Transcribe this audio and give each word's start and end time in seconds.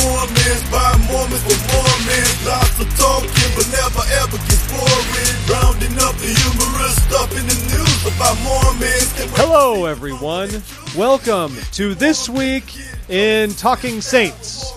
Mormons 0.00 0.62
by 0.70 0.96
Mormons 1.10 1.42
for 1.42 1.58
Mormons. 1.74 2.46
Lots 2.46 2.80
of 2.80 2.88
talking, 2.96 3.50
but 3.56 3.66
never 3.72 4.02
ever 4.24 4.38
gets 4.48 4.64
boring. 4.72 5.36
Rounding 5.50 5.94
up 6.00 6.14
the 6.16 6.32
humorous 6.32 6.96
stuff 7.04 7.30
in 7.36 7.44
the 7.46 7.58
news 7.68 8.00
about 8.06 8.36
Mormons. 8.40 9.12
Hello, 9.36 9.84
everyone. 9.86 10.50
Welcome 10.96 11.54
to 11.72 11.94
this 11.94 12.28
week 12.28 12.64
in 13.08 13.50
Talking 13.50 14.00
Saints. 14.00 14.72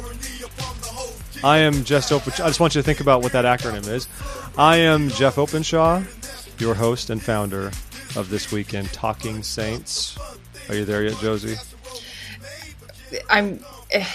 I 1.43 1.59
am 1.59 1.83
Jeff 1.83 2.11
Openshaw. 2.11 2.43
I 2.43 2.47
just 2.47 2.59
want 2.59 2.75
you 2.75 2.81
to 2.81 2.85
think 2.85 2.99
about 2.99 3.21
what 3.21 3.31
that 3.33 3.45
acronym 3.45 3.87
is. 3.87 4.07
I 4.57 4.77
am 4.77 5.09
Jeff 5.09 5.37
Openshaw, 5.37 6.01
your 6.57 6.75
host 6.75 7.09
and 7.09 7.21
founder 7.21 7.67
of 8.15 8.29
this 8.29 8.51
week 8.51 8.73
in 8.73 8.85
Talking 8.87 9.43
Saints. 9.43 10.17
Are 10.69 10.75
you 10.75 10.85
there 10.85 11.03
yet, 11.03 11.17
Josie? 11.19 11.55
I'm. 13.29 13.59
Eh, 13.91 14.05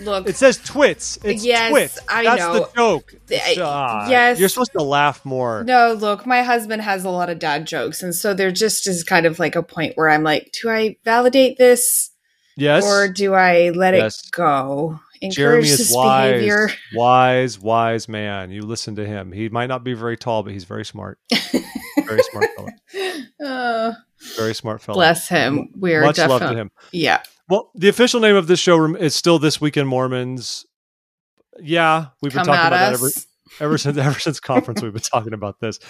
look, 0.00 0.28
It 0.28 0.36
says 0.36 0.58
twits. 0.58 1.18
It's 1.24 1.44
Yes, 1.44 1.70
twits. 1.70 1.98
I 2.08 2.24
That's 2.24 2.40
know. 2.40 2.52
the 2.54 2.68
joke. 2.76 3.14
I- 3.30 4.06
yes. 4.10 4.38
You're 4.40 4.48
supposed 4.48 4.72
to 4.72 4.82
laugh 4.82 5.24
more. 5.24 5.64
no, 5.64 5.92
look, 5.92 6.26
my 6.26 6.42
husband 6.42 6.82
has 6.82 7.04
a 7.04 7.10
lot 7.10 7.30
of 7.30 7.38
dad 7.38 7.66
jokes, 7.66 8.02
and 8.02 8.14
so 8.14 8.34
there 8.34 8.50
just 8.50 8.86
is 8.86 9.04
kind 9.04 9.26
of 9.26 9.38
like 9.38 9.56
a 9.56 9.62
point 9.62 9.92
where 9.96 10.08
I'm 10.08 10.22
like, 10.22 10.52
do 10.60 10.68
I 10.70 10.96
validate 11.04 11.58
this 11.58 12.10
Yes. 12.56 12.84
or 12.84 13.08
do 13.08 13.34
I 13.34 13.70
let 13.70 13.94
Yes. 13.94 14.24
it 14.24 14.30
go? 14.32 15.00
Jeremy 15.30 15.58
Encourage 15.58 15.70
is 15.80 15.92
wise, 15.94 16.32
behavior. 16.32 16.70
wise, 16.94 17.58
wise 17.58 18.08
man. 18.08 18.50
You 18.50 18.62
listen 18.62 18.96
to 18.96 19.04
him. 19.06 19.32
He 19.32 19.50
might 19.50 19.66
not 19.66 19.84
be 19.84 19.92
very 19.92 20.16
tall, 20.16 20.42
but 20.42 20.52
he's 20.54 20.64
very 20.64 20.84
smart. 20.86 21.18
very 21.30 22.22
smart 22.30 22.46
fellow. 22.56 22.68
Uh, 23.42 23.92
Very 24.36 24.54
smart 24.54 24.82
fellow. 24.82 24.96
bless 24.96 25.26
him. 25.26 25.70
We're 25.74 26.02
Much 26.04 26.18
love 26.18 26.42
to 26.42 26.54
him. 26.54 26.70
yeah. 26.92 27.22
Well, 27.50 27.72
the 27.74 27.88
official 27.88 28.20
name 28.20 28.36
of 28.36 28.46
this 28.46 28.60
show 28.60 28.94
is 28.94 29.16
still 29.16 29.40
This 29.40 29.60
Week 29.60 29.76
in 29.76 29.84
Mormons. 29.84 30.64
Yeah, 31.58 32.06
we've 32.22 32.32
been 32.32 32.44
Come 32.44 32.54
talking 32.54 32.68
about 32.68 32.72
us. 32.94 33.00
that 33.00 33.26
ever, 33.58 33.64
ever 33.64 33.76
since 33.78 33.98
ever 33.98 34.18
since 34.20 34.38
conference. 34.38 34.80
We've 34.80 34.92
been 34.92 35.02
talking 35.02 35.32
about 35.32 35.58
this, 35.58 35.80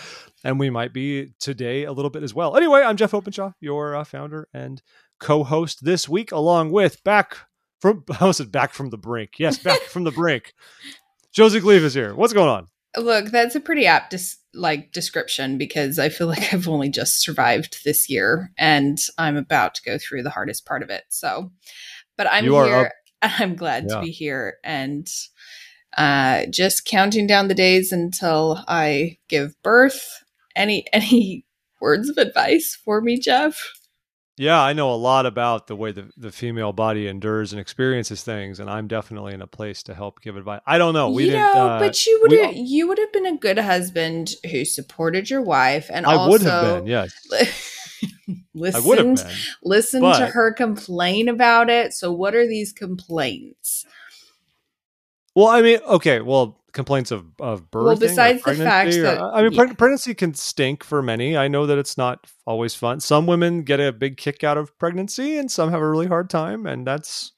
and 0.42 0.58
we 0.58 0.70
might 0.70 0.94
be 0.94 1.34
today 1.38 1.84
a 1.84 1.92
little 1.92 2.11
bit 2.11 2.22
as 2.22 2.33
well. 2.33 2.56
Anyway, 2.56 2.81
I'm 2.81 2.97
Jeff 2.97 3.12
Openshaw, 3.12 3.53
your 3.61 3.94
uh, 3.94 4.05
founder 4.05 4.48
and 4.55 4.81
co-host 5.20 5.84
this 5.84 6.08
week, 6.08 6.33
along 6.33 6.70
with 6.70 7.05
back 7.05 7.36
from 7.78 8.05
I 8.20 8.25
was 8.25 8.41
it 8.41 8.50
back 8.50 8.72
from 8.72 8.88
the 8.88 8.97
brink. 8.97 9.33
Yes, 9.38 9.58
back 9.58 9.83
from 9.83 10.05
the 10.05 10.12
brink. 10.12 10.55
Josie 11.34 11.61
Gleave 11.61 11.84
is 11.84 11.92
here. 11.92 12.14
What's 12.14 12.33
going 12.33 12.48
on? 12.48 12.69
Look, 12.97 13.27
that's 13.27 13.55
a 13.55 13.61
pretty 13.61 13.87
apt 13.87 14.11
dis- 14.11 14.39
like 14.53 14.93
description 14.93 15.59
because 15.59 15.99
I 15.99 16.09
feel 16.09 16.27
like 16.29 16.53
I've 16.53 16.69
only 16.69 16.89
just 16.89 17.21
survived 17.23 17.85
this 17.85 18.09
year 18.11 18.51
and 18.59 18.99
I'm 19.19 19.37
about 19.37 19.75
to 19.77 19.83
go 19.83 19.99
through 19.99 20.23
the 20.23 20.31
hardest 20.31 20.67
part 20.67 20.83
of 20.83 20.91
it. 20.91 21.05
So, 21.09 21.53
but 22.17 22.27
I'm 22.31 22.45
You 22.45 22.55
here. 22.55 22.93
I'm 23.23 23.55
glad 23.57 23.87
Yeah. 23.89 23.97
to 23.97 24.01
be 24.01 24.11
here 24.11 24.57
and 24.65 25.07
uh 25.97 26.47
just 26.51 26.85
counting 26.87 27.27
down 27.27 27.49
the 27.49 27.55
days 27.55 27.93
until 27.93 28.65
I 28.69 29.19
give 29.29 29.61
birth. 29.63 30.25
Any 30.57 30.85
any 30.93 31.47
words 31.81 32.09
of 32.09 32.19
advice 32.19 32.79
for 32.85 33.01
me, 33.01 33.19
Jeff? 33.21 33.73
Yeah, 34.36 34.61
I 34.61 34.73
know 34.73 34.92
a 34.92 34.97
lot 34.97 35.27
about 35.27 35.67
the 35.67 35.77
way 35.77 35.92
the, 35.92 36.11
the 36.17 36.33
female 36.33 36.73
body 36.73 37.06
endures 37.06 37.53
and 37.53 37.61
experiences 37.61 38.23
things, 38.23 38.59
and 38.59 38.70
I'm 38.70 38.89
definitely 38.89 39.34
in 39.34 39.42
a 39.42 39.47
place 39.47 39.83
to 39.84 39.95
help 39.95 40.22
give 40.22 40.37
advice. 40.37 40.62
I 40.67 40.78
don't 40.78 40.95
know. 40.95 41.11
We 41.11 41.25
you 41.25 41.31
didn't. 41.33 41.55
know, 41.55 41.67
uh, 41.67 41.78
but 41.78 42.06
you 42.06 42.19
would 42.22 42.33
have 42.33 42.55
you 42.55 42.89
would 42.89 42.98
have 42.98 43.12
been 43.12 43.27
a 43.27 43.37
good 43.37 43.59
husband 43.59 44.33
who 44.50 44.64
supported 44.64 45.28
your 45.28 45.42
wife 45.42 45.91
and 45.92 46.06
I 46.06 46.14
also 46.14 46.31
would 46.31 46.41
have 46.42 46.61
been. 46.62 46.87
Yes, 46.87 47.12
listened 48.55 48.75
I 48.75 48.78
would 48.81 48.98
have 48.98 49.14
been. 49.14 49.37
listen 49.62 50.03
to 50.03 50.27
her 50.27 50.53
complain 50.53 51.28
about 51.28 51.69
it. 51.69 51.92
So, 51.92 52.11
what 52.11 52.34
are 52.34 52.47
these 52.47 52.72
complaints? 52.72 53.84
Well, 55.34 55.48
I 55.48 55.62
mean, 55.62 55.81
okay. 55.87 56.21
Well, 56.21 56.59
complaints 56.72 57.10
of 57.10 57.25
of 57.41 57.70
birthing. 57.70 57.84
Well, 57.84 57.97
besides 57.97 58.42
the 58.42 58.54
fact 58.56 58.94
or- 58.94 59.03
that- 59.03 59.20
I 59.20 59.42
mean, 59.42 59.53
yeah. 59.53 59.72
pregnancy 59.75 60.14
can 60.14 60.34
stink 60.34 60.84
for 60.84 61.03
many. 61.03 61.36
I 61.36 61.48
know 61.48 61.66
that 61.66 61.78
it's 61.78 61.97
not 61.98 62.26
always 62.47 62.75
fun. 62.75 63.00
Some 63.00 63.26
women 63.26 63.62
get 63.62 63.81
a 63.81 63.92
big 63.92 64.16
kick 64.16 64.44
out 64.44 64.58
of 64.58 64.76
pregnancy, 64.78 65.38
and 65.38 65.50
some 65.50 65.70
have 65.70 65.81
a 65.81 65.88
really 65.88 66.06
hard 66.06 66.31
time, 66.31 66.66
and 66.66 66.86
that's 66.86 67.32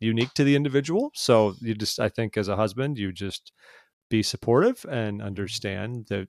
unique 0.00 0.34
to 0.34 0.44
the 0.44 0.56
individual. 0.56 1.10
So 1.14 1.54
you 1.60 1.74
just, 1.74 2.00
I 2.00 2.08
think, 2.08 2.36
as 2.36 2.48
a 2.48 2.56
husband, 2.56 2.98
you 2.98 3.12
just 3.12 3.52
be 4.10 4.22
supportive 4.22 4.84
and 4.90 5.22
understand 5.22 6.06
that. 6.08 6.28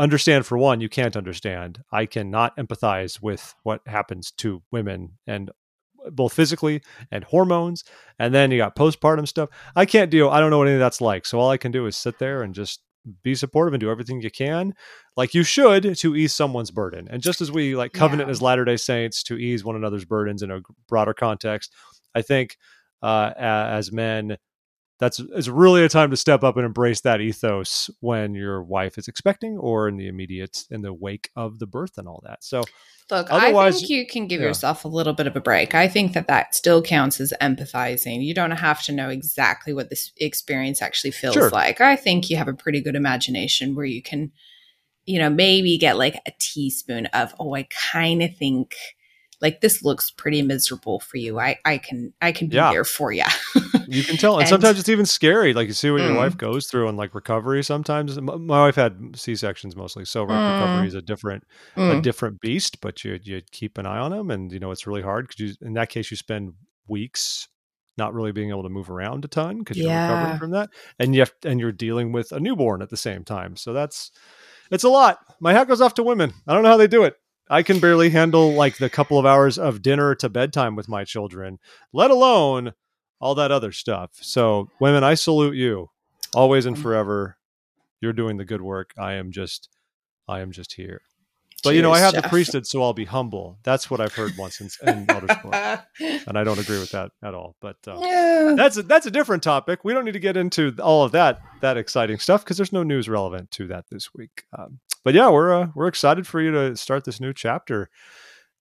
Understand 0.00 0.46
for 0.46 0.56
one, 0.56 0.80
you 0.80 0.88
can't 0.88 1.16
understand. 1.16 1.82
I 1.90 2.06
cannot 2.06 2.56
empathize 2.56 3.20
with 3.20 3.56
what 3.64 3.80
happens 3.84 4.30
to 4.36 4.62
women 4.70 5.18
and 5.26 5.50
both 6.12 6.32
physically 6.32 6.82
and 7.10 7.24
hormones 7.24 7.84
and 8.18 8.34
then 8.34 8.50
you 8.50 8.58
got 8.58 8.76
postpartum 8.76 9.26
stuff. 9.28 9.48
I 9.76 9.86
can't 9.86 10.10
deal. 10.10 10.28
I 10.30 10.40
don't 10.40 10.50
know 10.50 10.58
what 10.58 10.68
any 10.68 10.74
of 10.76 10.80
that's 10.80 11.00
like. 11.00 11.26
So 11.26 11.38
all 11.38 11.50
I 11.50 11.56
can 11.56 11.72
do 11.72 11.86
is 11.86 11.96
sit 11.96 12.18
there 12.18 12.42
and 12.42 12.54
just 12.54 12.80
be 13.22 13.34
supportive 13.34 13.72
and 13.72 13.80
do 13.80 13.90
everything 13.90 14.20
you 14.20 14.30
can, 14.30 14.74
like 15.16 15.32
you 15.32 15.42
should, 15.42 15.96
to 15.96 16.14
ease 16.16 16.34
someone's 16.34 16.70
burden. 16.70 17.08
And 17.10 17.22
just 17.22 17.40
as 17.40 17.50
we 17.50 17.74
like 17.74 17.92
covenant 17.92 18.28
Yeah. 18.28 18.32
as 18.32 18.42
Latter 18.42 18.64
Day 18.64 18.76
Saints 18.76 19.22
to 19.24 19.38
ease 19.38 19.64
one 19.64 19.76
another's 19.76 20.04
burdens 20.04 20.42
in 20.42 20.50
a 20.50 20.60
broader 20.88 21.14
context, 21.14 21.72
I 22.14 22.22
think 22.22 22.56
uh, 23.02 23.32
as 23.36 23.92
men, 23.92 24.36
that's 24.98 25.20
it's 25.20 25.48
really 25.48 25.84
a 25.84 25.88
time 25.88 26.10
to 26.10 26.16
step 26.16 26.42
up 26.42 26.56
and 26.56 26.66
embrace 26.66 27.00
that 27.02 27.20
ethos 27.20 27.88
when 28.00 28.34
your 28.34 28.62
wife 28.62 28.98
is 28.98 29.08
expecting 29.08 29.56
or 29.56 29.88
in 29.88 29.96
the 29.96 30.08
immediate 30.08 30.64
in 30.70 30.82
the 30.82 30.92
wake 30.92 31.30
of 31.36 31.58
the 31.58 31.66
birth 31.66 31.98
and 31.98 32.08
all 32.08 32.22
that. 32.24 32.42
So 32.42 32.62
Look, 33.10 33.32
I 33.32 33.70
think 33.70 33.88
you 33.88 34.06
can 34.06 34.26
give 34.26 34.42
yeah. 34.42 34.48
yourself 34.48 34.84
a 34.84 34.88
little 34.88 35.14
bit 35.14 35.26
of 35.26 35.34
a 35.34 35.40
break. 35.40 35.74
I 35.74 35.88
think 35.88 36.12
that 36.12 36.26
that 36.26 36.54
still 36.54 36.82
counts 36.82 37.20
as 37.20 37.32
empathizing. 37.40 38.22
You 38.22 38.34
don't 38.34 38.50
have 38.50 38.82
to 38.82 38.92
know 38.92 39.08
exactly 39.08 39.72
what 39.72 39.88
this 39.88 40.12
experience 40.18 40.82
actually 40.82 41.12
feels 41.12 41.32
Sure. 41.32 41.48
like. 41.48 41.80
I 41.80 41.96
think 41.96 42.28
you 42.28 42.36
have 42.36 42.48
a 42.48 42.52
pretty 42.52 42.82
good 42.82 42.96
imagination 42.96 43.74
where 43.74 43.86
you 43.86 44.02
can, 44.02 44.30
you 45.06 45.18
know, 45.18 45.30
maybe 45.30 45.78
get 45.78 45.96
like 45.96 46.20
a 46.26 46.32
teaspoon 46.38 47.06
of, 47.06 47.34
oh, 47.40 47.54
I 47.54 47.66
kind 47.92 48.22
of 48.22 48.36
think 48.36 48.74
like 49.40 49.60
this 49.60 49.82
looks 49.84 50.10
pretty 50.10 50.42
miserable 50.42 51.00
for 51.00 51.16
you. 51.16 51.38
I, 51.38 51.56
I 51.64 51.78
can, 51.78 52.12
I 52.20 52.32
can 52.32 52.48
be 52.48 52.56
Yeah. 52.56 52.72
there 52.72 52.84
for 52.84 53.12
you. 53.12 53.24
You 53.90 54.04
can 54.04 54.18
tell, 54.18 54.34
and, 54.34 54.42
And- 54.42 54.48
sometimes 54.50 54.78
it's 54.78 54.90
even 54.90 55.06
scary. 55.06 55.54
Like 55.54 55.66
you 55.66 55.72
see 55.72 55.90
what 55.90 56.02
your 56.02 56.10
Mm. 56.10 56.16
wife 56.18 56.36
goes 56.36 56.66
through 56.66 56.88
and 56.88 56.98
like 56.98 57.14
recovery. 57.14 57.64
Sometimes 57.64 58.20
my 58.20 58.36
wife 58.36 58.74
had 58.74 59.16
C 59.16 59.34
sections 59.34 59.74
mostly, 59.76 60.04
so 60.04 60.26
Mm. 60.26 60.28
recovery 60.28 60.88
is 60.88 60.94
a 60.94 61.00
different 61.00 61.44
a 61.74 61.80
Mm. 61.80 62.02
different 62.02 62.38
beast. 62.42 62.82
But 62.82 63.02
you 63.02 63.18
you 63.22 63.40
keep 63.50 63.78
an 63.78 63.86
eye 63.86 63.96
on 63.98 64.10
them, 64.10 64.30
and 64.30 64.52
you 64.52 64.58
know 64.58 64.72
it's 64.72 64.86
really 64.86 65.00
hard 65.00 65.26
because 65.28 65.40
you 65.40 65.66
in 65.66 65.72
that 65.72 65.88
case 65.88 66.10
you 66.10 66.18
spend 66.18 66.52
weeks 66.86 67.48
not 67.96 68.12
really 68.14 68.30
being 68.32 68.50
able 68.50 68.62
to 68.62 68.68
move 68.68 68.90
around 68.90 69.24
a 69.24 69.28
ton 69.28 69.58
because 69.60 69.78
you're 69.78 69.86
Yeah. 69.88 70.10
recovering 70.12 70.38
from 70.38 70.50
that, 70.50 70.68
and 70.98 71.14
you 71.14 71.20
have, 71.22 71.32
and 71.44 71.58
you're 71.58 71.72
dealing 71.72 72.12
with 72.12 72.30
a 72.32 72.38
newborn 72.40 72.82
at 72.82 72.90
the 72.90 72.96
same 72.98 73.24
time. 73.24 73.56
So 73.56 73.72
that's 73.72 74.10
it's 74.70 74.84
a 74.84 74.88
lot. 74.90 75.18
My 75.40 75.54
hat 75.54 75.66
goes 75.66 75.80
off 75.80 75.94
to 75.94 76.02
women. 76.02 76.34
I 76.46 76.52
don't 76.52 76.62
know 76.62 76.68
how 76.68 76.76
they 76.76 76.88
do 76.88 77.04
it. 77.04 77.14
I 77.50 77.62
can 77.62 77.80
barely 77.80 78.10
handle 78.10 78.52
like 78.52 78.76
the 78.76 78.90
couple 78.90 79.18
of 79.18 79.26
hours 79.26 79.58
of 79.58 79.82
dinner 79.82 80.14
to 80.16 80.28
bedtime 80.28 80.76
with 80.76 80.88
my 80.88 81.04
children, 81.04 81.58
let 81.92 82.10
alone 82.10 82.74
all 83.20 83.34
that 83.36 83.50
other 83.50 83.72
stuff. 83.72 84.10
So, 84.20 84.68
women, 84.80 85.02
I 85.02 85.14
salute 85.14 85.56
you 85.56 85.90
always 86.34 86.66
and 86.66 86.76
mm. 86.76 86.82
forever. 86.82 87.36
You're 88.00 88.12
doing 88.12 88.36
the 88.36 88.44
good 88.44 88.62
work. 88.62 88.92
I 88.96 89.14
am 89.14 89.32
just, 89.32 89.68
I 90.28 90.40
am 90.40 90.52
just 90.52 90.74
here. 90.74 91.00
But 91.64 91.74
you 91.74 91.82
know, 91.82 91.92
I 91.92 91.98
have 91.98 92.14
the 92.14 92.22
priesthood, 92.22 92.66
so 92.66 92.82
I'll 92.82 92.92
be 92.92 93.04
humble. 93.04 93.58
That's 93.64 93.90
what 93.90 94.00
I've 94.00 94.14
heard 94.14 94.36
once 94.38 94.60
in, 94.60 94.68
in 94.86 95.06
and 95.10 96.38
I 96.38 96.44
don't 96.44 96.58
agree 96.58 96.78
with 96.78 96.92
that 96.92 97.10
at 97.22 97.34
all. 97.34 97.56
But 97.60 97.76
uh, 97.86 97.98
Yeah. 98.00 98.54
that's 98.56 98.76
a, 98.76 98.82
that's 98.84 99.06
a 99.06 99.10
different 99.10 99.42
topic. 99.42 99.80
We 99.82 99.92
don't 99.92 100.04
need 100.04 100.12
to 100.12 100.20
get 100.20 100.36
into 100.36 100.74
all 100.80 101.02
of 101.02 101.12
that 101.12 101.40
that 101.60 101.76
exciting 101.76 102.18
stuff 102.18 102.44
because 102.44 102.56
there's 102.56 102.72
no 102.72 102.84
news 102.84 103.08
relevant 103.08 103.50
to 103.52 103.66
that 103.68 103.86
this 103.90 104.14
week. 104.14 104.44
Um, 104.56 104.78
but 105.02 105.14
yeah, 105.14 105.30
we're 105.30 105.52
uh, 105.52 105.68
we're 105.74 105.88
excited 105.88 106.26
for 106.26 106.40
you 106.40 106.52
to 106.52 106.76
start 106.76 107.04
this 107.04 107.20
new 107.20 107.32
chapter 107.32 107.90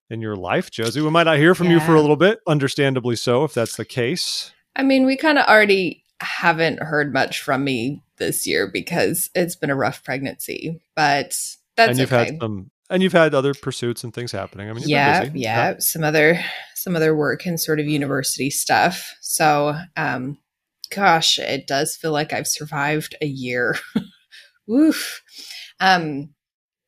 in 0.10 0.22
your 0.22 0.36
life, 0.36 0.72
Josie. 0.72 1.02
We 1.02 1.10
might 1.10 1.24
not 1.24 1.38
hear 1.38 1.54
from 1.54 1.70
you 1.70 1.80
for 1.80 1.94
a 1.94 2.02
little 2.02 2.16
bit, 2.16 2.40
understandably 2.48 3.16
so, 3.16 3.44
if 3.44 3.54
that's 3.54 3.76
the 3.76 3.86
case. 3.86 4.52
I 4.76 4.84
mean, 4.84 5.06
we 5.06 5.18
kind 5.18 5.38
of 5.38 5.46
already 5.46 6.04
haven't 6.22 6.82
heard 6.82 7.14
much 7.14 7.42
from 7.42 7.64
me 7.64 8.02
this 8.18 8.48
year 8.48 8.70
because 8.72 9.30
it's 9.36 9.56
been 9.56 9.70
a 9.70 9.76
rough 9.76 10.04
pregnancy, 10.04 10.82
but 10.96 11.36
that's 11.76 11.90
and 11.92 11.98
you've 12.00 12.12
okay. 12.12 12.32
had 12.32 12.40
some, 12.40 12.72
and 12.90 13.04
you've 13.04 13.14
had 13.14 13.34
other 13.34 13.54
pursuits 13.54 14.04
and 14.04 14.14
things 14.14 14.32
happening. 14.32 14.70
I 14.70 14.74
mean, 14.74 14.82
you've 14.82 14.90
yeah, 14.90 15.24
been 15.24 15.34
busy. 15.34 15.44
yeah, 15.44 15.76
some 15.80 16.04
other 16.04 16.40
some 16.76 16.96
other 16.96 17.16
work 17.16 17.46
and 17.46 17.60
sort 17.60 17.80
of 17.80 17.88
university 17.88 18.50
stuff. 18.50 19.16
So, 19.22 19.76
um, 19.96 20.38
gosh, 20.90 21.38
it 21.40 21.68
does 21.68 21.96
feel 21.96 22.12
like 22.12 22.34
I've 22.34 22.48
survived 22.48 23.16
a 23.22 23.26
year. 23.26 23.76
Woof. 24.68 25.22
Um, 25.80 26.34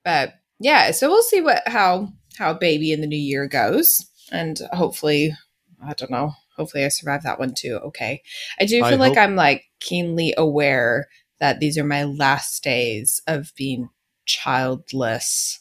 but 0.03 0.33
yeah, 0.59 0.91
so 0.91 1.09
we'll 1.09 1.21
see 1.23 1.41
what 1.41 1.63
how 1.67 2.09
how 2.37 2.53
baby 2.53 2.91
in 2.91 3.01
the 3.01 3.07
new 3.07 3.17
year 3.17 3.47
goes, 3.47 4.05
and 4.31 4.59
hopefully, 4.71 5.35
I 5.83 5.93
don't 5.93 6.11
know. 6.11 6.33
Hopefully, 6.55 6.85
I 6.85 6.89
survive 6.89 7.23
that 7.23 7.39
one 7.39 7.53
too. 7.53 7.79
Okay, 7.85 8.21
I 8.59 8.65
do 8.65 8.83
I 8.83 8.89
feel 8.89 8.99
like 8.99 9.15
hope- 9.15 9.23
I'm 9.23 9.35
like 9.35 9.65
keenly 9.79 10.33
aware 10.37 11.07
that 11.39 11.59
these 11.59 11.77
are 11.77 11.85
my 11.85 12.03
last 12.03 12.63
days 12.63 13.21
of 13.27 13.53
being 13.55 13.89
childless 14.25 15.58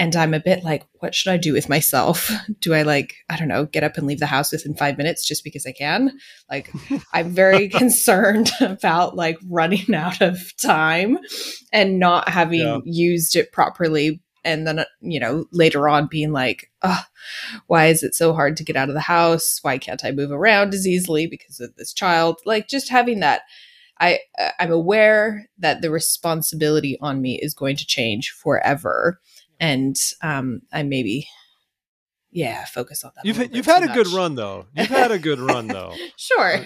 and 0.00 0.16
I'm 0.16 0.32
a 0.34 0.40
bit 0.40 0.64
like, 0.64 0.84
what 0.94 1.14
should 1.14 1.30
I 1.30 1.36
do 1.36 1.52
with 1.52 1.68
myself? 1.68 2.30
Do 2.60 2.72
I 2.74 2.82
like, 2.82 3.14
I 3.28 3.36
don't 3.36 3.48
know, 3.48 3.66
get 3.66 3.84
up 3.84 3.96
and 3.98 4.06
leave 4.06 4.18
the 4.18 4.26
house 4.26 4.50
within 4.50 4.74
five 4.74 4.96
minutes 4.96 5.28
just 5.28 5.44
because 5.44 5.66
I 5.66 5.72
can? 5.72 6.18
Like, 6.50 6.72
I'm 7.12 7.30
very 7.30 7.68
concerned 7.68 8.50
about 8.60 9.14
like 9.14 9.38
running 9.48 9.94
out 9.94 10.20
of 10.22 10.56
time 10.56 11.18
and 11.72 11.98
not 11.98 12.28
having 12.30 12.60
Yeah. 12.60 12.78
used 12.84 13.36
it 13.36 13.52
properly. 13.52 14.22
And 14.42 14.66
then, 14.66 14.84
you 15.02 15.20
know, 15.20 15.44
later 15.52 15.86
on 15.86 16.08
being 16.10 16.32
like, 16.32 16.70
oh, 16.80 17.02
why 17.66 17.88
is 17.88 18.02
it 18.02 18.14
so 18.14 18.32
hard 18.32 18.56
to 18.56 18.64
get 18.64 18.76
out 18.76 18.88
of 18.88 18.94
the 18.94 19.00
house? 19.00 19.58
Why 19.60 19.76
can't 19.76 20.02
I 20.02 20.12
move 20.12 20.30
around 20.32 20.72
as 20.72 20.86
easily 20.86 21.26
because 21.26 21.60
of 21.60 21.76
this 21.76 21.92
child? 21.92 22.38
Like, 22.46 22.66
just 22.66 22.88
having 22.88 23.20
that 23.20 23.42
I 24.00 24.20
uh, 24.38 24.48
I'm 24.58 24.72
aware 24.72 25.46
that 25.58 25.82
the 25.82 25.90
responsibility 25.90 26.96
on 27.02 27.20
me 27.20 27.38
is 27.40 27.52
going 27.52 27.76
to 27.76 27.86
change 27.86 28.30
forever, 28.30 29.20
and 29.60 29.94
um, 30.22 30.62
I 30.72 30.82
maybe 30.82 31.28
yeah 32.32 32.64
focus 32.64 33.04
on 33.04 33.12
that. 33.16 33.24
You've 33.24 33.54
you've 33.54 33.66
had 33.66 33.82
a 33.82 33.88
too 33.88 33.94
good 33.94 34.06
run 34.08 34.34
though. 34.34 34.66
You've 34.74 34.88
had 34.88 35.10
a 35.12 35.18
good 35.18 35.38
run 35.38 35.66
though. 35.68 35.94
Sure. 36.16 36.60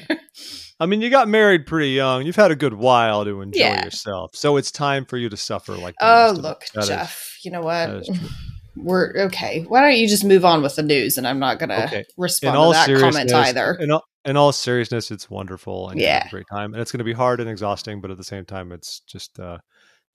I 0.80 0.86
mean, 0.86 1.00
you 1.00 1.10
got 1.10 1.28
married 1.28 1.66
pretty 1.66 1.90
young. 1.90 2.26
You've 2.26 2.36
had 2.36 2.50
a 2.50 2.56
good 2.56 2.74
while 2.74 3.24
to 3.24 3.40
enjoy 3.40 3.60
Yeah. 3.60 3.84
yourself. 3.84 4.34
So 4.34 4.56
it's 4.56 4.70
time 4.70 5.04
for 5.04 5.16
you 5.16 5.28
to 5.28 5.36
suffer 5.36 5.74
like 5.76 5.94
Oh 6.00 6.34
look. 6.36 6.64
That 6.74 6.82
is- 6.82 6.88
Jeff. 6.88 7.38
you 7.44 7.50
know 7.50 7.62
what? 7.62 8.06
We're 8.76 9.14
okay. 9.26 9.62
Why 9.68 9.82
don't 9.82 9.96
you 9.96 10.08
just 10.08 10.24
move 10.24 10.44
on 10.44 10.60
with 10.60 10.74
the 10.74 10.82
news, 10.82 11.16
and 11.16 11.28
I'm 11.28 11.38
not 11.38 11.60
gonna 11.60 11.84
Okay. 11.86 12.04
respond 12.18 12.56
to 12.56 12.92
that 12.92 13.00
comment 13.00 13.32
either. 13.32 13.74
In 13.80 13.92
all, 13.92 14.02
in 14.24 14.36
all 14.36 14.50
seriousness, 14.50 15.12
it's 15.12 15.30
wonderful 15.30 15.90
and 15.90 16.00
Yeah. 16.00 16.26
a 16.26 16.30
great 16.30 16.46
time, 16.50 16.72
and 16.74 16.82
it's 16.82 16.90
going 16.90 16.98
to 16.98 17.04
be 17.04 17.12
hard 17.12 17.38
and 17.38 17.48
exhausting, 17.48 18.00
but 18.00 18.10
at 18.10 18.16
the 18.16 18.24
same 18.24 18.44
time, 18.44 18.72
it's 18.72 18.98
just 19.06 19.38
uh, 19.38 19.58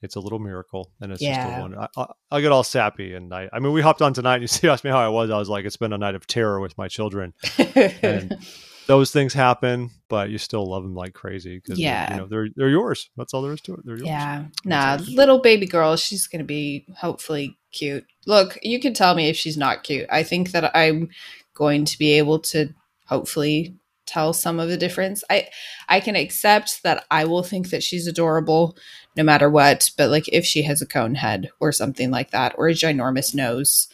it's 0.01 0.15
a 0.15 0.19
little 0.19 0.39
miracle, 0.39 0.91
and 1.01 1.11
it's 1.11 1.21
just 1.21 1.39
Yeah. 1.39 1.57
a 1.57 1.61
wonder. 1.61 1.79
I, 1.81 1.87
I, 1.97 2.05
I 2.31 2.41
get 2.41 2.51
all 2.51 2.63
sappy, 2.63 3.13
and 3.13 3.33
I, 3.33 3.49
I 3.51 3.59
mean, 3.59 3.73
we 3.73 3.81
hopped 3.81 4.01
on 4.01 4.13
tonight, 4.13 4.35
and 4.35 4.41
you 4.43 4.47
see, 4.49 4.67
asked 4.67 4.83
me 4.83 4.89
how 4.91 4.99
I 4.99 5.09
was. 5.09 5.29
I 5.29 5.37
was 5.37 5.49
like, 5.49 5.65
it's 5.65 5.77
been 5.77 5.93
a 5.93 5.97
night 5.97 6.15
of 6.15 6.25
terror 6.27 6.59
with 6.59 6.77
my 6.77 6.87
children. 6.87 7.33
and 7.57 8.35
Those 8.87 9.11
things 9.11 9.35
happen, 9.35 9.91
but 10.07 10.31
you 10.31 10.39
still 10.39 10.65
love 10.67 10.81
them 10.81 10.95
like 10.95 11.13
crazy 11.13 11.57
because 11.59 11.77
Yeah. 11.77 12.11
you 12.11 12.19
know 12.19 12.25
they're 12.27 12.47
they're 12.55 12.69
yours. 12.69 13.11
That's 13.17 13.35
all 13.35 13.43
there 13.43 13.53
is 13.53 13.61
to 13.61 13.75
it. 13.75 13.81
They're 13.85 13.97
yours. 13.97 14.07
Yeah. 14.07 14.45
That's 14.65 15.07
Nah, 15.07 15.15
little 15.15 15.37
baby 15.39 15.67
girl, 15.67 15.95
she's 15.95 16.25
going 16.25 16.39
to 16.39 16.43
be 16.45 16.87
hopefully 16.97 17.59
cute. 17.71 18.03
Look, 18.25 18.57
you 18.63 18.79
can 18.79 18.95
tell 18.95 19.13
me 19.13 19.29
if 19.29 19.37
she's 19.37 19.57
not 19.57 19.83
cute. 19.83 20.07
I 20.09 20.23
think 20.23 20.53
that 20.53 20.75
I'm 20.75 21.09
going 21.53 21.85
to 21.85 21.99
be 21.99 22.13
able 22.13 22.39
to 22.39 22.73
hopefully 23.05 23.75
tell 24.09 24.33
some 24.33 24.59
of 24.59 24.67
the 24.69 24.77
difference. 24.77 25.23
I 25.29 25.47
I 25.87 25.99
can 25.99 26.15
accept 26.15 26.83
that 26.83 27.05
I 27.11 27.25
will 27.25 27.43
think 27.43 27.69
that 27.69 27.83
she's 27.83 28.07
adorable 28.07 28.75
no 29.15 29.23
matter 29.23 29.49
what, 29.49 29.91
but 29.97 30.09
like 30.09 30.27
if 30.29 30.45
she 30.45 30.63
has 30.63 30.81
a 30.81 30.85
cone 30.87 31.15
head 31.15 31.49
or 31.59 31.71
something 31.71 32.09
like 32.11 32.31
that 32.31 32.53
or 32.57 32.67
a 32.67 32.73
ginormous 32.73 33.33
nose, 33.35 33.87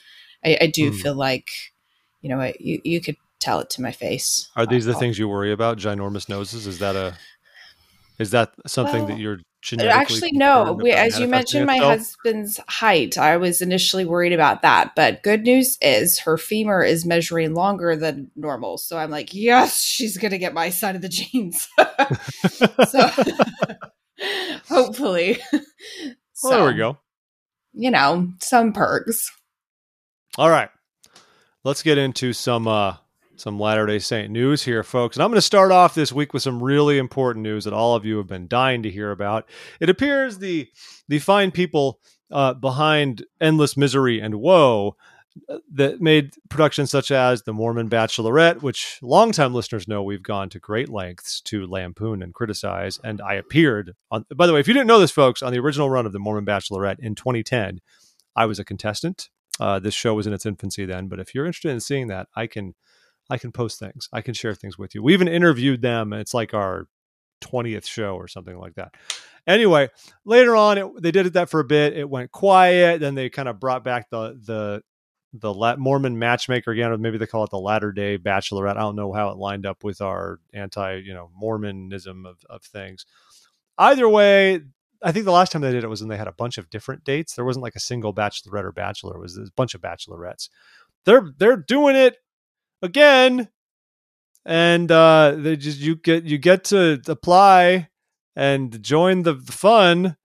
I, 0.43 0.57
I 0.61 0.67
do 0.67 0.91
Hmm. 0.91 0.97
feel 0.97 1.15
like 1.15 1.49
you 2.21 2.29
know 2.29 2.51
you 2.59 2.79
you 2.83 3.01
could 3.01 3.17
tell 3.39 3.59
it 3.59 3.69
to 3.71 3.81
my 3.81 3.91
face. 3.91 4.49
Are 4.55 4.65
these 4.65 4.85
the 4.85 4.93
I'll- 4.93 4.99
things 4.99 5.19
you 5.19 5.27
worry 5.27 5.51
about? 5.51 5.77
Ginormous 5.77 6.29
noses? 6.29 6.65
Is 6.67 6.79
that 6.79 6.95
a 6.95 7.13
is 8.17 8.31
that 8.31 8.53
something 8.65 9.05
Well, 9.05 9.15
that 9.15 9.19
you're 9.21 9.39
Actually, 9.73 10.31
no. 10.33 10.73
We, 10.73 10.91
as 10.91 11.19
you 11.19 11.27
mentioned, 11.27 11.65
my 11.65 11.77
husband's 11.77 12.59
height. 12.67 13.17
I 13.17 13.37
was 13.37 13.61
initially 13.61 14.05
worried 14.05 14.33
about 14.33 14.61
that, 14.61 14.93
but 14.95 15.23
good 15.23 15.43
news 15.43 15.77
is 15.81 16.19
her 16.19 16.37
femur 16.37 16.83
is 16.83 17.05
measuring 17.05 17.53
longer 17.53 17.95
than 17.95 18.29
normal. 18.35 18.77
So 18.77 18.97
I'm 18.97 19.09
like, 19.09 19.33
yes, 19.33 19.81
she's 19.81 20.17
gonna 20.17 20.37
get 20.37 20.53
my 20.53 20.69
side 20.69 20.95
of 20.95 21.01
the 21.01 21.09
genes. 21.09 21.67
so 22.89 23.07
hopefully, 24.69 25.39
Well, 26.43 26.51
there 26.51 26.65
we 26.65 26.73
go. 26.75 26.97
You 27.73 27.91
know, 27.91 28.29
some 28.41 28.71
perks. 28.71 29.31
All 30.37 30.49
right. 30.49 30.69
Let's 31.63 31.81
get 31.81 31.97
into 31.97 32.33
some 32.33 32.67
uh 32.67 32.97
some 33.37 33.59
Latter-day 33.59 33.99
Saint 33.99 34.31
news 34.31 34.63
here, 34.63 34.83
folks. 34.83 35.15
And 35.15 35.23
I'm 35.23 35.29
going 35.29 35.37
to 35.37 35.41
start 35.41 35.71
off 35.71 35.95
this 35.95 36.11
week 36.11 36.33
with 36.33 36.43
some 36.43 36.61
really 36.61 36.97
important 36.97 37.43
news 37.43 37.65
that 37.65 37.73
all 37.73 37.95
of 37.95 38.05
you 38.05 38.17
have 38.17 38.27
been 38.27 38.47
dying 38.47 38.83
to 38.83 38.89
hear 38.89 39.11
about. 39.11 39.47
It 39.79 39.89
appears 39.89 40.39
the 40.39 40.69
the 41.07 41.19
fine 41.19 41.51
people 41.51 41.99
uh, 42.31 42.53
behind 42.53 43.25
Endless 43.39 43.77
Misery 43.77 44.19
and 44.19 44.35
Woe 44.35 44.95
uh, 45.49 45.57
that 45.73 46.01
made 46.01 46.33
productions 46.49 46.89
such 46.89 47.11
as 47.11 47.43
The 47.43 47.53
Mormon 47.53 47.89
Bachelorette, 47.89 48.61
which 48.61 48.99
longtime 49.01 49.53
listeners 49.53 49.87
know 49.87 50.01
we've 50.01 50.23
gone 50.23 50.49
to 50.49 50.59
great 50.59 50.89
lengths 50.89 51.41
to 51.41 51.67
lampoon 51.67 52.23
and 52.23 52.33
criticize. 52.33 52.99
And 53.03 53.21
I 53.21 53.33
appeared 53.33 53.93
on, 54.09 54.25
by 54.35 54.47
the 54.47 54.53
way, 54.53 54.59
if 54.59 54.67
you 54.67 54.73
didn't 54.73 54.87
know 54.87 54.99
this, 54.99 55.11
folks, 55.11 55.43
on 55.43 55.51
the 55.51 55.59
original 55.59 55.89
run 55.89 56.05
of 56.05 56.13
The 56.13 56.19
Mormon 56.19 56.45
Bachelorette 56.45 56.99
in 56.99 57.15
2010, 57.15 57.81
I 58.35 58.45
was 58.45 58.59
a 58.59 58.65
contestant. 58.65 59.29
Uh, 59.59 59.79
this 59.79 59.93
show 59.93 60.13
was 60.13 60.27
in 60.27 60.33
its 60.33 60.45
infancy 60.45 60.85
then, 60.85 61.07
but 61.07 61.19
if 61.19 61.33
you're 61.33 61.45
interested 61.45 61.71
in 61.71 61.79
seeing 61.79 62.07
that, 62.07 62.27
I 62.35 62.47
can 62.47 62.75
I 63.29 63.37
can 63.37 63.51
post 63.51 63.79
things. 63.79 64.09
I 64.13 64.21
can 64.21 64.33
share 64.33 64.53
things 64.53 64.77
with 64.77 64.93
you. 64.95 65.01
We 65.01 65.13
even 65.13 65.27
interviewed 65.27 65.81
them. 65.81 66.13
It's 66.13 66.33
like 66.33 66.53
our 66.53 66.87
20th 67.41 67.85
show 67.85 68.15
or 68.15 68.27
something 68.27 68.57
like 68.57 68.75
that. 68.75 68.93
Anyway, 69.47 69.89
later 70.25 70.55
on, 70.55 70.77
it, 70.77 71.01
they 71.01 71.11
did 71.11 71.25
it 71.25 71.33
that 71.33 71.49
for 71.49 71.59
a 71.59 71.65
bit. 71.65 71.97
It 71.97 72.09
went 72.09 72.31
quiet. 72.31 72.99
Then 72.99 73.15
they 73.15 73.29
kind 73.29 73.47
of 73.47 73.59
brought 73.59 73.83
back 73.83 74.09
the 74.09 74.39
the 74.45 74.81
the 75.33 75.53
La- 75.53 75.75
Mormon 75.75 76.17
matchmaker 76.17 76.71
again, 76.71 76.91
or 76.91 76.97
maybe 76.97 77.17
they 77.17 77.27
call 77.27 77.43
it 77.43 77.49
the 77.49 77.59
Latter 77.59 77.91
Day 77.91 78.17
Bachelorette. 78.17 78.77
I 78.77 78.81
don't 78.81 78.95
know 78.95 79.11
how 79.11 79.29
it 79.29 79.37
lined 79.37 79.65
up 79.65 79.83
with 79.83 80.01
our 80.01 80.39
anti, 80.53 80.95
you 80.97 81.13
know, 81.13 81.29
Mormonism 81.35 82.25
of 82.25 82.37
of 82.49 82.63
things. 82.63 83.05
Either 83.77 84.07
way, 84.07 84.61
I 85.03 85.11
think 85.11 85.25
the 85.25 85.31
last 85.31 85.51
time 85.51 85.61
they 85.61 85.71
did 85.71 85.83
it 85.83 85.89
was 85.89 86.01
when 86.01 86.09
they 86.09 86.17
had 86.17 86.27
a 86.27 86.33
bunch 86.33 86.57
of 86.57 86.69
different 86.69 87.03
dates. 87.03 87.35
There 87.35 87.45
wasn't 87.45 87.63
like 87.63 87.75
a 87.75 87.81
single 87.81 88.13
bachelorette 88.13 88.63
or 88.63 88.71
bachelor. 88.71 89.15
It 89.15 89.21
was 89.21 89.37
a 89.37 89.45
bunch 89.55 89.75
of 89.75 89.81
bachelorettes. 89.81 90.49
They're 91.03 91.33
they're 91.37 91.57
doing 91.57 91.95
it 91.95 92.17
again, 92.81 93.49
and 94.45 94.91
uh, 94.91 95.35
they 95.37 95.55
just 95.55 95.79
you 95.79 95.95
get 95.95 96.23
you 96.25 96.37
get 96.37 96.65
to 96.65 97.01
apply 97.07 97.89
and 98.35 98.81
join 98.83 99.23
the, 99.23 99.33
the 99.33 99.51
fun 99.51 100.17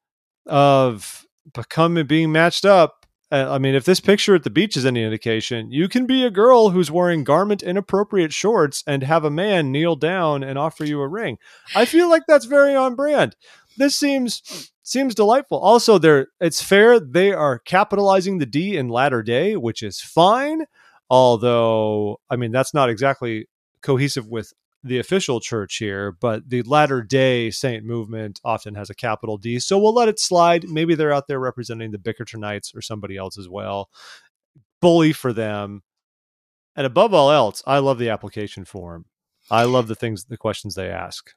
of 0.47 1.27
becoming 1.55 2.07
being 2.07 2.33
matched 2.33 2.65
up. 2.65 3.07
Uh, 3.33 3.47
I 3.49 3.59
mean, 3.59 3.77
if 3.77 3.85
this 3.85 4.01
picture 4.01 4.35
at 4.35 4.43
the 4.43 4.51
beach 4.51 4.77
is 4.77 4.85
any 4.85 5.05
indication, 5.05 5.71
you 5.71 5.89
can 5.89 6.05
be 6.05 6.25
a 6.25 6.31
girl 6.31 6.71
who's 6.71 6.91
wearing 6.91 7.23
garment 7.23 7.63
inappropriate 7.63 8.33
shorts 8.33 8.83
and 8.87 9.05
have 9.05 9.25
a 9.25 9.31
man 9.31 9.71
kneel 9.71 9.95
down 9.95 10.43
and 10.43 10.59
offer 10.59 10.85
you 10.85 11.01
a 11.01 11.09
ring. 11.09 11.39
I 11.77 11.85
feel 11.85 12.11
like 12.11 12.23
that's 12.27 12.47
very 12.47 12.75
on 12.75 12.97
brand. 12.97 13.37
This 13.77 13.97
seems 13.97 14.73
seems 14.83 15.15
delightful. 15.15 15.59
Also, 15.59 15.97
they're 15.99 16.27
it's 16.41 16.61
fair 16.61 16.99
they 16.99 17.33
are 17.33 17.61
capitalizing 17.61 18.39
the 18.39 18.47
D 18.47 18.77
in 18.77 18.89
latter 18.89 19.23
day, 19.23 19.57
which 19.57 19.83
is 19.83 20.01
fine. 20.01 20.65
Although, 21.11 22.21
I 22.31 22.37
mean, 22.37 22.53
that's 22.53 22.73
not 22.73 22.89
exactly 22.89 23.47
cohesive 23.83 24.29
with 24.29 24.53
the 24.83 24.99
official 24.99 25.41
church 25.41 25.77
here, 25.77 26.13
but 26.13 26.49
the 26.49 26.63
latter 26.63 27.03
day 27.03 27.51
saint 27.51 27.85
movement 27.85 28.41
often 28.45 28.75
has 28.77 28.89
a 28.89 28.95
capital 28.95 29.37
D. 29.37 29.59
So 29.59 29.79
we'll 29.79 29.93
let 29.93 30.09
it 30.09 30.19
slide. 30.19 30.69
Maybe 30.69 30.95
they're 30.95 31.13
out 31.13 31.27
there 31.27 31.41
representing 31.41 31.91
the 31.91 31.99
Bickertonites 31.99 32.75
or 32.75 32.81
somebody 32.81 33.17
else 33.17 33.37
as 33.37 33.49
well. 33.49 33.91
Bully 34.81 35.13
for 35.13 35.33
them. 35.33 35.83
And 36.77 36.87
above 36.87 37.13
all 37.13 37.31
else, 37.31 37.63
I 37.67 37.79
love 37.79 37.99
the 37.99 38.09
application 38.09 38.65
form. 38.65 39.07
I 39.51 39.65
love 39.65 39.89
the 39.89 39.97
things, 39.97 40.25
the 40.27 40.39
questions 40.39 40.77
they 40.77 40.89
ask. 40.89 41.33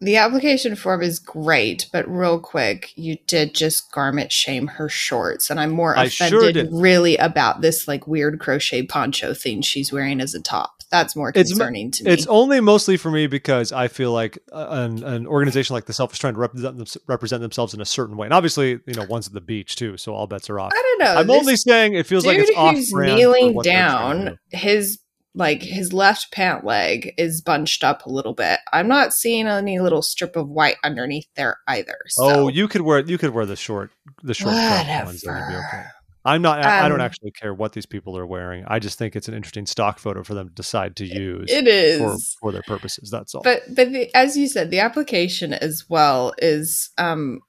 The 0.00 0.16
application 0.16 0.76
form 0.76 1.02
is 1.02 1.18
great, 1.18 1.88
but 1.92 2.08
real 2.08 2.38
quick, 2.38 2.92
you 2.96 3.18
did 3.26 3.54
just 3.54 3.90
garment 3.90 4.30
shame 4.30 4.68
her 4.68 4.88
shorts, 4.88 5.50
and 5.50 5.58
I'm 5.58 5.70
more 5.70 5.94
offended 5.94 6.56
sure 6.56 6.80
really 6.80 7.16
about 7.16 7.62
this 7.62 7.88
like 7.88 8.06
weird 8.06 8.38
crochet 8.38 8.82
poncho 8.84 9.34
thing 9.34 9.60
she's 9.62 9.92
wearing 9.92 10.20
as 10.20 10.34
a 10.34 10.40
top. 10.40 10.78
That's 10.90 11.14
more 11.14 11.32
It's 11.34 11.50
concerning 11.50 11.90
to 11.92 12.04
me. 12.04 12.10
It's 12.12 12.26
only 12.28 12.60
mostly 12.60 12.96
for 12.96 13.10
me 13.10 13.26
because 13.26 13.72
I 13.72 13.88
feel 13.88 14.12
like 14.12 14.38
uh, 14.52 14.68
an, 14.70 15.02
an 15.02 15.26
organization 15.26 15.74
like 15.74 15.84
the 15.84 15.92
Self 15.92 16.12
is 16.12 16.18
trying 16.18 16.34
to 16.34 16.40
represent, 16.40 16.78
them, 16.78 16.86
represent 17.06 17.42
themselves 17.42 17.74
in 17.74 17.80
a 17.80 17.84
certain 17.84 18.16
way. 18.16 18.26
And 18.26 18.32
obviously, 18.32 18.80
you 18.86 18.94
know, 18.94 19.04
one's 19.04 19.26
at 19.26 19.34
the 19.34 19.40
beach 19.40 19.76
too, 19.76 19.96
so 19.96 20.14
all 20.14 20.26
bets 20.26 20.48
are 20.48 20.58
off. 20.58 20.72
I 20.74 20.82
don't 20.82 20.98
know. 21.00 21.20
I'm 21.20 21.30
only 21.30 21.56
saying 21.56 21.94
it 21.94 22.06
feels 22.06 22.24
like 22.24 22.38
it's 22.38 22.56
off 22.56 22.76
kneeling 22.92 23.54
what 23.54 23.64
they're 23.64 23.88
trying 23.88 24.18
to 24.18 24.24
down, 24.24 24.38
his 24.50 24.98
like 25.38 25.62
his 25.62 25.92
left 25.92 26.30
pant 26.32 26.64
leg 26.64 27.14
is 27.16 27.40
bunched 27.40 27.82
up 27.84 28.04
a 28.04 28.10
little 28.10 28.34
bit. 28.34 28.60
I'm 28.72 28.88
not 28.88 29.14
seeing 29.14 29.46
any 29.46 29.78
little 29.78 30.02
strip 30.02 30.36
of 30.36 30.48
white 30.48 30.76
underneath 30.84 31.28
there 31.36 31.58
either. 31.66 31.96
So. 32.08 32.24
Oh, 32.24 32.48
you 32.48 32.68
could 32.68 32.82
wear 32.82 33.00
you 33.00 33.16
could 33.16 33.30
wear 33.30 33.46
the 33.46 33.56
short 33.56 33.90
the 34.22 34.34
short 34.34 34.52
ones. 34.52 35.22
That 35.22 35.46
would 35.46 35.48
be 35.48 35.56
okay. 35.56 35.84
I'm 36.24 36.42
not. 36.42 36.62
I 36.62 36.84
I 36.84 36.88
don't 36.90 37.00
Um, 37.00 37.06
actually 37.06 37.30
care 37.30 37.54
what 37.54 37.72
these 37.72 37.86
people 37.86 38.18
are 38.18 38.26
wearing. 38.26 38.64
I 38.66 38.80
just 38.80 38.98
think 38.98 39.16
it's 39.16 39.28
an 39.28 39.34
interesting 39.34 39.64
stock 39.64 39.98
photo 39.98 40.22
for 40.24 40.34
them 40.34 40.48
to 40.48 40.54
decide 40.54 40.96
to 40.96 41.06
use 41.06 41.50
It 41.50 41.66
is. 41.66 42.00
for 42.00 42.16
for 42.40 42.52
their 42.52 42.62
purposes. 42.66 43.08
That's 43.10 43.34
all. 43.34 43.42
but 43.42 43.62
but 43.74 43.92
the, 43.92 44.14
as 44.14 44.36
you 44.36 44.48
said 44.48 44.70
the 44.70 44.80
application 44.80 45.54
as 45.54 45.84
well 45.88 46.34
is 46.38 46.90
um 46.98 47.40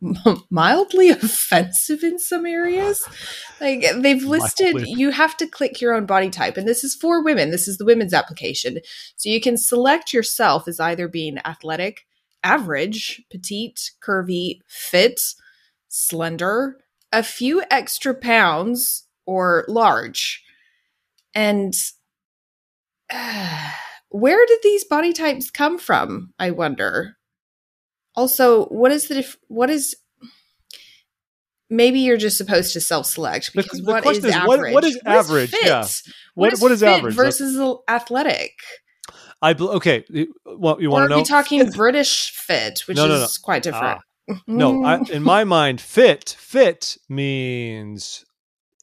mildly 0.50 1.10
offensive 1.10 2.02
in 2.02 2.18
some 2.18 2.46
areas 2.46 3.06
like 3.60 3.84
they've 3.96 4.24
listed 4.24 4.74
Mildly. 4.74 4.94
you 4.96 5.10
have 5.10 5.36
to 5.36 5.46
click 5.46 5.80
your 5.80 5.94
own 5.94 6.06
body 6.06 6.30
type 6.30 6.56
and 6.56 6.66
this 6.66 6.82
is 6.82 6.94
for 6.94 7.22
women 7.22 7.50
this 7.50 7.68
is 7.68 7.76
the 7.76 7.84
women's 7.84 8.14
application 8.14 8.78
so 9.16 9.28
you 9.28 9.40
can 9.40 9.56
select 9.56 10.12
yourself 10.12 10.66
as 10.66 10.80
either 10.80 11.06
being 11.06 11.38
athletic 11.44 12.06
average 12.42 13.22
petite 13.30 13.90
curvy 14.02 14.60
fit 14.66 15.20
slender 15.88 16.78
a 17.12 17.22
few 17.22 17.62
extra 17.70 18.14
pounds 18.14 19.06
or 19.26 19.64
large. 19.68 20.44
And 21.34 21.74
uh, 23.12 23.72
where 24.08 24.44
did 24.46 24.60
these 24.62 24.84
body 24.84 25.12
types 25.12 25.50
come 25.50 25.78
from? 25.78 26.32
I 26.38 26.50
wonder. 26.50 27.16
Also, 28.16 28.66
what 28.66 28.90
is 28.92 29.08
the 29.08 29.14
dif- 29.16 29.36
what 29.48 29.70
is 29.70 29.96
maybe 31.68 32.00
you're 32.00 32.16
just 32.16 32.36
supposed 32.36 32.72
to 32.72 32.80
self-select 32.80 33.52
because 33.54 33.80
the 33.80 33.84
what 33.92 34.02
question 34.02 34.24
is 34.26 34.34
is, 34.34 34.42
what- 34.44 34.58
average? 34.58 34.74
what 34.74 34.84
is 34.84 35.00
average? 35.06 35.50
fit? 35.50 35.64
Yeah. 35.66 35.86
What- 36.34 36.52
is 36.52 36.60
what 36.60 36.72
is 36.72 36.82
average? 36.82 37.14
Versus 37.14 37.78
athletic? 37.88 38.52
I 39.42 39.52
bel- 39.54 39.70
okay. 39.70 40.04
Well, 40.44 40.80
you 40.82 40.90
want 40.90 41.04
are 41.04 41.08
to 41.08 41.10
know? 41.14 41.18
we 41.18 41.24
talking 41.24 41.70
British 41.70 42.30
fit, 42.32 42.80
which 42.86 42.96
No, 42.96 43.06
no, 43.06 43.14
is 43.24 43.38
quite 43.38 43.66
ah. 43.68 43.98
different? 44.26 44.42
No, 44.46 44.84
I, 44.84 44.98
in 45.10 45.22
my 45.22 45.44
mind, 45.44 45.80
fit 45.80 46.36
fit 46.38 46.98
means 47.08 48.24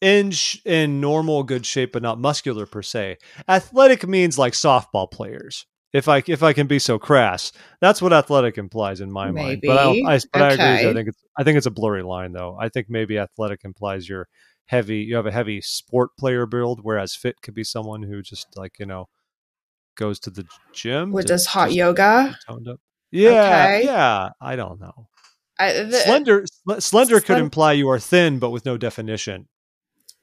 in 0.01 0.31
sh- 0.31 0.57
in 0.65 1.00
normal 1.00 1.43
good 1.43 1.65
shape, 1.65 1.91
but 1.93 2.01
not 2.01 2.19
muscular 2.19 2.65
per 2.65 2.81
se. 2.81 3.17
Athletic 3.48 4.07
means 4.07 4.38
like 4.39 4.53
softball 4.53 5.10
players. 5.12 5.65
If 5.94 6.08
I 6.10 6.22
if 6.27 6.44
I 6.44 6.53
can 6.53 6.67
be 6.67 6.79
so 6.79 7.00
crass, 7.00 7.51
that's 7.79 8.01
what 8.01 8.13
athletic 8.13 8.58
implies 8.58 9.00
in 9.01 9.12
my 9.12 9.32
mind. 9.32 9.62
But 9.65 9.77
I, 9.77 10.15
I 10.15 10.20
but 10.34 10.41
I 10.41 10.53
agree. 10.53 10.72
with 10.74 10.82
you. 10.84 10.89
I 10.89 10.94
think 10.94 11.08
it's 11.10 11.24
I 11.38 11.44
think 11.44 11.58
it's 11.58 11.65
a 11.65 11.72
blurry 11.72 12.03
line 12.03 12.34
though. 12.34 12.58
I 12.60 12.70
think 12.70 12.88
maybe 12.89 13.17
athletic 13.17 13.62
implies 13.63 14.10
you're 14.10 14.27
heavy. 14.65 14.98
You 14.98 15.15
have 15.15 15.25
a 15.25 15.32
heavy 15.32 15.62
sport 15.62 16.10
player 16.20 16.46
build, 16.46 16.82
whereas 16.84 17.15
fit 17.15 17.41
could 17.41 17.53
be 17.53 17.63
someone 17.63 18.03
who 18.03 18.22
just 18.22 18.48
like 18.58 18.79
you 18.79 18.86
know 18.86 19.08
goes 19.96 20.20
to 20.20 20.29
the 20.29 20.46
gym. 20.74 21.12
what 21.12 21.25
does 21.25 21.46
hot 21.46 21.72
yoga? 21.72 22.38
toned 22.48 22.67
up. 22.67 22.79
Yeah, 23.12 23.32
Okay. 23.32 23.86
yeah. 23.86 24.29
I 24.41 24.56
don't 24.58 24.79
know 24.82 25.08
I, 25.58 25.72
the, 25.84 25.94
slender 25.94 26.46
sl- 26.46 26.79
slender 26.79 27.22
could 27.22 27.38
imply 27.39 27.72
you 27.72 27.88
are 27.89 28.00
thin 28.00 28.38
but 28.38 28.50
with 28.51 28.65
no 28.65 28.77
definition 28.77 29.48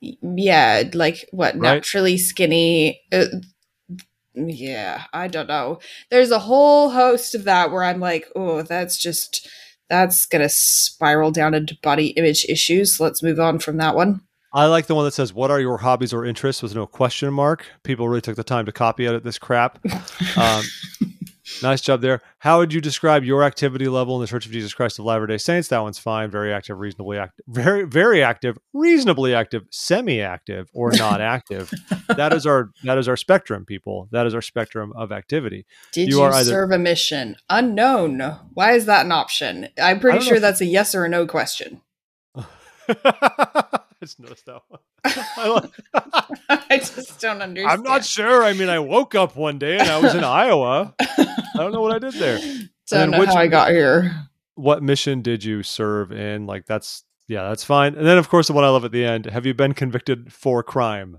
yeah, 0.00 0.82
like 0.92 1.26
what 1.32 1.54
Right? 1.54 1.76
naturally 1.76 2.18
skinny. 2.18 3.00
Uh, 3.10 3.24
yeah, 4.34 5.04
I 5.12 5.28
don't 5.28 5.48
know. 5.48 5.78
There's 6.10 6.30
a 6.30 6.40
whole 6.40 6.90
host 6.90 7.34
of 7.34 7.44
that 7.44 7.70
where 7.70 7.84
I'm 7.84 8.00
like, 8.00 8.26
oh, 8.34 8.62
that's 8.62 8.98
just 8.98 9.48
that's 9.88 10.26
gonna 10.26 10.48
spiral 10.48 11.30
down 11.30 11.54
into 11.54 11.76
body 11.82 12.08
image 12.08 12.44
issues. 12.48 12.98
Let's 13.00 13.22
move 13.22 13.38
on 13.38 13.58
from 13.58 13.76
that 13.78 13.94
one. 13.94 14.22
i 14.52 14.66
like 14.66 14.86
the 14.86 14.94
one 14.94 15.04
that 15.04 15.12
says 15.14 15.32
what 15.34 15.50
are 15.50 15.60
your 15.60 15.78
hobbies 15.78 16.12
or 16.14 16.24
interests 16.24 16.62
with 16.62 16.74
no 16.74 16.86
question 16.86 17.32
mark 17.32 17.66
people 17.82 18.08
really 18.08 18.20
took 18.20 18.36
the 18.36 18.44
time 18.44 18.64
to 18.64 18.72
copy 18.72 19.06
edit 19.06 19.24
this 19.24 19.38
crap 19.38 19.78
um, 20.36 20.62
nice 21.64 21.80
job 21.80 22.00
there 22.02 22.20
how 22.40 22.58
would 22.58 22.72
you 22.72 22.80
describe 22.80 23.24
your 23.24 23.42
activity 23.42 23.88
level 23.88 24.14
in 24.16 24.20
the 24.20 24.26
church 24.26 24.44
of 24.46 24.52
jesus 24.52 24.74
christ 24.74 24.98
of 24.98 25.04
latter 25.04 25.26
day 25.26 25.38
saints 25.38 25.68
that 25.68 25.78
one's 25.80 25.98
fine 25.98 26.30
very 26.30 26.52
active 26.52 26.78
reasonably 26.78 27.16
active 27.18 27.44
very 27.48 27.84
very 27.84 28.22
active 28.22 28.58
reasonably 28.72 29.34
active 29.34 29.64
semi-active 29.70 30.68
or 30.74 30.92
not 30.92 31.20
active 31.36 31.72
that 32.16 32.32
is 32.32 32.46
our 32.46 32.70
that 32.84 32.98
is 32.98 33.08
our 33.08 33.16
spectrum 33.16 33.64
people 33.64 34.08
that 34.12 34.26
is 34.26 34.34
our 34.34 34.42
spectrum 34.42 34.92
of 34.94 35.10
activity 35.10 35.64
Did 35.92 36.08
You 36.10 36.18
you, 36.18 36.22
are 36.22 36.32
either- 36.32 36.50
serve 36.50 36.70
a 36.70 36.78
mission? 36.78 37.36
Unknown. 37.48 38.20
Why 38.52 38.72
is 38.72 38.84
that 38.86 39.06
an 39.06 39.12
option? 39.12 39.68
I'm 39.80 39.98
pretty 40.00 40.20
sure 40.24 40.36
if- 40.36 40.42
that's 40.42 40.60
a 40.60 40.66
yes 40.66 40.94
or 40.94 41.04
a 41.04 41.08
no 41.08 41.26
question. 41.26 41.80
I 44.04 44.06
just 44.06 44.20
noticed 44.20 44.44
that 44.44 44.60
one. 44.68 44.80
I 46.70 46.76
just 46.76 47.20
don't 47.20 47.40
understand. 47.40 47.72
I'm 47.72 47.82
not 47.82 48.04
sure. 48.04 48.44
I 48.44 48.52
mean, 48.52 48.68
I 48.68 48.78
woke 48.78 49.14
up 49.14 49.34
one 49.34 49.58
day 49.58 49.78
and 49.78 49.88
I 49.88 49.98
was 49.98 50.14
in 50.14 50.22
Iowa. 50.22 50.94
I 51.00 51.26
don't 51.56 51.72
know 51.72 51.80
what 51.80 51.92
I 51.92 51.98
did 51.98 52.12
there. 52.14 52.38
Don't 52.88 53.12
know 53.12 53.20
which- 53.20 53.30
how 53.30 53.36
I 53.36 53.46
got 53.46 53.70
here. 53.70 54.14
What 54.56 54.82
mission 54.82 55.22
did 55.22 55.42
you 55.42 55.62
serve 55.62 56.12
in? 56.12 56.46
Like, 56.46 56.66
that's, 56.66 57.02
yeah, 57.26 57.48
that's 57.48 57.64
fine. 57.64 57.94
And 57.94 58.06
then, 58.06 58.18
of 58.18 58.28
course, 58.28 58.46
the 58.46 58.52
one 58.52 58.62
I 58.62 58.68
love 58.68 58.84
at 58.84 58.92
the 58.92 59.04
end 59.04 59.24
have 59.24 59.46
you 59.46 59.54
been 59.54 59.72
convicted 59.72 60.32
for 60.32 60.62
crime? 60.62 61.18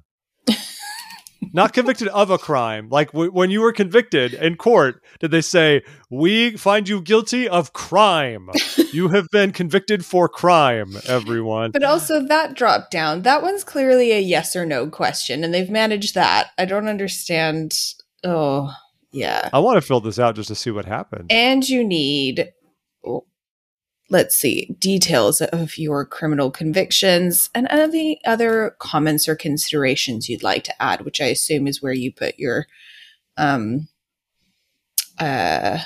Not 1.54 1.74
convicted 1.74 2.08
of 2.10 2.30
a 2.30 2.38
crime. 2.38 2.90
Like, 2.90 3.12
w- 3.12 3.32
when 3.32 3.50
you 3.50 3.62
were 3.62 3.74
convicted 3.74 4.34
in 4.34 4.56
court, 4.56 5.02
did 5.20 5.32
they 5.32 5.42
say, 5.42 5.84
We 6.10 6.58
find 6.58 6.88
you 6.88 7.02
guilty 7.02 7.48
of 7.48 7.74
crime? 7.74 8.50
you 8.92 9.10
have 9.10 9.28
been 9.32 9.52
convicted 9.52 10.06
for 10.06 10.28
crime, 10.30 10.98
everyone. 11.08 11.72
But 11.72 11.84
also 11.84 12.26
that 12.26 12.56
drop 12.56 12.90
down. 12.90 13.24
That 13.24 13.42
one's 13.42 13.64
clearly 13.64 14.12
a 14.12 14.20
yes 14.20 14.56
or 14.56 14.66
no 14.66 14.88
question, 14.88 15.44
and 15.44 15.54
they've 15.54 15.70
managed 15.70 16.16
that. 16.16 16.52
I 16.58 16.66
don't 16.66 16.88
understand. 16.88 17.78
Oh, 18.24 18.74
yeah. 19.12 19.50
I 19.54 19.60
want 19.60 19.78
to 19.78 19.82
fill 19.82 20.02
this 20.02 20.20
out 20.20 20.36
just 20.36 20.50
to 20.50 20.56
see 20.56 20.72
what 20.72 20.86
happened. 20.86 21.32
And 21.32 21.68
you 21.68 21.84
need, 21.84 22.52
let's 24.10 24.36
see, 24.36 24.76
details 24.80 25.42
of 25.42 25.78
your 25.78 26.06
criminal 26.06 26.52
convictions 26.52 27.50
and 27.56 27.68
any 27.70 28.22
other 28.26 28.76
comments 28.80 29.28
or 29.28 29.36
considerations 29.36 30.30
you'd 30.30 30.44
like 30.44 30.64
to 30.66 30.82
add, 30.82 31.02
which 31.02 31.20
I 31.20 31.26
assume 31.26 31.68
is 31.68 31.82
where 31.82 31.94
you 31.94 32.12
put 32.12 32.38
your, 32.38 32.68
um, 33.38 33.88
uh, 35.20 35.80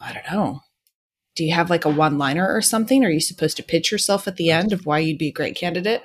I 0.00 0.12
don't 0.12 0.30
know. 0.30 0.60
Do 1.34 1.44
you 1.44 1.52
have 1.54 1.70
like 1.70 1.84
a 1.84 1.90
one 1.90 2.18
liner 2.18 2.48
or 2.48 2.62
something? 2.62 3.04
Are 3.04 3.10
you 3.10 3.20
supposed 3.20 3.56
to 3.56 3.64
pitch 3.64 3.90
yourself 3.90 4.28
at 4.28 4.36
the 4.36 4.50
end 4.50 4.72
of 4.72 4.86
why 4.86 5.00
you'd 5.00 5.18
be 5.18 5.28
a 5.28 5.32
great 5.32 5.56
candidate? 5.56 6.02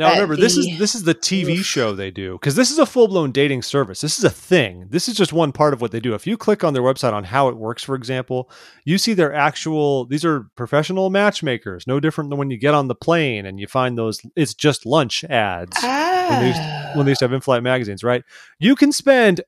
Now 0.00 0.12
remember, 0.12 0.36
this 0.36 0.56
is 0.56 0.78
this 0.78 0.94
is 0.94 1.04
the 1.04 1.14
TV 1.14 1.58
Oof. 1.58 1.64
show 1.66 1.92
they 1.94 2.10
do 2.10 2.32
because 2.32 2.54
this 2.54 2.70
is 2.70 2.78
a 2.78 2.86
full 2.86 3.06
blown 3.06 3.32
dating 3.32 3.62
service. 3.62 4.00
This 4.00 4.18
is 4.18 4.24
a 4.24 4.30
thing. 4.30 4.86
This 4.90 5.08
is 5.08 5.14
just 5.14 5.32
one 5.32 5.52
part 5.52 5.72
of 5.74 5.80
what 5.80 5.92
they 5.92 6.00
do. 6.00 6.14
If 6.14 6.26
you 6.26 6.36
click 6.36 6.64
on 6.64 6.72
their 6.74 6.82
website 6.82 7.12
on 7.12 7.24
how 7.24 7.48
it 7.48 7.56
works, 7.56 7.82
for 7.84 7.94
example, 7.94 8.50
you 8.84 8.98
see 8.98 9.14
their 9.14 9.32
actual. 9.32 10.06
These 10.06 10.24
are 10.24 10.46
professional 10.56 11.10
matchmakers, 11.10 11.86
no 11.86 12.00
different 12.00 12.30
than 12.30 12.38
when 12.38 12.50
you 12.50 12.56
get 12.58 12.74
on 12.74 12.88
the 12.88 12.94
plane 12.94 13.46
and 13.46 13.60
you 13.60 13.66
find 13.66 13.96
those. 13.96 14.20
It's 14.34 14.54
Just 14.54 14.86
Lunch 14.86 15.22
ads 15.24 15.76
when 15.82 16.40
they 16.40 16.46
used, 16.48 16.60
Ah. 16.60 16.92
when 16.94 17.06
they 17.06 17.10
used 17.10 17.18
to 17.20 17.24
have 17.26 17.32
in-flight 17.32 17.62
magazines, 17.62 18.02
right? 18.02 18.24
You 18.58 18.74
can 18.76 18.92
spend 18.92 19.42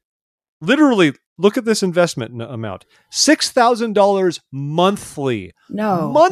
literally. 0.61 1.13
Look 1.39 1.57
at 1.57 1.65
this 1.65 1.83
investment 1.83 2.41
amount: 2.43 2.85
six 3.11 3.51
thousand 3.51 3.95
dollars 3.95 4.41
monthly 4.53 5.53
no, 5.71 6.11
what? 6.11 6.31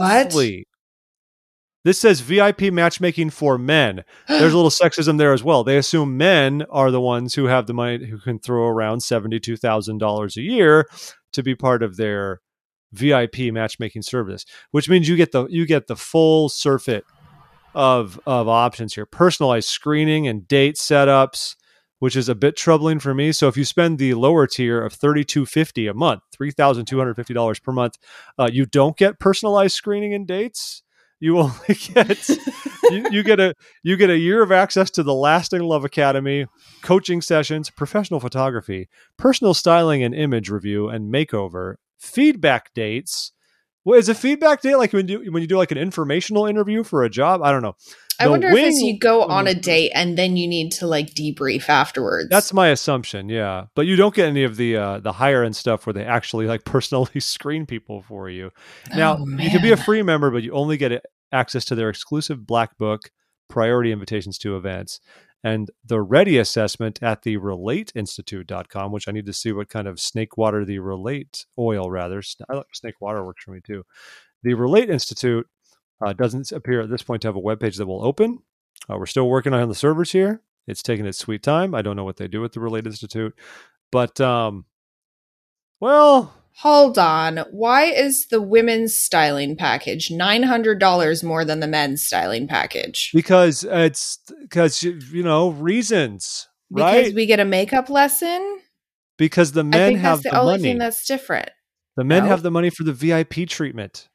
This 1.83 1.99
says 1.99 2.21
VIP 2.21 2.73
matchmaking 2.73 3.31
for 3.31 3.57
men. 3.57 4.05
There's 4.29 4.53
a 4.53 4.57
little 4.57 4.71
sexism 4.71 5.19
there 5.19 5.33
as 5.33 5.43
well. 5.43 5.65
They 5.65 5.77
assume 5.77 6.17
men 6.17 6.65
are 6.71 6.91
the 6.91 7.01
ones 7.01 7.35
who 7.35 7.47
have 7.47 7.67
the 7.67 7.75
money 7.75 8.07
who 8.07 8.19
can 8.19 8.39
throw 8.39 8.67
around 8.67 9.01
seventy-two 9.01 9.57
thousand 9.57 9.99
dollars 9.99 10.37
a 10.37 10.43
year 10.43 10.87
to 11.33 11.43
be 11.43 11.55
part 11.55 11.83
of 11.83 11.97
their 11.97 12.41
VIP 12.93 13.53
matchmaking 13.53 14.03
service, 14.03 14.45
which 14.73 14.89
means 14.89 15.09
you 15.09 15.17
get 15.17 15.33
the 15.33 15.47
you 15.47 15.67
get 15.67 15.87
the 15.87 15.97
full 15.97 16.49
surfeit 16.49 17.05
of 17.75 18.21
of 18.27 18.49
options 18.49 18.95
here. 18.95 19.07
Personalized 19.07 19.69
screening 19.69 20.27
and 20.27 20.47
date 20.49 20.75
setups, 20.75 21.55
which 22.01 22.17
is 22.17 22.29
a 22.29 22.35
bit 22.35 22.57
troubling 22.57 22.99
for 22.99 23.15
me. 23.15 23.33
So 23.33 23.49
if 23.49 23.57
you 23.57 23.65
spend 23.65 23.99
the 23.99 24.15
lower 24.15 24.47
tier 24.47 24.83
of 24.83 24.93
thirty-two 24.93 25.47
fifty 25.47 25.87
a 25.87 25.95
month, 25.95 26.23
three 26.33 26.51
thousand 26.51 26.87
two 26.87 26.99
hundred 26.99 27.15
fifty 27.15 27.33
dollars 27.33 27.59
per 27.59 27.73
month, 27.73 27.97
uh, 28.39 28.51
you 28.53 28.67
don't 28.67 28.97
get 28.97 29.21
personalized 29.21 29.75
screening 29.75 30.13
and 30.13 30.27
dates. 30.27 30.83
You 31.21 31.39
only 31.39 31.75
get 31.95 32.29
you, 32.91 33.07
you 33.11 33.23
get 33.23 33.39
a 33.39 33.55
you 33.83 33.97
get 33.97 34.11
a 34.11 34.19
year 34.19 34.43
of 34.43 34.51
access 34.51 34.91
to 34.93 35.03
the 35.03 35.15
Lasting 35.15 35.63
Love 35.63 35.85
Academy, 35.85 36.47
coaching 36.83 37.21
sessions, 37.21 37.71
professional 37.71 38.21
photography, 38.21 38.89
personal 39.19 39.55
styling 39.55 40.03
and 40.03 40.15
image 40.15 40.49
review 40.49 40.89
and 40.89 41.13
makeover, 41.13 41.75
feedback 41.99 42.73
dates. 42.75 43.33
What 43.83 43.99
is 43.99 44.09
a 44.09 44.15
feedback 44.15 44.61
date 44.61 44.77
like 44.77 44.93
when 44.93 45.09
you 45.09 45.33
when 45.33 45.43
you 45.43 45.47
do 45.49 45.57
like 45.57 45.71
an 45.73 45.79
informational 45.79 46.47
interview 46.47 46.85
for 46.85 47.03
a 47.03 47.11
job? 47.11 47.43
I 47.43 47.51
don't 47.51 47.63
know. 47.63 47.77
I 48.19 48.25
The 48.25 48.31
wonder 48.33 48.49
if 48.49 48.55
it's 48.59 48.81
you 48.83 48.99
go 48.99 49.23
on 49.23 49.47
a 49.47 49.55
date 49.55 49.93
and 49.95 50.19
then 50.19 50.37
you 50.37 50.47
need 50.47 50.73
to 50.73 50.87
like 50.87 51.15
debrief 51.15 51.71
afterwards. 51.71 52.29
That's 52.29 52.53
my 52.53 52.69
assumption, 52.69 53.31
yeah. 53.31 53.67
But 53.75 53.87
you 53.87 53.97
don't 53.97 54.15
get 54.15 54.29
any 54.29 54.45
of 54.45 54.57
the 54.57 54.77
uh, 54.77 55.01
the 55.01 55.13
higher 55.13 55.43
end 55.43 55.57
stuff 55.57 55.87
where 55.87 55.95
they 55.95 56.05
actually 56.05 56.47
like 56.47 56.65
personally 56.67 57.19
screen 57.21 57.65
people 57.65 58.03
for 58.03 58.29
you. 58.29 58.51
Now 58.95 59.17
Oh, 59.19 59.27
you 59.39 59.49
can 59.51 59.63
be 59.63 59.73
a 59.73 59.77
free 59.79 60.03
member, 60.03 60.31
but 60.31 60.43
you 60.43 60.53
only 60.53 60.77
get 60.77 61.03
access 61.33 61.65
to 61.67 61.75
their 61.75 61.89
exclusive 61.89 62.47
black 62.47 62.77
book, 62.77 63.11
priority 63.49 63.93
invitations 63.93 64.37
to 64.39 64.57
events, 64.57 65.01
and 65.43 65.71
the 65.85 66.01
ready 66.01 66.39
assessment 66.39 66.99
at 67.03 67.23
the 67.23 67.39
relateinstitute.com, 67.39 68.93
which 68.93 69.09
I 69.09 69.13
need 69.13 69.27
to 69.27 69.33
see 69.33 69.53
what 69.53 69.69
kind 69.69 69.89
of 69.89 69.99
snake 69.99 70.37
water 70.37 70.65
the 70.65 70.79
relate 70.79 71.47
oil 71.59 71.91
rather. 71.91 72.23
I 72.49 72.55
like 72.55 72.67
snake 72.75 73.01
water 73.01 73.25
works 73.25 73.45
for 73.45 73.53
me 73.53 73.61
too. 73.61 73.85
The 74.43 74.55
Relate 74.55 74.91
Institute 74.91 75.47
uh, 76.05 76.13
doesn't 76.13 76.51
appear 76.53 76.83
at 76.83 76.91
this 76.91 77.03
point 77.03 77.23
to 77.23 77.29
have 77.29 77.37
a 77.37 77.41
webpage 77.41 77.77
that 77.77 77.87
will 77.87 78.05
open. 78.05 78.39
Uh, 78.91 78.97
we're 78.97 79.07
still 79.07 79.29
working 79.29 79.53
on 79.53 79.69
the 79.69 79.75
servers 79.75 80.13
here. 80.13 80.43
It's 80.67 80.83
taking 80.83 81.07
its 81.07 81.19
sweet 81.19 81.43
time. 81.43 81.75
I 81.75 81.83
don't 81.83 81.97
know 81.97 82.05
what 82.05 82.17
they 82.17 82.29
do 82.29 82.41
with 82.41 82.53
the 82.53 82.61
Relate 82.61 82.87
Institute, 82.87 83.35
but 83.91 84.21
um, 84.21 84.65
well, 85.81 86.33
Hold 86.59 86.99
on. 86.99 87.39
Why 87.53 87.85
is 87.85 88.27
the 88.27 88.43
women's 88.43 88.95
styling 88.95 89.57
package 89.57 90.09
$900 90.11 91.25
more 91.25 91.45
than 91.45 91.61
the 91.61 91.67
men's 91.67 92.05
styling 92.05 92.47
package? 92.47 93.11
because 93.15 93.65
it's 93.65 94.19
because 94.43 94.83
you 94.83 95.23
know 95.23 95.51
reasons, 95.51 96.49
right? 96.71 96.99
Because 97.05 97.15
we 97.15 97.27
get 97.27 97.41
a 97.41 97.45
makeup 97.45 97.89
lesson? 97.89 98.59
because 99.17 99.53
the 99.53 99.65
men 99.65 99.97
have 99.97 100.23
the, 100.23 100.31
the 100.31 100.39
only 100.39 100.53
money. 100.55 100.63
thing 100.63 100.79
that's 100.79 101.07
different. 101.07 101.51
the 101.97 102.05
men 102.05 102.23
No. 102.25 102.29
have 102.31 102.43
the 102.43 102.51
money 102.51 102.71
for 102.71 102.85
the 102.85 102.93
VIP 102.93 103.47
treatment. 103.49 104.09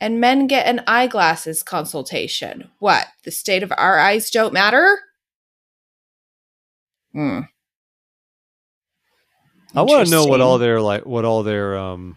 and 0.00 0.20
men 0.20 0.46
get 0.46 0.66
an 0.66 0.82
eyeglasses 0.86 1.62
consultation. 1.62 2.70
What? 2.78 3.06
The 3.24 3.30
state 3.30 3.62
of 3.62 3.72
our 3.76 3.98
eyes 3.98 4.30
don't 4.30 4.52
matter? 4.54 4.98
Hmm. 7.12 7.40
I 9.78 9.82
want 9.82 10.06
to 10.06 10.10
know 10.10 10.24
what 10.26 10.40
all 10.40 10.58
their 10.58 10.80
like 10.80 11.04
what 11.06 11.24
all 11.24 11.42
their 11.42 11.76
um 11.78 12.16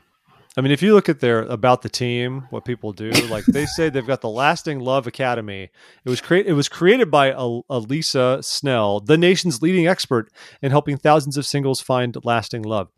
I 0.57 0.61
mean 0.61 0.71
if 0.71 0.81
you 0.81 0.93
look 0.93 1.07
at 1.09 1.19
their 1.21 1.43
about 1.43 1.81
the 1.81 1.89
team, 1.89 2.47
what 2.49 2.65
people 2.65 2.91
do, 2.91 3.09
like 3.29 3.45
they 3.45 3.65
say 3.65 3.89
they've 3.89 4.05
got 4.05 4.21
the 4.21 4.29
Lasting 4.29 4.79
Love 4.79 5.07
Academy. 5.07 5.69
It 6.03 6.09
was 6.09 6.19
create 6.21 6.45
it 6.47 6.53
was 6.53 6.67
created 6.67 7.09
by 7.09 7.31
Elisa 7.31 8.39
Snell, 8.41 8.99
the 8.99 9.17
nation's 9.17 9.61
leading 9.61 9.87
expert 9.87 10.31
in 10.61 10.71
helping 10.71 10.97
thousands 10.97 11.37
of 11.37 11.45
singles 11.45 11.79
find 11.81 12.17
lasting 12.23 12.63
love. 12.63 12.89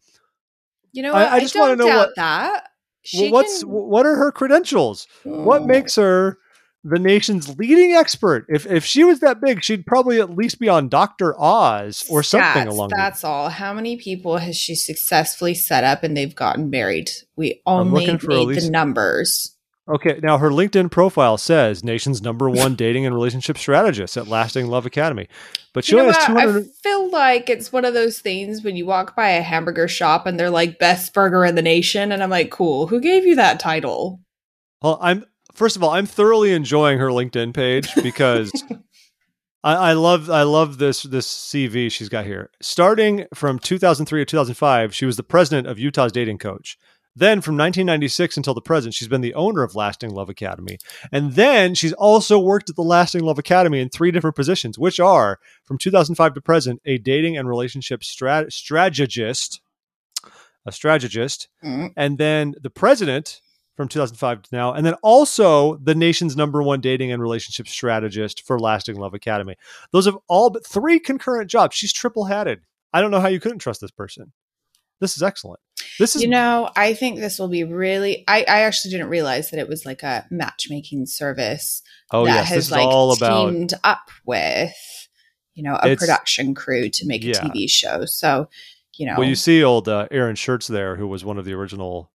You 0.91 1.03
know 1.03 1.13
I- 1.13 1.23
I 1.23 1.33
I, 1.35 1.39
just 1.39 1.55
wanna 1.55 1.75
know 1.75 1.87
what- 1.87 2.15
that. 2.15 2.69
She 3.05 3.23
Well, 3.23 3.31
what's 3.33 3.63
can- 3.63 3.69
what 3.69 4.05
are 4.05 4.15
her 4.15 4.31
credentials? 4.31 5.07
What 5.23 5.63
Oh. 5.63 5.65
makes 5.65 5.95
her 5.97 6.37
the 6.83 6.99
nation's 6.99 7.57
leading 7.57 7.93
expert? 7.93 8.45
If 8.49 8.65
if 8.65 8.85
she 8.85 9.03
was 9.03 9.19
that 9.21 9.41
big, 9.41 9.63
she'd 9.63 9.85
probably 9.85 10.19
at 10.19 10.35
least 10.35 10.59
be 10.59 10.69
on 10.69 10.89
Doctor 10.89 11.39
Oz 11.39 12.03
or 12.09 12.23
something 12.23 12.65
Stats, 12.65 12.69
along 12.69 12.89
That's 12.89 13.23
all. 13.23 13.49
How 13.49 13.73
many 13.73 13.97
people 13.97 14.37
has 14.37 14.55
she 14.55 14.75
successfully 14.75 15.53
set 15.53 15.83
up 15.83 16.03
and 16.03 16.15
they've 16.15 16.35
gotten 16.35 16.69
married? 16.69 17.11
We 17.35 17.61
only 17.65 18.07
need 18.07 18.19
the 18.21 18.69
numbers. 18.69 19.55
Okay, 19.85 20.17
now 20.23 20.37
her 20.37 20.49
LinkedIn 20.49 20.91
profile 20.91 21.37
says 21.37 21.83
nation's 21.83 22.21
number 22.21 22.49
one 22.49 22.75
dating 22.77 23.05
and 23.05 23.13
relationship 23.13 23.57
strategist 23.57 24.15
at 24.15 24.27
Lasting 24.27 24.67
Love 24.67 24.85
Academy, 24.85 25.27
but 25.73 25.83
she 25.83 25.95
You 25.95 26.03
know 26.03 26.11
has 26.11 26.25
two 26.25 26.33
hundred. 26.33 26.63
I 26.63 26.67
feel 26.81 27.09
like 27.11 27.49
it's 27.49 27.73
one 27.73 27.83
of 27.83 27.93
those 27.93 28.19
things 28.19 28.63
when 28.63 28.77
you 28.77 28.85
walk 28.85 29.15
by 29.15 29.29
a 29.29 29.41
hamburger 29.41 29.89
shop 29.89 30.25
and 30.25 30.39
they're 30.39 30.49
like 30.49 30.79
best 30.79 31.13
burger 31.13 31.43
in 31.43 31.55
the 31.55 31.61
nation, 31.61 32.13
and 32.13 32.23
I'm 32.23 32.29
like, 32.29 32.49
cool. 32.49 32.87
Who 32.87 33.01
gave 33.01 33.25
you 33.25 33.35
that 33.35 33.59
title? 33.59 34.21
Well, 34.81 34.97
I'm 35.01 35.25
first 35.53 35.75
of 35.75 35.83
all, 35.83 35.91
I'm 35.91 36.05
thoroughly 36.05 36.51
enjoying 36.53 36.99
her 36.99 37.09
LinkedIn 37.09 37.53
page 37.53 37.89
because 38.03 38.51
I, 39.63 39.75
I 39.75 39.93
love 39.93 40.29
I 40.29 40.43
love 40.43 40.77
this 40.77 41.03
this 41.03 41.27
CV 41.27 41.91
she's 41.91 42.09
got 42.09 42.25
here. 42.25 42.49
Starting 42.61 43.25
from 43.33 43.59
2003 43.59 44.21
to 44.21 44.25
2005, 44.25 44.93
she 44.95 45.05
was 45.05 45.17
the 45.17 45.23
president 45.23 45.67
of 45.67 45.79
Utah's 45.79 46.11
dating 46.11 46.37
coach. 46.37 46.77
Then 47.15 47.41
from 47.41 47.53
1996 47.57 48.37
until 48.37 48.55
the 48.55 48.61
present, 48.61 48.95
she's 48.95 49.07
been 49.07 49.21
the 49.21 49.35
owner 49.35 49.61
of 49.61 49.75
Lasting 49.75 50.09
Love 50.09 50.29
Academy. 50.29 50.79
And 51.11 51.33
then 51.33 51.75
she's 51.75 51.93
also 51.93 52.39
worked 52.39 52.71
at 52.71 52.75
the 52.75 52.81
Lasting 52.81 53.21
Love 53.23 53.37
Academy 53.37 53.79
in 53.79 53.89
three 53.89 54.09
different 54.09 54.35
positions, 54.35 54.79
which 54.79 54.99
are 54.99 55.37
from 55.63 55.77
2005 55.77 56.33
to 56.33 56.41
present, 56.41 56.81
a 56.85 56.97
dating 56.97 57.37
and 57.37 57.47
relationship 57.47 58.01
strat- 58.01 58.51
strategist, 58.51 59.61
a 60.65 60.71
strategist, 60.71 61.49
Mm. 61.63 61.91
and 61.95 62.17
then 62.17 62.55
the 62.59 62.71
president 62.71 63.41
from 63.75 63.87
2005 63.87 64.43
to 64.43 64.55
now, 64.55 64.73
and 64.73 64.85
then 64.85 64.93
also 65.01 65.77
the 65.77 65.95
nation's 65.95 66.35
number 66.35 66.61
one 66.61 66.81
dating 66.81 67.11
and 67.11 67.21
relationship 67.21 67.67
strategist 67.67 68.45
for 68.45 68.59
Lasting 68.59 68.95
Love 68.95 69.13
Academy. 69.13 69.55
Those 69.91 70.05
have 70.05 70.17
all 70.27 70.49
but 70.49 70.65
three 70.65 70.99
concurrent 70.99 71.49
jobs. 71.49 71.75
She's 71.75 71.93
triple 71.93 72.25
hatted. 72.25 72.61
I 72.93 73.01
don't 73.01 73.11
know 73.11 73.19
how 73.19 73.29
you 73.29 73.39
couldn't 73.39 73.59
trust 73.59 73.81
this 73.81 73.91
person. 73.91 74.31
This 74.99 75.17
is 75.17 75.23
excellent. 75.23 75.59
This 75.99 76.15
is 76.15 76.21
You 76.21 76.29
know, 76.29 76.69
I 76.75 76.93
think 76.93 77.19
this 77.19 77.39
will 77.39 77.47
be 77.47 77.63
really. 77.63 78.23
I, 78.27 78.45
I 78.47 78.61
actually 78.61 78.91
didn't 78.91 79.09
realize 79.09 79.49
that 79.49 79.59
it 79.59 79.67
was 79.67 79.85
like 79.85 80.03
a 80.03 80.25
matchmaking 80.31 81.07
service 81.07 81.81
oh 82.11 82.25
that 82.25 82.35
yes, 82.35 82.49
has 82.49 82.55
this 82.55 82.65
is 82.67 82.71
like 82.71 82.87
all 82.87 83.11
about 83.11 83.49
teamed 83.49 83.73
up 83.83 84.09
with, 84.25 84.73
you 85.55 85.63
know, 85.63 85.75
a 85.81 85.95
production 85.95 86.55
crew 86.55 86.89
to 86.89 87.07
make 87.07 87.23
a. 87.25 87.31
TV 87.31 87.69
show. 87.69 88.05
So, 88.05 88.49
you 88.95 89.07
know, 89.07 89.15
Well, 89.17 89.27
you 89.27 89.35
see 89.35 89.63
old 89.63 89.89
uh, 89.89 90.07
Aaron 90.11 90.35
Shirts 90.35 90.67
there, 90.67 90.95
who 90.95 91.07
was 91.07 91.25
one 91.25 91.37
of 91.37 91.45
the 91.45 91.53
original 91.53 92.11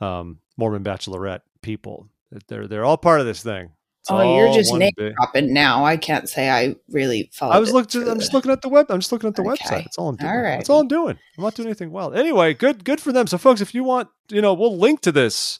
um, 0.00 0.38
Mormon 0.58 0.84
Bachelorette 0.84 1.40
people. 1.62 2.08
They're 2.48 2.66
they're 2.66 2.84
all 2.84 2.98
part 2.98 3.20
of 3.20 3.26
this 3.26 3.42
thing. 3.42 3.70
It's 4.02 4.10
oh, 4.10 4.36
you're 4.36 4.52
just 4.52 4.72
name 4.74 4.90
big- 4.96 5.14
dropping 5.16 5.52
now. 5.54 5.84
I 5.84 5.96
can't 5.96 6.28
say 6.28 6.50
I 6.50 6.76
really 6.90 7.30
followed. 7.32 7.54
I 7.54 7.58
was 7.58 7.72
looking. 7.72 8.06
I'm 8.06 8.18
just 8.20 8.34
looking 8.34 8.50
at 8.50 8.60
the 8.62 8.68
web. 8.68 8.86
I'm 8.90 9.00
just 9.00 9.12
looking 9.12 9.28
at 9.28 9.34
the 9.36 9.42
Okay. 9.42 9.50
website. 9.50 9.84
That's 9.84 9.96
all 9.98 10.08
I'm 10.10 10.16
doing. 10.16 10.30
All 10.30 10.42
That's 10.42 10.68
all 10.70 10.80
I'm 10.80 10.88
doing. 10.88 11.18
I'm 11.38 11.44
not 11.44 11.54
doing 11.54 11.68
anything 11.68 11.90
well. 11.90 12.12
Anyway, 12.12 12.52
good 12.54 12.84
good 12.84 13.00
for 13.00 13.12
them. 13.12 13.26
So, 13.26 13.38
folks, 13.38 13.60
if 13.60 13.74
you 13.74 13.84
want, 13.84 14.08
you 14.28 14.42
know, 14.42 14.52
we'll 14.54 14.76
link 14.76 15.00
to 15.02 15.12
this 15.12 15.58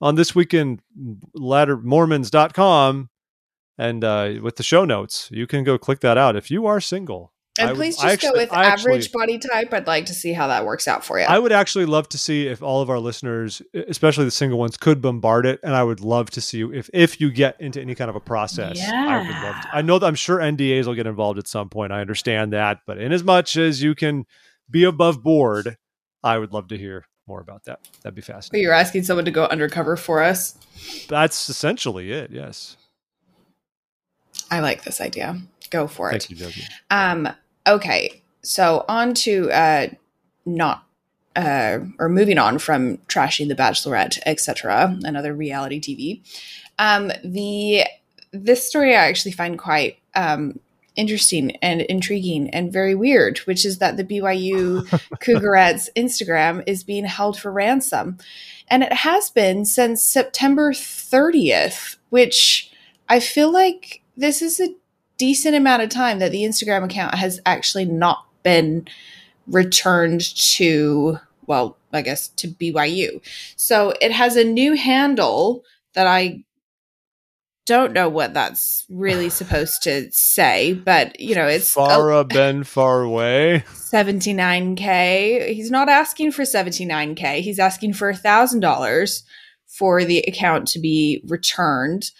on 0.00 0.14
this 0.16 0.34
weekend 0.34 0.80
laddermormons.com 1.36 3.10
and 3.78 4.04
uh, 4.04 4.34
with 4.42 4.56
the 4.56 4.62
show 4.62 4.84
notes. 4.84 5.28
You 5.32 5.46
can 5.46 5.64
go 5.64 5.78
click 5.78 6.00
that 6.00 6.18
out 6.18 6.36
if 6.36 6.50
you 6.50 6.66
are 6.66 6.80
single. 6.80 7.32
And 7.56 7.70
I 7.70 7.74
please 7.74 7.96
just 7.96 8.20
go 8.20 8.32
with 8.32 8.52
actually- 8.52 8.94
average 8.94 9.12
body 9.12 9.38
type. 9.38 9.72
I'd 9.72 9.86
like 9.86 10.06
to 10.06 10.14
see 10.14 10.32
how 10.32 10.48
that 10.48 10.64
works 10.64 10.88
out 10.88 11.04
for 11.04 11.20
you. 11.20 11.24
I 11.26 11.38
would 11.38 11.52
actually 11.52 11.86
love 11.86 12.08
to 12.08 12.18
see 12.18 12.48
if 12.48 12.62
all 12.62 12.82
of 12.82 12.90
our 12.90 12.98
listeners, 12.98 13.62
especially 13.72 14.24
the 14.24 14.32
single 14.32 14.58
ones, 14.58 14.76
could 14.76 15.00
bombard 15.00 15.46
it, 15.46 15.60
and 15.62 15.72
I 15.74 15.84
would 15.84 16.00
love 16.00 16.30
to 16.30 16.40
see 16.40 16.62
if 16.62 16.90
if 16.92 17.20
you 17.20 17.30
get 17.30 17.60
into 17.60 17.80
any 17.80 17.94
kind 17.94 18.10
of 18.10 18.16
a 18.16 18.20
process. 18.20 18.80
I 18.84 19.18
would 19.18 19.28
love 19.28 19.62
to. 19.62 19.68
I 19.72 19.82
know 19.82 20.00
that 20.00 20.06
I'm 20.06 20.16
sure 20.16 20.38
NDAs 20.38 20.86
will 20.86 20.94
get 20.94 21.06
involved 21.06 21.38
at 21.38 21.46
some 21.46 21.68
point. 21.68 21.92
I 21.92 22.00
understand 22.00 22.52
that, 22.52 22.80
but 22.86 22.98
in 22.98 23.12
as 23.12 23.22
much 23.22 23.56
as 23.56 23.80
you 23.82 23.94
can 23.94 24.26
be 24.68 24.82
above 24.82 25.22
board, 25.22 25.76
I 26.24 26.38
would 26.38 26.52
love 26.52 26.66
to 26.68 26.76
hear 26.76 27.06
more 27.28 27.40
about 27.40 27.64
that. 27.66 27.78
That'd 28.02 28.16
be 28.16 28.20
But 28.22 28.34
fascinating. 28.34 28.64
you're 28.64 28.72
asking 28.74 29.04
someone 29.04 29.24
to 29.26 29.30
go 29.30 29.44
undercover 29.44 29.96
for 29.96 30.22
us. 30.22 30.58
That's 31.08 31.48
essentially 31.48 32.10
it. 32.10 32.30
Yes. 32.32 32.76
I 34.50 34.58
like 34.60 34.82
this 34.84 35.00
idea. 35.00 35.40
Go 35.70 35.86
for 35.86 36.10
it. 36.10 36.22
Thank 36.22 36.30
you, 36.30 36.36
Josie. 36.36 36.62
Um, 36.90 37.28
okay, 37.66 38.22
so 38.42 38.84
on 38.88 39.14
to 39.14 39.50
uh, 39.50 39.88
not 40.46 40.84
uh, 41.36 41.80
or 41.98 42.08
moving 42.08 42.38
on 42.38 42.58
from 42.58 42.98
trashing 43.08 43.48
the 43.48 43.54
Bachelorette, 43.54 44.18
etc., 44.26 44.96
another 45.02 45.34
reality 45.34 45.80
TV. 45.80 46.22
Um, 46.78 47.10
the 47.24 47.84
this 48.32 48.66
story 48.66 48.94
I 48.94 49.06
actually 49.08 49.32
find 49.32 49.58
quite 49.58 49.98
um, 50.14 50.58
interesting 50.96 51.56
and 51.56 51.82
intriguing 51.82 52.50
and 52.50 52.72
very 52.72 52.94
weird, 52.94 53.38
which 53.38 53.64
is 53.64 53.78
that 53.78 53.96
the 53.96 54.04
BYU 54.04 54.82
Cougarettes 55.20 55.88
Instagram 55.96 56.62
is 56.66 56.84
being 56.84 57.04
held 57.04 57.38
for 57.38 57.50
ransom, 57.52 58.18
and 58.68 58.82
it 58.82 58.92
has 58.92 59.30
been 59.30 59.64
since 59.64 60.02
September 60.02 60.72
30th, 60.72 61.96
which 62.10 62.72
I 63.08 63.20
feel 63.20 63.52
like 63.52 64.02
this 64.16 64.42
is 64.42 64.60
a 64.60 64.74
decent 65.18 65.54
amount 65.54 65.82
of 65.82 65.88
time 65.90 66.18
that 66.18 66.32
the 66.32 66.42
Instagram 66.42 66.84
account 66.84 67.14
has 67.14 67.40
actually 67.46 67.84
not 67.84 68.26
been 68.42 68.86
returned 69.46 70.22
to, 70.36 71.18
well, 71.46 71.76
I 71.92 72.02
guess 72.02 72.28
to 72.28 72.48
BYU. 72.48 73.20
So 73.56 73.94
it 74.00 74.12
has 74.12 74.36
a 74.36 74.44
new 74.44 74.74
handle 74.74 75.64
that 75.94 76.06
I 76.06 76.44
don't 77.66 77.92
know 77.92 78.08
what 78.08 78.34
that's 78.34 78.84
really 78.90 79.28
supposed 79.30 79.82
to 79.84 80.10
say, 80.10 80.74
but 80.74 81.18
you 81.18 81.34
know, 81.34 81.46
it's 81.46 81.76
oh, 81.76 81.82
Farah 81.82 82.28
Ben 82.28 82.64
Far 82.64 83.02
Away. 83.02 83.64
79k. 83.68 85.54
He's 85.54 85.70
not 85.70 85.88
asking 85.88 86.32
for 86.32 86.42
79k. 86.42 87.40
He's 87.40 87.58
asking 87.58 87.94
for 87.94 88.10
a 88.10 88.14
$1,000 88.14 89.22
for 89.66 90.04
the 90.04 90.18
account 90.20 90.68
to 90.68 90.78
be 90.78 91.22
returned. 91.26 92.10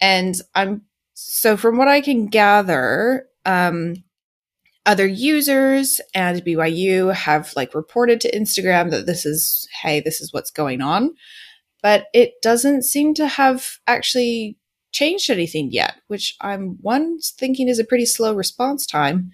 And 0.00 0.34
I'm 0.54 0.82
so 1.26 1.56
from 1.56 1.76
what 1.76 1.88
I 1.88 2.00
can 2.00 2.26
gather, 2.26 3.26
um 3.46 3.94
other 4.84 5.06
users 5.06 6.00
and 6.14 6.44
BYU 6.44 7.14
have 7.14 7.52
like 7.54 7.74
reported 7.74 8.20
to 8.20 8.36
Instagram 8.36 8.90
that 8.90 9.06
this 9.06 9.24
is 9.24 9.68
hey, 9.82 10.00
this 10.00 10.20
is 10.20 10.32
what's 10.32 10.50
going 10.50 10.80
on. 10.80 11.14
But 11.82 12.06
it 12.14 12.34
doesn't 12.42 12.82
seem 12.82 13.14
to 13.14 13.26
have 13.26 13.78
actually 13.86 14.58
changed 14.92 15.30
anything 15.30 15.70
yet, 15.72 15.94
which 16.08 16.36
I'm 16.40 16.78
one 16.80 17.18
thinking 17.20 17.68
is 17.68 17.78
a 17.78 17.84
pretty 17.84 18.06
slow 18.06 18.34
response 18.34 18.86
time. 18.86 19.30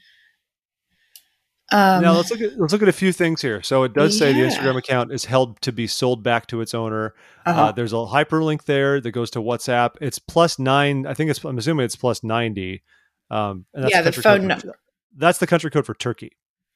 Um, 1.70 2.02
now 2.02 2.12
let's 2.14 2.30
look 2.30 2.40
at 2.40 2.58
let's 2.58 2.72
look 2.72 2.80
at 2.82 2.88
a 2.88 2.92
few 2.92 3.12
things 3.12 3.42
here. 3.42 3.62
So 3.62 3.82
it 3.82 3.92
does 3.92 4.18
say 4.18 4.32
the 4.32 4.40
Instagram 4.40 4.78
account 4.78 5.12
is 5.12 5.26
held 5.26 5.60
to 5.62 5.72
be 5.72 5.86
sold 5.86 6.22
back 6.22 6.46
to 6.46 6.62
its 6.62 6.72
owner. 6.72 7.14
uh-huh. 7.44 7.60
Uh, 7.60 7.72
there's 7.72 7.92
a 7.92 7.96
hyperlink 7.96 8.64
there 8.64 9.00
that 9.00 9.10
goes 9.10 9.30
to 9.32 9.40
WhatsApp. 9.40 9.96
It's 10.00 10.18
plus 10.18 10.58
nine. 10.58 11.06
I 11.06 11.12
think 11.12 11.30
it's. 11.30 11.44
I'm 11.44 11.58
assuming 11.58 11.84
it's 11.84 11.96
plus 11.96 12.24
ninety. 12.24 12.82
Um, 13.30 13.66
and 13.74 13.84
that's 13.84 13.94
Yeah, 13.94 14.00
the 14.00 14.12
country 14.12 14.22
phone 14.22 14.48
code 14.48 14.62
for- 14.62 14.78
that's 15.16 15.38
the 15.38 15.46
country 15.46 15.70
code 15.70 15.84
for 15.84 15.94
Turkey. 15.94 16.32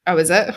Oh, 0.06 0.18
is 0.18 0.28
it? 0.30 0.54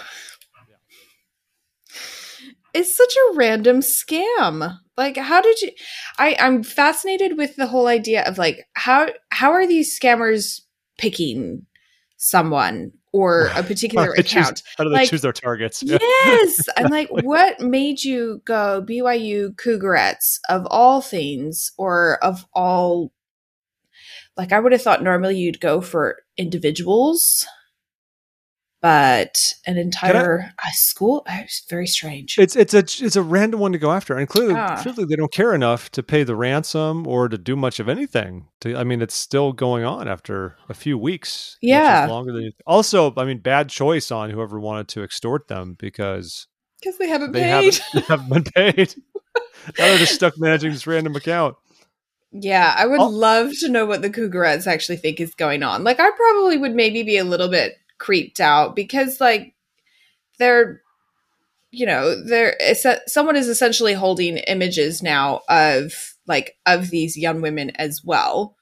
It's 2.74 2.96
such 2.96 3.14
a 3.16 3.36
random 3.36 3.80
scam. 3.80 4.78
Like, 4.98 5.16
how 5.16 5.42
did 5.42 5.62
you? 5.62 5.72
I 6.18 6.36
I'm 6.40 6.62
fascinated 6.64 7.38
with 7.38 7.56
the 7.56 7.68
whole 7.68 7.88
idea 7.88 8.24
of 8.26 8.38
like 8.38 8.66
how 8.74 9.08
how 9.30 9.52
are 9.52 9.66
these 9.66 9.98
scammers 9.98 10.62
picking 10.98 11.66
someone 12.18 12.92
or 13.16 13.48
a 13.56 13.64
particular 13.64 14.14
do 14.16 14.22
choose- 14.24 14.32
account? 14.32 14.64
How 14.78 14.84
do 14.84 14.90
they 14.90 14.96
Like, 14.98 15.10
choose 15.10 15.22
their 15.22 15.32
targets? 15.34 15.82
Yes, 15.82 16.60
I'm 16.78 16.92
like, 16.92 17.10
what 17.10 17.62
made 17.62 18.04
you 18.04 18.42
go 18.46 18.84
BYU 18.86 19.56
Cougarettes 19.56 20.40
of 20.50 20.68
all 20.70 21.00
things, 21.02 21.72
or 21.78 22.18
of 22.22 22.46
all? 22.54 23.12
Like, 24.36 24.52
I 24.52 24.60
would 24.60 24.74
have 24.74 24.82
thought 24.82 25.02
normally 25.02 25.38
you'd 25.38 25.62
go 25.62 25.80
for 25.80 26.18
individuals, 26.38 27.46
but 28.86 29.36
an 29.66 29.80
entire 29.80 30.52
uh, 30.64 30.68
school 30.74 31.24
it's 31.28 31.64
very 31.68 31.88
strange. 31.88 32.36
It's 32.38 32.56
it's 32.56 32.76
a 32.76 32.80
it's 32.80 33.16
a 33.16 33.24
random 33.24 33.60
one 33.60 33.72
to 33.72 33.80
go 33.80 33.92
after, 33.92 34.16
and 34.16 34.30
clearly, 34.30 34.54
Ah. 34.56 34.80
clearly 34.80 35.06
they 35.06 35.16
don't 35.16 35.32
care 35.34 35.56
enough 35.56 35.90
to 35.94 36.04
pay 36.04 36.24
the 36.24 36.36
ransom 36.36 37.08
or 37.08 37.28
to 37.28 37.36
do 37.38 37.56
much 37.56 37.80
of 37.80 37.90
anything. 37.90 38.48
To 38.62 38.76
I 38.78 38.84
mean, 38.84 39.02
it's 39.02 39.16
still 39.16 39.54
going 39.54 39.84
on 39.86 40.08
after 40.08 40.58
a 40.70 40.76
few 40.76 41.00
weeks. 41.00 41.58
which 41.62 41.70
is 41.70 41.72
Yeah. 41.72 42.06
longer 42.06 42.32
than. 42.32 42.52
Also, 42.68 43.12
I 43.18 43.26
mean, 43.26 43.40
bad 43.40 43.70
choice 43.70 44.12
on 44.12 44.30
whoever 44.30 44.60
wanted 44.60 44.88
to 44.90 45.02
extort 45.04 45.48
them 45.48 45.76
because 45.80 46.46
Because 46.80 47.00
they 47.00 47.08
haven't 47.10 47.32
they 47.32 47.42
paid. 47.42 47.50
haven't, 47.50 47.82
they 47.96 48.02
haven't 48.02 48.30
been 48.30 48.44
paid. 48.76 48.94
now 49.80 49.86
they're 49.88 49.98
just 49.98 50.14
stuck 50.14 50.38
managing 50.38 50.72
this 50.72 50.86
random 50.86 51.16
account. 51.16 51.56
Yeah, 52.32 52.76
I 52.78 52.86
would 52.86 53.00
Oh. 53.00 53.08
love 53.08 53.52
to 53.62 53.70
know 53.70 53.88
what 53.88 54.04
the 54.04 54.10
Cougarettes 54.12 54.68
actually 54.68 54.98
think 54.98 55.20
is 55.20 55.34
going 55.34 55.64
on. 55.64 55.84
Like, 55.84 56.00
I 56.00 56.12
probably 56.12 56.58
would 56.58 56.76
maybe 56.76 57.02
be 57.02 57.18
a 57.18 57.24
little 57.24 57.48
bit 57.50 57.78
creeped 57.98 58.40
out 58.40 58.76
because, 58.76 59.20
like, 59.22 59.54
they're, 60.40 60.82
you 61.72 61.86
know, 61.86 62.22
they're 62.24 62.56
someone 63.08 63.36
is 63.36 63.48
essentially 63.48 63.94
holding 63.94 64.38
images 64.38 65.04
now 65.04 65.42
of 65.50 66.14
like 66.28 66.58
of 66.66 66.90
these 66.90 67.18
young 67.18 67.42
women 67.42 67.72
as 67.72 68.02
well, 68.04 68.56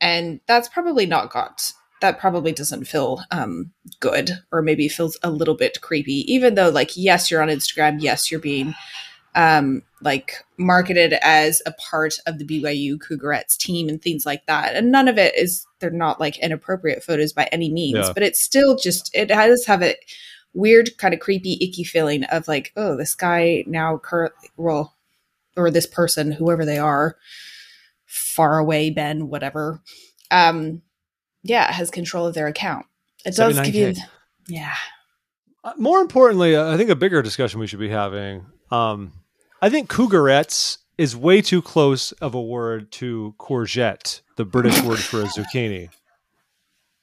and 0.00 0.40
that's 0.46 0.68
probably 0.68 1.06
not 1.06 1.30
got 1.30 1.72
that 2.02 2.18
probably 2.18 2.52
doesn't 2.52 2.84
feel 2.84 3.22
um 3.30 3.70
good 4.00 4.32
or 4.50 4.60
maybe 4.60 4.88
feels 4.88 5.16
a 5.22 5.30
little 5.30 5.54
bit 5.54 5.80
creepy 5.80 6.30
even 6.32 6.56
though 6.56 6.68
like 6.68 6.96
yes 6.96 7.30
you're 7.30 7.40
on 7.40 7.48
instagram. 7.48 7.96
Yes 8.00 8.30
you're 8.30 8.40
being 8.40 8.74
um, 9.34 9.82
like 10.02 10.44
marketed 10.58 11.14
as 11.22 11.62
a 11.64 11.72
part 11.72 12.14
of 12.26 12.38
the 12.38 12.44
BYU 12.44 12.98
Cougarettes 12.98 13.56
team 13.56 13.88
and 13.88 14.00
things 14.02 14.26
like 14.26 14.44
that. 14.46 14.74
And 14.74 14.90
none 14.92 15.08
of 15.08 15.16
it 15.18 15.34
is 15.36 15.66
they're 15.78 15.90
not 15.90 16.20
like 16.20 16.38
inappropriate 16.38 17.02
photos 17.02 17.32
by 17.32 17.48
any 17.52 17.70
means, 17.72 17.98
Yeah. 17.98 18.12
but 18.12 18.22
it's 18.22 18.40
still 18.40 18.76
just 18.76 19.10
it 19.14 19.26
does 19.26 19.64
have 19.66 19.82
a 19.82 19.96
weird 20.54 20.90
kind 20.98 21.14
of 21.14 21.20
creepy 21.20 21.56
icky 21.62 21.82
feeling 21.84 22.24
of 22.24 22.46
like 22.46 22.72
oh 22.76 22.94
this 22.94 23.14
guy 23.14 23.64
now 23.66 23.96
currently 23.96 24.50
well 24.58 24.94
or 25.56 25.70
this 25.70 25.86
person 25.86 26.30
whoever 26.30 26.66
they 26.66 26.76
are 26.78 27.16
far 28.04 28.58
away 28.58 28.90
Ben 28.90 29.28
whatever 29.28 29.80
um 30.30 30.82
yeah 31.42 31.72
has 31.72 31.90
control 31.90 32.26
of 32.26 32.34
their 32.34 32.48
account. 32.48 32.84
It 33.24 33.34
does 33.36 33.58
give 33.60 33.74
you 33.74 33.94
yeah 34.48 34.74
Uh, 35.64 35.72
More 35.78 36.00
importantly, 36.00 36.54
uh, 36.56 36.72
I 36.74 36.76
think 36.76 36.90
a 36.90 36.96
bigger 36.96 37.22
discussion 37.22 37.60
we 37.60 37.66
should 37.68 37.78
be 37.78 37.88
having. 37.88 38.44
Um, 38.70 39.12
I 39.62 39.70
think 39.70 39.88
cougarettes 39.88 40.78
is 40.98 41.16
way 41.16 41.40
too 41.40 41.62
close 41.62 42.10
of 42.12 42.34
a 42.34 42.42
word 42.42 42.90
to 42.92 43.34
courgette, 43.38 44.20
the 44.36 44.44
British 44.44 44.82
word 44.82 44.98
for 44.98 45.20
a 45.20 45.24
zucchini. 45.24 45.88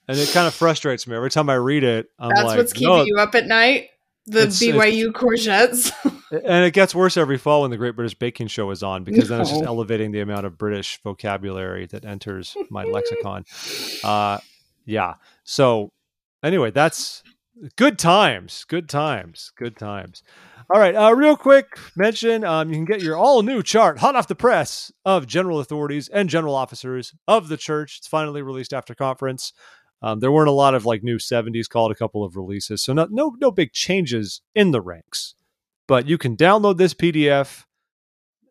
And 0.09 0.17
it 0.17 0.29
kind 0.33 0.45
of 0.45 0.53
frustrates 0.53 1.07
me 1.07 1.15
every 1.15 1.29
time 1.29 1.49
I 1.49 1.55
read 1.55 1.83
it. 1.83 2.09
I'm 2.19 2.29
that's 2.29 2.43
like, 2.43 2.57
what's 2.57 2.73
keeping 2.73 2.89
no. 2.89 3.03
you 3.03 3.15
up 3.17 3.33
at 3.35 3.47
night. 3.47 3.89
The 4.25 4.39
It's- 4.41 4.61
it's- 4.61 4.93
BYU 4.93 5.11
courgettes. 5.11 5.91
and 6.31 6.65
it 6.65 6.73
gets 6.73 6.93
worse 6.93 7.15
every 7.15 7.37
fall 7.37 7.61
when 7.61 7.71
the 7.71 7.77
Great 7.77 7.95
British 7.95 8.13
Baking 8.17 8.47
Show 8.47 8.69
is 8.71 8.83
on 8.83 9.03
because 9.03 9.29
then 9.29 9.41
it's 9.41 9.49
just 9.49 9.63
elevating 9.63 10.11
the 10.11 10.19
amount 10.19 10.45
of 10.45 10.57
British 10.57 11.01
vocabulary 11.01 11.85
that 11.87 12.03
enters 12.03 12.57
my 12.69 12.83
lexicon. 12.83 13.45
Uh, 14.03 14.39
yeah. 14.85 15.15
So 15.43 15.91
anyway, 16.43 16.71
that's 16.71 17.21
good 17.75 17.99
times. 17.99 18.65
Good 18.67 18.89
times. 18.89 19.51
Good 19.57 19.77
times. 19.77 20.23
All 20.69 20.79
right. 20.79 20.95
Uh, 20.95 21.13
real 21.15 21.35
quick 21.35 21.77
mention: 21.95 22.43
um, 22.43 22.69
you 22.69 22.75
can 22.75 22.85
get 22.85 23.01
your 23.01 23.15
all 23.15 23.41
new 23.41 23.63
chart, 23.63 23.99
hot 23.99 24.15
off 24.15 24.27
the 24.27 24.35
press, 24.35 24.91
of 25.05 25.27
general 25.27 25.59
authorities 25.59 26.07
and 26.09 26.29
general 26.29 26.55
officers 26.55 27.13
of 27.27 27.47
the 27.49 27.57
church. 27.57 27.97
It's 27.97 28.07
finally 28.07 28.41
released 28.41 28.73
after 28.73 28.93
conference. 28.93 29.53
Um, 30.01 30.19
there 30.19 30.31
weren't 30.31 30.49
a 30.49 30.53
lot 30.53 30.75
of 30.75 30.85
like 30.85 31.03
new 31.03 31.17
70s 31.17 31.67
called 31.67 31.91
a 31.91 31.95
couple 31.95 32.23
of 32.23 32.35
releases, 32.35 32.83
so 32.83 32.93
no 32.93 33.07
no 33.09 33.35
no 33.39 33.51
big 33.51 33.73
changes 33.73 34.41
in 34.55 34.71
the 34.71 34.81
ranks. 34.81 35.35
But 35.87 36.07
you 36.07 36.17
can 36.17 36.37
download 36.37 36.77
this 36.77 36.93
PDF 36.93 37.65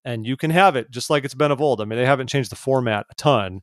and 0.05 0.27
you 0.27 0.37
can 0.37 0.51
have 0.51 0.75
it 0.75 0.91
just 0.91 1.11
like 1.11 1.25
it's 1.25 1.35
been 1.35 1.53
of 1.53 1.61
old. 1.61 1.81
I 1.81 1.85
mean, 1.85 1.99
they 1.99 2.07
haven't 2.07 2.29
changed 2.29 2.51
the 2.51 2.57
format 2.57 3.07
a 3.11 3.15
ton 3.15 3.61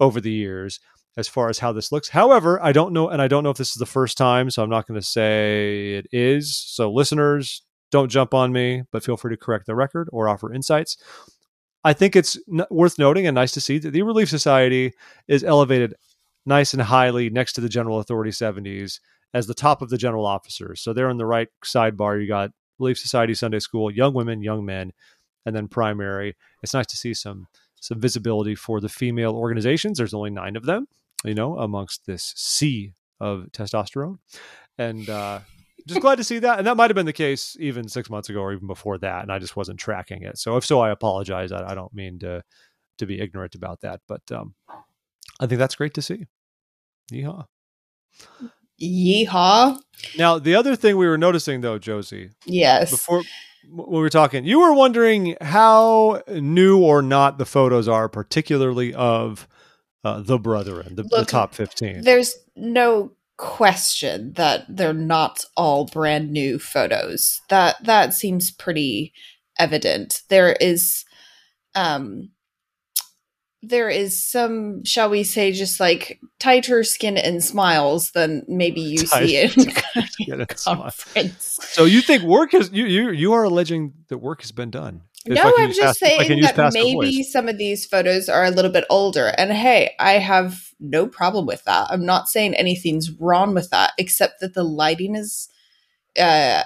over 0.00 0.20
the 0.20 0.30
years 0.30 0.80
as 1.18 1.26
far 1.26 1.48
as 1.48 1.58
how 1.58 1.72
this 1.72 1.90
looks. 1.90 2.08
However, 2.08 2.62
I 2.62 2.70
don't 2.70 2.92
know, 2.92 3.08
and 3.08 3.20
I 3.20 3.26
don't 3.26 3.42
know 3.42 3.50
if 3.50 3.56
this 3.56 3.70
is 3.70 3.74
the 3.74 3.86
first 3.86 4.16
time, 4.16 4.50
so 4.50 4.62
I'm 4.62 4.70
not 4.70 4.86
going 4.86 5.00
to 5.00 5.06
say 5.06 5.94
it 5.94 6.06
is. 6.12 6.56
So, 6.56 6.92
listeners, 6.92 7.62
don't 7.90 8.08
jump 8.08 8.34
on 8.34 8.52
me, 8.52 8.84
but 8.92 9.02
feel 9.02 9.16
free 9.16 9.34
to 9.34 9.36
correct 9.36 9.66
the 9.66 9.74
record 9.74 10.08
or 10.12 10.28
offer 10.28 10.54
insights. 10.54 10.96
I 11.82 11.92
think 11.92 12.14
it's 12.14 12.38
n- 12.48 12.66
worth 12.70 13.00
noting 13.00 13.26
and 13.26 13.34
nice 13.34 13.50
to 13.52 13.60
see 13.60 13.78
that 13.78 13.90
the 13.90 14.02
Relief 14.02 14.28
Society 14.28 14.92
is 15.26 15.42
elevated 15.42 15.94
nice 16.46 16.72
and 16.72 16.82
highly 16.82 17.30
next 17.30 17.54
to 17.54 17.60
the 17.60 17.68
General 17.68 17.98
Authority 17.98 18.30
70s 18.30 19.00
as 19.34 19.48
the 19.48 19.54
top 19.54 19.82
of 19.82 19.90
the 19.90 19.98
general 19.98 20.24
officers. 20.24 20.80
So 20.80 20.92
they're 20.92 21.10
in 21.10 21.18
the 21.18 21.26
right 21.26 21.48
sidebar. 21.64 22.20
You 22.20 22.28
got 22.28 22.52
Relief 22.78 22.96
Society 22.96 23.34
Sunday 23.34 23.58
School, 23.58 23.90
young 23.90 24.14
women, 24.14 24.40
young 24.40 24.64
men, 24.64 24.92
and 25.44 25.56
then 25.56 25.66
primary. 25.66 26.36
It's 26.62 26.74
nice 26.74 26.86
to 26.86 26.96
see 26.96 27.12
some 27.12 27.48
some 27.80 28.00
visibility 28.00 28.54
for 28.54 28.80
the 28.80 28.88
female 28.88 29.36
organizations. 29.36 29.98
There's 29.98 30.14
only 30.14 30.30
nine 30.30 30.56
of 30.56 30.64
them, 30.64 30.86
you 31.24 31.34
know, 31.34 31.58
amongst 31.58 32.06
this 32.06 32.32
sea 32.36 32.92
of 33.20 33.46
testosterone, 33.52 34.18
and 34.76 35.08
uh, 35.08 35.40
just 35.86 36.00
glad 36.00 36.16
to 36.16 36.24
see 36.24 36.38
that. 36.40 36.58
And 36.58 36.66
that 36.66 36.76
might 36.76 36.90
have 36.90 36.94
been 36.94 37.06
the 37.06 37.12
case 37.12 37.56
even 37.58 37.88
six 37.88 38.08
months 38.10 38.28
ago 38.28 38.40
or 38.40 38.52
even 38.52 38.66
before 38.66 38.98
that, 38.98 39.22
and 39.22 39.32
I 39.32 39.38
just 39.38 39.56
wasn't 39.56 39.80
tracking 39.80 40.22
it. 40.22 40.38
So 40.38 40.56
if 40.56 40.64
so, 40.64 40.80
I 40.80 40.90
apologize. 40.90 41.50
I, 41.52 41.70
I 41.70 41.74
don't 41.74 41.92
mean 41.94 42.18
to 42.20 42.42
to 42.98 43.06
be 43.06 43.20
ignorant 43.20 43.54
about 43.54 43.80
that, 43.82 44.00
but 44.08 44.22
um, 44.32 44.54
I 45.40 45.46
think 45.46 45.58
that's 45.58 45.76
great 45.76 45.94
to 45.94 46.02
see. 46.02 46.26
Yeehaw. 47.12 47.46
Yeehaw. 48.80 49.78
Now, 50.16 50.38
the 50.38 50.54
other 50.54 50.76
thing 50.76 50.96
we 50.96 51.06
were 51.08 51.18
noticing, 51.18 51.60
though, 51.60 51.78
Josie, 51.78 52.30
Yes. 52.44 52.90
before 52.90 53.22
when 53.68 53.88
we 53.90 53.98
were 54.00 54.10
talking, 54.10 54.44
you 54.44 54.60
were 54.60 54.72
wondering 54.72 55.36
how 55.40 56.22
new 56.28 56.78
or 56.82 57.02
not 57.02 57.38
the 57.38 57.44
photos 57.44 57.88
are, 57.88 58.08
particularly 58.08 58.94
of 58.94 59.48
uh, 60.04 60.20
the 60.20 60.38
Brethren, 60.38 60.94
the, 60.94 61.02
the 61.02 61.24
top 61.24 61.54
fifteen. 61.54 62.02
There's 62.02 62.34
no 62.56 63.12
question 63.36 64.32
that 64.34 64.64
they're 64.68 64.92
not 64.92 65.44
all 65.56 65.86
brand 65.86 66.30
new 66.30 66.58
photos. 66.58 67.40
That 67.48 67.82
that 67.84 68.14
seems 68.14 68.50
pretty 68.50 69.12
evident. 69.58 70.22
There 70.28 70.52
is 70.52 71.04
um 71.74 72.30
there 73.62 73.88
is 73.88 74.24
some, 74.24 74.84
shall 74.84 75.10
we 75.10 75.24
say, 75.24 75.50
just 75.50 75.80
like 75.80 76.20
tighter 76.38 76.84
skin 76.84 77.16
and 77.16 77.42
smiles 77.42 78.12
than 78.12 78.44
maybe 78.46 78.80
you 78.80 78.98
see 79.06 79.36
in 79.36 79.50
skin 79.50 80.40
and 80.40 80.46
smiles. 80.58 81.02
conference. 81.04 81.58
So 81.62 81.84
you 81.84 82.00
think 82.00 82.22
work 82.22 82.52
has 82.52 82.70
you 82.72 82.86
you 82.86 83.10
you 83.10 83.32
are 83.32 83.44
alleging 83.44 83.94
that 84.08 84.18
work 84.18 84.42
has 84.42 84.52
been 84.52 84.70
done? 84.70 85.02
No, 85.34 85.52
I'm 85.58 85.68
just 85.72 85.80
past- 85.80 86.02
if 86.02 86.20
I 86.20 86.24
can 86.24 86.42
saying 86.42 86.56
that 86.56 86.72
maybe 86.72 87.22
some 87.22 87.48
of 87.48 87.58
these 87.58 87.86
photos 87.86 88.28
are 88.28 88.44
a 88.44 88.50
little 88.50 88.70
bit 88.70 88.84
older. 88.90 89.32
And 89.38 89.52
hey, 89.52 89.94
I 89.98 90.12
have 90.12 90.68
no 90.80 91.06
problem 91.06 91.46
with 91.46 91.64
that. 91.64 91.88
I'm 91.90 92.04
not 92.04 92.28
saying 92.28 92.54
anything's 92.54 93.10
wrong 93.10 93.54
with 93.54 93.70
that, 93.70 93.92
except 93.98 94.40
that 94.40 94.54
the 94.54 94.64
lighting 94.64 95.14
is 95.14 95.48
uh 96.18 96.62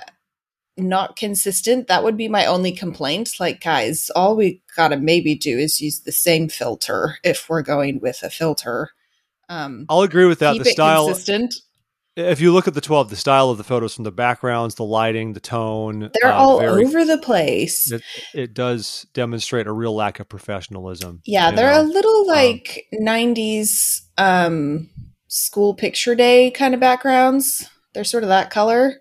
not 0.77 1.17
consistent. 1.17 1.87
That 1.89 2.03
would 2.03 2.17
be 2.17 2.29
my 2.29 2.47
only 2.47 2.73
complaint. 2.73 3.35
Like, 3.39 3.61
guys, 3.63 4.11
all 4.17 4.37
we 4.37 4.63
gotta 4.77 4.97
maybe 4.97 5.35
do 5.35 5.59
is 5.59 5.81
use 5.81 6.01
the 6.01 6.13
same 6.13 6.49
filter 6.49 7.19
if 7.23 7.49
we're 7.49 7.63
going 7.63 8.01
with 8.01 8.23
a 8.23 8.31
filter. 8.31 8.91
Um 9.49 9.87
I'll 9.89 10.03
agree 10.03 10.27
with 10.27 10.39
that. 10.41 10.55
keep 10.55 10.63
The 10.65 10.71
it 10.71 10.73
style, 10.73 11.07
consistent. 11.07 11.55
If 12.17 12.41
you 12.41 12.53
look 12.53 12.69
at 12.69 12.75
the 12.75 12.81
twelve, 12.81 13.11
the 13.11 13.17
style 13.17 13.51
of 13.51 13.59
the 13.59 13.65
photos 13.65 13.95
from 13.95 14.05
the 14.05 14.13
backgrounds, 14.13 14.75
the 14.75 14.85
lighting, 14.85 15.33
the 15.33 15.41
tone, 15.41 16.11
They're 16.21 16.33
uh, 16.33 16.37
all 16.37 16.61
very- 16.61 16.85
over 16.85 17.05
the 17.05 17.19
place. 17.19 17.91
It, 17.91 18.03
it 18.35 18.55
does 18.55 19.07
demonstrate 19.15 19.67
a 19.67 19.73
real 19.73 19.95
lack 19.95 20.21
of 20.21 20.29
professionalism. 20.29 21.21
Yeah, 21.25 21.51
they're 21.51 21.73
know? 21.73 21.83
a 21.83 21.85
little 21.85 22.27
like 22.27 22.87
90s 22.95 24.01
um 24.19 24.91
school 25.29 25.75
picture 25.75 26.15
day 26.15 26.51
kind 26.51 26.75
of 26.75 26.81
backgrounds. 26.81 27.69
They're 27.95 28.05
sort 28.05 28.23
of 28.25 28.29
that 28.29 28.51
color. 28.51 28.97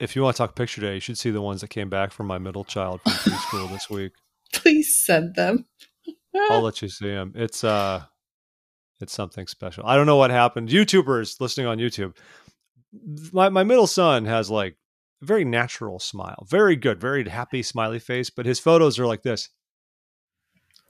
if 0.00 0.14
you 0.16 0.22
want 0.22 0.36
to 0.36 0.38
talk 0.38 0.54
picture 0.54 0.80
day, 0.80 0.94
you 0.94 1.00
should 1.00 1.18
see 1.18 1.30
the 1.30 1.40
ones 1.42 1.60
that 1.62 1.68
came 1.68 1.88
back 1.88 2.12
from 2.12 2.26
my 2.26 2.38
middle 2.38 2.64
child 2.64 3.00
from 3.02 3.12
preschool 3.12 3.70
this 3.70 3.88
week. 3.88 4.12
Please 4.52 5.04
send 5.04 5.34
them. 5.34 5.66
I'll 6.50 6.60
let 6.68 6.82
you 6.82 6.88
see 6.88 7.08
them. 7.08 7.32
It's 7.34 7.64
uh, 7.64 8.04
it's 9.00 9.12
something 9.12 9.46
special. 9.46 9.84
I 9.86 9.96
don't 9.96 10.06
know 10.06 10.16
what 10.16 10.30
happened. 10.30 10.68
YouTubers 10.68 11.40
listening 11.40 11.66
on 11.66 11.78
YouTube, 11.78 12.16
my 13.32 13.48
my 13.48 13.64
middle 13.64 13.86
son 13.86 14.24
has 14.26 14.50
like 14.50 14.76
a 15.22 15.26
very 15.26 15.44
natural 15.44 15.98
smile, 15.98 16.46
very 16.48 16.76
good, 16.76 17.00
very 17.00 17.28
happy, 17.28 17.62
smiley 17.62 17.98
face. 17.98 18.30
But 18.30 18.46
his 18.46 18.60
photos 18.60 18.98
are 18.98 19.06
like 19.06 19.22
this. 19.22 19.48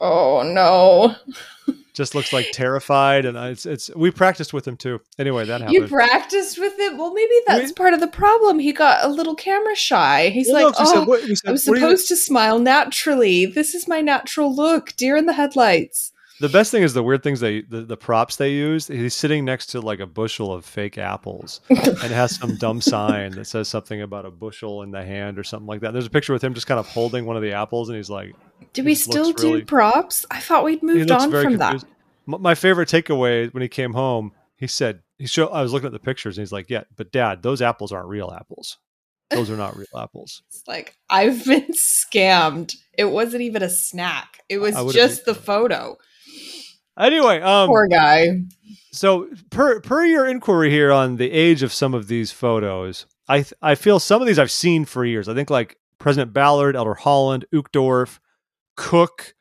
oh 0.00 0.42
no. 0.42 1.14
Just 1.94 2.16
looks 2.16 2.32
like 2.32 2.48
terrified, 2.52 3.24
and 3.24 3.36
it's 3.38 3.64
it's. 3.66 3.88
We 3.94 4.10
practiced 4.10 4.52
with 4.52 4.66
him 4.66 4.76
too. 4.76 5.00
Anyway, 5.16 5.44
that 5.44 5.60
happened. 5.60 5.74
You 5.74 5.86
practiced 5.86 6.58
with 6.58 6.74
it? 6.76 6.96
Well, 6.96 7.14
maybe 7.14 7.32
that's 7.46 7.68
We- 7.68 7.74
part 7.74 7.94
of 7.94 8.00
the 8.00 8.08
problem. 8.08 8.58
He 8.58 8.72
got 8.72 9.04
a 9.04 9.08
little 9.08 9.36
camera 9.36 9.76
shy. 9.76 10.30
He's 10.30 10.48
Well, 10.50 10.60
no, 10.60 10.66
like, 10.66 10.88
said, 10.88 10.96
"Oh, 10.96 11.04
what- 11.04 11.20
said, 11.20 11.36
I 11.46 11.52
was 11.52 11.64
"What 11.66 11.76
are 11.76 11.80
you- 11.80 11.86
supposed 11.86 12.08
to 12.08 12.16
smile 12.16 12.58
naturally. 12.58 13.46
This 13.46 13.76
is 13.76 13.86
my 13.86 14.00
natural 14.00 14.52
look. 14.52 14.96
Deer 14.96 15.16
in 15.16 15.26
the 15.26 15.34
headlights." 15.34 16.10
The 16.40 16.48
best 16.48 16.70
thing 16.72 16.82
is 16.82 16.94
the 16.94 17.02
weird 17.02 17.22
things 17.22 17.38
they 17.40 17.60
the, 17.62 17.82
the 17.82 17.96
props 17.96 18.36
they 18.36 18.50
use. 18.52 18.88
He's 18.88 19.14
sitting 19.14 19.44
next 19.44 19.66
to 19.66 19.80
like 19.80 20.00
a 20.00 20.06
bushel 20.06 20.52
of 20.52 20.64
fake 20.64 20.98
apples, 20.98 21.60
and 21.68 21.96
has 21.96 22.34
some 22.36 22.56
dumb 22.56 22.80
sign 22.92 23.32
that 23.32 23.44
says 23.46 23.68
something 23.68 24.02
about 24.02 24.26
a 24.26 24.30
bushel 24.32 24.82
in 24.82 24.90
the 24.90 25.04
hand 25.04 25.38
or 25.38 25.44
something 25.44 25.66
like 25.68 25.80
that. 25.82 25.92
There's 25.92 26.06
a 26.06 26.10
picture 26.10 26.32
with 26.32 26.42
him 26.42 26.52
just 26.54 26.66
kind 26.66 26.80
of 26.80 26.88
holding 26.88 27.24
one 27.24 27.36
of 27.36 27.42
the 27.42 27.52
apples, 27.52 27.88
and 27.88 27.96
he's 27.96 28.10
like, 28.10 28.34
Do 28.72 28.82
we 28.82 28.94
still 28.96 29.32
do 29.32 29.48
really- 29.48 29.62
props? 29.64 30.26
I 30.30 30.40
thought 30.40 30.64
we'd 30.64 30.82
moved 30.82 31.10
on 31.10 31.30
from 31.30 31.56
confused. 31.58 31.86
M- 32.28 32.42
My 32.42 32.54
favorite 32.56 32.88
takeaway 32.88 33.52
when 33.54 33.62
he 33.62 33.68
came 33.68 33.92
home, 33.92 34.32
he 34.56 34.66
said 34.66 35.02
he 35.18 35.26
showed. 35.28 35.50
I 35.50 35.62
was 35.62 35.72
looking 35.72 35.86
at 35.86 35.92
the 35.92 35.98
pictures, 36.00 36.36
and 36.36 36.42
he's 36.42 36.52
like, 36.52 36.68
"Yeah, 36.68 36.82
but 36.96 37.12
Dad, 37.12 37.42
those 37.44 37.62
apples 37.62 37.92
aren't 37.92 38.08
real 38.08 38.32
apples. 38.36 38.78
Those 39.30 39.50
are 39.50 39.56
not 39.56 39.76
real 39.76 39.86
apples." 39.96 40.42
It's 40.48 40.64
like 40.66 40.96
I've 41.08 41.44
been 41.44 41.68
scammed. 41.74 42.74
It 42.98 43.04
wasn't 43.04 43.42
even 43.42 43.62
a 43.62 43.70
snack. 43.70 44.40
It 44.48 44.58
was 44.58 44.74
just 44.94 45.24
the 45.26 45.34
photo. 45.34 45.96
Anyway, 46.98 47.40
um, 47.40 47.68
Poor 47.68 47.86
guy. 47.88 48.28
So 48.92 49.28
per 49.50 49.80
per 49.80 50.04
your 50.04 50.26
inquiry 50.26 50.70
here 50.70 50.92
on 50.92 51.16
the 51.16 51.30
age 51.32 51.62
of 51.62 51.72
some 51.72 51.94
of 51.94 52.06
these 52.06 52.30
photos, 52.30 53.06
I 53.28 53.38
th- 53.38 53.54
I 53.60 53.74
feel 53.74 53.98
some 53.98 54.20
of 54.20 54.26
these 54.28 54.38
I've 54.38 54.50
seen 54.52 54.84
for 54.84 55.04
years. 55.04 55.28
I 55.28 55.34
think 55.34 55.50
like 55.50 55.76
President 55.98 56.32
Ballard, 56.32 56.76
Elder 56.76 56.94
Holland, 56.94 57.46
Uchtdorf, 57.52 58.20
Cook, 58.76 59.34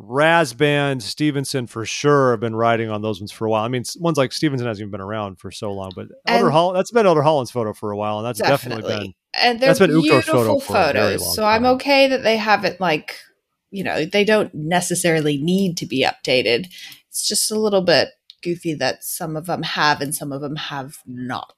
Rasband, 0.00 1.02
Stevenson 1.02 1.66
for 1.66 1.84
sure 1.84 2.32
have 2.32 2.40
been 2.40 2.54
riding 2.56 2.90
on 2.90 3.02
those 3.02 3.20
ones 3.20 3.30
for 3.32 3.46
a 3.46 3.50
while. 3.50 3.64
I 3.64 3.68
mean, 3.68 3.84
ones 3.98 4.16
like 4.16 4.32
Stevenson 4.32 4.66
hasn't 4.66 4.82
even 4.82 4.90
been 4.90 5.00
around 5.00 5.38
for 5.38 5.50
so 5.50 5.72
long, 5.72 5.92
but 5.94 6.08
Elder 6.26 6.44
And- 6.46 6.52
Holland 6.52 6.78
that's 6.78 6.90
been 6.90 7.06
Elder 7.06 7.22
Holland's 7.22 7.50
photo 7.50 7.72
for 7.72 7.90
a 7.92 7.96
while, 7.96 8.18
and 8.18 8.26
that's 8.26 8.40
definitely, 8.40 8.82
Definitely. 8.82 9.06
been 9.06 9.14
and 9.40 9.60
they're 9.60 9.68
that's 9.68 9.78
been 9.78 9.90
Uchtdorf's 9.90 10.26
photo 10.26 10.42
beautiful 10.54 10.60
for 10.60 10.72
a 10.76 10.92
very 10.92 10.92
photos. 10.94 11.22
long 11.22 11.34
So 11.34 11.44
I'm 11.44 11.64
okay 11.66 12.08
that 12.08 12.22
they 12.22 12.36
haven't 12.36 12.80
like, 12.80 13.16
you 13.70 13.84
know, 13.84 14.04
they 14.04 14.24
don't 14.24 14.54
necessarily 14.54 15.36
need 15.38 15.76
to 15.78 15.86
be 15.86 16.04
updated. 16.04 16.66
It's 17.08 17.26
just 17.28 17.50
a 17.50 17.58
little 17.58 17.82
bit 17.82 18.08
goofy 18.42 18.74
that 18.74 19.02
some 19.04 19.36
of 19.36 19.46
them 19.46 19.62
have 19.62 20.00
and 20.00 20.14
some 20.14 20.32
of 20.32 20.40
them 20.40 20.56
have 20.56 20.98
not. 21.06 21.54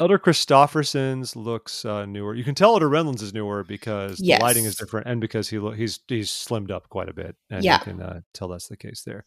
Elder 0.00 0.18
Christofferson's 0.18 1.34
looks 1.34 1.84
uh, 1.84 2.06
newer. 2.06 2.34
You 2.34 2.44
can 2.44 2.54
tell 2.54 2.72
Elder 2.74 2.88
Renlund's 2.88 3.22
is 3.22 3.34
newer 3.34 3.64
because 3.64 4.20
Yes. 4.20 4.38
the 4.38 4.44
lighting 4.44 4.64
is 4.64 4.76
different, 4.76 5.08
and 5.08 5.20
because 5.20 5.48
he 5.48 5.58
lo- 5.58 5.72
he's 5.72 5.98
he's 6.06 6.30
slimmed 6.30 6.70
up 6.70 6.88
quite 6.88 7.08
a 7.08 7.12
bit, 7.14 7.34
and 7.50 7.64
Yeah. 7.64 7.78
you 7.78 7.84
can 7.84 8.02
uh, 8.02 8.20
tell 8.32 8.48
that's 8.48 8.68
the 8.68 8.76
case 8.76 9.02
there. 9.04 9.24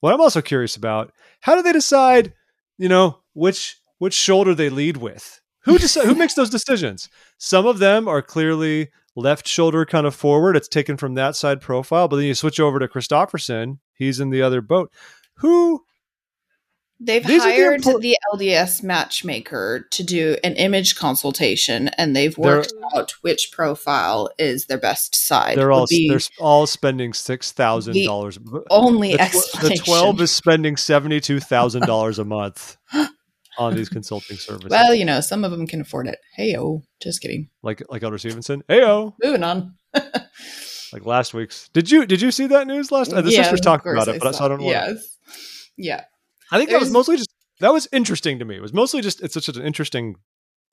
What 0.00 0.14
I'm 0.14 0.20
also 0.20 0.40
curious 0.40 0.76
about: 0.76 1.12
how 1.40 1.54
do 1.54 1.62
they 1.62 1.72
decide, 1.72 2.32
you 2.78 2.88
know, 2.88 3.18
which 3.34 3.76
which 3.98 4.14
shoulder 4.14 4.54
they 4.54 4.70
lead 4.70 4.96
with? 4.96 5.39
Who 5.64 5.78
decide, 5.78 6.06
Who 6.06 6.14
makes 6.14 6.34
those 6.34 6.50
decisions? 6.50 7.08
Some 7.38 7.66
of 7.66 7.78
them 7.78 8.08
are 8.08 8.22
clearly 8.22 8.88
left 9.16 9.46
shoulder 9.46 9.84
kind 9.84 10.06
of 10.06 10.14
forward. 10.14 10.56
It's 10.56 10.68
taken 10.68 10.96
from 10.96 11.14
that 11.14 11.36
side 11.36 11.60
profile, 11.60 12.08
but 12.08 12.16
then 12.16 12.24
you 12.26 12.34
switch 12.34 12.58
over 12.60 12.78
to 12.78 12.88
Christofferson. 12.88 13.78
He's 13.94 14.20
in 14.20 14.30
the 14.30 14.40
other 14.42 14.60
boat. 14.62 14.90
Who 15.38 15.84
They've 17.02 17.26
the 17.26 17.38
hired 17.38 17.80
impor- 17.80 18.00
the 18.02 18.14
LDS 18.34 18.82
matchmaker 18.82 19.86
to 19.90 20.02
do 20.02 20.36
an 20.44 20.52
image 20.56 20.96
consultation, 20.96 21.88
and 21.96 22.14
they've 22.14 22.34
They're- 22.36 22.56
worked 22.58 22.74
out 22.94 23.12
which 23.22 23.50
profile 23.52 24.28
is 24.38 24.66
their 24.66 24.76
best 24.76 25.14
side. 25.14 25.56
they're 25.56 25.72
all 25.72 25.86
they're 25.88 26.18
all 26.38 26.66
spending 26.66 27.14
six 27.14 27.52
thousand 27.52 28.04
dollars. 28.04 28.38
only 28.70 29.12
the, 29.12 29.18
tw- 29.18 29.60
the 29.62 29.80
12 29.82 30.20
is 30.20 30.30
spending 30.30 30.74
$72,000 30.74 32.18
a 32.18 32.24
month 32.24 32.76
on 33.58 33.74
these 33.74 33.88
consulting 33.88 34.36
services. 34.36 34.70
well, 34.70 34.94
you 34.94 35.04
know, 35.04 35.20
some 35.20 35.44
of 35.44 35.50
them 35.50 35.66
can 35.66 35.80
afford 35.80 36.06
it. 36.06 36.18
Hey, 36.34 36.56
oh, 36.56 36.82
just 37.00 37.20
kidding. 37.20 37.48
like 37.62 37.82
like 37.90 38.02
Elder 38.02 38.18
Stevenson. 38.18 38.62
Heyo. 38.68 39.14
Moving 39.22 39.42
on. 39.44 39.74
Like 40.92 41.06
last 41.06 41.34
week's. 41.34 41.68
Did 41.68 41.88
you 41.90 42.04
did 42.04 42.20
you 42.20 42.32
see 42.32 42.48
that 42.48 42.66
news 42.66 42.90
last 42.90 43.12
uh, 43.12 43.20
the 43.20 43.30
Yeah, 43.30 43.42
sisters 43.42 43.60
talked 43.60 43.86
about 43.86 44.08
it, 44.08 44.20
but 44.20 44.40
I, 44.40 44.44
I 44.44 44.48
don't 44.48 44.60
know. 44.60 44.66
Yes. 44.66 45.18
Yeah. 45.76 46.02
I 46.50 46.58
think 46.58 46.70
that 46.70 46.80
was 46.80 46.90
mostly 46.90 47.16
just 47.16 47.30
that 47.60 47.72
was 47.72 47.86
interesting 47.92 48.40
to 48.40 48.44
me. 48.44 48.56
It 48.56 48.62
was 48.62 48.72
mostly 48.72 49.00
just 49.00 49.22
it's 49.22 49.34
such 49.34 49.48
an 49.48 49.62
interesting 49.62 50.16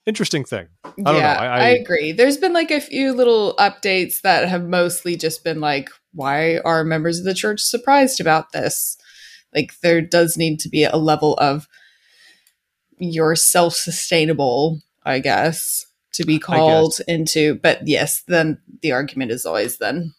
interesting 0.08 0.44
thing. 0.44 0.70
don't 0.84 1.04
know. 1.04 1.12
yeah, 1.18 1.38
I- 1.40 1.46
I, 1.46 1.60
I- 1.66 1.70
agree. 1.70 2.14
There's 2.14 2.38
been 2.38 2.54
like 2.54 2.72
a 2.72 2.82
few 2.82 3.14
little 3.14 3.54
updates 3.60 4.22
that 4.22 4.48
have 4.48 4.64
mostly 4.68 5.16
just 5.18 5.44
been 5.44 5.60
like, 5.62 5.90
why 6.14 6.58
are 6.66 6.84
members 6.84 7.20
of 7.20 7.26
the 7.26 7.36
church 7.36 7.60
surprised 7.62 8.20
about 8.20 8.54
this? 8.54 8.98
Like, 9.54 9.74
there 9.84 10.02
does 10.02 10.36
need 10.36 10.60
to 10.62 10.70
be 10.70 10.84
a 10.84 10.98
level 10.98 11.36
of 11.36 11.68
you're 12.98 13.36
self 13.36 13.74
sustainable, 13.76 14.82
I 15.04 15.20
guess, 15.20 15.86
to 16.14 16.26
be 16.26 16.40
called 16.40 17.00
into. 17.08 17.56
But 17.56 17.88
yes, 17.88 18.24
then 18.28 18.60
the 18.82 18.92
argument 18.92 19.32
is 19.32 19.46
always 19.46 19.78
then 19.78 20.14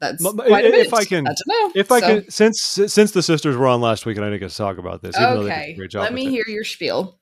that's 0.00 0.24
M- 0.24 0.40
m- 0.40 0.46
quite 0.46 0.64
a 0.64 0.68
if. 0.80 0.94
I 0.94 1.04
can- 1.04 1.26
I 1.26 1.34
know. 1.46 1.72
If 1.74 1.92
I 1.92 2.00
So, 2.00 2.06
can 2.06 2.30
since 2.30 2.60
since 2.62 3.10
the 3.12 3.22
sisters 3.22 3.56
were 3.56 3.66
on 3.66 3.80
last 3.80 4.06
week 4.06 4.16
and 4.16 4.24
I 4.24 4.30
didn't 4.30 4.40
get 4.40 4.50
to 4.50 4.56
talk 4.56 4.78
about 4.78 5.02
this, 5.02 5.16
even 5.16 5.28
they 5.28 5.38
did 5.40 5.46
okay, 5.48 5.72
a 5.72 5.76
great 5.76 5.90
job. 5.90 6.02
let 6.02 6.14
me 6.14 6.26
it. 6.26 6.30
hear 6.30 6.44
your 6.48 6.64
spiel. 6.64 7.19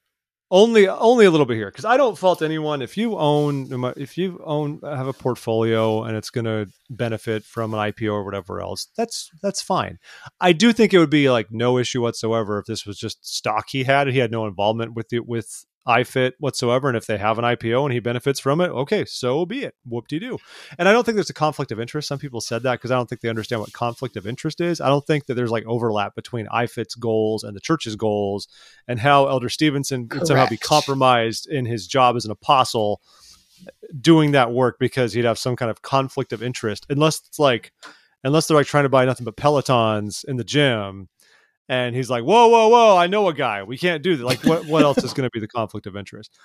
Only 0.51 0.89
only 0.89 1.27
a 1.27 1.31
little 1.31 1.47
bit 1.47 1.57
here 1.57 1.71
because 1.71 1.85
I 1.85 1.97
don't 1.97 2.17
fault 2.17 2.41
anyone 2.41 2.81
if 2.81 2.97
you 2.97 3.19
own 3.19 3.69
if 3.97 4.17
you 4.17 4.41
own 4.45 4.81
have 4.83 5.07
a 5.07 5.13
portfolio 5.13 6.05
and 6.05 6.17
it's 6.17 6.31
going 6.31 6.47
to 6.47 6.69
benefit 6.89 7.45
from 7.45 7.75
an 7.75 7.81
IPO 7.81 8.13
or 8.13 8.25
whatever 8.25 8.61
else. 8.61 8.89
That's 8.97 9.31
that's 9.43 9.61
fine. 9.61 9.99
I 10.41 10.53
do 10.53 10.73
think 10.73 10.95
it 10.95 10.99
would 10.99 11.11
be 11.11 11.31
like 11.31 11.51
no 11.51 11.77
issue 11.79 12.01
whatsoever 12.01 12.59
if 12.59 12.67
this 12.67 12.87
was 12.87 12.99
just 12.99 13.27
stock 13.27 13.67
he 13.69 13.85
had 13.85 14.09
he 14.09 14.19
had 14.19 14.31
no 14.31 14.47
involvement 14.47 14.95
with 14.95 15.13
it 15.13 15.27
with 15.27 15.67
iFit 15.89 16.33
whatsoever. 16.39 16.89
And 16.89 16.97
if 16.97 17.07
they 17.07 17.19
have 17.19 17.39
an 17.39 17.45
IPO 17.45 17.85
and 17.85 17.93
he 17.93 17.99
benefits 17.99 18.39
from 18.39 18.61
it, 18.61 18.69
okay, 18.69 19.05
so 19.05 19.47
be 19.47 19.65
it. 19.65 19.75
Whoop 19.85 20.07
de 20.09 20.19
doo. 20.19 20.39
And 20.79 20.89
I 20.89 20.93
don't 20.93 21.05
think 21.05 21.17
there's 21.17 21.31
a 21.31 21.35
conflict 21.35 21.73
of 21.73 21.81
interest. 21.81 22.07
Some 22.07 22.19
people 22.19 22.41
said 22.41 22.63
that 22.63 22.75
because 22.75 22.91
I 22.91 22.97
don't 22.97 23.09
think 23.09 23.23
they 23.23 23.29
understand 23.29 23.61
what 23.61 23.73
conflict 23.73 24.17
of 24.17 24.27
interest 24.27 24.61
is. 24.61 24.81
I 24.81 24.89
don't 24.89 25.07
think 25.07 25.27
that 25.27 25.35
there's 25.35 25.51
like 25.51 25.67
overlap 25.67 26.15
between 26.15 26.47
iFit's 26.47 26.95
goals 26.95 27.43
and 27.43 27.57
the 27.57 27.61
church's 27.61 27.97
goals 27.97 28.49
and 28.87 29.01
how 29.01 29.27
Elder 29.27 29.49
Stevenson 29.49 30.09
could 30.09 30.27
somehow 30.27 30.47
be 30.47 30.57
compromised 30.57 31.49
in 31.49 31.65
his 31.65 31.87
job 31.87 32.17
as 32.17 32.25
an 32.25 32.31
apostle 32.31 33.01
doing 34.01 34.33
that 34.33 34.53
work 34.53 34.79
because 34.79 35.13
he'd 35.13 35.25
have 35.25 35.39
some 35.39 35.57
kind 35.57 35.71
of 35.71 35.83
conflict 35.83 36.33
of 36.33 36.43
interest 36.43 36.87
unless 36.91 37.19
it's 37.27 37.41
like 37.41 37.73
unless 38.23 38.47
they're 38.47 38.57
like 38.57 38.67
trying 38.67 38.85
to 38.85 38.89
buy 38.89 39.05
nothing 39.05 39.25
but 39.25 39.37
pelotons 39.37 40.25
in 40.25 40.37
the 40.37 40.45
gym 40.45 41.09
and 41.69 41.95
he's 41.95 42.11
like 42.11 42.25
whoa 42.25 42.49
whoa 42.49 42.69
whoa 42.69 42.97
i 42.97 43.07
know 43.07 43.29
a 43.29 43.35
guy. 43.35 43.63
We 43.63 43.79
can't 43.79 44.03
do 44.03 44.17
that. 44.17 44.25
Like 44.25 44.45
what, 44.45 44.67
what 44.67 44.83
else 44.83 44.99
is 44.99 45.13
going 45.13 45.27
to 45.27 45.31
be 45.31 45.41
the 45.41 45.49
conflict 45.49 45.87
of 45.87 45.97
interest? 45.97 46.37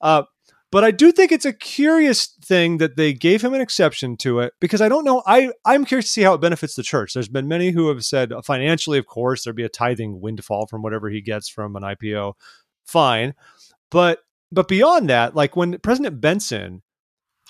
Uh, 0.00 0.24
but 0.70 0.82
i 0.82 0.90
do 0.90 1.12
think 1.12 1.30
it's 1.30 1.44
a 1.44 1.52
curious 1.52 2.36
thing 2.44 2.78
that 2.78 2.96
they 2.96 3.12
gave 3.12 3.42
him 3.42 3.54
an 3.54 3.60
exception 3.60 4.16
to 4.16 4.40
it 4.40 4.52
because 4.60 4.80
i 4.80 4.88
don't 4.88 5.04
know 5.04 5.22
i 5.26 5.50
i'm 5.64 5.84
curious 5.84 6.06
to 6.06 6.10
see 6.10 6.22
how 6.22 6.34
it 6.34 6.40
benefits 6.40 6.74
the 6.74 6.82
church. 6.82 7.14
There's 7.14 7.28
been 7.28 7.48
many 7.48 7.70
who 7.70 7.88
have 7.88 8.04
said 8.04 8.32
uh, 8.32 8.42
financially 8.42 8.98
of 8.98 9.06
course 9.06 9.44
there'd 9.44 9.56
be 9.56 9.62
a 9.64 9.68
tithing 9.68 10.20
windfall 10.20 10.66
from 10.66 10.82
whatever 10.82 11.08
he 11.08 11.20
gets 11.20 11.48
from 11.48 11.76
an 11.76 11.82
ipo 11.82 12.34
fine. 12.84 13.34
But 13.90 14.20
but 14.50 14.68
beyond 14.68 15.08
that 15.10 15.36
like 15.36 15.54
when 15.54 15.78
president 15.78 16.20
benson 16.20 16.82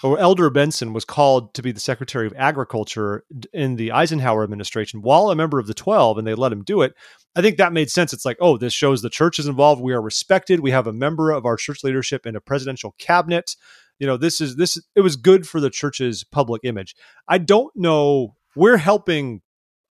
or 0.03 0.19
Elder 0.19 0.51
Benson 0.51 0.93
was 0.93 1.05
called 1.05 1.55
to 1.55 1.63
be 1.63 1.73
the 1.73 1.81
Secretary 1.81 2.27
of 2.27 2.35
Agriculture 2.37 3.25
in 3.53 3.77
the 3.77 3.93
Eisenhower 3.93 4.43
administration 4.43 5.03
while 5.03 5.31
a 5.31 5.37
member 5.37 5.59
of 5.59 5.67
the 5.67 5.75
12 5.75 6.19
and 6.19 6.27
they 6.27 6.35
let 6.35 6.53
him 6.53 6.65
do 6.65 6.83
it. 6.83 6.95
I 7.37 7.43
think 7.43 7.57
that 7.57 7.73
made 7.73 7.91
sense. 7.91 8.13
It's 8.13 8.25
like, 8.25 8.37
oh, 8.41 8.57
this 8.57 8.73
shows 8.73 9.03
the 9.03 9.11
church 9.11 9.39
is 9.39 9.47
involved. 9.47 9.81
We 9.81 9.93
are 9.93 10.03
respected. 10.03 10.61
We 10.61 10.73
have 10.73 10.87
a 10.87 10.93
member 10.93 11.31
of 11.31 11.47
our 11.47 11.57
church 11.57 11.85
leadership 11.85 12.27
in 12.27 12.37
a 12.37 12.41
presidential 12.41 12.95
cabinet. 12.99 13.57
You 13.99 14.07
know, 14.07 14.17
this 14.17 14.41
is 14.41 14.57
this 14.57 14.81
it 14.97 15.01
was 15.03 15.17
good 15.17 15.47
for 15.47 15.61
the 15.61 15.71
church's 15.71 16.25
public 16.25 16.63
image. 16.65 16.97
I 17.29 17.39
don't 17.39 17.75
know. 17.77 18.35
We're 18.57 18.77
helping 18.77 19.43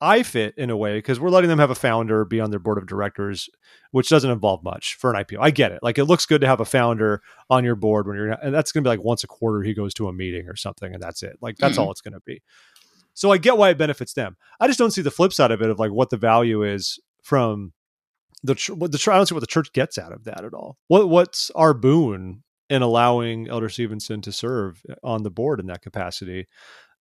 iFit 0.04 0.54
in 0.58 0.70
a 0.70 0.78
way 0.78 0.98
because 0.98 1.20
we're 1.20 1.30
letting 1.30 1.50
them 1.50 1.60
have 1.60 1.72
a 1.72 1.76
founder 1.76 2.26
be 2.26 2.40
on 2.42 2.50
their 2.52 2.60
board 2.60 2.78
of 2.78 2.86
directors, 2.86 3.50
which 3.92 4.10
doesn't 4.10 4.30
involve 4.30 4.64
much 4.64 4.96
for 5.00 5.10
an 5.14 5.24
IPO. 5.24 5.38
I 5.40 5.50
get 5.52 5.72
it. 5.72 5.80
Like 5.82 5.98
it 5.98 6.06
looks 6.06 6.26
good 6.26 6.42
to 6.42 6.48
have 6.48 6.60
a 6.60 6.66
founder 6.66 7.22
on 7.50 7.64
your 7.64 7.76
board 7.76 8.08
when 8.08 8.18
you're, 8.18 8.32
and 8.32 8.54
that's 8.54 8.72
going 8.72 8.84
to 8.84 8.88
be 8.88 8.92
like 8.96 9.04
once 9.04 9.24
a 9.24 9.28
quarter 9.28 9.64
he 9.64 9.74
goes 9.74 9.94
to 9.96 10.08
a 10.10 10.14
meeting 10.14 10.48
or 10.50 10.56
something, 10.56 10.94
and 10.94 11.02
that's 11.02 11.24
it. 11.24 11.38
Like 11.42 11.58
that's 11.58 11.78
Mhm. 11.78 11.82
all 11.82 11.92
it's 11.92 12.02
going 12.02 12.14
to 12.14 12.22
be. 12.26 12.42
So 13.14 13.32
I 13.32 13.38
get 13.38 13.58
why 13.58 13.70
it 13.70 13.78
benefits 13.78 14.14
them. 14.14 14.36
I 14.60 14.68
just 14.68 14.80
don't 14.80 14.92
see 14.92 15.02
the 15.04 15.12
flip 15.12 15.32
side 15.34 15.52
of 15.52 15.62
it 15.62 15.70
of 15.70 15.80
like 15.80 15.92
what 15.92 16.10
the 16.10 16.18
value 16.18 16.64
is 16.64 17.00
from 17.22 17.74
the 18.44 18.56
ch- 18.56 18.72
what 18.72 18.92
the 18.92 19.12
I 19.12 19.16
don't 19.16 19.26
see 19.28 19.36
what 19.36 19.42
the 19.42 19.48
church 19.48 19.72
gets 19.74 19.98
out 19.98 20.12
of 20.12 20.24
that 20.26 20.44
at 20.44 20.54
all. 20.54 20.78
What 20.88 21.08
what's 21.10 21.50
our 21.52 21.74
boon 21.74 22.44
in 22.70 22.82
allowing 22.82 23.48
Elder 23.48 23.70
Stevenson 23.70 24.22
to 24.22 24.32
serve 24.32 24.82
on 25.04 25.24
the 25.24 25.30
board 25.32 25.60
in 25.60 25.68
that 25.68 25.82
capacity? 25.82 26.48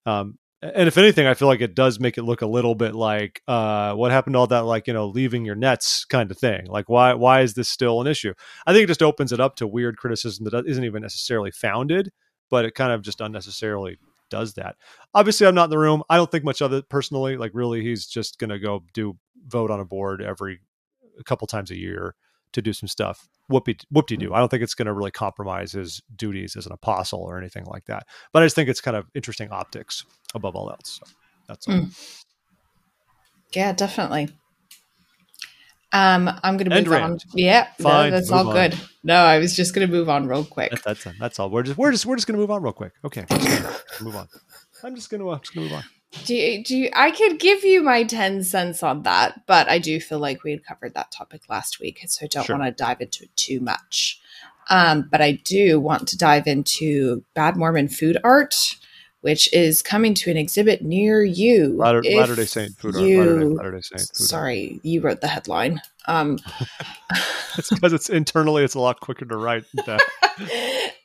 Um, 0.05 0.37
and 0.75 0.87
if 0.87 0.97
anything, 0.97 1.27
I 1.27 1.33
feel 1.33 1.47
like 1.47 1.61
it 1.61 1.75
does 1.75 1.99
make 1.99 2.17
it 2.17 2.23
look 2.23 2.41
a 2.41 2.47
little 2.47 2.73
bit 2.73 2.95
like 2.95 3.41
uh, 3.47 3.93
what 3.95 4.11
happened 4.11 4.35
to 4.35 4.39
all 4.39 4.47
that, 4.47 4.61
like 4.61 4.87
you 4.87 4.93
know, 4.93 5.07
leaving 5.07 5.43
your 5.43 5.55
nets 5.55 6.05
kind 6.05 6.31
of 6.31 6.37
thing. 6.37 6.65
Like 6.67 6.87
why 6.89 7.13
why 7.13 7.41
is 7.41 7.53
this 7.53 7.67
still 7.67 7.99
an 8.01 8.07
issue? 8.07 8.33
I 8.65 8.71
think 8.73 8.85
it 8.85 8.87
just 8.87 9.03
opens 9.03 9.31
it 9.33 9.39
up 9.39 9.57
to 9.57 9.67
weird 9.67 9.97
criticism 9.97 10.45
that 10.45 10.65
isn't 10.65 10.83
even 10.83 11.01
necessarily 11.01 11.51
founded, 11.51 12.11
but 12.49 12.65
it 12.65 12.75
kind 12.75 12.93
of 12.93 13.01
just 13.01 13.19
unnecessarily 13.19 13.97
does 14.29 14.53
that. 14.53 14.77
Obviously, 15.13 15.47
I'm 15.47 15.55
not 15.55 15.65
in 15.65 15.69
the 15.71 15.79
room. 15.79 16.01
I 16.09 16.15
don't 16.15 16.31
think 16.31 16.45
much 16.45 16.61
of 16.61 16.71
it 16.71 16.87
personally. 16.89 17.35
Like 17.35 17.51
really, 17.53 17.81
he's 17.83 18.05
just 18.05 18.39
gonna 18.39 18.59
go 18.59 18.83
do 18.93 19.17
vote 19.45 19.69
on 19.69 19.81
a 19.81 19.85
board 19.85 20.21
every 20.21 20.61
a 21.19 21.23
couple 21.23 21.45
times 21.45 21.71
a 21.71 21.77
year 21.77 22.15
to 22.53 22.61
do 22.61 22.71
some 22.71 22.87
stuff. 22.87 23.27
Whoopie 23.51 23.83
whoopty 23.93 24.17
do. 24.17 24.33
I 24.33 24.39
don't 24.39 24.49
think 24.49 24.63
it's 24.63 24.73
going 24.73 24.85
to 24.85 24.93
really 24.93 25.11
compromise 25.11 25.73
his 25.73 26.01
duties 26.15 26.55
as 26.55 26.65
an 26.65 26.71
apostle 26.71 27.21
or 27.21 27.37
anything 27.37 27.65
like 27.65 27.85
that. 27.85 28.07
But 28.31 28.41
I 28.41 28.45
just 28.45 28.55
think 28.55 28.69
it's 28.69 28.81
kind 28.81 28.95
of 28.95 29.05
interesting 29.15 29.49
optics 29.51 30.05
above 30.33 30.55
all 30.55 30.69
else. 30.69 30.99
So 31.03 31.13
that's 31.47 31.67
all. 31.67 31.75
Mm. 31.75 32.23
Yeah, 33.53 33.73
definitely. 33.73 34.29
Um, 35.91 36.27
I'm 36.41 36.57
going 36.57 36.69
to 36.69 36.81
move 36.81 36.91
on. 36.91 37.19
Yeah, 37.35 37.67
no, 37.79 38.09
that's 38.09 38.31
all 38.31 38.47
on. 38.47 38.55
good. 38.55 38.79
No, 39.03 39.15
I 39.15 39.37
was 39.37 39.55
just 39.55 39.75
going 39.75 39.87
to 39.87 39.93
move 39.93 40.09
on 40.09 40.27
real 40.27 40.43
quick. 40.43 40.71
That, 40.71 40.83
that's 40.83 41.07
that's 41.19 41.39
all. 41.39 41.51
We're 41.51 41.63
just 41.63 41.77
we're 41.77 41.91
just 41.91 42.05
we're 42.05 42.15
just 42.15 42.25
gonna 42.25 42.39
move 42.39 42.49
on 42.49 42.63
real 42.63 42.73
quick. 42.73 42.93
Okay, 43.05 43.25
we're 43.29 43.37
just 43.37 43.61
gonna 43.61 43.77
move 44.01 44.15
on. 44.15 44.27
I'm 44.83 44.95
just 44.95 45.11
gonna 45.11 45.27
uh, 45.29 45.37
just 45.37 45.53
gonna 45.53 45.67
move 45.67 45.75
on. 45.75 45.83
Do 46.25 46.35
you, 46.35 46.63
do 46.63 46.77
you, 46.77 46.89
I 46.95 47.11
could 47.11 47.39
give 47.39 47.63
you 47.63 47.83
my 47.83 48.03
10 48.03 48.43
cents 48.43 48.83
on 48.83 49.03
that, 49.03 49.45
but 49.47 49.67
I 49.69 49.79
do 49.79 49.99
feel 49.99 50.19
like 50.19 50.43
we 50.43 50.51
had 50.51 50.63
covered 50.65 50.93
that 50.93 51.11
topic 51.11 51.41
last 51.49 51.79
week, 51.79 51.99
so 52.07 52.25
I 52.25 52.27
don't 52.27 52.45
Sure. 52.45 52.57
want 52.57 52.75
to 52.77 52.83
dive 52.83 53.01
into 53.01 53.23
it 53.25 53.35
too 53.35 53.59
much. 53.59 54.19
Um, 54.69 55.07
but 55.11 55.21
I 55.21 55.33
do 55.43 55.79
want 55.79 56.07
to 56.09 56.17
dive 56.17 56.47
into 56.47 57.23
Bad 57.33 57.57
Mormon 57.57 57.89
food 57.89 58.17
art, 58.23 58.77
which 59.21 59.51
is 59.53 59.81
coming 59.81 60.13
to 60.15 60.31
an 60.31 60.37
exhibit 60.37 60.81
near 60.83 61.23
you. 61.23 61.75
Latter 61.77 62.01
Day 62.35 62.45
Saint 62.45 62.77
food 62.77 62.95
art. 62.95 63.03
you- 63.03 63.19
Latter 63.19 63.39
Day, 63.39 63.45
Latter 63.55 63.71
Day 63.71 63.81
Saint 63.81 64.01
food 64.01 64.23
art. 64.23 64.29
Sorry, 64.29 64.79
you 64.83 65.01
wrote 65.01 65.19
the 65.21 65.27
headline. 65.27 65.81
Um, 66.07 66.39
It's 67.55 67.69
because 67.69 67.93
it's 67.93 68.09
internally 68.09 68.63
it's 68.63 68.73
a 68.73 68.79
lot 68.79 68.99
quicker 68.99 69.25
to 69.25 69.37
write. 69.37 69.65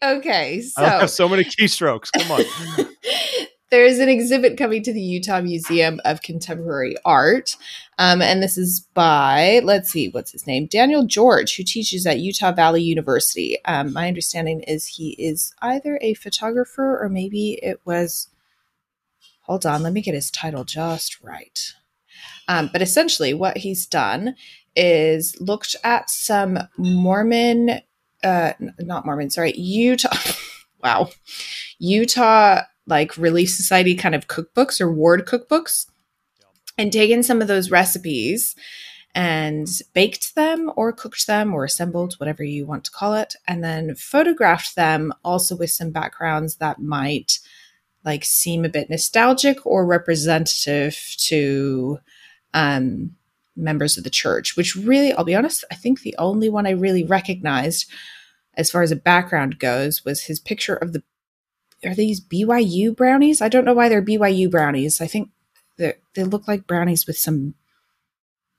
Okay, 0.01 0.59
I 0.59 0.61
so 0.61 0.83
have 0.85 1.11
so 1.11 1.29
many 1.29 1.45
keystrokes. 1.45 2.11
Come 2.17 2.31
on. 2.31 2.87
there 3.71 3.85
is 3.85 3.99
an 3.99 4.09
exhibit 4.09 4.57
coming 4.57 4.83
to 4.83 4.93
the 4.93 5.01
Utah 5.01 5.41
Museum 5.41 6.01
of 6.05 6.23
Contemporary 6.23 6.97
Art. 7.05 7.57
Um, 7.99 8.23
and 8.23 8.43
this 8.43 8.57
is 8.57 8.81
by, 8.95 9.61
let's 9.63 9.91
see, 9.91 10.09
what's 10.09 10.33
his 10.33 10.47
name? 10.47 10.67
Daniel 10.67 11.05
George, 11.05 11.57
who 11.57 11.65
teaches 11.65 12.07
at 12.07 12.21
Utah 12.21 12.53
Valley 12.53 12.83
University. 12.83 13.63
Um, 13.65 13.93
my 13.93 14.09
understanding 14.09 14.61
is 14.61 14.87
he 14.87 15.11
is 15.19 15.55
either 15.61 15.99
a 16.01 16.15
photographer 16.15 16.99
or 16.99 17.09
maybe 17.09 17.59
it 17.63 17.81
was, 17.85 18.29
hold 19.43 19.67
on, 19.67 19.83
let 19.83 19.93
me 19.93 20.01
get 20.01 20.15
his 20.15 20.31
title 20.31 20.65
just 20.65 21.23
right. 21.23 21.75
Um, 22.49 22.71
but 22.73 22.81
essentially, 22.81 23.35
what 23.35 23.59
he's 23.59 23.87
done 23.87 24.35
is 24.75 25.39
looked 25.41 25.77
at 25.85 26.09
some 26.09 26.59
Mormon, 26.79 27.81
uh, 28.25 28.53
not 28.79 29.05
Mormon, 29.05 29.29
sorry, 29.29 29.53
Utah. 29.57 30.17
wow. 30.83 31.11
Utah 31.79 32.63
like 32.89 33.17
Relief 33.17 33.51
Society 33.51 33.95
kind 33.95 34.15
of 34.15 34.27
cookbooks 34.27 34.81
or 34.81 34.91
ward 34.91 35.27
cookbooks 35.27 35.87
and 36.77 36.93
taken 36.93 37.23
some 37.23 37.43
of 37.43 37.49
those 37.49 37.71
recipes 37.71 38.57
and 39.15 39.69
baked 39.95 40.35
them 40.35 40.71
or 40.77 40.93
cooked 40.93 41.27
them 41.27 41.55
or 41.55 41.65
assembled, 41.65 42.15
whatever 42.15 42.43
you 42.45 42.67
want 42.67 42.85
to 42.85 42.91
call 42.91 43.15
it, 43.15 43.35
and 43.47 43.63
then 43.63 43.95
photographed 43.95 44.77
them 44.77 45.13
also 45.25 45.57
with 45.57 45.71
some 45.71 45.91
backgrounds 45.91 46.57
that 46.57 46.81
might 46.81 47.39
like 48.05 48.25
seem 48.25 48.65
a 48.65 48.69
bit 48.69 48.89
nostalgic 48.89 49.65
or 49.67 49.85
representative 49.85 50.97
to 51.19 51.99
um, 52.55 53.11
members 53.57 53.99
of 53.99 54.05
the 54.05 54.11
church, 54.11 54.57
which 54.57 54.77
really, 54.77 55.13
I'll 55.13 55.25
be 55.25 55.35
honest, 55.35 55.65
I 55.71 55.75
think 55.75 56.01
the 56.01 56.15
only 56.19 56.49
one 56.49 56.67
I 56.67 56.71
really 56.71 57.05
recognized 57.05 57.91
as 58.57 58.71
far 58.71 58.83
as 58.83 58.93
a 58.93 58.97
background 58.97 59.59
goes 59.59 60.05
was 60.05 60.25
his 60.25 60.41
picture 60.41 60.75
of 60.75 60.93
the 60.93 61.03
are 61.85 61.95
these 61.95 62.21
BYU 62.21 62.95
brownies? 62.97 63.41
I 63.41 63.49
don't 63.49 63.65
know 63.65 63.75
why 63.75 63.89
they're 63.89 64.03
BYU 64.03 64.51
brownies. 64.51 65.01
I 65.01 65.07
think 65.07 65.31
they 65.77 65.95
they 66.15 66.25
look 66.25 66.49
like 66.49 66.67
brownies 66.67 67.07
with 67.07 67.17
some 67.19 67.55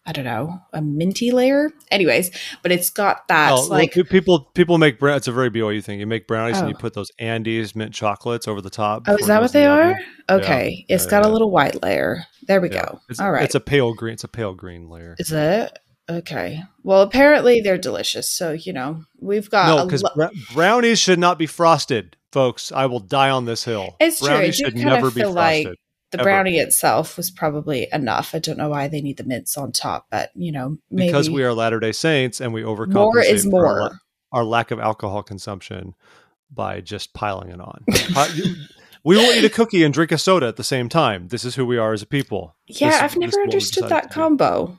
I 0.06 0.12
don't 0.12 0.26
know, 0.26 0.60
a 0.74 0.82
minty 0.82 1.30
layer. 1.30 1.70
Anyways, 1.92 2.32
but 2.64 2.72
it's 2.72 2.90
got 2.90 3.28
that 3.28 3.52
Well, 3.52 3.68
like 3.68 3.92
pe- 3.94 4.04
people 4.04 4.46
people 4.56 4.78
make 4.80 4.98
brown. 4.98 5.18
It's 5.18 5.28
a 5.28 5.32
very 5.32 5.52
BYU 5.52 5.84
thing. 5.84 6.00
You 6.00 6.08
make 6.08 6.26
brownies 6.28 6.58
and 6.58 6.68
you 6.70 6.76
Oh. 6.76 6.80
put 6.80 6.94
those 6.96 7.12
Andes 7.20 7.76
mint 7.76 7.94
chocolates 7.94 8.48
over 8.48 8.60
the 8.62 8.70
top. 8.72 9.04
Oh, 9.08 9.16
is 9.18 9.28
that 9.28 9.42
what 9.42 9.52
they 9.54 9.64
the 9.64 9.70
are? 9.70 9.92
oven. 9.92 10.04
Okay. 10.30 10.86
Yeah, 10.88 10.96
it's 10.96 11.06
yeah, 11.06 11.12
got 11.12 11.26
a 11.26 11.28
yeah. 11.28 11.32
little 11.34 11.52
white 11.52 11.84
layer. 11.84 12.24
There 12.48 12.60
we 12.62 12.70
go. 12.70 13.02
It's, 13.10 13.20
All 13.20 13.32
right. 13.32 13.44
It's 13.44 13.54
a 13.56 13.60
pale 13.60 13.94
green. 13.94 14.14
It's 14.14 14.24
a 14.24 14.28
pale 14.30 14.56
green 14.56 14.90
layer. 14.90 15.16
Is 15.20 15.32
it? 15.32 15.78
Okay. 16.10 16.62
Well, 16.84 17.02
apparently 17.02 17.62
they're 17.62 17.78
delicious. 17.78 18.30
So, 18.32 18.52
you 18.52 18.74
know, 18.74 19.04
we've 19.20 19.50
got 19.50 19.68
no, 19.68 19.84
a 19.84 19.86
because 19.86 20.04
lo- 20.16 20.30
brownies 20.54 21.00
should 21.00 21.20
not 21.20 21.38
be 21.38 21.46
frosted, 21.46 22.18
folks. 22.32 22.72
I 22.72 22.88
will 22.88 23.00
die 23.00 23.30
on 23.30 23.46
this 23.46 23.64
hill. 23.64 23.96
It's 24.00 24.20
true. 24.20 24.30
Brownies 24.30 24.58
do 24.58 24.66
should 24.66 24.74
kinda 24.76 24.90
never 24.94 25.12
be 25.12 25.22
feel 25.22 25.34
frosted. 25.34 25.66
like 25.68 25.78
the 26.12 26.20
ever. 26.22 26.24
brownie 26.30 26.58
itself 26.58 27.16
was 27.18 27.30
probably 27.30 27.88
enough. 27.94 28.34
I 28.34 28.40
don't 28.40 28.58
know 28.58 28.70
why 28.70 28.88
they 28.88 29.02
need 29.02 29.18
the 29.18 29.24
mints 29.24 29.56
on 29.58 29.72
top, 29.72 30.08
but 30.10 30.32
you 30.36 30.52
know, 30.52 30.78
maybe 30.90 31.10
because 31.10 31.30
we 31.30 31.44
are 31.44 31.54
Latter 31.54 31.80
Day 31.80 31.92
Saints 31.92 32.42
and 32.42 32.52
we 32.54 32.64
overcompensate 32.64 32.94
more 32.94 33.20
is 33.20 33.46
for 33.46 33.68
our, 33.68 33.92
our 34.32 34.44
lack 34.44 34.72
of 34.72 34.80
alcohol 34.80 35.22
consumption 35.22 35.94
by 36.52 36.82
just 36.82 37.14
piling 37.14 37.52
it 37.52 37.62
on. 37.62 37.84
Uh, 38.16 38.28
you- 38.34 38.56
we 39.06 39.16
will 39.16 39.32
eat 39.32 39.46
a 39.46 39.50
cookie 39.50 39.84
and 39.84 39.94
drink 39.94 40.12
a 40.12 40.18
soda 40.18 40.48
at 40.48 40.56
the 40.58 40.64
same 40.64 40.90
time. 40.90 41.28
This 41.30 41.46
is 41.46 41.56
who 41.56 41.66
we 41.66 41.78
are 41.78 41.94
as 41.94 42.02
a 42.02 42.06
people. 42.08 42.56
Yeah, 42.68 42.90
This- 42.90 43.02
I've 43.02 43.18
never 43.18 43.42
understood 43.42 43.88
that 43.90 44.10
combo. 44.12 44.78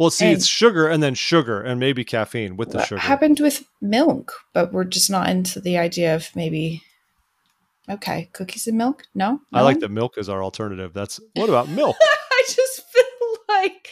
Well, 0.00 0.08
see, 0.10 0.28
And- 0.28 0.36
it's 0.38 0.46
sugar 0.46 0.88
and 0.88 1.02
then 1.02 1.14
sugar 1.14 1.60
and 1.60 1.78
maybe 1.78 2.04
caffeine 2.04 2.56
with 2.56 2.70
the 2.70 2.78
What 2.78 2.88
sugar. 2.88 3.00
happened 3.02 3.38
with 3.38 3.64
milk? 3.82 4.32
But 4.54 4.72
we're 4.72 4.84
just 4.84 5.10
not 5.10 5.28
into 5.28 5.60
the 5.60 5.76
idea 5.76 6.14
of 6.16 6.34
maybe. 6.34 6.82
Okay, 7.86 8.30
cookies 8.32 8.66
and 8.66 8.78
milk. 8.78 9.02
No, 9.14 9.40
I 9.52 9.60
like 9.60 9.80
that 9.80 9.90
milk 9.90 10.16
is 10.16 10.30
our 10.30 10.42
alternative. 10.42 10.94
That's 10.94 11.20
what 11.34 11.50
about 11.50 11.68
milk? 11.68 11.96
I 12.32 12.42
just 12.46 12.82
feel 12.90 13.36
like 13.50 13.90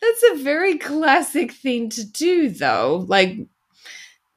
that's 0.00 0.22
a 0.30 0.42
very 0.44 0.78
classic 0.78 1.50
thing 1.52 1.88
to 1.90 2.04
do, 2.06 2.50
though. 2.50 3.04
Like 3.08 3.38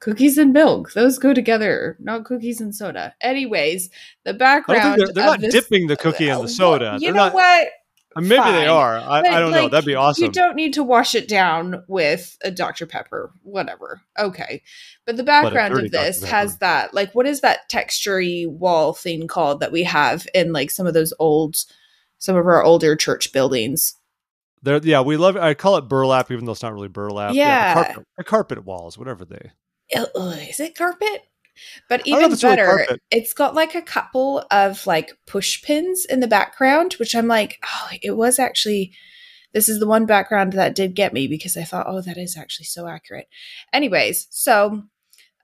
cookies 0.00 0.38
and 0.38 0.52
milk; 0.52 0.92
those 0.94 1.18
go 1.20 1.32
together, 1.34 1.96
not 2.00 2.24
cookies 2.24 2.60
and 2.60 2.74
soda. 2.74 3.14
Anyways, 3.20 3.90
the 4.24 4.34
background. 4.34 4.98
they're, 4.98 5.12
they're 5.12 5.24
not 5.26 5.40
this- 5.40 5.52
dipping 5.54 5.86
the 5.86 5.96
cookie 6.04 6.28
in 6.28 6.40
the 6.42 6.48
soda. 6.48 6.94
You 6.98 7.08
they're 7.08 7.14
know 7.14 7.24
not. 7.26 7.34
what? 7.34 7.68
Uh, 8.16 8.20
Maybe 8.20 8.36
Fine. 8.36 8.54
they 8.54 8.66
are. 8.66 8.96
I, 8.98 9.22
But, 9.22 9.30
I 9.30 9.40
don't 9.40 9.50
know. 9.52 9.68
That'd 9.68 9.86
be 9.86 9.94
awesome. 9.94 10.24
You 10.24 10.30
don't 10.30 10.56
need 10.56 10.74
to 10.74 10.82
wash 10.82 11.14
it 11.14 11.28
down 11.28 11.84
with 11.88 12.36
a 12.42 12.50
Dr. 12.50 12.86
Pepper, 12.86 13.32
whatever. 13.42 14.00
Okay. 14.18 14.62
But 15.06 15.16
the 15.16 15.22
background 15.22 15.74
dirty 15.74 15.86
of 15.86 15.92
this 15.92 16.22
has 16.24 16.58
that, 16.58 16.94
like, 16.94 17.14
what 17.14 17.26
is 17.26 17.40
that 17.40 17.70
textury 17.70 18.48
wall 18.48 18.92
thing 18.92 19.26
called 19.26 19.60
that 19.60 19.72
we 19.72 19.82
have 19.84 20.26
in, 20.34 20.52
like, 20.52 20.70
some 20.70 20.86
of 20.86 20.94
those 20.94 21.12
old, 21.18 21.56
some 22.18 22.36
of 22.36 22.46
our 22.46 22.62
older 22.62 22.96
church 22.96 23.32
buildings? 23.32 23.94
They're, 24.62 24.80
yeah, 24.82 25.00
we 25.00 25.16
love. 25.16 25.36
I 25.36 25.54
call 25.54 25.76
it 25.76 25.88
burlap, 25.88 26.30
even 26.30 26.44
though 26.44 26.52
it's 26.52 26.62
not 26.62 26.72
really 26.72 26.88
burlap. 26.88 27.34
Yeah. 27.34 27.74
the 27.74 27.84
carpet, 27.84 28.06
the 28.18 28.24
carpet 28.24 28.64
walls, 28.64 28.96
whatever 28.96 29.24
they. 29.24 29.50
Is 29.92 30.60
it 30.60 30.76
carpet? 30.76 31.26
But 31.88 32.04
don't 32.04 32.12
know 32.12 32.18
if 32.18 32.22
even 32.22 32.32
it's 32.32 32.44
really 32.44 32.56
better, 32.56 32.98
it's 33.10 33.34
got 33.34 33.54
like 33.54 33.74
a 33.74 33.82
couple 33.82 34.44
of 34.50 34.86
like 34.86 35.12
push 35.26 35.62
pins 35.62 36.04
in 36.04 36.20
the 36.20 36.28
background, 36.28 36.94
which 36.94 37.14
I'm 37.14 37.28
like, 37.28 37.58
oh, 37.64 37.88
it 38.02 38.16
was 38.16 38.38
actually. 38.38 38.92
This 39.54 39.68
is 39.68 39.80
the 39.80 39.86
one 39.86 40.06
background 40.06 40.54
that 40.54 40.74
did 40.74 40.94
get 40.94 41.12
me 41.12 41.28
because 41.28 41.58
I 41.58 41.64
thought, 41.64 41.84
oh, 41.86 42.00
that 42.00 42.16
is 42.16 42.38
actually 42.38 42.64
so 42.64 42.86
accurate. 42.86 43.28
Anyways, 43.72 44.26
so 44.30 44.84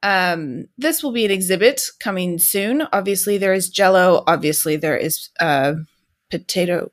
um 0.02 0.66
this 0.78 1.02
will 1.02 1.12
be 1.12 1.24
an 1.24 1.30
exhibit 1.30 1.82
coming 2.00 2.38
soon. 2.38 2.84
Obviously, 2.92 3.36
there 3.36 3.52
is 3.52 3.68
Jello. 3.68 4.24
Obviously, 4.26 4.76
there 4.76 4.96
is 4.96 5.28
uh 5.40 5.74
potato. 6.30 6.90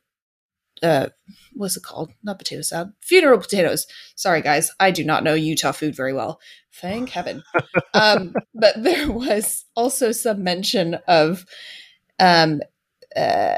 Uh, 0.83 1.07
what's 1.53 1.77
it 1.77 1.83
called? 1.83 2.11
Not 2.23 2.37
potato 2.37 2.61
salad. 2.61 2.91
Funeral 3.01 3.39
potatoes. 3.39 3.87
Sorry, 4.15 4.41
guys, 4.41 4.71
I 4.79 4.91
do 4.91 5.03
not 5.03 5.23
know 5.23 5.33
Utah 5.33 5.71
food 5.71 5.95
very 5.95 6.13
well. 6.13 6.39
Thank 6.81 7.09
heaven 7.09 7.43
um, 7.93 8.33
but 8.53 8.81
there 8.83 9.11
was 9.11 9.65
also 9.75 10.11
some 10.11 10.43
mention 10.43 10.95
of 11.07 11.45
um, 12.19 12.61
uh, 13.15 13.57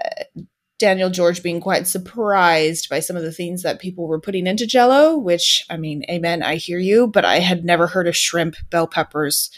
Daniel 0.79 1.09
George 1.09 1.41
being 1.41 1.59
quite 1.59 1.87
surprised 1.87 2.89
by 2.89 2.99
some 2.99 3.15
of 3.15 3.23
the 3.23 3.31
things 3.31 3.63
that 3.63 3.79
people 3.79 4.07
were 4.07 4.19
putting 4.21 4.45
into 4.45 4.67
Jello. 4.67 5.17
Which, 5.17 5.65
I 5.69 5.77
mean, 5.77 6.03
amen, 6.09 6.43
I 6.43 6.55
hear 6.55 6.77
you, 6.79 7.07
but 7.07 7.25
I 7.25 7.39
had 7.39 7.65
never 7.65 7.87
heard 7.87 8.07
of 8.07 8.15
shrimp, 8.15 8.55
bell 8.69 8.87
peppers, 8.87 9.49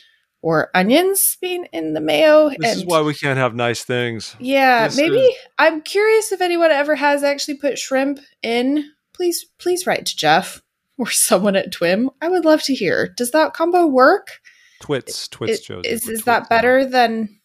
or 0.41 0.69
onions 0.74 1.38
being 1.41 1.65
in 1.74 1.93
the 1.93 2.00
mayo. 2.02 2.52
This 2.58 2.78
is 2.78 2.86
why 2.86 3.02
we 3.02 3.13
can't 3.13 3.38
have 3.38 3.54
nice 3.54 3.84
things. 3.84 4.36
yeah, 4.39 4.88
this 4.88 4.98
maybe 4.98 5.17
is- 5.17 5.36
I'm 5.58 5.82
curious 5.82 6.32
if 6.32 6.39
anyone 6.41 6.72
ever 6.72 6.95
has 6.95 7.24
actually 7.24 7.56
put 7.56 7.78
shrimp 7.78 8.19
in. 8.41 8.91
Please, 9.13 9.45
please 9.58 9.86
write 9.86 10.06
to 10.06 10.15
Jeff 10.15 10.62
or 10.99 11.09
someone 11.09 11.55
at 11.55 11.71
Twim. 11.71 12.09
I 12.21 12.27
would 12.27 12.45
love 12.45 12.62
to 12.63 12.75
hear. 12.75 13.07
Does 13.17 13.31
that 13.31 13.53
combo 13.53 13.88
work? 13.88 14.39
Twits, 14.81 15.27
twits, 15.27 15.62
Josie. 15.62 15.89
is, 15.89 16.07
is 16.07 16.23
that 16.23 16.39
twits. 16.39 16.49
better 16.49 16.85
than 16.85 17.39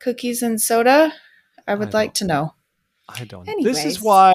cookies 0.00 0.42
and 0.42 0.60
soda? 0.60 1.12
I 1.68 1.74
would 1.74 1.94
I 1.94 1.98
like 1.98 2.14
to 2.14 2.24
know. 2.24 2.54
I 3.08 3.24
don't. 3.24 3.48
Anyways. 3.48 3.76
This 3.76 3.84
is 3.84 4.00
why. 4.00 4.32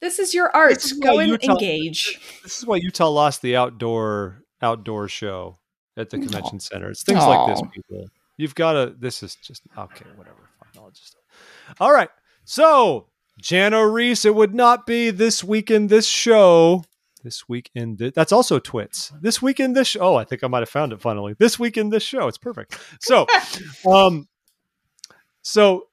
This 0.00 0.18
is 0.18 0.32
your 0.32 0.54
art. 0.56 0.72
Is 0.72 0.92
Go 0.94 1.18
and 1.18 1.30
Utah- 1.30 1.52
engage. 1.52 2.18
This 2.42 2.58
is 2.58 2.66
why 2.66 2.76
Utah 2.76 3.08
lost 3.08 3.42
the 3.42 3.56
outdoor 3.56 4.42
outdoor 4.62 5.08
show 5.08 5.58
at 5.96 6.10
the 6.10 6.18
convention 6.18 6.60
center. 6.60 6.90
It's 6.90 7.02
things 7.02 7.20
like 7.20 7.48
this, 7.48 7.62
people. 7.72 8.06
You've 8.36 8.54
got 8.54 8.72
to. 8.72 8.94
This 8.98 9.22
is 9.22 9.34
just 9.36 9.62
okay. 9.76 10.06
Whatever. 10.16 10.48
Fine. 10.58 10.82
I'll 10.82 10.90
just. 10.90 11.16
All 11.78 11.92
right. 11.92 12.08
So 12.44 13.08
Jana 13.40 13.86
Riess. 13.86 14.24
It 14.24 14.34
would 14.34 14.54
not 14.54 14.86
be 14.86 15.10
this 15.10 15.44
week 15.44 15.70
in 15.70 15.88
this 15.88 16.06
show. 16.06 16.84
This 17.22 17.48
week 17.48 17.70
in 17.74 17.96
this. 17.96 18.12
That's 18.14 18.32
also 18.32 18.58
twits. 18.58 19.12
This 19.20 19.40
week 19.42 19.60
in 19.60 19.72
this. 19.72 19.88
Show. 19.88 20.00
Oh, 20.00 20.14
I 20.16 20.24
think 20.24 20.42
I 20.44 20.48
might 20.48 20.60
have 20.60 20.68
found 20.68 20.92
it 20.92 21.00
finally. 21.00 21.34
This 21.38 21.58
week 21.58 21.76
in 21.76 21.90
this 21.90 22.02
show. 22.02 22.28
It's 22.28 22.38
perfect. 22.38 22.78
So, 23.00 23.26
um, 23.86 24.28
so 25.42 25.88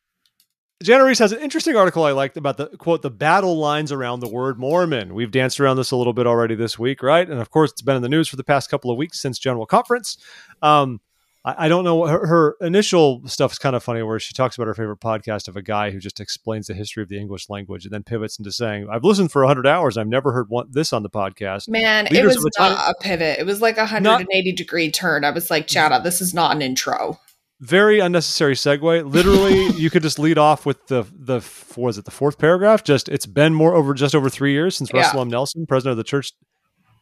Jana 0.84 1.04
Riess 1.04 1.20
has 1.20 1.32
an 1.32 1.40
interesting 1.40 1.76
article 1.76 2.04
I 2.04 2.12
liked 2.12 2.38
about 2.38 2.58
the 2.58 2.68
quote 2.68 3.02
the 3.02 3.10
battle 3.10 3.58
lines 3.58 3.92
around 3.92 4.20
the 4.20 4.30
word 4.30 4.60
Mormon. 4.60 5.16
We've 5.16 5.32
danced 5.32 5.60
around 5.60 5.78
this 5.78 5.92
a 5.92 5.96
little 5.96 6.14
bit 6.14 6.28
already 6.28 6.54
this 6.54 6.78
week, 6.78 7.02
right? 7.02 7.28
And 7.28 7.40
of 7.40 7.50
course, 7.50 7.72
it's 7.72 7.82
been 7.82 7.96
in 7.96 8.04
the 8.04 8.10
news 8.10 8.28
for 8.28 8.36
the 8.36 8.44
past 8.44 8.70
couple 8.70 8.92
of 8.92 8.98
weeks 8.98 9.20
since 9.20 9.40
General 9.40 9.66
Conference. 9.66 10.18
Um, 10.62 11.02
I, 11.48 11.66
I 11.66 11.68
don't 11.70 11.84
know 11.84 12.06
her, 12.06 12.28
her 12.28 12.56
initial 12.62 13.22
stuff 13.28 13.54
is 13.54 13.60
kind 13.60 13.76
of 13.76 13.84
funny, 13.84 14.02
where 14.04 14.20
she 14.20 14.34
talks 14.34 14.56
about 14.58 14.68
her 14.68 14.74
favorite 14.74 15.00
podcast 15.00 15.48
of 15.48 15.56
a 15.56 15.62
guy 15.62 15.92
who 15.92 16.00
just 16.00 16.20
explains 16.20 16.68
the 16.68 16.74
history 16.74 17.02
of 17.04 17.10
the 17.10 17.18
English 17.20 17.50
language 17.50 17.86
and 17.86 17.94
then 17.94 18.04
pivots 18.04 18.38
into 18.38 18.52
saying, 18.52 18.88
"I've 18.92 19.04
listened 19.04 19.32
for 19.32 19.46
hundred 19.46 19.66
hours. 19.68 19.98
I've 19.98 20.08
never 20.08 20.32
heard 20.34 20.48
one, 20.50 20.68
this 20.72 20.92
on 20.94 21.04
the 21.04 21.10
podcast." 21.10 21.70
Man, 21.70 22.06
Leaders 22.12 22.36
it 22.36 22.40
was 22.40 22.46
a 22.46 22.60
time- 22.60 22.74
not 22.74 22.90
a 22.92 22.96
pivot. 23.02 23.40
It 23.40 23.46
was 23.46 23.62
like 23.62 23.78
a 23.78 23.82
180 23.82 24.52
degree 24.54 24.92
turn. 24.92 25.24
I 25.24 25.32
was 25.32 25.50
like, 25.50 25.68
Jana, 25.68 25.96
uh, 25.96 26.00
this 26.00 26.22
is 26.22 26.34
not 26.34 26.56
an 26.56 26.62
intro. 26.62 27.20
very 27.60 28.00
unnecessary 28.00 28.54
segue. 28.54 29.12
Literally, 29.12 29.68
you 29.78 29.90
could 29.90 30.04
just 30.04 30.20
lead 30.20 30.38
off 30.38 30.66
with 30.66 30.86
the 30.88 31.04
the 31.18 31.42
was 31.76 31.98
it 31.98 32.06
the 32.06 32.12
fourth 32.12 32.38
paragraph? 32.38 32.84
Just 32.84 33.08
it's 33.10 33.26
been 33.26 33.54
more 33.54 33.74
over 33.74 33.94
just 33.94 34.14
over 34.16 34.30
three 34.30 34.52
years 34.52 34.76
since 34.78 34.92
Yeah. 34.94 35.02
Russell 35.02 35.22
M. 35.22 35.30
Nelson, 35.30 35.66
president 35.66 35.92
of 35.94 35.98
the 35.98 36.04
church, 36.04 36.34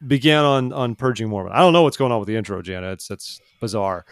began 0.06 0.43
on 0.43 0.74
on 0.74 0.96
purging 0.96 1.30
Mormon. 1.30 1.54
I 1.54 1.60
don't 1.60 1.74
know 1.74 1.84
what's 1.84 1.98
going 1.98 2.12
on 2.12 2.20
with 2.20 2.28
the 2.28 2.36
intro, 2.36 2.62
Jana. 2.62 2.91
It's 2.91 3.10
it's 3.10 3.39
bizarre. 3.62 4.06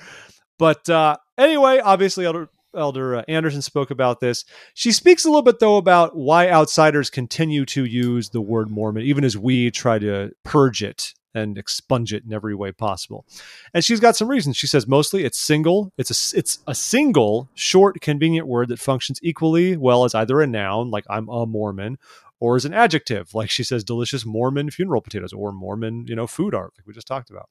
But 0.57 0.89
uh, 0.89 1.17
anyway, 1.37 1.79
obviously, 1.79 2.25
Elder 2.25 2.49
Elder 2.75 3.17
uh, 3.17 3.23
Anderson 3.27 3.61
spoke 3.61 3.91
about 3.91 4.19
this. 4.19 4.45
She 4.73 4.91
speaks 4.91 5.25
a 5.25 5.29
little 5.29 5.41
bit 5.41 5.59
though 5.59 5.77
about 5.77 6.15
why 6.15 6.49
outsiders 6.49 7.09
continue 7.09 7.65
to 7.67 7.85
use 7.85 8.29
the 8.29 8.41
word 8.41 8.69
Mormon, 8.69 9.03
even 9.03 9.23
as 9.23 9.37
we 9.37 9.71
try 9.71 9.99
to 9.99 10.31
purge 10.43 10.83
it 10.83 11.13
and 11.35 11.57
expunge 11.57 12.13
it 12.13 12.23
in 12.23 12.33
every 12.33 12.53
way 12.53 12.71
possible. 12.71 13.25
And 13.73 13.83
she's 13.83 13.99
got 13.99 14.15
some 14.15 14.27
reasons. 14.27 14.57
She 14.57 14.67
says 14.67 14.87
mostly 14.87 15.23
it's 15.23 15.39
single. 15.39 15.91
It's 15.97 16.11
a 16.11 16.37
it's 16.37 16.59
a 16.67 16.75
single, 16.75 17.49
short, 17.55 18.01
convenient 18.01 18.47
word 18.47 18.69
that 18.69 18.79
functions 18.79 19.19
equally 19.23 19.75
well 19.75 20.05
as 20.05 20.13
either 20.15 20.41
a 20.41 20.47
noun, 20.47 20.91
like 20.91 21.05
I'm 21.09 21.27
a 21.29 21.45
Mormon, 21.45 21.97
or 22.43 22.57
as 22.57 22.65
an 22.65 22.73
adjective, 22.73 23.33
like 23.33 23.49
she 23.49 23.63
says, 23.63 23.85
delicious 23.85 24.25
Mormon 24.25 24.69
funeral 24.69 24.99
potatoes 24.99 25.31
or 25.31 25.53
Mormon, 25.53 26.03
you 26.09 26.13
know, 26.13 26.27
food 26.27 26.53
art, 26.53 26.73
like 26.77 26.85
we 26.85 26.91
just 26.91 27.07
talked 27.07 27.29
about. 27.29 27.47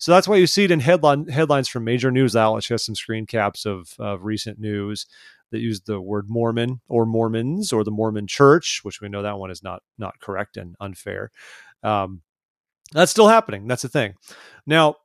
So 0.00 0.10
that's 0.10 0.26
why 0.26 0.34
you 0.34 0.48
see 0.48 0.64
it 0.64 0.72
in 0.72 0.80
headline 0.80 1.28
headlines 1.28 1.68
from 1.68 1.84
major 1.84 2.10
news 2.10 2.34
outlets. 2.34 2.66
She 2.66 2.74
has 2.74 2.84
some 2.84 2.96
screen 2.96 3.24
caps 3.24 3.64
of 3.64 3.94
of 4.00 4.24
recent 4.24 4.58
news 4.58 5.06
that 5.52 5.60
use 5.60 5.82
the 5.82 6.00
word 6.00 6.24
Mormon 6.28 6.80
or 6.88 7.06
Mormons 7.06 7.72
or 7.72 7.84
the 7.84 7.92
Mormon 7.92 8.26
Church, 8.26 8.80
which 8.82 9.00
we 9.00 9.08
know 9.08 9.22
that 9.22 9.38
one 9.38 9.52
is 9.52 9.62
not 9.62 9.84
not 9.96 10.18
correct 10.18 10.56
and 10.56 10.74
unfair. 10.80 11.30
Um, 11.84 12.22
that's 12.90 13.12
still 13.12 13.28
happening. 13.28 13.68
That's 13.68 13.82
the 13.82 13.88
thing. 13.88 14.14
Now, 14.66 14.96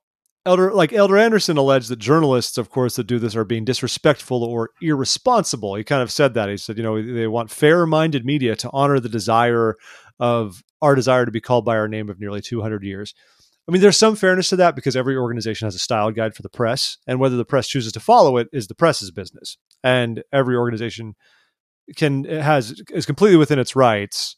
Elder 0.48 0.74
like 0.74 0.94
Elder 0.94 1.18
Anderson 1.18 1.58
alleged 1.58 1.90
that 1.90 2.00
journalists, 2.00 2.58
of 2.58 2.70
course, 2.70 2.96
that 2.96 3.06
do 3.06 3.20
this 3.20 3.36
are 3.36 3.44
being 3.44 3.66
disrespectful 3.66 4.44
or 4.44 4.72
irresponsible. 4.82 5.76
He 5.76 5.84
kind 5.84 6.02
of 6.02 6.12
said 6.12 6.34
that. 6.34 6.50
He 6.50 6.58
said, 6.58 6.78
you 6.78 6.84
know, 6.84 7.02
they 7.02 7.28
want 7.28 7.52
fair-minded 7.52 8.26
media 8.26 8.56
to 8.56 8.70
honor 8.72 9.00
the 9.00 9.10
desire 9.10 9.76
of 10.20 10.64
our 10.82 10.96
desire 10.96 11.26
to 11.26 11.32
be 11.32 11.42
called 11.42 11.66
by 11.66 11.76
our 11.76 11.88
name 11.88 12.10
of 12.10 12.20
nearly 12.20 12.42
200 12.42 12.84
years. 12.84 13.14
I 13.68 13.72
mean, 13.74 13.82
there's 13.82 13.98
some 13.98 14.16
fairness 14.16 14.50
to 14.50 14.56
that 14.56 14.76
because 14.76 14.96
every 14.96 15.18
organization 15.18 15.66
has 15.66 15.76
a 15.76 15.80
style 15.80 16.12
guide 16.12 16.34
for 16.34 16.42
the 16.42 16.50
press, 16.50 16.98
and 17.06 17.20
whether 17.20 17.36
the 17.36 17.46
press 17.46 17.68
chooses 17.68 17.92
to 17.92 18.00
follow 18.00 18.38
it 18.38 18.48
is 18.54 18.68
the 18.68 18.76
press's 18.76 19.12
business. 19.12 19.58
And 19.84 20.24
every 20.32 20.56
organization 20.56 21.16
can 21.98 22.24
has 22.24 22.82
is 22.90 23.06
completely 23.06 23.38
within 23.38 23.60
its 23.60 23.76
rights 23.76 24.38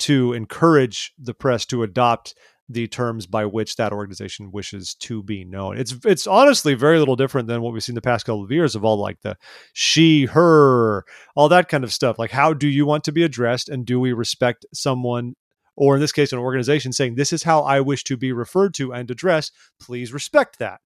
to 0.00 0.34
encourage 0.34 1.12
the 1.18 1.34
press 1.34 1.64
to 1.66 1.82
adopt 1.82 2.34
the 2.68 2.86
terms 2.86 3.26
by 3.26 3.46
which 3.46 3.76
that 3.76 3.92
organization 3.92 4.52
wishes 4.52 4.94
to 4.94 5.22
be 5.22 5.44
known. 5.44 5.78
It's 5.78 5.94
it's 6.04 6.26
honestly 6.26 6.74
very 6.74 6.98
little 6.98 7.16
different 7.16 7.48
than 7.48 7.62
what 7.62 7.72
we've 7.72 7.82
seen 7.82 7.94
the 7.94 8.02
past 8.02 8.26
couple 8.26 8.44
of 8.44 8.50
years 8.50 8.74
of 8.74 8.84
all 8.84 8.98
like 8.98 9.20
the 9.22 9.36
she, 9.72 10.26
her, 10.26 11.04
all 11.34 11.48
that 11.48 11.68
kind 11.68 11.82
of 11.84 11.92
stuff. 11.92 12.18
Like 12.18 12.30
how 12.30 12.52
do 12.52 12.68
you 12.68 12.84
want 12.84 13.04
to 13.04 13.12
be 13.12 13.22
addressed 13.22 13.68
and 13.68 13.86
do 13.86 13.98
we 13.98 14.12
respect 14.12 14.66
someone 14.74 15.34
or 15.76 15.94
in 15.94 16.00
this 16.00 16.12
case 16.12 16.32
an 16.32 16.38
organization 16.40 16.92
saying 16.92 17.14
this 17.14 17.32
is 17.32 17.42
how 17.44 17.62
I 17.62 17.80
wish 17.80 18.04
to 18.04 18.16
be 18.16 18.32
referred 18.32 18.74
to 18.74 18.92
and 18.92 19.10
addressed, 19.10 19.52
please 19.80 20.12
respect 20.12 20.58
that. 20.58 20.80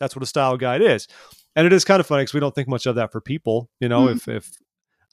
That's 0.00 0.16
what 0.16 0.22
a 0.22 0.26
style 0.26 0.56
guide 0.56 0.80
is. 0.82 1.06
And 1.54 1.66
it 1.66 1.72
is 1.72 1.84
kind 1.84 2.00
of 2.00 2.06
funny 2.06 2.22
because 2.22 2.34
we 2.34 2.40
don't 2.40 2.54
think 2.54 2.68
much 2.68 2.86
of 2.86 2.94
that 2.96 3.12
for 3.12 3.20
people. 3.20 3.68
You 3.78 3.88
know, 3.88 4.06
Mhm. 4.06 4.16
if 4.16 4.28
if 4.28 4.50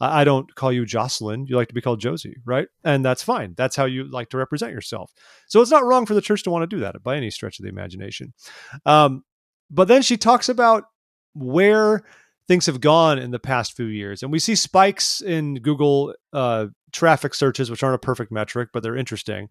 I 0.02 0.24
don't 0.24 0.54
call 0.56 0.72
you 0.74 0.86
Jocelyn. 0.86 1.46
You 1.48 1.56
like 1.56 1.70
to 1.70 1.74
be 1.74 1.82
called 1.82 2.02
Josie, 2.02 2.36
right? 2.46 2.68
And 2.84 3.04
that's 3.04 3.24
fine. 3.24 3.54
That's 3.56 3.76
how 3.76 3.86
you 3.86 4.04
like 4.04 4.30
to 4.30 4.38
represent 4.38 4.74
yourself. 4.74 5.12
So 5.48 5.62
it's 5.62 5.72
not 5.72 5.86
wrong 5.86 6.06
for 6.06 6.14
the 6.14 6.22
church 6.22 6.44
to 6.44 6.50
want 6.50 6.64
to 6.64 6.76
do 6.76 6.82
that 6.82 7.02
by 7.02 7.16
any 7.16 7.30
stretch 7.30 7.60
of 7.60 7.64
the 7.64 7.70
imagination. 7.70 8.34
Um, 8.86 9.24
but 9.72 9.88
then 9.88 10.02
she 10.02 10.18
talks 10.18 10.50
about 10.50 10.84
where 11.34 12.04
things 12.48 12.66
have 12.66 12.82
gone 12.82 13.18
in 13.20 13.32
the 13.32 13.40
past 13.40 13.76
few 13.76 13.86
years. 13.86 14.22
And 14.22 14.32
we 14.32 14.40
see 14.40 14.56
spikes 14.56 15.22
in 15.22 15.56
Google 15.56 16.14
uh, 16.34 16.68
traffic 16.92 17.34
searches, 17.34 17.72
which 17.72 17.84
aren't 17.84 17.96
a 17.96 18.00
perfect 18.00 18.32
metric, 18.32 18.70
but 18.74 18.84
they're 18.84 18.96
interesting. 18.96 19.50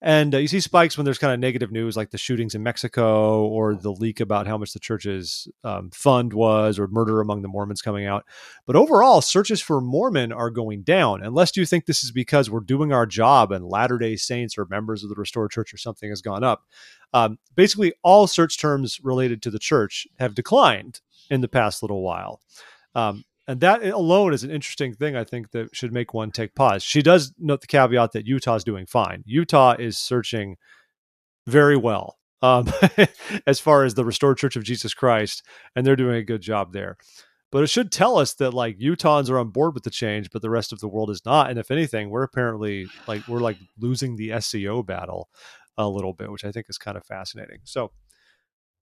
And 0.00 0.32
uh, 0.32 0.38
you 0.38 0.46
see 0.46 0.60
spikes 0.60 0.96
when 0.96 1.04
there's 1.04 1.18
kind 1.18 1.32
of 1.32 1.40
negative 1.40 1.72
news, 1.72 1.96
like 1.96 2.10
the 2.10 2.18
shootings 2.18 2.54
in 2.54 2.62
Mexico 2.62 3.44
or 3.46 3.74
the 3.74 3.90
leak 3.90 4.20
about 4.20 4.46
how 4.46 4.56
much 4.56 4.72
the 4.72 4.78
church's 4.78 5.48
um, 5.64 5.90
fund 5.90 6.32
was, 6.32 6.78
or 6.78 6.86
murder 6.86 7.20
among 7.20 7.42
the 7.42 7.48
Mormons 7.48 7.82
coming 7.82 8.06
out. 8.06 8.24
But 8.64 8.76
overall, 8.76 9.20
searches 9.20 9.60
for 9.60 9.80
Mormon 9.80 10.30
are 10.30 10.50
going 10.50 10.82
down, 10.82 11.22
unless 11.22 11.56
you 11.56 11.66
think 11.66 11.86
this 11.86 12.04
is 12.04 12.12
because 12.12 12.48
we're 12.48 12.60
doing 12.60 12.92
our 12.92 13.06
job 13.06 13.50
and 13.50 13.64
Latter 13.64 13.98
day 13.98 14.14
Saints 14.14 14.56
or 14.56 14.66
members 14.66 15.02
of 15.02 15.08
the 15.08 15.16
Restored 15.16 15.50
Church 15.50 15.74
or 15.74 15.78
something 15.78 16.10
has 16.10 16.22
gone 16.22 16.44
up. 16.44 16.64
Um, 17.12 17.38
basically, 17.56 17.92
all 18.04 18.28
search 18.28 18.58
terms 18.58 19.00
related 19.02 19.42
to 19.42 19.50
the 19.50 19.58
church 19.58 20.06
have 20.20 20.34
declined 20.34 21.00
in 21.28 21.40
the 21.40 21.48
past 21.48 21.82
little 21.82 22.02
while. 22.02 22.40
Um, 22.94 23.24
and 23.48 23.60
that 23.60 23.82
alone 23.82 24.34
is 24.34 24.44
an 24.44 24.50
interesting 24.50 24.92
thing, 24.92 25.16
I 25.16 25.24
think, 25.24 25.52
that 25.52 25.74
should 25.74 25.92
make 25.92 26.12
one 26.12 26.30
take 26.30 26.54
pause. 26.54 26.82
She 26.82 27.00
does 27.00 27.32
note 27.38 27.62
the 27.62 27.66
caveat 27.66 28.12
that 28.12 28.26
Utah 28.26 28.56
is 28.56 28.62
doing 28.62 28.84
fine. 28.84 29.24
Utah 29.24 29.74
is 29.78 29.98
searching 29.98 30.56
very 31.46 31.76
well 31.76 32.18
um, 32.42 32.70
as 33.46 33.58
far 33.58 33.84
as 33.84 33.94
the 33.94 34.04
Restored 34.04 34.36
Church 34.36 34.54
of 34.54 34.64
Jesus 34.64 34.92
Christ, 34.92 35.42
and 35.74 35.86
they're 35.86 35.96
doing 35.96 36.16
a 36.16 36.22
good 36.22 36.42
job 36.42 36.74
there. 36.74 36.98
But 37.50 37.62
it 37.62 37.68
should 37.68 37.90
tell 37.90 38.18
us 38.18 38.34
that 38.34 38.52
like 38.52 38.78
Utahns 38.78 39.30
are 39.30 39.38
on 39.38 39.48
board 39.48 39.72
with 39.72 39.84
the 39.84 39.90
change, 39.90 40.28
but 40.30 40.42
the 40.42 40.50
rest 40.50 40.70
of 40.70 40.80
the 40.80 40.88
world 40.88 41.08
is 41.08 41.22
not. 41.24 41.48
And 41.48 41.58
if 41.58 41.70
anything, 41.70 42.10
we're 42.10 42.24
apparently 42.24 42.86
like 43.06 43.26
we're 43.26 43.40
like 43.40 43.56
losing 43.78 44.16
the 44.16 44.28
SEO 44.28 44.84
battle 44.84 45.30
a 45.78 45.88
little 45.88 46.12
bit, 46.12 46.30
which 46.30 46.44
I 46.44 46.52
think 46.52 46.66
is 46.68 46.76
kind 46.76 46.98
of 46.98 47.06
fascinating. 47.06 47.60
So 47.64 47.92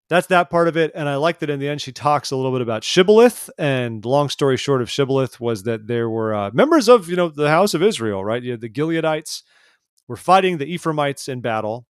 that's 0.09 0.28
that 0.28 0.50
part 0.50 0.68
of 0.68 0.76
it. 0.76 0.92
And 0.94 1.09
I 1.09 1.16
like 1.16 1.40
that 1.40 1.50
in 1.50 1.59
the 1.59 1.68
end 1.68 1.80
she 1.80 1.92
talks 1.92 2.30
a 2.30 2.36
little 2.36 2.52
bit 2.52 2.61
about 2.61 2.82
Shibboleth. 2.82 3.50
And 3.59 4.04
long 4.04 4.28
story 4.28 4.57
short 4.57 4.82
of 4.82 4.88
Shibboleth 4.88 5.40
was 5.40 5.64
that 5.64 5.86
there 5.86 6.09
were 6.09 6.34
uh, 6.34 6.50
members 6.52 6.88
of 6.88 7.09
you 7.09 7.16
know 7.16 7.28
the 7.28 7.50
house 7.50 7.74
of 7.74 7.82
Israel, 7.82 8.24
right? 8.24 8.42
You 8.42 8.57
the 8.57 8.68
Gileadites 8.68 9.42
were 10.09 10.16
fighting 10.16 10.59
the 10.59 10.72
Ephraimites 10.72 11.28
in 11.28 11.40
battle, 11.40 11.86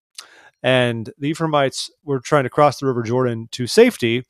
and 0.64 1.12
the 1.18 1.30
Ephraimites 1.30 1.90
were 2.04 2.20
trying 2.20 2.44
to 2.44 2.50
cross 2.50 2.80
the 2.80 2.86
River 2.86 3.04
Jordan 3.04 3.48
to 3.52 3.68
safety, 3.68 4.24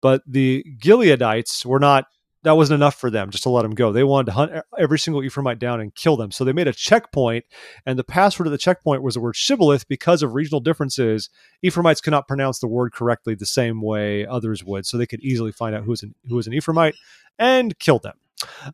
but 0.00 0.22
the 0.26 0.64
Gileadites 0.78 1.64
were 1.64 1.80
not. 1.80 2.06
That 2.46 2.56
wasn't 2.56 2.76
enough 2.76 2.94
for 2.94 3.10
them 3.10 3.30
just 3.30 3.42
to 3.42 3.50
let 3.50 3.62
them 3.62 3.74
go. 3.74 3.90
They 3.90 4.04
wanted 4.04 4.26
to 4.26 4.32
hunt 4.32 4.52
every 4.78 5.00
single 5.00 5.20
Ephraimite 5.20 5.58
down 5.58 5.80
and 5.80 5.92
kill 5.92 6.16
them. 6.16 6.30
So 6.30 6.44
they 6.44 6.52
made 6.52 6.68
a 6.68 6.72
checkpoint, 6.72 7.44
and 7.84 7.98
the 7.98 8.04
password 8.04 8.46
of 8.46 8.52
the 8.52 8.56
checkpoint 8.56 9.02
was 9.02 9.14
the 9.14 9.20
word 9.20 9.34
Shibboleth 9.34 9.88
because 9.88 10.22
of 10.22 10.32
regional 10.32 10.60
differences. 10.60 11.28
Ephraimites 11.64 12.00
could 12.00 12.12
not 12.12 12.28
pronounce 12.28 12.60
the 12.60 12.68
word 12.68 12.92
correctly 12.92 13.34
the 13.34 13.46
same 13.46 13.82
way 13.82 14.24
others 14.24 14.62
would, 14.62 14.86
so 14.86 14.96
they 14.96 15.08
could 15.08 15.24
easily 15.24 15.50
find 15.50 15.74
out 15.74 15.82
who 15.82 15.90
was 15.90 16.04
an, 16.04 16.14
who 16.28 16.36
was 16.36 16.46
an 16.46 16.52
Ephraimite 16.52 16.94
and 17.36 17.76
kill 17.80 17.98
them. 17.98 18.14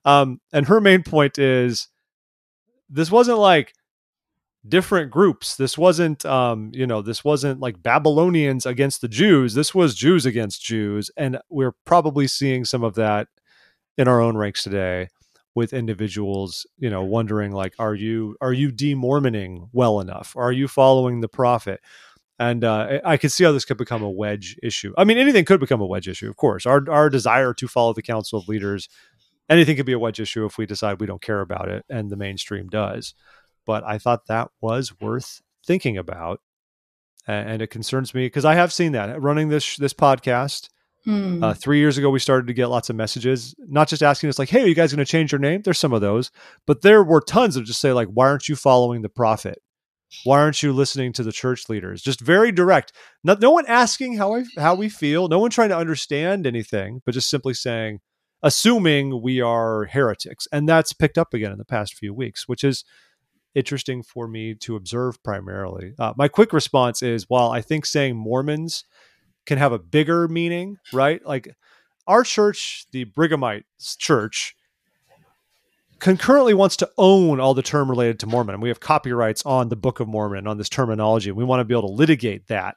Um, 0.04 0.42
and 0.52 0.66
her 0.66 0.78
main 0.78 1.02
point 1.02 1.38
is 1.38 1.88
this 2.90 3.10
wasn't 3.10 3.38
like 3.38 3.72
different 4.68 5.10
groups. 5.10 5.56
This 5.56 5.78
wasn't, 5.78 6.26
um, 6.26 6.72
you 6.74 6.86
know, 6.86 7.00
this 7.00 7.24
wasn't 7.24 7.60
like 7.60 7.82
Babylonians 7.82 8.66
against 8.66 9.00
the 9.00 9.08
Jews. 9.08 9.54
This 9.54 9.74
was 9.74 9.94
Jews 9.94 10.26
against 10.26 10.62
Jews, 10.62 11.10
and 11.16 11.38
we're 11.48 11.72
probably 11.86 12.26
seeing 12.26 12.66
some 12.66 12.84
of 12.84 12.96
that 12.96 13.28
in 13.98 14.08
our 14.08 14.20
own 14.20 14.36
ranks 14.36 14.62
today 14.62 15.08
with 15.54 15.72
individuals 15.72 16.66
you 16.78 16.88
know 16.88 17.02
wondering 17.02 17.52
like 17.52 17.74
are 17.78 17.94
you 17.94 18.36
are 18.40 18.52
you 18.52 18.70
demormoning 18.70 19.68
well 19.72 20.00
enough 20.00 20.34
are 20.36 20.52
you 20.52 20.66
following 20.66 21.20
the 21.20 21.28
prophet 21.28 21.80
and 22.38 22.64
uh, 22.64 22.98
I 23.04 23.18
could 23.18 23.30
see 23.30 23.44
how 23.44 23.52
this 23.52 23.64
could 23.64 23.76
become 23.76 24.02
a 24.02 24.10
wedge 24.10 24.56
issue. 24.64 24.92
I 24.98 25.04
mean, 25.04 25.16
anything 25.16 25.44
could 25.44 25.60
become 25.60 25.80
a 25.80 25.86
wedge 25.86 26.08
issue, 26.08 26.28
of 26.28 26.36
course. 26.36 26.66
Our 26.66 26.82
our 26.90 27.08
desire 27.08 27.54
to 27.54 27.68
follow 27.68 27.92
the 27.92 28.02
council 28.02 28.36
of 28.36 28.48
leaders, 28.48 28.88
anything 29.48 29.76
could 29.76 29.86
be 29.86 29.92
a 29.92 29.98
wedge 29.98 30.18
issue 30.18 30.44
if 30.44 30.58
we 30.58 30.66
decide 30.66 31.00
we 31.00 31.06
don't 31.06 31.22
care 31.22 31.40
about 31.40 31.68
it, 31.68 31.84
and 31.88 32.10
the 32.10 32.16
mainstream 32.16 32.68
does. 32.68 33.14
But 33.64 33.84
I 33.84 33.98
thought 33.98 34.26
that 34.26 34.50
was 34.60 34.98
worth 35.00 35.40
thinking 35.64 35.96
about, 35.96 36.40
and 37.28 37.62
it 37.62 37.68
concerns 37.68 38.12
me 38.12 38.26
because 38.26 38.44
I 38.44 38.54
have 38.54 38.72
seen 38.72 38.92
that 38.92 39.22
running 39.22 39.48
this 39.48 39.76
this 39.76 39.94
podcast. 39.94 40.68
Hmm. 41.04 41.42
Uh, 41.42 41.54
three 41.54 41.78
years 41.78 41.98
ago, 41.98 42.10
we 42.10 42.20
started 42.20 42.46
to 42.46 42.52
get 42.52 42.68
lots 42.68 42.88
of 42.88 42.96
messages, 42.96 43.54
not 43.58 43.88
just 43.88 44.02
asking 44.02 44.28
us 44.28 44.38
like, 44.38 44.48
"Hey, 44.48 44.62
are 44.62 44.66
you 44.66 44.74
guys 44.74 44.92
going 44.92 45.04
to 45.04 45.10
change 45.10 45.32
your 45.32 45.40
name?" 45.40 45.62
There's 45.62 45.78
some 45.78 45.92
of 45.92 46.00
those, 46.00 46.30
but 46.66 46.82
there 46.82 47.02
were 47.02 47.20
tons 47.20 47.56
of 47.56 47.64
just 47.64 47.80
say 47.80 47.92
like, 47.92 48.08
"Why 48.08 48.28
aren't 48.28 48.48
you 48.48 48.54
following 48.54 49.02
the 49.02 49.08
prophet? 49.08 49.60
Why 50.24 50.40
aren't 50.40 50.62
you 50.62 50.72
listening 50.72 51.12
to 51.14 51.24
the 51.24 51.32
church 51.32 51.68
leaders?" 51.68 52.02
Just 52.02 52.20
very 52.20 52.52
direct. 52.52 52.92
No, 53.24 53.36
no 53.40 53.50
one 53.50 53.66
asking 53.66 54.16
how 54.16 54.36
I, 54.36 54.44
how 54.56 54.76
we 54.76 54.88
feel. 54.88 55.26
No 55.28 55.40
one 55.40 55.50
trying 55.50 55.70
to 55.70 55.76
understand 55.76 56.46
anything, 56.46 57.02
but 57.04 57.14
just 57.14 57.28
simply 57.28 57.54
saying, 57.54 57.98
assuming 58.42 59.22
we 59.22 59.40
are 59.40 59.86
heretics. 59.86 60.46
And 60.52 60.68
that's 60.68 60.92
picked 60.92 61.18
up 61.18 61.34
again 61.34 61.52
in 61.52 61.58
the 61.58 61.64
past 61.64 61.94
few 61.94 62.12
weeks, 62.12 62.46
which 62.46 62.62
is 62.64 62.84
interesting 63.54 64.02
for 64.02 64.26
me 64.26 64.54
to 64.54 64.76
observe 64.76 65.22
primarily. 65.22 65.94
Uh, 65.98 66.12
my 66.16 66.28
quick 66.28 66.52
response 66.52 67.02
is 67.02 67.28
while 67.28 67.50
I 67.50 67.60
think 67.60 67.86
saying 67.86 68.16
Mormons 68.16 68.84
can 69.46 69.58
have 69.58 69.72
a 69.72 69.78
bigger 69.78 70.28
meaning, 70.28 70.78
right? 70.92 71.24
Like 71.24 71.48
our 72.06 72.24
church, 72.24 72.86
the 72.92 73.04
Brighamite 73.04 73.64
church, 73.98 74.56
concurrently 75.98 76.52
wants 76.52 76.76
to 76.76 76.90
own 76.98 77.38
all 77.38 77.54
the 77.54 77.62
term 77.62 77.88
related 77.88 78.18
to 78.20 78.26
Mormon. 78.26 78.54
And 78.54 78.62
we 78.62 78.68
have 78.68 78.80
copyrights 78.80 79.44
on 79.46 79.68
the 79.68 79.76
Book 79.76 80.00
of 80.00 80.08
Mormon, 80.08 80.46
on 80.46 80.58
this 80.58 80.68
terminology. 80.68 81.30
We 81.30 81.44
want 81.44 81.60
to 81.60 81.64
be 81.64 81.74
able 81.74 81.88
to 81.88 81.94
litigate 81.94 82.48
that. 82.48 82.76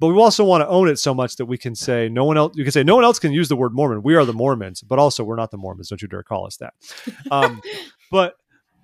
But 0.00 0.08
we 0.08 0.14
also 0.14 0.42
want 0.42 0.62
to 0.62 0.68
own 0.68 0.88
it 0.88 0.98
so 0.98 1.14
much 1.14 1.36
that 1.36 1.46
we 1.46 1.56
can 1.56 1.76
say 1.76 2.08
no 2.08 2.24
one 2.24 2.36
else. 2.36 2.56
You 2.56 2.64
can 2.64 2.72
say 2.72 2.82
no 2.82 2.96
one 2.96 3.04
else 3.04 3.20
can 3.20 3.32
use 3.32 3.48
the 3.48 3.54
word 3.56 3.72
Mormon. 3.72 4.02
We 4.02 4.16
are 4.16 4.24
the 4.24 4.32
Mormons, 4.32 4.82
but 4.82 4.98
also 4.98 5.22
we're 5.22 5.36
not 5.36 5.52
the 5.52 5.56
Mormons. 5.56 5.88
Don't 5.88 6.02
you 6.02 6.08
dare 6.08 6.24
call 6.24 6.46
us 6.46 6.56
that. 6.56 6.74
Um, 7.30 7.62
but 8.10 8.34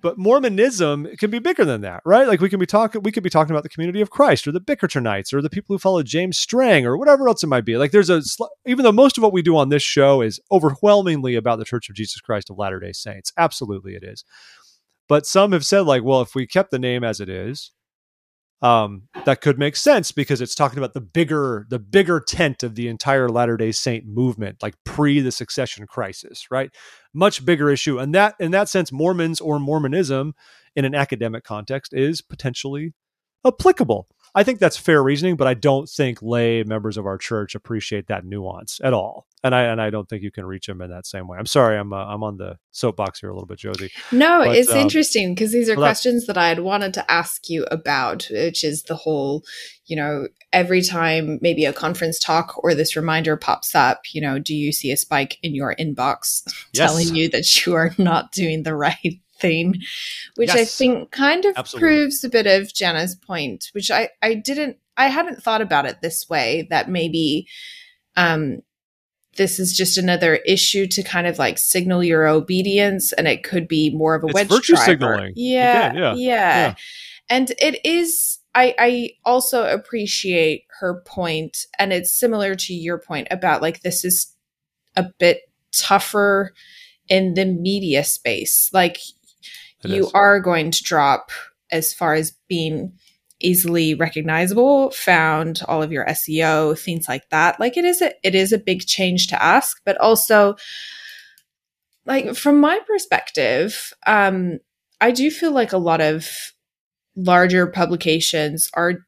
but 0.01 0.17
Mormonism 0.17 1.15
can 1.17 1.29
be 1.29 1.39
bigger 1.39 1.63
than 1.63 1.81
that, 1.81 2.01
right? 2.05 2.27
Like 2.27 2.41
we 2.41 2.49
can 2.49 2.59
be 2.59 2.65
talking, 2.65 3.03
we 3.03 3.11
could 3.11 3.23
be 3.23 3.29
talking 3.29 3.51
about 3.51 3.63
the 3.63 3.69
community 3.69 4.01
of 4.01 4.09
Christ 4.09 4.47
or 4.47 4.51
the 4.51 4.61
Bickertonites 4.61 5.33
or 5.33 5.41
the 5.41 5.49
people 5.49 5.73
who 5.73 5.79
follow 5.79 6.03
James 6.03 6.37
Strang 6.37 6.85
or 6.85 6.97
whatever 6.97 7.27
else 7.27 7.43
it 7.43 7.47
might 7.47 7.65
be. 7.65 7.77
Like 7.77 7.91
there's 7.91 8.09
a, 8.09 8.21
even 8.65 8.83
though 8.83 8.91
most 8.91 9.17
of 9.17 9.23
what 9.23 9.33
we 9.33 9.41
do 9.41 9.55
on 9.57 9.69
this 9.69 9.83
show 9.83 10.21
is 10.21 10.39
overwhelmingly 10.51 11.35
about 11.35 11.59
the 11.59 11.65
Church 11.65 11.89
of 11.89 11.95
Jesus 11.95 12.19
Christ 12.21 12.49
of 12.49 12.57
Latter 12.57 12.79
day 12.79 12.91
Saints. 12.91 13.31
Absolutely 13.37 13.95
it 13.95 14.03
is. 14.03 14.25
But 15.07 15.25
some 15.25 15.51
have 15.51 15.65
said, 15.65 15.81
like, 15.81 16.03
well, 16.03 16.21
if 16.21 16.35
we 16.35 16.47
kept 16.47 16.71
the 16.71 16.79
name 16.79 17.03
as 17.03 17.19
it 17.19 17.27
is, 17.27 17.71
um, 18.61 19.03
that 19.25 19.41
could 19.41 19.57
make 19.57 19.75
sense 19.75 20.11
because 20.11 20.39
it's 20.39 20.53
talking 20.53 20.77
about 20.77 20.93
the 20.93 21.01
bigger 21.01 21.65
the 21.69 21.79
bigger 21.79 22.19
tent 22.19 22.63
of 22.63 22.75
the 22.75 22.87
entire 22.87 23.27
Latter 23.27 23.57
Day 23.57 23.71
Saint 23.71 24.05
movement, 24.05 24.61
like 24.61 24.75
pre 24.83 25.19
the 25.19 25.31
succession 25.31 25.87
crisis, 25.87 26.45
right? 26.51 26.71
Much 27.13 27.43
bigger 27.43 27.69
issue, 27.69 27.97
and 27.97 28.13
that 28.13 28.35
in 28.39 28.51
that 28.51 28.69
sense, 28.69 28.91
Mormons 28.91 29.41
or 29.41 29.59
Mormonism 29.59 30.33
in 30.75 30.85
an 30.85 30.95
academic 30.95 31.43
context 31.43 31.93
is 31.93 32.21
potentially 32.21 32.93
applicable. 33.45 34.07
I 34.33 34.43
think 34.43 34.59
that's 34.59 34.77
fair 34.77 35.03
reasoning, 35.03 35.35
but 35.35 35.47
I 35.47 35.53
don't 35.53 35.89
think 35.89 36.21
lay 36.21 36.63
members 36.63 36.97
of 36.97 37.05
our 37.05 37.17
church 37.17 37.53
appreciate 37.53 38.07
that 38.07 38.23
nuance 38.23 38.79
at 38.83 38.93
all, 38.93 39.27
and 39.43 39.53
I 39.53 39.63
and 39.63 39.81
I 39.81 39.89
don't 39.89 40.07
think 40.07 40.23
you 40.23 40.31
can 40.31 40.45
reach 40.45 40.67
them 40.67 40.81
in 40.81 40.89
that 40.89 41.05
same 41.05 41.27
way. 41.27 41.37
I'm 41.37 41.45
sorry, 41.45 41.77
I'm 41.77 41.91
uh, 41.91 42.05
I'm 42.05 42.23
on 42.23 42.37
the 42.37 42.57
soapbox 42.71 43.19
here 43.19 43.29
a 43.29 43.33
little 43.33 43.47
bit, 43.47 43.59
Josie. 43.59 43.91
No, 44.11 44.43
but, 44.45 44.55
it's 44.55 44.71
um, 44.71 44.77
interesting 44.77 45.35
because 45.35 45.51
these 45.51 45.69
are 45.69 45.75
well, 45.75 45.85
questions 45.85 46.27
that 46.27 46.37
I 46.37 46.47
had 46.47 46.59
wanted 46.59 46.93
to 46.93 47.11
ask 47.11 47.49
you 47.49 47.65
about, 47.65 48.27
which 48.31 48.63
is 48.63 48.83
the 48.83 48.95
whole, 48.95 49.43
you 49.85 49.97
know, 49.97 50.27
every 50.53 50.81
time 50.81 51.39
maybe 51.41 51.65
a 51.65 51.73
conference 51.73 52.17
talk 52.17 52.63
or 52.63 52.73
this 52.73 52.95
reminder 52.95 53.35
pops 53.35 53.75
up, 53.75 54.01
you 54.13 54.21
know, 54.21 54.39
do 54.39 54.55
you 54.55 54.71
see 54.71 54.91
a 54.91 54.97
spike 54.97 55.39
in 55.43 55.53
your 55.53 55.75
inbox 55.75 56.43
yes. 56.73 56.89
telling 56.89 57.15
you 57.15 57.29
that 57.29 57.65
you 57.65 57.73
are 57.73 57.91
not 57.97 58.31
doing 58.31 58.63
the 58.63 58.75
right 58.81 59.19
thing, 59.41 59.81
which 60.35 60.53
yes. 60.53 60.57
I 60.57 60.65
think 60.65 61.11
kind 61.11 61.45
of 61.45 61.55
Absolutely. 61.57 61.87
proves 61.87 62.23
a 62.23 62.29
bit 62.29 62.47
of 62.47 62.67
Jana's 62.67 63.15
point, 63.15 63.69
which 63.73 63.91
I, 63.91 64.09
I 64.21 64.35
didn't, 64.35 64.77
I 64.95 65.07
hadn't 65.07 65.43
thought 65.43 65.61
about 65.61 65.85
it 65.85 66.01
this 66.01 66.29
way 66.29 66.67
that 66.69 66.89
maybe, 66.89 67.47
um, 68.15 68.61
this 69.37 69.59
is 69.59 69.75
just 69.75 69.97
another 69.97 70.35
issue 70.45 70.87
to 70.87 71.03
kind 71.03 71.25
of 71.27 71.39
like 71.39 71.57
signal 71.57 72.03
your 72.03 72.27
obedience 72.27 73.13
and 73.13 73.27
it 73.27 73.43
could 73.43 73.67
be 73.67 73.89
more 73.95 74.15
of 74.15 74.23
a 74.23 74.27
it's 74.27 74.33
wedge 74.33 74.49
virtue 74.49 74.73
driver. 74.73 74.91
signaling. 74.91 75.33
Yeah, 75.35 75.93
yeah, 75.93 75.93
yeah. 75.93 76.13
Yeah. 76.15 76.75
And 77.29 77.51
it 77.51 77.79
is 77.85 78.39
I 78.53 78.75
I 78.77 79.09
also 79.23 79.65
appreciate 79.65 80.65
her 80.79 81.01
point 81.05 81.65
and 81.79 81.93
it's 81.93 82.13
similar 82.13 82.55
to 82.55 82.73
your 82.73 82.99
point 82.99 83.27
about 83.31 83.61
like 83.61 83.81
this 83.81 84.03
is 84.03 84.35
a 84.97 85.05
bit 85.17 85.41
tougher 85.71 86.53
in 87.07 87.33
the 87.35 87.45
media 87.45 88.03
space. 88.03 88.69
Like 88.73 88.99
it 89.83 89.89
you 89.89 90.05
is. 90.05 90.11
are 90.13 90.39
going 90.39 90.71
to 90.71 90.83
drop 90.83 91.31
as 91.71 91.93
far 91.93 92.13
as 92.13 92.33
being 92.47 92.93
easily 93.39 93.95
recognizable, 93.95 94.91
found 94.91 95.61
all 95.67 95.81
of 95.81 95.91
your 95.91 96.05
SEO, 96.05 96.77
things 96.77 97.07
like 97.07 97.27
that. 97.29 97.59
Like 97.59 97.77
it 97.77 97.85
is 97.85 98.01
a 98.01 98.13
it 98.23 98.35
is 98.35 98.51
a 98.51 98.57
big 98.57 98.81
change 98.81 99.27
to 99.27 99.41
ask, 99.41 99.77
but 99.85 99.97
also 99.97 100.55
like 102.05 102.35
from 102.35 102.59
my 102.59 102.79
perspective, 102.87 103.93
um, 104.05 104.59
I 104.99 105.11
do 105.11 105.29
feel 105.31 105.51
like 105.51 105.73
a 105.73 105.77
lot 105.77 106.01
of 106.01 106.27
larger 107.15 107.67
publications 107.67 108.69
are 108.73 109.05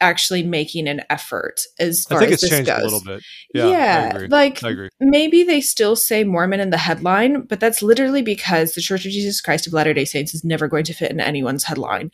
actually 0.00 0.42
making 0.42 0.88
an 0.88 1.02
effort 1.10 1.60
as 1.78 2.04
far 2.04 2.22
as 2.22 2.40
this 2.40 2.50
goes. 2.50 2.68
a 2.68 2.82
little 2.82 3.02
bit. 3.02 3.22
Yeah, 3.54 3.68
yeah 3.68 4.26
like 4.28 4.60
maybe 4.98 5.42
they 5.42 5.60
still 5.60 5.96
say 5.96 6.24
Mormon 6.24 6.60
in 6.60 6.70
the 6.70 6.78
headline, 6.78 7.42
but 7.42 7.60
that's 7.60 7.82
literally 7.82 8.22
because 8.22 8.74
the 8.74 8.80
Church 8.80 9.04
of 9.04 9.12
Jesus 9.12 9.40
Christ 9.40 9.66
of 9.66 9.72
Latter 9.72 9.94
Day 9.94 10.04
Saints 10.04 10.34
is 10.34 10.44
never 10.44 10.68
going 10.68 10.84
to 10.84 10.94
fit 10.94 11.10
in 11.10 11.20
anyone's 11.20 11.64
headline. 11.64 12.10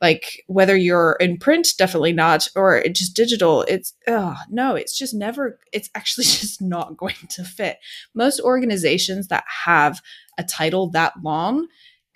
Like 0.00 0.42
whether 0.46 0.76
you're 0.76 1.16
in 1.20 1.38
print, 1.38 1.68
definitely 1.78 2.12
not, 2.12 2.48
or 2.54 2.82
just 2.88 3.16
digital. 3.16 3.62
It's 3.62 3.94
oh 4.06 4.36
no, 4.50 4.74
it's 4.74 4.96
just 4.96 5.14
never. 5.14 5.58
It's 5.72 5.90
actually 5.94 6.24
just 6.24 6.60
not 6.60 6.96
going 6.96 7.14
to 7.30 7.44
fit. 7.44 7.78
Most 8.14 8.40
organizations 8.40 9.28
that 9.28 9.44
have 9.64 10.00
a 10.38 10.44
title 10.44 10.90
that 10.90 11.14
long 11.22 11.66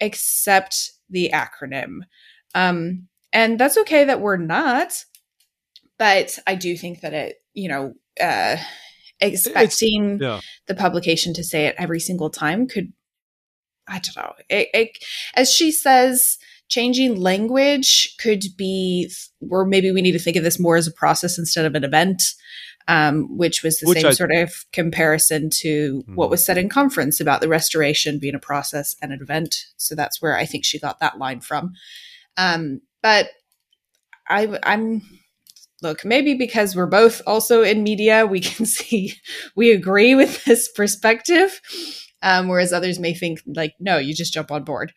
accept 0.00 0.92
the 1.08 1.30
acronym. 1.32 2.00
Um, 2.54 3.08
and 3.32 3.58
that's 3.58 3.76
okay 3.78 4.04
that 4.04 4.20
we're 4.20 4.36
not 4.36 5.04
but 6.00 6.38
I 6.46 6.54
do 6.54 6.78
think 6.78 7.02
that 7.02 7.12
it, 7.12 7.36
you 7.52 7.68
know, 7.68 7.92
uh, 8.18 8.56
expecting 9.20 10.18
yeah. 10.18 10.40
the 10.66 10.74
publication 10.74 11.34
to 11.34 11.44
say 11.44 11.66
it 11.66 11.74
every 11.76 12.00
single 12.00 12.30
time 12.30 12.66
could, 12.66 12.94
I 13.86 14.00
don't 14.00 14.16
know. 14.16 14.32
It, 14.48 14.68
it, 14.72 15.04
as 15.34 15.52
she 15.52 15.70
says, 15.70 16.38
changing 16.68 17.20
language 17.20 18.16
could 18.18 18.44
be, 18.56 19.10
or 19.50 19.66
maybe 19.66 19.92
we 19.92 20.00
need 20.00 20.12
to 20.12 20.18
think 20.18 20.38
of 20.38 20.42
this 20.42 20.58
more 20.58 20.76
as 20.76 20.86
a 20.86 20.92
process 20.92 21.36
instead 21.38 21.66
of 21.66 21.74
an 21.74 21.84
event. 21.84 22.22
Um, 22.88 23.36
which 23.36 23.62
was 23.62 23.78
the 23.78 23.86
which 23.86 24.00
same 24.00 24.06
I, 24.06 24.12
sort 24.12 24.32
of 24.32 24.64
comparison 24.72 25.50
to 25.60 25.98
mm-hmm. 25.98 26.14
what 26.14 26.30
was 26.30 26.44
said 26.44 26.56
in 26.58 26.68
conference 26.70 27.20
about 27.20 27.40
the 27.40 27.46
restoration 27.46 28.18
being 28.18 28.34
a 28.34 28.40
process 28.40 28.96
and 29.00 29.12
an 29.12 29.20
event. 29.20 29.54
So 29.76 29.94
that's 29.94 30.20
where 30.20 30.36
I 30.36 30.46
think 30.46 30.64
she 30.64 30.80
got 30.80 30.98
that 30.98 31.18
line 31.18 31.40
from. 31.40 31.74
Um, 32.36 32.80
but 33.02 33.28
I, 34.28 34.58
I'm 34.64 35.02
look, 35.82 36.04
maybe 36.04 36.34
because 36.34 36.74
we're 36.74 36.86
both 36.86 37.22
also 37.26 37.62
in 37.62 37.82
media, 37.82 38.26
we 38.26 38.40
can 38.40 38.66
see 38.76 39.14
we 39.56 39.72
agree 39.72 40.14
with 40.14 40.44
this 40.44 40.70
perspective. 40.70 41.60
Um, 42.22 42.48
whereas 42.48 42.72
others 42.72 42.98
may 42.98 43.14
think 43.14 43.40
like, 43.46 43.74
no, 43.80 43.96
you 43.96 44.14
just 44.14 44.32
jump 44.32 44.50
on 44.50 44.64
board. 44.64 44.92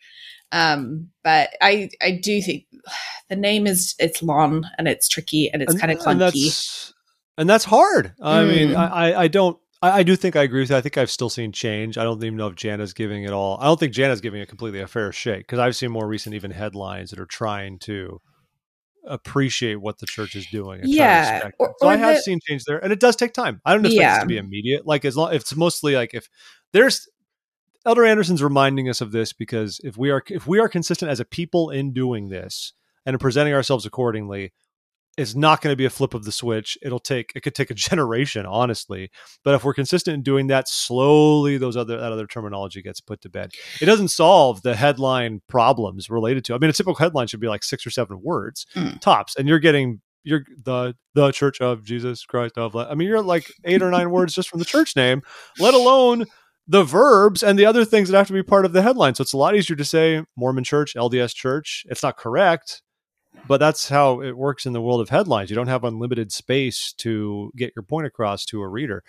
Um, 0.52 1.08
but 1.22 1.50
I, 1.60 1.88
I 2.02 2.12
do 2.12 2.40
think 2.42 2.64
the 3.28 3.36
name 3.36 3.66
is 3.66 3.94
it's 3.98 4.22
long 4.22 4.64
and 4.78 4.86
it's 4.86 5.08
tricky 5.08 5.50
and 5.52 5.62
it's 5.62 5.74
kind 5.78 5.90
of 5.90 5.98
clunky. 5.98 6.10
And 6.10 6.20
that's, 6.20 6.94
and 7.38 7.50
that's 7.50 7.64
hard. 7.64 8.12
I 8.22 8.42
mm. 8.42 8.48
mean, 8.48 8.76
I, 8.76 9.22
I 9.22 9.28
don't, 9.28 9.58
I, 9.82 9.98
I, 9.98 10.02
do 10.02 10.16
think 10.16 10.36
I 10.36 10.42
agree 10.42 10.60
with 10.60 10.70
you. 10.70 10.76
I 10.76 10.80
think 10.80 10.96
I've 10.96 11.10
still 11.10 11.28
seen 11.28 11.50
change. 11.50 11.98
I 11.98 12.04
don't 12.04 12.22
even 12.22 12.36
know 12.36 12.46
if 12.48 12.54
Jana's 12.54 12.92
giving 12.94 13.24
it 13.24 13.32
all. 13.32 13.58
I 13.60 13.64
don't 13.64 13.80
think 13.80 13.92
Jana's 13.92 14.20
giving 14.20 14.40
it 14.40 14.48
completely 14.48 14.80
a 14.80 14.86
fair 14.86 15.12
shake 15.12 15.40
because 15.40 15.58
I've 15.58 15.76
seen 15.76 15.90
more 15.90 16.06
recent 16.06 16.34
even 16.34 16.52
headlines 16.52 17.10
that 17.10 17.18
are 17.18 17.26
trying 17.26 17.78
to 17.80 18.20
appreciate 19.06 19.76
what 19.76 19.98
the 19.98 20.06
church 20.06 20.34
is 20.34 20.46
doing. 20.46 20.80
yeah, 20.84 21.50
or, 21.58 21.74
so 21.78 21.86
or 21.86 21.92
I 21.92 21.96
have 21.96 22.16
the, 22.16 22.22
seen 22.22 22.40
change 22.46 22.64
there, 22.64 22.78
and 22.78 22.92
it 22.92 23.00
does 23.00 23.16
take 23.16 23.32
time. 23.32 23.60
I 23.64 23.74
don't 23.74 23.84
expect 23.84 24.00
yeah. 24.00 24.20
to 24.20 24.26
be 24.26 24.36
immediate. 24.36 24.86
Like 24.86 25.04
as 25.04 25.16
long, 25.16 25.34
it's 25.34 25.54
mostly 25.54 25.94
like 25.94 26.14
if 26.14 26.28
there's 26.72 27.08
Elder 27.86 28.04
Anderson's 28.04 28.42
reminding 28.42 28.88
us 28.88 29.00
of 29.00 29.12
this 29.12 29.32
because 29.32 29.80
if 29.84 29.96
we 29.96 30.10
are 30.10 30.22
if 30.28 30.46
we 30.46 30.58
are 30.58 30.68
consistent 30.68 31.10
as 31.10 31.20
a 31.20 31.24
people 31.24 31.70
in 31.70 31.92
doing 31.92 32.28
this 32.28 32.72
and 33.04 33.18
presenting 33.20 33.52
ourselves 33.52 33.84
accordingly, 33.84 34.52
it's 35.16 35.34
not 35.34 35.60
going 35.60 35.72
to 35.72 35.76
be 35.76 35.84
a 35.84 35.90
flip 35.90 36.14
of 36.14 36.24
the 36.24 36.32
switch. 36.32 36.76
It'll 36.82 36.98
take 36.98 37.32
it 37.34 37.42
could 37.42 37.54
take 37.54 37.70
a 37.70 37.74
generation, 37.90 38.46
honestly. 38.46 39.10
But 39.42 39.54
if 39.54 39.64
we're 39.64 39.74
consistent 39.74 40.14
in 40.14 40.22
doing 40.22 40.48
that, 40.48 40.68
slowly 40.68 41.58
those 41.58 41.76
other 41.76 41.96
that 41.98 42.12
other 42.12 42.26
terminology 42.26 42.82
gets 42.82 43.00
put 43.00 43.20
to 43.22 43.28
bed. 43.28 43.52
It 43.80 43.86
doesn't 43.86 44.08
solve 44.08 44.62
the 44.62 44.74
headline 44.74 45.42
problems 45.48 46.10
related 46.10 46.44
to. 46.46 46.54
I 46.54 46.58
mean, 46.58 46.70
a 46.70 46.72
typical 46.72 46.96
headline 46.96 47.26
should 47.26 47.40
be 47.40 47.48
like 47.48 47.62
six 47.62 47.86
or 47.86 47.90
seven 47.90 48.20
words 48.22 48.66
mm. 48.74 49.00
tops, 49.00 49.36
and 49.36 49.48
you're 49.48 49.58
getting 49.58 50.00
you're 50.24 50.44
the 50.64 50.94
the 51.14 51.30
Church 51.32 51.60
of 51.60 51.84
Jesus 51.84 52.24
Christ 52.24 52.58
of. 52.58 52.74
I 52.76 52.94
mean, 52.94 53.08
you're 53.08 53.22
like 53.22 53.52
eight 53.64 53.82
or 53.82 53.90
nine 53.90 54.10
words 54.10 54.34
just 54.34 54.48
from 54.48 54.58
the 54.58 54.64
church 54.64 54.96
name, 54.96 55.22
let 55.58 55.74
alone 55.74 56.24
the 56.66 56.82
verbs 56.82 57.42
and 57.42 57.58
the 57.58 57.66
other 57.66 57.84
things 57.84 58.08
that 58.08 58.16
have 58.16 58.26
to 58.26 58.32
be 58.32 58.42
part 58.42 58.64
of 58.64 58.72
the 58.72 58.80
headline. 58.80 59.14
So 59.14 59.22
it's 59.22 59.34
a 59.34 59.38
lot 59.38 59.54
easier 59.54 59.76
to 59.76 59.84
say 59.84 60.24
Mormon 60.36 60.64
Church, 60.64 60.94
LDS 60.94 61.34
Church. 61.34 61.84
It's 61.90 62.02
not 62.02 62.16
correct 62.16 62.82
but 63.46 63.58
that's 63.58 63.88
how 63.88 64.20
it 64.20 64.36
works 64.36 64.66
in 64.66 64.72
the 64.72 64.80
world 64.80 65.00
of 65.00 65.08
headlines. 65.08 65.50
You 65.50 65.56
don't 65.56 65.68
have 65.68 65.84
unlimited 65.84 66.32
space 66.32 66.92
to 66.98 67.50
get 67.56 67.72
your 67.76 67.82
point 67.82 68.06
across 68.06 68.44
to 68.46 68.60
a 68.60 68.68
reader. 68.68 69.04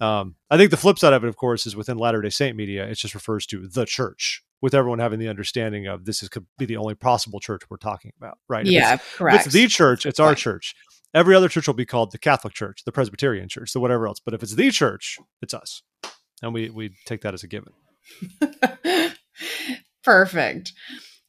Um, 0.00 0.36
I 0.50 0.56
think 0.56 0.70
the 0.70 0.76
flip 0.76 0.98
side 0.98 1.12
of 1.12 1.24
it, 1.24 1.28
of 1.28 1.36
course, 1.36 1.66
is 1.66 1.74
within 1.74 1.96
Latter 1.96 2.20
Day 2.20 2.28
Saint 2.28 2.56
media, 2.56 2.86
it 2.86 2.96
just 2.96 3.14
refers 3.14 3.46
to 3.46 3.66
the 3.66 3.86
church, 3.86 4.42
with 4.60 4.74
everyone 4.74 4.98
having 4.98 5.18
the 5.18 5.28
understanding 5.28 5.86
of 5.86 6.04
this 6.04 6.22
is 6.22 6.28
could 6.28 6.46
be 6.58 6.66
the 6.66 6.76
only 6.76 6.94
possible 6.94 7.40
church 7.40 7.62
we're 7.70 7.76
talking 7.76 8.12
about, 8.18 8.38
right? 8.48 8.66
Yeah, 8.66 8.94
if 8.94 9.00
it's, 9.00 9.16
correct. 9.16 9.40
If 9.40 9.46
it's 9.46 9.54
the 9.54 9.66
church, 9.68 10.04
it's 10.06 10.20
our 10.20 10.28
right. 10.28 10.36
church. 10.36 10.74
Every 11.14 11.34
other 11.34 11.48
church 11.48 11.66
will 11.66 11.74
be 11.74 11.86
called 11.86 12.12
the 12.12 12.18
Catholic 12.18 12.52
Church, 12.52 12.84
the 12.84 12.92
Presbyterian 12.92 13.48
Church, 13.48 13.72
the 13.72 13.80
whatever 13.80 14.06
else. 14.06 14.20
But 14.20 14.34
if 14.34 14.42
it's 14.42 14.54
the 14.54 14.70
church, 14.70 15.18
it's 15.40 15.54
us. 15.54 15.82
and 16.42 16.52
we 16.52 16.68
we 16.68 16.90
take 17.06 17.22
that 17.22 17.34
as 17.34 17.42
a 17.42 17.48
given. 17.48 17.72
Perfect. 20.04 20.72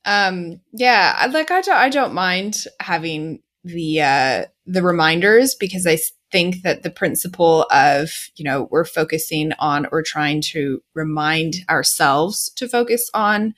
Um, 0.08 0.62
yeah, 0.74 1.16
I- 1.18 1.28
like 1.28 1.52
I 1.52 1.62
don't, 1.62 1.78
I 1.78 1.90
don't 1.90 2.16
mind 2.16 2.66
having 2.80 3.42
the 3.66 4.02
uh, 4.02 4.46
the 4.66 4.84
reminders 4.84 5.56
because 5.56 5.86
I 5.88 6.00
think 6.32 6.64
that 6.64 6.84
the 6.84 6.92
principle 6.92 7.68
of 7.72 8.12
you 8.38 8.46
know 8.46 8.70
we're 8.72 8.86
focusing 8.86 9.52
on 9.60 9.88
or 9.92 10.02
trying 10.04 10.42
to 10.54 10.82
remind 10.96 11.58
ourselves 11.70 12.50
to 12.56 12.70
focus 12.70 13.10
on 13.14 13.54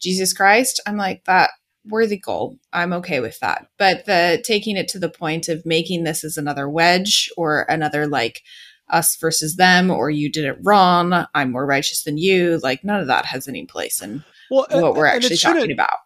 Jesus 0.00 0.32
Christ. 0.34 0.80
I'm 0.86 0.98
like 0.98 1.24
that 1.24 1.50
worthy 1.86 2.18
goal. 2.18 2.58
I'm 2.72 2.92
okay 2.94 3.20
with 3.20 3.40
that. 3.40 3.68
But 3.78 4.06
the 4.06 4.42
taking 4.44 4.76
it 4.76 4.88
to 4.88 4.98
the 4.98 5.10
point 5.10 5.48
of 5.48 5.66
making 5.66 6.04
this 6.04 6.24
as 6.24 6.36
another 6.36 6.68
wedge 6.68 7.30
or 7.36 7.62
another 7.68 8.06
like 8.06 8.42
us 8.90 9.16
versus 9.16 9.56
them 9.56 9.90
or 9.90 10.10
you 10.10 10.30
did 10.30 10.44
it 10.44 10.58
wrong, 10.62 11.26
I'm 11.34 11.52
more 11.52 11.66
righteous 11.66 12.04
than 12.04 12.18
you, 12.18 12.60
like 12.62 12.84
none 12.84 13.00
of 13.00 13.06
that 13.08 13.26
has 13.26 13.48
any 13.48 13.66
place 13.66 14.02
in 14.02 14.24
Well, 14.50 14.66
what 14.70 14.94
we're 14.94 15.06
and 15.06 15.24
it 15.24 15.32
actually 15.32 15.36
talking 15.38 15.72
about. 15.72 15.98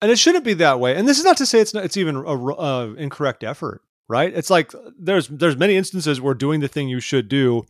and 0.00 0.10
it 0.10 0.18
shouldn't 0.18 0.44
be 0.44 0.54
that 0.54 0.80
way. 0.80 0.96
And 0.96 1.06
this 1.08 1.18
is 1.18 1.24
not 1.24 1.36
to 1.38 1.46
say 1.46 1.60
it's 1.60 1.74
not, 1.74 1.84
it's 1.84 1.96
even 1.96 2.16
a 2.16 2.20
uh, 2.20 2.94
incorrect 2.96 3.44
effort, 3.44 3.82
right? 4.08 4.32
It's 4.34 4.50
like 4.50 4.72
there's 4.98 5.28
there's 5.28 5.56
many 5.56 5.76
instances 5.76 6.20
where 6.20 6.34
doing 6.34 6.60
the 6.60 6.68
thing 6.68 6.88
you 6.88 7.00
should 7.00 7.28
do 7.28 7.64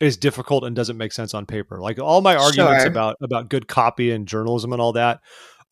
is 0.00 0.16
difficult 0.16 0.64
and 0.64 0.74
doesn't 0.74 0.96
make 0.96 1.12
sense 1.12 1.34
on 1.34 1.44
paper. 1.46 1.78
Like 1.80 1.98
all 1.98 2.22
my 2.22 2.34
arguments 2.34 2.84
Sure. 2.84 2.90
about 2.90 3.16
about 3.22 3.48
good 3.50 3.68
copy 3.68 4.10
and 4.10 4.26
journalism 4.26 4.72
and 4.72 4.80
all 4.80 4.92
that 4.94 5.20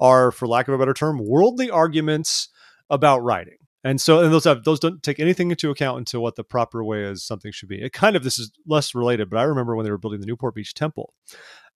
are, 0.00 0.30
for 0.30 0.46
lack 0.46 0.68
of 0.68 0.74
a 0.74 0.78
better 0.78 0.94
term, 0.94 1.18
worldly 1.18 1.70
arguments 1.70 2.48
about 2.90 3.22
writing. 3.22 3.56
And 3.84 4.00
so, 4.00 4.22
and 4.22 4.32
those 4.32 4.44
have 4.44 4.64
those 4.64 4.80
don't 4.80 5.02
take 5.02 5.18
anything 5.20 5.50
into 5.50 5.70
account 5.70 5.98
into 5.98 6.20
what 6.20 6.36
the 6.36 6.44
proper 6.44 6.84
way 6.84 7.02
is 7.04 7.24
something 7.24 7.52
should 7.52 7.68
be. 7.68 7.80
It 7.80 7.92
kind 7.92 8.16
of 8.16 8.22
this 8.24 8.38
is 8.38 8.50
less 8.66 8.94
related, 8.94 9.30
but 9.30 9.38
I 9.38 9.44
remember 9.44 9.76
when 9.76 9.84
they 9.84 9.90
were 9.90 9.98
building 9.98 10.20
the 10.20 10.26
Newport 10.26 10.54
Beach 10.56 10.74
Temple, 10.74 11.14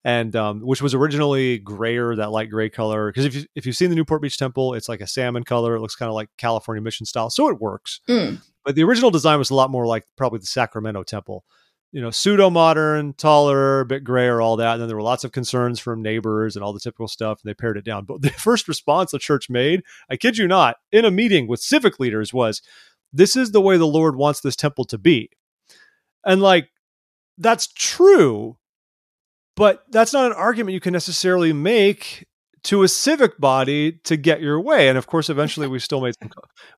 and 0.06 0.36
um, 0.36 0.62
which 0.62 0.82
was 0.82 0.94
originally 0.94 1.58
grayer, 1.58 2.16
that 2.16 2.32
light 2.32 2.50
gray 2.50 2.70
color. 2.70 3.12
Because 3.12 3.26
if 3.26 3.36
you 3.36 3.44
if 3.56 3.66
you've 3.66 3.76
seen 3.76 3.90
the 3.90 3.96
Newport 3.96 4.22
Beach 4.22 4.38
Temple, 4.38 4.74
it's 4.74 4.90
like 4.90 5.02
a 5.02 5.08
salmon 5.08 5.44
color. 5.44 5.76
It 5.76 5.82
looks 5.82 5.96
kind 5.96 6.10
of 6.10 6.16
like 6.16 6.30
California 6.38 6.82
Mission 6.82 7.06
style, 7.06 7.30
so 7.30 7.50
it 7.50 7.60
works. 7.60 8.02
Mm. 8.08 8.42
But 8.64 8.76
the 8.76 8.84
original 8.84 9.12
design 9.12 9.40
was 9.40 9.50
a 9.50 9.56
lot 9.56 9.70
more 9.70 9.86
like 9.86 10.06
probably 10.18 10.40
the 10.40 10.46
Sacramento 10.46 11.04
Temple. 11.04 11.44
You 11.92 12.02
know, 12.02 12.12
pseudo 12.12 12.52
modern, 12.52 13.14
taller, 13.14 13.80
a 13.80 13.86
bit 13.86 14.04
grayer, 14.04 14.42
all 14.42 14.58
that. 14.58 14.74
And 14.74 14.82
then 14.82 14.88
there 14.88 14.96
were 14.96 15.02
lots 15.02 15.24
of 15.24 15.32
concerns 15.32 15.80
from 15.80 16.04
neighbors 16.04 16.56
and 16.56 16.64
all 16.64 16.72
the 16.72 16.80
typical 16.80 17.08
stuff, 17.08 17.42
and 17.42 17.50
they 17.50 17.56
pared 17.56 17.78
it 17.78 17.86
down. 17.86 18.06
But 18.06 18.22
the 18.22 18.30
first 18.38 18.68
response 18.68 19.12
the 19.12 19.18
church 19.18 19.50
made, 19.50 19.82
I 20.10 20.16
kid 20.16 20.38
you 20.38 20.48
not, 20.48 20.78
in 20.92 21.04
a 21.04 21.12
meeting 21.12 21.48
with 21.48 21.62
civic 21.62 22.00
leaders 22.00 22.32
was, 22.32 22.62
This 23.12 23.36
is 23.36 23.52
the 23.52 23.62
way 23.62 23.76
the 23.78 23.88
Lord 23.88 24.16
wants 24.16 24.42
this 24.42 24.56
temple 24.56 24.86
to 24.86 25.00
be. 25.00 25.32
And 26.24 26.42
like, 26.42 26.70
that's 27.40 27.68
true, 27.68 28.58
but 29.60 29.84
that's 29.90 30.14
not 30.14 30.26
an 30.26 30.38
argument 30.38 30.74
you 30.74 30.80
can 30.80 30.94
necessarily 30.94 31.52
make 31.52 32.26
to 32.64 32.84
a 32.84 32.88
civic 32.88 33.38
body 33.40 33.92
to 34.04 34.16
get 34.16 34.42
your 34.42 34.60
way. 34.60 34.90
And 34.90 34.98
of 34.98 35.06
course 35.06 35.30
eventually 35.30 35.68
we 35.68 35.80
still 35.80 36.02
made 36.02 36.16
some 36.22 36.30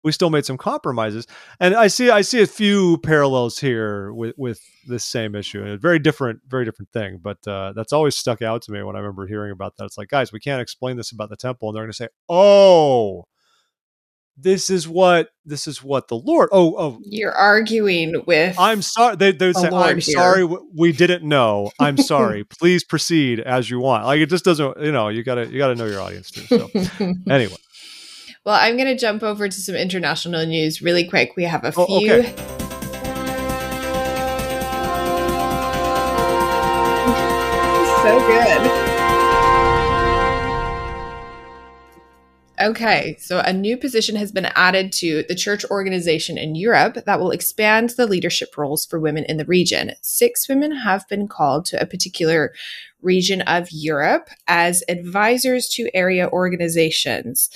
we 0.03 0.11
still 0.11 0.29
made 0.31 0.45
some 0.45 0.57
compromises. 0.57 1.27
And 1.59 1.75
i 1.75 1.87
see 1.87 2.09
i 2.09 2.21
see 2.21 2.41
a 2.41 2.47
few 2.47 2.97
parallels 2.99 3.59
here 3.59 4.11
with 4.13 4.35
with 4.37 4.61
this 4.87 5.03
same 5.03 5.35
issue. 5.35 5.61
And 5.61 5.69
a 5.69 5.77
very 5.77 5.99
different 5.99 6.41
very 6.47 6.65
different 6.65 6.91
thing. 6.91 7.19
But 7.21 7.47
uh, 7.47 7.73
that's 7.75 7.93
always 7.93 8.15
stuck 8.15 8.41
out 8.41 8.63
to 8.63 8.71
me 8.71 8.81
when 8.83 8.95
i 8.95 8.99
remember 8.99 9.27
hearing 9.27 9.51
about 9.51 9.77
that. 9.77 9.85
It's 9.85 9.97
like 9.97 10.09
guys 10.09 10.31
we 10.31 10.39
can't 10.39 10.61
explain 10.61 10.97
this 10.97 11.11
about 11.11 11.29
the 11.29 11.37
temple. 11.37 11.69
And 11.69 11.75
they're 11.75 11.83
going 11.83 11.91
to 11.91 11.97
say 11.97 12.09
oh 12.29 13.25
this 14.41 14.69
is 14.69 14.87
what 14.87 15.29
this 15.45 15.67
is 15.67 15.83
what 15.83 16.07
the 16.07 16.15
lord 16.15 16.49
oh 16.51 16.75
oh 16.77 16.99
You're 17.03 17.31
arguing 17.31 18.23
with 18.25 18.57
I'm 18.59 18.81
sorry. 18.81 19.15
They 19.15 19.31
they 19.31 19.47
would 19.47 19.55
say, 19.55 19.69
Lord 19.69 19.89
"I'm 19.89 19.99
here." 19.99 20.13
sorry, 20.13 20.43
we 20.75 20.91
didn't 20.91 21.23
know. 21.23 21.71
I'm 21.79 21.97
sorry. 22.13 22.43
Please 22.43 22.83
proceed 22.83 23.39
as 23.39 23.69
you 23.69 23.79
want." 23.79 24.05
Like 24.05 24.19
it 24.19 24.29
just 24.29 24.45
doesn't. 24.45 24.79
You 24.81 24.91
know, 24.91 25.09
you 25.09 25.23
gotta 25.23 25.47
you 25.47 25.57
gotta 25.57 25.75
know 25.75 25.85
your 25.85 26.01
audience 26.01 26.31
too. 26.31 26.41
So 26.45 26.69
anyway, 27.29 27.55
well, 28.43 28.57
I'm 28.59 28.75
going 28.75 28.87
to 28.87 28.97
jump 28.97 29.21
over 29.21 29.47
to 29.47 29.55
some 29.55 29.75
international 29.75 30.43
news 30.47 30.81
really 30.81 31.07
quick. 31.07 31.33
We 31.35 31.43
have 31.43 31.63
a 31.63 31.71
oh, 31.77 31.85
few. 31.85 32.11
Oh, 32.11 32.19
okay. 32.19 32.35
so 38.01 38.19
good. 38.27 39.00
Okay, 42.61 43.15
so 43.19 43.39
a 43.39 43.51
new 43.51 43.75
position 43.75 44.15
has 44.17 44.31
been 44.31 44.45
added 44.55 44.91
to 44.93 45.23
the 45.27 45.35
church 45.35 45.65
organization 45.65 46.37
in 46.37 46.53
Europe 46.53 46.97
that 47.05 47.19
will 47.19 47.31
expand 47.31 47.91
the 47.91 48.05
leadership 48.05 48.55
roles 48.55 48.85
for 48.85 48.99
women 48.99 49.25
in 49.27 49.37
the 49.37 49.45
region. 49.45 49.93
Six 50.01 50.47
women 50.47 50.71
have 50.75 51.07
been 51.09 51.27
called 51.27 51.65
to 51.65 51.81
a 51.81 51.87
particular 51.87 52.53
region 53.01 53.41
of 53.41 53.67
Europe 53.71 54.29
as 54.47 54.83
advisors 54.87 55.67
to 55.69 55.89
area 55.95 56.29
organizations. 56.29 57.49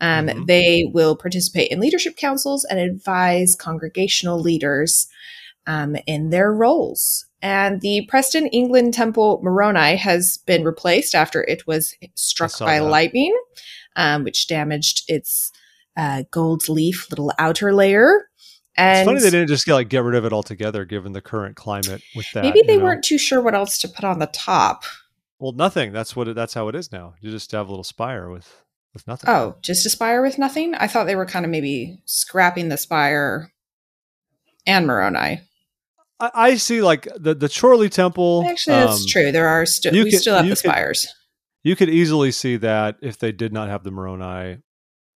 Um, 0.00 0.28
Mhm. 0.28 0.46
They 0.46 0.90
will 0.92 1.16
participate 1.16 1.70
in 1.70 1.80
leadership 1.80 2.16
councils 2.16 2.64
and 2.64 2.78
advise 2.78 3.56
congregational 3.56 4.40
leaders 4.40 5.06
um, 5.66 5.96
in 6.06 6.30
their 6.30 6.52
roles. 6.52 7.26
And 7.42 7.80
the 7.80 8.06
Preston 8.08 8.46
England 8.48 8.94
Temple 8.94 9.40
Moroni 9.42 9.96
has 9.96 10.38
been 10.46 10.64
replaced 10.64 11.14
after 11.14 11.44
it 11.44 11.66
was 11.66 11.94
struck 12.14 12.58
by 12.58 12.78
that. 12.78 12.84
lightning, 12.84 13.36
um, 13.96 14.24
which 14.24 14.46
damaged 14.46 15.02
its 15.08 15.50
uh, 15.96 16.22
gold 16.30 16.68
leaf 16.68 17.10
little 17.10 17.32
outer 17.38 17.74
layer. 17.74 18.28
And 18.76 19.00
it's 19.00 19.06
funny 19.06 19.20
they 19.20 19.30
didn't 19.30 19.48
just 19.48 19.64
get 19.64 19.74
like 19.74 19.88
get 19.88 20.02
rid 20.02 20.14
of 20.14 20.24
it 20.24 20.32
altogether, 20.32 20.84
given 20.84 21.12
the 21.12 21.22
current 21.22 21.56
climate 21.56 22.02
with 22.14 22.30
that. 22.34 22.44
maybe 22.44 22.62
they 22.62 22.76
know? 22.76 22.84
weren't 22.84 23.04
too 23.04 23.18
sure 23.18 23.40
what 23.40 23.54
else 23.54 23.78
to 23.78 23.88
put 23.88 24.04
on 24.04 24.18
the 24.18 24.26
top. 24.26 24.84
Well, 25.38 25.52
nothing. 25.52 25.92
That's 25.92 26.14
what. 26.14 26.28
It, 26.28 26.36
that's 26.36 26.54
how 26.54 26.68
it 26.68 26.74
is 26.74 26.92
now. 26.92 27.14
You 27.20 27.30
just 27.30 27.50
have 27.52 27.68
a 27.68 27.70
little 27.70 27.84
spire 27.84 28.30
with 28.30 28.64
with 28.92 29.06
nothing. 29.06 29.30
Oh, 29.30 29.56
just 29.62 29.86
a 29.86 29.90
spire 29.90 30.22
with 30.22 30.38
nothing? 30.38 30.74
I 30.74 30.86
thought 30.86 31.04
they 31.04 31.16
were 31.16 31.26
kind 31.26 31.44
of 31.44 31.50
maybe 31.50 31.98
scrapping 32.04 32.68
the 32.68 32.76
spire 32.76 33.52
and 34.66 34.86
Moroni. 34.86 35.40
I, 36.18 36.30
I 36.34 36.54
see 36.56 36.82
like 36.82 37.08
the 37.16 37.34
the 37.34 37.48
Chorley 37.48 37.88
Temple. 37.88 38.44
Actually, 38.48 38.76
that's 38.76 39.02
um, 39.02 39.06
true. 39.08 39.32
There 39.32 39.48
are 39.48 39.66
still 39.66 39.92
we 39.92 40.10
could- 40.10 40.20
still 40.20 40.36
have 40.36 40.48
the 40.48 40.56
spires. 40.56 41.06
You 41.66 41.74
could 41.74 41.90
easily 41.90 42.30
see 42.30 42.58
that 42.58 42.94
if 43.02 43.18
they 43.18 43.32
did 43.32 43.52
not 43.52 43.68
have 43.68 43.82
the 43.82 43.90
Moroni, 43.90 44.58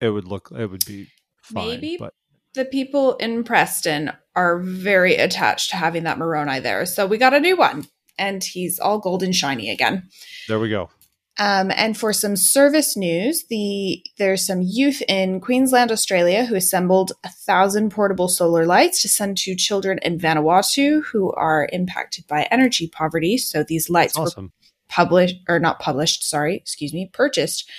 it 0.01 0.09
would 0.09 0.25
look. 0.25 0.49
It 0.51 0.65
would 0.65 0.83
be 0.83 1.05
fine. 1.43 1.67
Maybe 1.67 1.97
but 1.99 2.15
the 2.55 2.65
people 2.65 3.17
in 3.17 3.43
Preston 3.43 4.11
are 4.35 4.57
very 4.57 5.13
attached 5.13 5.69
to 5.69 5.75
having 5.75 6.05
that 6.05 6.17
Moroni 6.17 6.59
there. 6.59 6.87
So 6.87 7.05
we 7.05 7.19
got 7.19 7.35
a 7.35 7.39
new 7.39 7.55
one, 7.55 7.85
and 8.17 8.43
he's 8.43 8.79
all 8.79 8.97
gold 8.97 9.21
and 9.21 9.35
shiny 9.35 9.69
again. 9.69 10.09
there 10.47 10.59
we 10.59 10.69
go. 10.69 10.89
Um, 11.37 11.71
and 11.75 11.95
for 11.95 12.11
some 12.11 12.35
service 12.35 12.97
news, 12.97 13.45
the 13.47 14.03
there's 14.17 14.43
some 14.43 14.63
youth 14.63 15.03
in 15.07 15.41
Queensland, 15.41 15.91
Australia, 15.91 16.45
who 16.45 16.55
assembled 16.55 17.11
a 17.23 17.29
thousand 17.29 17.91
portable 17.91 18.27
solar 18.27 18.65
lights 18.65 19.03
to 19.03 19.07
send 19.07 19.37
to 19.37 19.55
children 19.55 19.99
in 20.01 20.17
Vanuatu 20.17 21.03
who 21.05 21.31
are 21.33 21.69
impacted 21.71 22.25
by 22.25 22.47
energy 22.49 22.87
poverty. 22.87 23.37
So 23.37 23.63
these 23.63 23.87
lights 23.87 24.17
were 24.17 24.23
Awesome. 24.23 24.51
Published 24.89 25.37
or 25.47 25.59
not 25.59 25.79
published, 25.79 26.27
sorry, 26.27 26.55
excuse 26.55 26.93
me, 26.93 27.09
purchased 27.13 27.69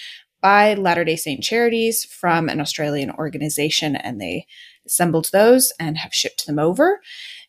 by 0.40 0.74
Latter 0.74 1.04
day 1.04 1.16
Saint 1.16 1.42
Charities 1.42 2.04
from 2.04 2.48
an 2.48 2.60
Australian 2.60 3.10
organization, 3.10 3.96
and 3.96 4.20
they 4.20 4.46
assembled 4.86 5.28
those 5.32 5.72
and 5.78 5.98
have 5.98 6.14
shipped 6.14 6.46
them 6.46 6.58
over. 6.58 7.00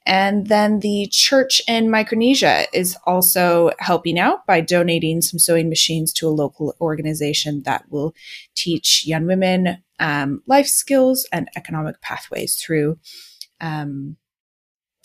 And 0.05 0.47
then 0.47 0.79
the 0.79 1.07
church 1.11 1.61
in 1.67 1.89
Micronesia 1.89 2.65
is 2.73 2.97
also 3.05 3.71
helping 3.79 4.17
out 4.17 4.45
by 4.47 4.59
donating 4.59 5.21
some 5.21 5.37
sewing 5.37 5.69
machines 5.69 6.11
to 6.13 6.27
a 6.27 6.29
local 6.29 6.75
organization 6.81 7.61
that 7.63 7.85
will 7.89 8.13
teach 8.55 9.05
young 9.05 9.27
women 9.27 9.77
um, 9.99 10.41
life 10.47 10.65
skills 10.65 11.27
and 11.31 11.49
economic 11.55 12.01
pathways 12.01 12.55
through 12.55 12.97
um, 13.61 14.17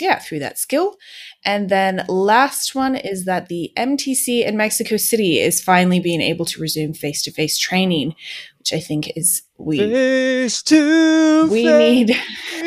yeah, 0.01 0.19
through 0.19 0.41
that 0.41 0.59
skill. 0.59 0.97
And 1.45 1.69
then 1.69 2.05
last 2.09 2.75
one 2.75 2.97
is 2.97 3.25
that 3.25 3.49
the 3.49 3.73
MTC 3.77 4.45
in 4.47 4.57
Mexico 4.57 4.97
City 4.97 5.39
is 5.39 5.63
finally 5.63 6.01
being 6.01 6.21
able 6.21 6.45
to 6.47 6.61
resume 6.61 6.93
face 6.93 7.23
to 7.23 7.31
face 7.31 7.59
training, 7.59 8.15
which 8.67 8.77
I 8.77 8.83
think 8.83 9.13
is 9.17 9.43
we 9.59 9.79
Face 9.79 10.63
to 10.65 11.49
we 11.51 11.65
need 11.65 12.11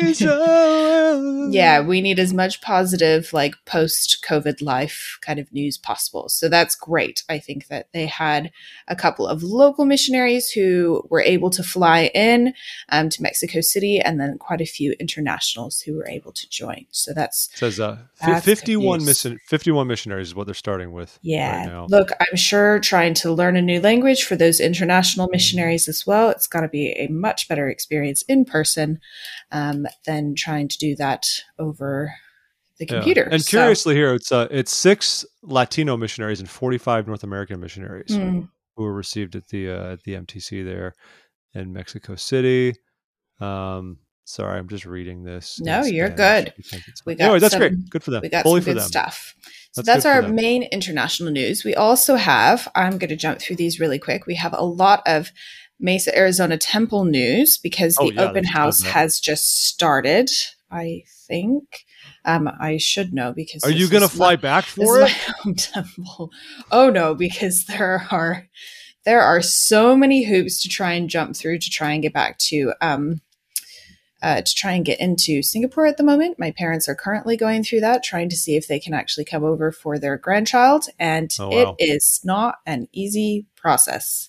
yeah 1.54 1.80
we 1.80 2.00
need 2.00 2.18
as 2.18 2.34
much 2.34 2.60
positive 2.60 3.32
like 3.32 3.54
post 3.64 4.24
covid 4.28 4.60
life 4.60 5.18
kind 5.20 5.38
of 5.38 5.52
news 5.52 5.78
possible. 5.78 6.28
So 6.28 6.48
that's 6.48 6.74
great. 6.74 7.22
I 7.28 7.38
think 7.38 7.68
that 7.68 7.88
they 7.92 8.06
had 8.06 8.50
a 8.88 8.96
couple 8.96 9.26
of 9.26 9.42
local 9.44 9.84
missionaries 9.84 10.50
who 10.50 11.06
were 11.10 11.20
able 11.20 11.50
to 11.50 11.62
fly 11.62 12.10
in 12.14 12.54
um, 12.88 13.08
to 13.10 13.22
mexico 13.22 13.60
city 13.60 14.00
and 14.00 14.20
then 14.20 14.36
quite 14.38 14.60
a 14.60 14.66
few 14.66 14.92
internationals 14.98 15.80
who 15.80 15.94
were 15.94 16.08
able 16.08 16.32
to 16.32 16.48
join. 16.48 16.86
So 16.90 17.12
that's 17.12 17.50
says 17.54 17.78
uh, 17.78 17.98
That's 18.20 18.44
good 18.44 18.58
51 18.58 19.04
mission 19.04 19.38
51 19.46 19.86
missionaries 19.86 20.28
is 20.28 20.34
what 20.34 20.46
they're 20.46 20.54
starting 20.54 20.92
with 20.92 21.18
Yeah. 21.22 21.58
right 21.58 21.66
now. 21.66 21.86
Look, 21.88 22.10
I'm 22.20 22.36
sure 22.36 22.80
trying 22.80 23.14
to 23.14 23.32
learn 23.32 23.56
a 23.56 23.62
new 23.62 23.80
language 23.80 24.24
for 24.24 24.34
those 24.34 24.60
international 24.60 25.28
missionaries 25.30 25.86
as 25.90 26.06
well, 26.06 26.30
it's 26.30 26.46
got 26.46 26.60
to 26.62 26.68
be 26.68 26.92
a 26.92 27.08
much 27.08 27.46
better 27.48 27.68
experience 27.68 28.22
in 28.28 28.46
person 28.46 28.98
um, 29.52 29.86
than 30.06 30.34
trying 30.34 30.68
to 30.68 30.78
do 30.78 30.96
that 30.96 31.26
over 31.58 32.14
the 32.78 32.86
Yeah. 32.86 32.94
computer. 32.94 33.22
And 33.24 33.42
So- 33.44 33.58
curiously, 33.58 33.94
here 33.94 34.14
it's 34.14 34.32
uh, 34.32 34.48
it's 34.50 34.72
six 34.74 35.26
Latino 35.42 35.98
missionaries 35.98 36.40
and 36.40 36.48
forty 36.48 36.78
five 36.78 37.06
North 37.06 37.22
American 37.24 37.60
missionaries 37.60 38.08
Mm, 38.08 38.48
who 38.76 38.82
were 38.84 38.94
received 38.94 39.36
at 39.36 39.48
the 39.48 39.68
uh, 39.70 39.92
at 39.92 40.02
the 40.04 40.14
MTC 40.14 40.64
there 40.64 40.94
in 41.52 41.74
Mexico 41.74 42.14
City. 42.14 42.76
Um, 43.40 43.98
sorry, 44.24 44.58
I'm 44.58 44.68
just 44.68 44.86
reading 44.86 45.24
this. 45.24 45.60
No, 45.60 45.82
you're 45.84 46.10
Spanish 46.10 46.52
good. 46.54 46.82
We 47.06 47.14
got 47.16 47.24
anyway, 47.24 47.38
that's 47.40 47.52
some- 47.52 47.60
great. 47.60 47.90
Good 47.90 48.02
for 48.02 48.10
them. 48.12 48.22
we 48.22 48.28
got 48.28 48.44
Bully 48.44 48.60
some 48.60 48.74
for 48.74 48.80
good 48.80 48.86
stuff. 48.86 49.34
So 49.72 49.82
That's 49.82 50.02
that's, 50.02 50.06
our 50.06 50.28
main 50.28 50.64
international 50.64 51.30
news. 51.30 51.64
We 51.64 51.76
also 51.76 52.16
have, 52.16 52.66
I'm 52.74 52.98
going 52.98 53.10
to 53.10 53.14
jump 53.16 53.38
through 53.40 53.54
these 53.54 53.78
really 53.78 54.00
quick. 54.00 54.26
We 54.26 54.34
have 54.34 54.52
a 54.52 54.64
lot 54.64 55.00
of 55.06 55.30
Mesa, 55.80 56.16
Arizona 56.16 56.56
Temple 56.58 57.04
news 57.04 57.58
because 57.58 57.96
Oh, 57.98 58.08
the 58.10 58.14
yeah, 58.14 58.22
open 58.28 58.44
house 58.44 58.82
has 58.82 59.18
just 59.18 59.66
started, 59.68 60.30
I 60.70 61.04
think. 61.26 61.64
Um, 62.24 62.50
I 62.60 62.76
should 62.76 63.12
know 63.14 63.32
because 63.32 63.64
Are 63.64 63.70
you 63.70 63.88
going 63.88 64.02
to 64.02 64.08
fly 64.08 64.32
my- 64.32 64.36
back 64.36 64.64
for 64.64 65.00
it? 65.00 65.12
temple. 65.56 66.30
Oh 66.70 66.90
no, 66.90 67.14
because 67.14 67.64
there 67.66 68.06
are 68.10 68.46
there 69.04 69.22
are 69.22 69.40
so 69.40 69.96
many 69.96 70.24
hoops 70.24 70.60
to 70.62 70.68
try 70.68 70.92
and 70.92 71.08
jump 71.08 71.34
through 71.34 71.58
to 71.58 71.70
try 71.70 71.92
and 71.92 72.02
get 72.02 72.12
back 72.12 72.36
to 72.38 72.74
um 72.82 73.20
uh, 74.22 74.42
to 74.42 74.54
try 74.54 74.72
and 74.72 74.84
get 74.84 75.00
into 75.00 75.42
Singapore 75.42 75.86
at 75.86 75.96
the 75.96 76.02
moment. 76.02 76.38
My 76.38 76.50
parents 76.50 76.86
are 76.90 76.94
currently 76.94 77.38
going 77.38 77.64
through 77.64 77.80
that, 77.80 78.04
trying 78.04 78.28
to 78.28 78.36
see 78.36 78.54
if 78.54 78.68
they 78.68 78.78
can 78.78 78.92
actually 78.92 79.24
come 79.24 79.44
over 79.44 79.72
for 79.72 79.98
their 79.98 80.18
grandchild, 80.18 80.84
and 80.98 81.30
Oh, 81.40 81.48
wow. 81.48 81.76
it 81.78 81.84
is 81.92 82.20
not 82.22 82.56
an 82.66 82.86
easy 82.92 83.46
process. 83.56 84.28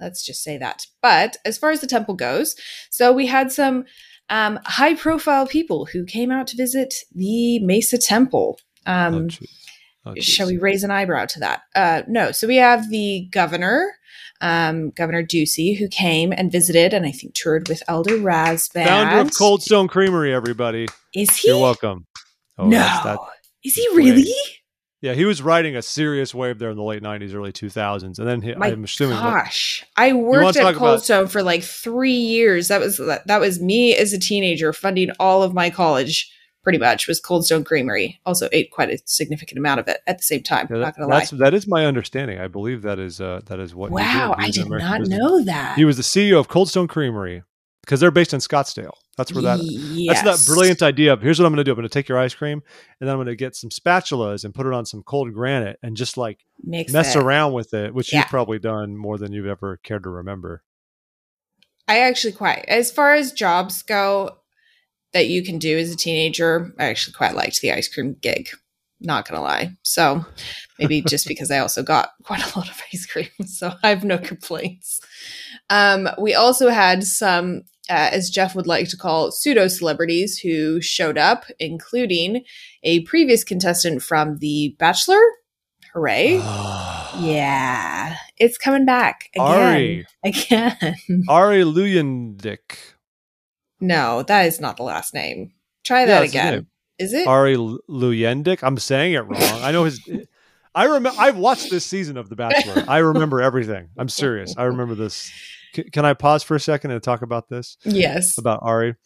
Let's 0.00 0.24
just 0.24 0.42
say 0.42 0.58
that. 0.58 0.86
But 1.02 1.36
as 1.44 1.58
far 1.58 1.70
as 1.70 1.80
the 1.80 1.86
temple 1.86 2.14
goes, 2.14 2.54
so 2.90 3.12
we 3.12 3.26
had 3.26 3.50
some 3.52 3.84
um, 4.30 4.58
high 4.64 4.94
profile 4.94 5.46
people 5.46 5.86
who 5.86 6.04
came 6.04 6.30
out 6.30 6.46
to 6.48 6.56
visit 6.56 6.94
the 7.14 7.58
Mesa 7.60 7.98
Temple. 7.98 8.58
Um, 8.86 9.28
oh. 9.30 9.46
Oh, 10.06 10.14
shall 10.20 10.46
we 10.46 10.56
raise 10.56 10.84
an 10.84 10.90
eyebrow 10.90 11.26
to 11.26 11.40
that? 11.40 11.62
Uh, 11.74 12.02
no. 12.08 12.30
So 12.32 12.46
we 12.46 12.56
have 12.56 12.88
the 12.88 13.28
governor, 13.30 13.92
um, 14.40 14.90
Governor 14.90 15.22
Ducey, 15.22 15.76
who 15.76 15.88
came 15.88 16.32
and 16.32 16.50
visited 16.50 16.94
and 16.94 17.04
I 17.04 17.10
think 17.10 17.34
toured 17.34 17.68
with 17.68 17.82
Elder 17.88 18.16
Rasband. 18.16 18.86
Founder 18.86 19.18
of 19.18 19.36
Cold 19.36 19.62
Stone 19.62 19.88
Creamery, 19.88 20.32
everybody. 20.32 20.86
Is 21.14 21.36
he? 21.36 21.48
You're 21.48 21.58
welcome. 21.60 22.06
Oh, 22.56 22.68
no. 22.68 22.78
that's- 22.78 23.02
that- 23.04 23.18
Is 23.64 23.74
he 23.74 23.86
really? 23.94 24.32
Yeah, 25.00 25.14
he 25.14 25.24
was 25.24 25.40
riding 25.42 25.76
a 25.76 25.82
serious 25.82 26.34
wave 26.34 26.58
there 26.58 26.70
in 26.70 26.76
the 26.76 26.82
late 26.82 27.02
'90s, 27.02 27.34
early 27.34 27.52
2000s, 27.52 28.18
and 28.18 28.28
then 28.28 28.42
he, 28.42 28.54
My 28.54 28.68
I'm 28.68 28.84
assuming 28.84 29.16
that- 29.16 29.44
gosh, 29.44 29.84
I 29.96 30.12
worked 30.12 30.56
at 30.56 30.62
Cold 30.74 30.76
about- 30.94 31.02
Stone 31.04 31.28
for 31.28 31.42
like 31.42 31.62
three 31.62 32.12
years. 32.12 32.68
That 32.68 32.80
was 32.80 32.96
that 32.98 33.40
was 33.40 33.60
me 33.60 33.94
as 33.94 34.12
a 34.12 34.18
teenager 34.18 34.72
funding 34.72 35.10
all 35.20 35.42
of 35.42 35.54
my 35.54 35.70
college. 35.70 36.32
Pretty 36.64 36.78
much 36.78 37.08
was 37.08 37.18
Cold 37.18 37.46
Stone 37.46 37.64
Creamery. 37.64 38.20
Also 38.26 38.48
ate 38.52 38.70
quite 38.70 38.90
a 38.90 38.98
significant 39.06 39.58
amount 39.58 39.80
of 39.80 39.88
it 39.88 40.00
at 40.06 40.18
the 40.18 40.22
same 40.24 40.42
time. 40.42 40.66
Yeah, 40.70 40.78
not 40.78 40.96
gonna 40.96 41.08
lie. 41.08 41.20
that's 41.20 41.30
that 41.30 41.54
is 41.54 41.66
my 41.66 41.86
understanding. 41.86 42.40
I 42.40 42.48
believe 42.48 42.82
that 42.82 42.98
is 42.98 43.20
uh, 43.22 43.40
that 43.46 43.58
is 43.60 43.74
what. 43.74 43.90
Wow, 43.90 44.34
I 44.36 44.50
did 44.50 44.66
American 44.66 44.88
not 44.90 44.98
business- 45.00 45.18
know 45.18 45.44
that. 45.44 45.76
He 45.78 45.84
was 45.86 45.96
the 45.96 46.02
CEO 46.02 46.38
of 46.38 46.48
Cold 46.48 46.68
Stone 46.68 46.88
Creamery 46.88 47.42
because 47.88 48.00
they're 48.00 48.10
based 48.10 48.34
in 48.34 48.40
Scottsdale. 48.40 48.92
That's 49.16 49.32
where 49.32 49.40
that. 49.44 49.60
Yes. 49.62 50.22
That's 50.22 50.44
that 50.44 50.52
brilliant 50.52 50.82
idea 50.82 51.14
of 51.14 51.22
here's 51.22 51.38
what 51.40 51.46
I'm 51.46 51.52
going 51.52 51.56
to 51.56 51.64
do. 51.64 51.70
I'm 51.70 51.76
going 51.76 51.88
to 51.88 51.92
take 51.92 52.06
your 52.06 52.18
ice 52.18 52.34
cream 52.34 52.62
and 53.00 53.08
then 53.08 53.14
I'm 53.14 53.16
going 53.16 53.28
to 53.28 53.34
get 53.34 53.56
some 53.56 53.70
spatulas 53.70 54.44
and 54.44 54.54
put 54.54 54.66
it 54.66 54.74
on 54.74 54.84
some 54.84 55.02
cold 55.02 55.32
granite 55.32 55.78
and 55.82 55.96
just 55.96 56.18
like 56.18 56.44
Mix 56.62 56.92
mess 56.92 57.16
it. 57.16 57.22
around 57.22 57.54
with 57.54 57.72
it, 57.72 57.94
which 57.94 58.12
Yeah. 58.12 58.18
you've 58.18 58.28
probably 58.28 58.58
done 58.58 58.94
more 58.94 59.16
than 59.16 59.32
you've 59.32 59.46
ever 59.46 59.78
cared 59.78 60.02
to 60.02 60.10
remember. 60.10 60.62
I 61.88 62.00
actually 62.00 62.34
quite, 62.34 62.66
as 62.68 62.90
far 62.92 63.14
as 63.14 63.32
jobs 63.32 63.82
go, 63.82 64.36
that 65.14 65.28
you 65.28 65.42
can 65.42 65.58
do 65.58 65.78
as 65.78 65.90
a 65.90 65.96
teenager, 65.96 66.74
I 66.78 66.84
actually 66.84 67.14
quite 67.14 67.34
liked 67.34 67.62
the 67.62 67.72
ice 67.72 67.88
cream 67.88 68.16
gig. 68.20 68.50
Not 69.00 69.26
gonna 69.26 69.40
lie. 69.40 69.70
So 69.82 70.26
maybe 70.78 71.00
just 71.08 71.26
because 71.26 71.50
I 71.50 71.58
also 71.60 71.82
got 71.82 72.10
quite 72.24 72.42
a 72.44 72.58
lot 72.58 72.68
of 72.68 72.82
ice 72.92 73.06
cream, 73.06 73.28
so 73.46 73.72
I 73.82 73.88
have 73.88 74.04
no 74.04 74.18
complaints. 74.18 75.00
Um, 75.70 76.08
we 76.20 76.34
also 76.34 76.68
had 76.68 77.04
some, 77.04 77.62
uh, 77.88 78.10
as 78.12 78.30
Jeff 78.30 78.54
would 78.54 78.66
like 78.66 78.88
to 78.90 78.96
call, 78.96 79.30
pseudo 79.30 79.68
celebrities 79.68 80.38
who 80.38 80.80
showed 80.80 81.18
up, 81.18 81.44
including 81.58 82.44
a 82.82 83.00
previous 83.00 83.44
contestant 83.44 84.02
from 84.02 84.38
The 84.38 84.76
Bachelor. 84.78 85.20
Hooray! 85.94 86.40
Yeah, 87.20 88.16
it's 88.36 88.58
coming 88.58 88.84
back 88.84 89.30
again. 89.34 89.46
Ari. 89.46 90.06
Again. 90.24 90.76
Arie 91.28 91.64
Luyendyk. 91.64 92.76
No, 93.80 94.22
that 94.24 94.42
is 94.46 94.60
not 94.60 94.76
the 94.76 94.84
last 94.84 95.14
name. 95.14 95.52
Try 95.84 96.04
that 96.06 96.22
his 96.22 96.30
again. 96.30 96.66
Is 96.98 97.12
it? 97.12 97.26
Ari 97.26 97.56
Lu- 97.56 97.80
Luyendyk. 97.88 98.60
I'm 98.62 98.76
saying 98.76 99.14
it 99.14 99.20
wrong. 99.20 99.40
I 99.40 99.72
know 99.72 99.84
his. 99.84 100.00
I 100.74 100.84
remember. 100.84 101.18
I've 101.18 101.38
watched 101.38 101.70
this 101.70 101.84
season 101.84 102.16
of 102.16 102.28
The 102.28 102.36
Bachelor. 102.36 102.84
I 102.86 102.98
remember 102.98 103.40
everything. 103.40 103.88
I'm 103.96 104.08
serious. 104.08 104.54
I 104.56 104.64
remember 104.64 104.94
this. 104.94 105.32
C- 105.74 105.90
can 105.90 106.04
I 106.04 106.14
pause 106.14 106.42
for 106.42 106.54
a 106.54 106.60
second 106.60 106.90
and 106.90 107.02
talk 107.02 107.22
about 107.22 107.48
this? 107.48 107.76
yes. 107.84 108.38
about 108.38 108.60
Ari. 108.62 108.96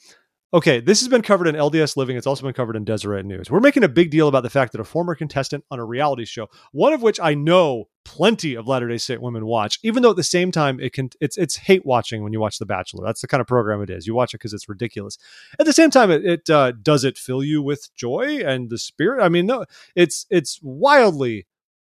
Okay, 0.54 0.80
this 0.80 1.00
has 1.00 1.08
been 1.08 1.22
covered 1.22 1.46
in 1.46 1.54
LDS 1.54 1.96
Living. 1.96 2.18
It's 2.18 2.26
also 2.26 2.42
been 2.42 2.52
covered 2.52 2.76
in 2.76 2.84
Deseret 2.84 3.24
News. 3.24 3.50
We're 3.50 3.60
making 3.60 3.84
a 3.84 3.88
big 3.88 4.10
deal 4.10 4.28
about 4.28 4.42
the 4.42 4.50
fact 4.50 4.72
that 4.72 4.82
a 4.82 4.84
former 4.84 5.14
contestant 5.14 5.64
on 5.70 5.78
a 5.78 5.84
reality 5.84 6.26
show, 6.26 6.48
one 6.72 6.92
of 6.92 7.00
which 7.00 7.18
I 7.18 7.32
know 7.32 7.88
plenty 8.04 8.54
of 8.54 8.66
Latter 8.66 8.86
Day 8.86 8.98
Saint 8.98 9.22
women 9.22 9.46
watch, 9.46 9.78
even 9.82 10.02
though 10.02 10.10
at 10.10 10.16
the 10.16 10.22
same 10.22 10.52
time 10.52 10.78
it 10.78 10.92
can 10.92 11.08
it's 11.22 11.38
it's 11.38 11.56
hate 11.56 11.86
watching 11.86 12.22
when 12.22 12.34
you 12.34 12.40
watch 12.40 12.58
The 12.58 12.66
Bachelor. 12.66 13.02
That's 13.02 13.22
the 13.22 13.28
kind 13.28 13.40
of 13.40 13.46
program 13.46 13.80
it 13.80 13.88
is. 13.88 14.06
You 14.06 14.14
watch 14.14 14.34
it 14.34 14.40
because 14.40 14.52
it's 14.52 14.68
ridiculous. 14.68 15.16
At 15.58 15.64
the 15.64 15.72
same 15.72 15.88
time, 15.88 16.10
it, 16.10 16.22
it 16.22 16.50
uh, 16.50 16.72
does 16.72 17.02
it 17.02 17.16
fill 17.16 17.42
you 17.42 17.62
with 17.62 17.88
joy 17.94 18.42
and 18.44 18.68
the 18.68 18.76
spirit. 18.76 19.24
I 19.24 19.30
mean, 19.30 19.46
no, 19.46 19.64
it's 19.96 20.26
it's 20.28 20.60
wildly 20.62 21.46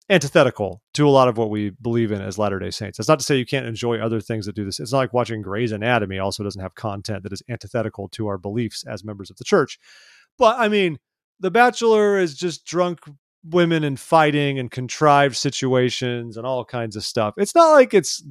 antithetical 0.10 0.82
to 0.93 1.08
a 1.08 1.10
lot 1.10 1.28
of 1.28 1.38
what 1.38 1.49
we 1.49 1.72
believe 1.82 2.12
in 2.12 2.22
as 2.22 2.38
Latter 2.38 2.60
day 2.60 2.70
Saints. 2.70 2.99
It's 2.99 3.08
not 3.08 3.20
to 3.20 3.26
say 3.26 3.38
you 3.38 3.45
can't 3.45 3.66
enjoy 3.66 3.97
other 3.97 4.22
things 4.22 4.45
that 4.45 4.56
do 4.56 4.66
this. 4.66 4.80
It's 4.80 4.91
not 4.91 4.99
like 4.99 5.14
watching 5.14 5.41
Grey's 5.41 5.72
Anatomy 5.72 6.20
also 6.20 6.43
doesn't 6.43 6.62
have 6.62 6.76
content 6.76 7.24
that 7.24 7.34
is 7.34 7.41
antithetical 7.49 8.08
to 8.10 8.28
our 8.28 8.38
beliefs 8.38 8.84
as 8.86 9.03
members 9.03 9.32
of 9.32 9.38
the 9.38 9.43
church. 9.43 9.80
But 10.38 10.60
I 10.60 10.68
mean, 10.68 10.99
The 11.39 11.51
Bachelor 11.51 12.20
is 12.20 12.36
just 12.36 12.66
drunk 12.66 12.99
women 13.43 13.84
and 13.84 13.99
fighting 13.99 14.60
and 14.60 14.70
contrived 14.70 15.36
situations 15.36 16.38
and 16.38 16.45
all 16.45 16.66
kinds 16.66 16.95
of 16.95 17.03
stuff. 17.03 17.36
It's 17.38 17.56
not 17.56 17.72
like 17.72 17.93
it's 17.93 18.24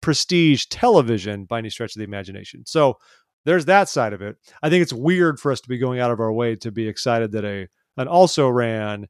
prestige 0.00 0.66
television 0.66 1.44
by 1.44 1.58
any 1.58 1.70
stretch 1.70 1.94
of 1.94 2.00
the 2.00 2.04
imagination. 2.04 2.64
So 2.66 2.98
there's 3.44 3.66
that 3.66 3.88
side 3.88 4.12
of 4.12 4.22
it. 4.22 4.36
I 4.62 4.70
think 4.70 4.82
it's 4.82 4.92
weird 4.92 5.38
for 5.38 5.52
us 5.52 5.60
to 5.60 5.68
be 5.68 5.78
going 5.78 6.00
out 6.00 6.10
of 6.10 6.20
our 6.20 6.32
way 6.32 6.56
to 6.56 6.72
be 6.72 6.88
excited 6.88 7.32
that 7.32 7.44
a 7.44 7.68
an 7.96 8.08
also 8.08 8.48
ran 8.48 9.06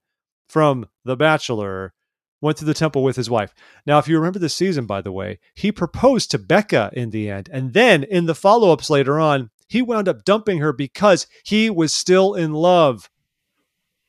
from 0.48 0.86
The 1.04 1.16
Bachelor 1.16 1.92
went 2.40 2.58
to 2.58 2.64
the 2.64 2.74
temple 2.74 3.02
with 3.02 3.16
his 3.16 3.30
wife. 3.30 3.54
Now, 3.86 3.98
if 3.98 4.06
you 4.06 4.18
remember 4.18 4.38
the 4.38 4.50
season, 4.50 4.84
by 4.84 5.00
the 5.00 5.12
way, 5.12 5.38
he 5.54 5.72
proposed 5.72 6.30
to 6.30 6.38
Becca 6.38 6.90
in 6.92 7.10
the 7.10 7.30
end. 7.30 7.48
And 7.50 7.72
then 7.72 8.04
in 8.04 8.26
the 8.26 8.34
follow 8.34 8.70
ups 8.70 8.90
later 8.90 9.18
on, 9.18 9.50
he 9.66 9.80
wound 9.80 10.08
up 10.08 10.24
dumping 10.24 10.58
her 10.58 10.72
because 10.72 11.26
he 11.44 11.70
was 11.70 11.94
still 11.94 12.34
in 12.34 12.52
love 12.52 13.08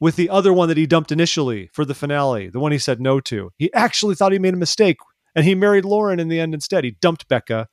with 0.01 0.17
the 0.17 0.29
other 0.29 0.51
one 0.51 0.67
that 0.67 0.77
he 0.77 0.85
dumped 0.85 1.13
initially 1.13 1.69
for 1.71 1.85
the 1.85 1.95
finale, 1.95 2.49
the 2.49 2.59
one 2.59 2.73
he 2.73 2.77
said 2.77 2.99
no 2.99 3.21
to. 3.21 3.51
He 3.57 3.71
actually 3.73 4.15
thought 4.15 4.33
he 4.33 4.39
made 4.39 4.53
a 4.53 4.57
mistake 4.57 4.97
and 5.33 5.45
he 5.45 5.55
married 5.55 5.85
Lauren 5.85 6.19
in 6.19 6.27
the 6.27 6.39
end 6.39 6.53
instead. 6.53 6.83
He 6.83 6.91
dumped 6.91 7.29
Becca 7.29 7.69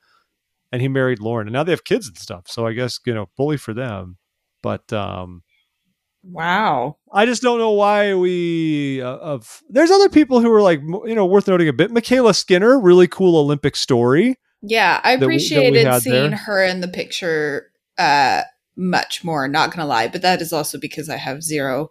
and 0.71 0.81
he 0.81 0.89
married 0.89 1.21
Lauren. 1.21 1.49
And 1.49 1.55
now 1.55 1.65
they 1.65 1.73
have 1.73 1.85
kids 1.85 2.07
and 2.07 2.17
stuff. 2.17 2.45
So 2.47 2.67
I 2.67 2.73
guess, 2.73 3.01
you 3.05 3.15
know, 3.15 3.31
bully 3.37 3.57
for 3.57 3.75
them. 3.75 4.19
But 4.63 4.93
um 4.93 5.43
Wow. 6.25 6.99
I 7.13 7.27
just 7.27 7.43
don't 7.43 7.59
know 7.59 7.73
why 7.73 8.15
we 8.15 9.03
uh, 9.03 9.17
of 9.17 9.63
there's 9.69 9.91
other 9.91 10.09
people 10.09 10.41
who 10.41 10.53
are 10.53 10.63
like 10.63 10.81
you 10.81 11.15
know 11.15 11.27
worth 11.27 11.49
noting 11.49 11.69
a 11.69 11.73
bit. 11.73 11.91
MyKayla 11.91 12.35
Skinner, 12.35 12.79
really 12.79 13.09
cool 13.09 13.37
Olympic 13.37 13.77
story. 13.77 14.37
Yeah, 14.63 15.01
I 15.03 15.17
that 15.17 15.27
we- 15.27 15.27
that 15.27 15.29
we 15.29 15.35
appreciated 15.37 16.03
seeing 16.03 16.31
there. 16.31 16.39
her 16.39 16.65
in 16.65 16.81
the 16.81 16.89
picture 16.89 17.71
uh 17.99 18.43
much 18.77 19.23
more, 19.25 19.47
not 19.49 19.73
gonna 19.75 19.87
lie, 19.87 20.09
but 20.09 20.23
that 20.23 20.41
is 20.41 20.53
also 20.53 20.79
because 20.79 21.09
I 21.09 21.17
have 21.17 21.43
zero 21.43 21.91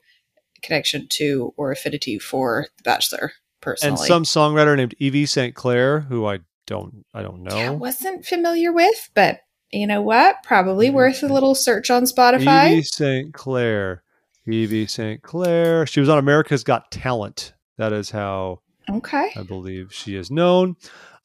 connection 0.64 1.08
to 1.10 1.54
or 1.58 1.72
affinity 1.72 2.18
for 2.20 2.68
The 2.78 2.84
Bachelor 2.84 3.34
personally. 3.62 3.92
And 3.92 4.00
some 4.00 4.24
songwriter 4.24 4.76
named 4.78 4.96
Evie 5.00 5.26
St. 5.26 5.54
Clair, 5.56 6.02
who 6.02 6.26
I 6.26 6.40
don't 6.68 7.06
I 7.14 7.22
don't 7.22 7.46
I 7.52 7.66
know. 7.66 7.74
wasn't 7.74 8.26
familiar 8.26 8.72
with, 8.72 9.10
but 9.14 9.42
you 9.72 9.88
know 9.88 10.02
what? 10.02 10.38
Probably 10.44 10.88
Evie 10.88 10.96
worth 10.96 11.24
a 11.24 11.28
little 11.28 11.56
search 11.56 11.90
on 11.92 12.04
Spotify. 12.04 12.72
Evie 12.72 12.84
St. 12.84 13.34
Clair. 13.34 14.04
Evie 14.48 14.88
St. 14.88 15.22
Clair. 15.22 15.86
She 15.86 16.00
was 16.00 16.10
on 16.10 16.18
America's 16.18 16.64
Got 16.64 16.92
Talent. 16.92 17.54
That 17.78 17.94
is 17.94 18.10
how 18.12 18.62
Okay. 18.90 19.32
I 19.36 19.44
believe 19.44 19.94
she 19.94 20.16
is 20.16 20.32
known. 20.32 20.76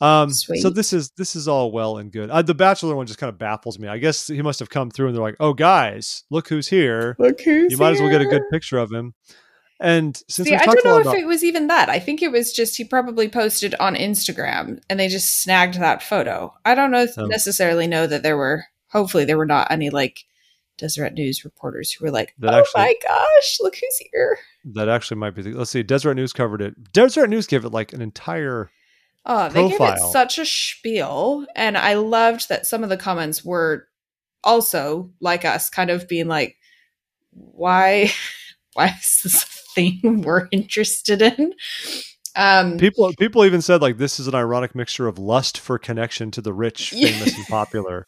Um, 0.00 0.30
so 0.30 0.68
this 0.68 0.92
is 0.92 1.10
this 1.16 1.34
is 1.34 1.48
all 1.48 1.72
well 1.72 1.96
and 1.96 2.12
good. 2.12 2.28
Uh, 2.28 2.42
the 2.42 2.54
Bachelor 2.54 2.94
one 2.94 3.06
just 3.06 3.18
kind 3.18 3.30
of 3.32 3.38
baffles 3.38 3.78
me. 3.78 3.88
I 3.88 3.96
guess 3.96 4.26
he 4.26 4.42
must 4.42 4.58
have 4.58 4.68
come 4.68 4.90
through 4.90 5.06
and 5.08 5.16
they're 5.16 5.22
like, 5.22 5.36
"Oh, 5.40 5.54
guys, 5.54 6.24
look 6.30 6.48
who's 6.48 6.68
here." 6.68 7.16
Look 7.18 7.40
who's 7.40 7.72
you 7.72 7.78
might 7.78 7.92
as 7.94 8.00
well 8.00 8.10
get 8.10 8.20
a 8.20 8.26
good 8.26 8.42
picture 8.52 8.76
of 8.76 8.92
him. 8.92 9.14
And 9.80 10.16
since 10.28 10.48
See, 10.48 10.54
I 10.54 10.64
don't 10.64 10.84
know 10.84 10.98
if 10.98 11.06
about, 11.06 11.16
it 11.16 11.26
was 11.26 11.42
even 11.44 11.66
that. 11.68 11.88
I 11.88 11.98
think 11.98 12.22
it 12.22 12.30
was 12.32 12.52
just 12.52 12.76
he 12.76 12.84
probably 12.84 13.28
posted 13.28 13.74
on 13.80 13.94
Instagram 13.94 14.80
and 14.88 14.98
they 15.00 15.08
just 15.08 15.42
snagged 15.42 15.74
that 15.80 16.02
photo. 16.02 16.54
I 16.64 16.74
don't 16.74 16.90
know 16.90 17.06
Um, 17.16 17.28
necessarily 17.28 17.86
know 17.86 18.06
that 18.06 18.22
there 18.22 18.36
were. 18.36 18.64
Hopefully, 18.90 19.24
there 19.24 19.36
were 19.38 19.46
not 19.46 19.70
any 19.70 19.88
like 19.90 20.24
Deseret 20.78 21.14
News 21.14 21.44
reporters 21.44 21.92
who 21.92 22.04
were 22.04 22.10
like, 22.10 22.34
That 22.38 22.54
"Oh 22.54 22.58
actually- 22.58 22.80
my 22.82 22.94
gosh, 23.06 23.56
look 23.60 23.76
who's 23.76 23.98
here!" 24.12 24.38
That 24.64 24.88
actually 24.88 25.18
might 25.18 25.34
be. 25.34 25.42
The, 25.42 25.50
let's 25.52 25.70
see. 25.70 25.82
Deseret 25.82 26.16
News 26.16 26.32
covered 26.32 26.60
it. 26.62 26.92
Deseret 26.92 27.30
News 27.30 27.46
gave 27.46 27.64
it 27.64 27.70
like 27.72 27.92
an 27.92 28.02
entire. 28.02 28.70
Oh, 29.24 29.48
they 29.48 29.62
gave 29.62 29.72
it 29.72 29.76
Profile. 29.78 30.12
such 30.12 30.38
a 30.38 30.46
spiel, 30.46 31.46
and 31.56 31.76
I 31.76 31.94
loved 31.94 32.48
that 32.48 32.66
some 32.66 32.82
of 32.84 32.88
the 32.88 32.96
comments 32.96 33.44
were 33.44 33.88
also 34.44 35.10
like 35.20 35.44
us, 35.44 35.68
kind 35.68 35.90
of 35.90 36.06
being 36.08 36.28
like, 36.28 36.56
"Why, 37.32 38.10
why 38.74 38.94
is 39.02 39.20
this 39.24 39.42
a 39.42 39.46
thing 39.74 40.00
we're 40.24 40.48
interested 40.52 41.22
in?" 41.22 41.54
Um, 42.38 42.76
People 42.76 43.12
people 43.18 43.44
even 43.46 43.62
said 43.62 43.80
like 43.80 43.96
this 43.96 44.20
is 44.20 44.28
an 44.28 44.34
ironic 44.34 44.74
mixture 44.74 45.06
of 45.08 45.18
lust 45.18 45.56
for 45.58 45.78
connection 45.78 46.30
to 46.32 46.42
the 46.42 46.52
rich, 46.52 46.90
famous, 46.90 47.34
and 47.34 47.46
popular. 47.46 48.06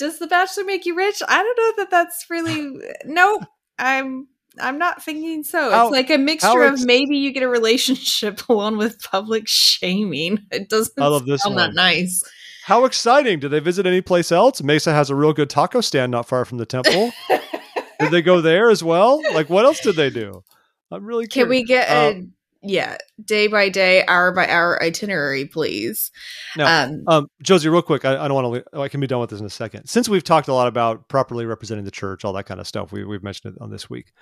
Does 0.00 0.18
the 0.18 0.26
bachelor 0.26 0.64
make 0.64 0.84
you 0.84 0.96
rich 0.96 1.22
i 1.28 1.42
don't 1.42 1.56
know 1.58 1.72
that 1.84 1.90
that's 1.90 2.26
really 2.28 2.72
nope 3.04 3.44
i'm 3.78 4.26
i'm 4.58 4.78
not 4.78 5.02
thinking 5.02 5.44
so 5.44 5.68
it's 5.68 5.92
like 5.92 6.10
a 6.10 6.18
mixture 6.18 6.64
of 6.64 6.84
maybe 6.84 7.16
you 7.16 7.32
get 7.32 7.44
a 7.44 7.48
relationship 7.48 8.40
along 8.48 8.76
with 8.76 9.00
public 9.02 9.44
shaming 9.46 10.38
it 10.50 10.68
doesn't 10.68 11.00
I 11.00 11.06
love 11.06 11.24
this 11.26 11.42
sound 11.42 11.54
one. 11.54 11.68
that 11.68 11.74
nice 11.74 12.22
How 12.64 12.84
exciting! 12.84 13.40
Did 13.40 13.50
they 13.50 13.58
visit 13.60 13.86
any 13.86 14.00
place 14.00 14.30
else? 14.30 14.62
Mesa 14.62 14.92
has 14.92 15.10
a 15.10 15.14
real 15.14 15.32
good 15.32 15.50
taco 15.50 15.80
stand 15.80 16.12
not 16.12 16.28
far 16.28 16.44
from 16.44 16.58
the 16.58 16.66
temple. 16.66 17.10
did 17.98 18.10
they 18.12 18.22
go 18.22 18.40
there 18.40 18.70
as 18.70 18.84
well? 18.84 19.20
Like, 19.34 19.48
what 19.48 19.64
else 19.64 19.80
did 19.80 19.96
they 19.96 20.10
do? 20.10 20.44
I'm 20.92 21.04
really 21.04 21.26
can 21.26 21.48
we 21.48 21.64
curious. 21.64 21.88
get 21.88 21.96
a 21.96 22.18
Um, 22.18 22.32
yeah 22.62 22.96
day 23.24 23.46
by 23.46 23.68
day 23.68 24.04
hour 24.06 24.32
by 24.32 24.46
hour 24.46 24.82
itinerary 24.82 25.46
please 25.46 26.10
No. 26.56 26.66
um 26.66 27.04
Um, 27.06 27.26
Josie, 27.42 27.68
real 27.68 27.82
quick, 27.82 28.04
I, 28.04 28.24
I 28.24 28.28
don't 28.28 28.42
want 28.42 28.64
to. 28.72 28.80
I 28.80 28.88
can 28.88 29.00
be 29.00 29.06
done 29.06 29.20
with 29.20 29.30
this 29.30 29.40
in 29.40 29.46
a 29.46 29.50
second. 29.50 29.86
Since 29.86 30.08
we've 30.08 30.24
talked 30.24 30.48
a 30.48 30.54
lot 30.54 30.68
about 30.68 31.08
properly 31.08 31.46
representing 31.46 31.84
the 31.84 31.90
church, 31.90 32.24
all 32.24 32.32
that 32.34 32.44
kind 32.44 32.60
of 32.60 32.66
stuff, 32.66 32.92
we, 32.92 33.04
we've 33.04 33.22
mentioned 33.22 33.54
it 33.54 33.62
on 33.62 33.70
this 33.70 33.88
week. 33.88 34.12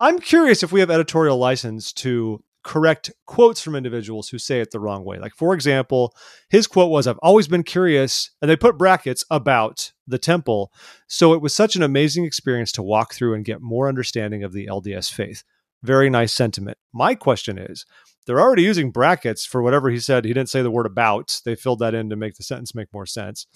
I'm 0.00 0.18
curious 0.18 0.62
if 0.62 0.72
we 0.72 0.80
have 0.80 0.90
editorial 0.90 1.38
license 1.38 1.92
to 1.94 2.42
correct 2.64 3.12
quotes 3.26 3.60
from 3.60 3.76
individuals 3.76 4.30
who 4.30 4.38
say 4.38 4.60
it 4.60 4.70
the 4.70 4.80
wrong 4.80 5.04
way. 5.04 5.18
Like, 5.18 5.34
for 5.34 5.54
example, 5.54 6.14
his 6.48 6.66
quote 6.66 6.90
was, 6.90 7.06
"I've 7.06 7.18
always 7.18 7.46
been 7.46 7.62
curious," 7.62 8.30
and 8.40 8.50
they 8.50 8.56
put 8.56 8.78
brackets 8.78 9.24
about 9.30 9.92
the 10.06 10.18
temple. 10.18 10.72
So 11.06 11.34
it 11.34 11.42
was 11.42 11.54
such 11.54 11.76
an 11.76 11.82
amazing 11.82 12.24
experience 12.24 12.72
to 12.72 12.82
walk 12.82 13.14
through 13.14 13.34
and 13.34 13.44
get 13.44 13.60
more 13.60 13.88
understanding 13.88 14.42
of 14.42 14.52
the 14.52 14.66
LDS 14.66 15.10
faith. 15.10 15.44
Very 15.84 16.08
nice 16.08 16.32
sentiment. 16.32 16.78
My 16.94 17.14
question 17.14 17.58
is 17.58 17.84
they're 18.26 18.40
already 18.40 18.62
using 18.62 18.90
brackets 18.90 19.44
for 19.44 19.62
whatever 19.62 19.90
he 19.90 20.00
said. 20.00 20.24
He 20.24 20.32
didn't 20.32 20.48
say 20.48 20.62
the 20.62 20.70
word 20.70 20.86
about. 20.86 21.42
They 21.44 21.54
filled 21.54 21.80
that 21.80 21.94
in 21.94 22.08
to 22.08 22.16
make 22.16 22.36
the 22.36 22.42
sentence 22.42 22.74
make 22.74 22.88
more 22.90 23.04
sense. 23.04 23.46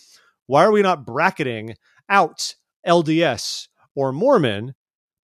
Why 0.47 0.65
are 0.65 0.71
we 0.71 0.83
not 0.83 1.07
bracketing 1.07 1.77
out 2.11 2.55
LDS 2.87 3.69
or 3.95 4.13
Mormon 4.13 4.75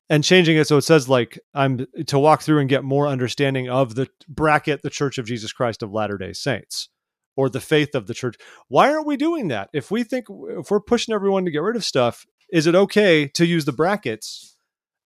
and 0.09 0.23
changing 0.23 0.57
it 0.57 0.69
so 0.69 0.77
it 0.77 0.83
says 0.83 1.09
like 1.09 1.41
I'm 1.55 1.87
to 2.07 2.19
walk 2.21 2.43
through 2.43 2.61
and 2.61 2.69
get 2.69 2.85
more 2.85 3.09
understanding 3.09 3.69
of 3.69 3.97
the 3.97 4.09
bracket 4.29 4.83
the 4.83 4.91
Church 4.91 5.19
of 5.19 5.27
Jesus 5.27 5.53
Christ 5.53 5.83
of 5.83 5.93
Latter-day 5.93 6.35
Saints 6.35 6.89
or 7.35 7.49
the 7.49 7.61
faith 7.61 7.97
of 7.97 8.07
the 8.07 8.15
church. 8.15 8.37
Why 8.69 8.93
aren't 8.93 9.09
we 9.09 9.17
doing 9.17 9.49
that? 9.49 9.71
If 9.73 9.91
we 9.91 10.05
think 10.05 10.27
if 10.31 10.71
we're 10.71 10.81
pushing 10.81 11.15
everyone 11.15 11.47
to 11.47 11.51
get 11.51 11.63
rid 11.63 11.75
of 11.75 11.85
stuff, 11.85 12.27
is 12.53 12.69
it 12.69 12.77
okay 12.77 13.27
to 13.27 13.45
use 13.45 13.65
the 13.65 13.73
brackets 13.73 14.52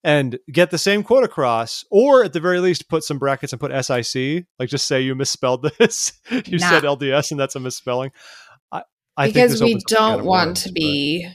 and 0.07 0.39
get 0.53 0.71
the 0.71 0.79
same 0.79 1.03
quote 1.03 1.25
across, 1.25 1.85
or 1.91 2.23
at 2.23 2.33
the 2.33 2.39
very 2.39 2.61
least 2.61 2.89
put 2.89 3.03
some 3.03 3.19
brackets 3.19 3.53
and 3.53 3.59
put 3.61 3.73
SIC, 3.85 4.45
like 4.61 4.69
just 4.69 4.87
say 4.87 5.01
you 5.01 5.17
misspelled 5.17 5.69
this, 5.79 6.13
you 6.31 6.59
Nah. 6.59 6.71
said 6.71 6.85
LDS 6.85 7.33
and 7.33 7.41
that's 7.41 7.57
a 7.57 7.61
misspelling. 7.61 8.13
I, 8.71 8.83
I 9.17 9.25
think 9.33 9.35
because 9.49 9.61
we 9.63 9.71
opens 9.73 9.85
up 9.85 9.91
a 9.91 9.95
can 9.97 10.13
don't 10.19 10.25
want 10.25 10.57
to 10.59 10.69
but- 10.69 10.75
be 10.75 11.29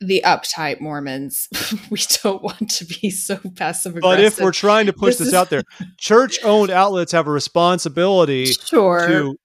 the 0.00 0.22
uptight 0.26 0.80
mormons 0.80 1.48
we 1.90 1.98
don't 2.22 2.42
want 2.42 2.68
to 2.68 2.84
be 2.84 3.10
so 3.10 3.36
passive 3.54 3.96
aggressive. 3.96 4.00
But 4.02 4.20
if 4.20 4.40
we're 4.40 4.50
trying 4.52 4.86
to 4.86 4.92
push 4.92 5.10
This 5.12 5.18
this, 5.18 5.28
is- 5.28 5.34
out 5.34 5.50
there, 5.50 5.62
church-owned 5.98 6.70
outlets 6.70 7.12
have 7.12 7.28
a 7.28 7.30
responsibility 7.30 8.46
sure 8.46 9.06
to 9.06 9.36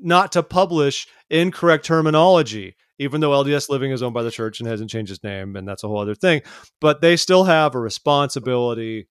not 0.00 0.32
to 0.32 0.42
publish 0.42 1.06
incorrect 1.28 1.84
terminology, 1.84 2.76
even 3.00 3.20
though 3.22 3.30
LDS 3.30 3.70
Living 3.70 3.90
is 3.92 4.02
owned 4.02 4.12
by 4.14 4.22
the 4.22 4.30
church 4.30 4.60
and 4.60 4.68
hasn't 4.68 4.90
changed 4.90 5.10
its 5.10 5.24
name, 5.24 5.56
and 5.56 5.66
that's 5.66 5.82
a 5.82 5.88
whole 5.88 5.98
other 5.98 6.14
thing. 6.14 6.42
But 6.80 7.00
they 7.00 7.16
still 7.16 7.44
have 7.44 7.74
a 7.74 7.80
responsibility. 7.80 9.08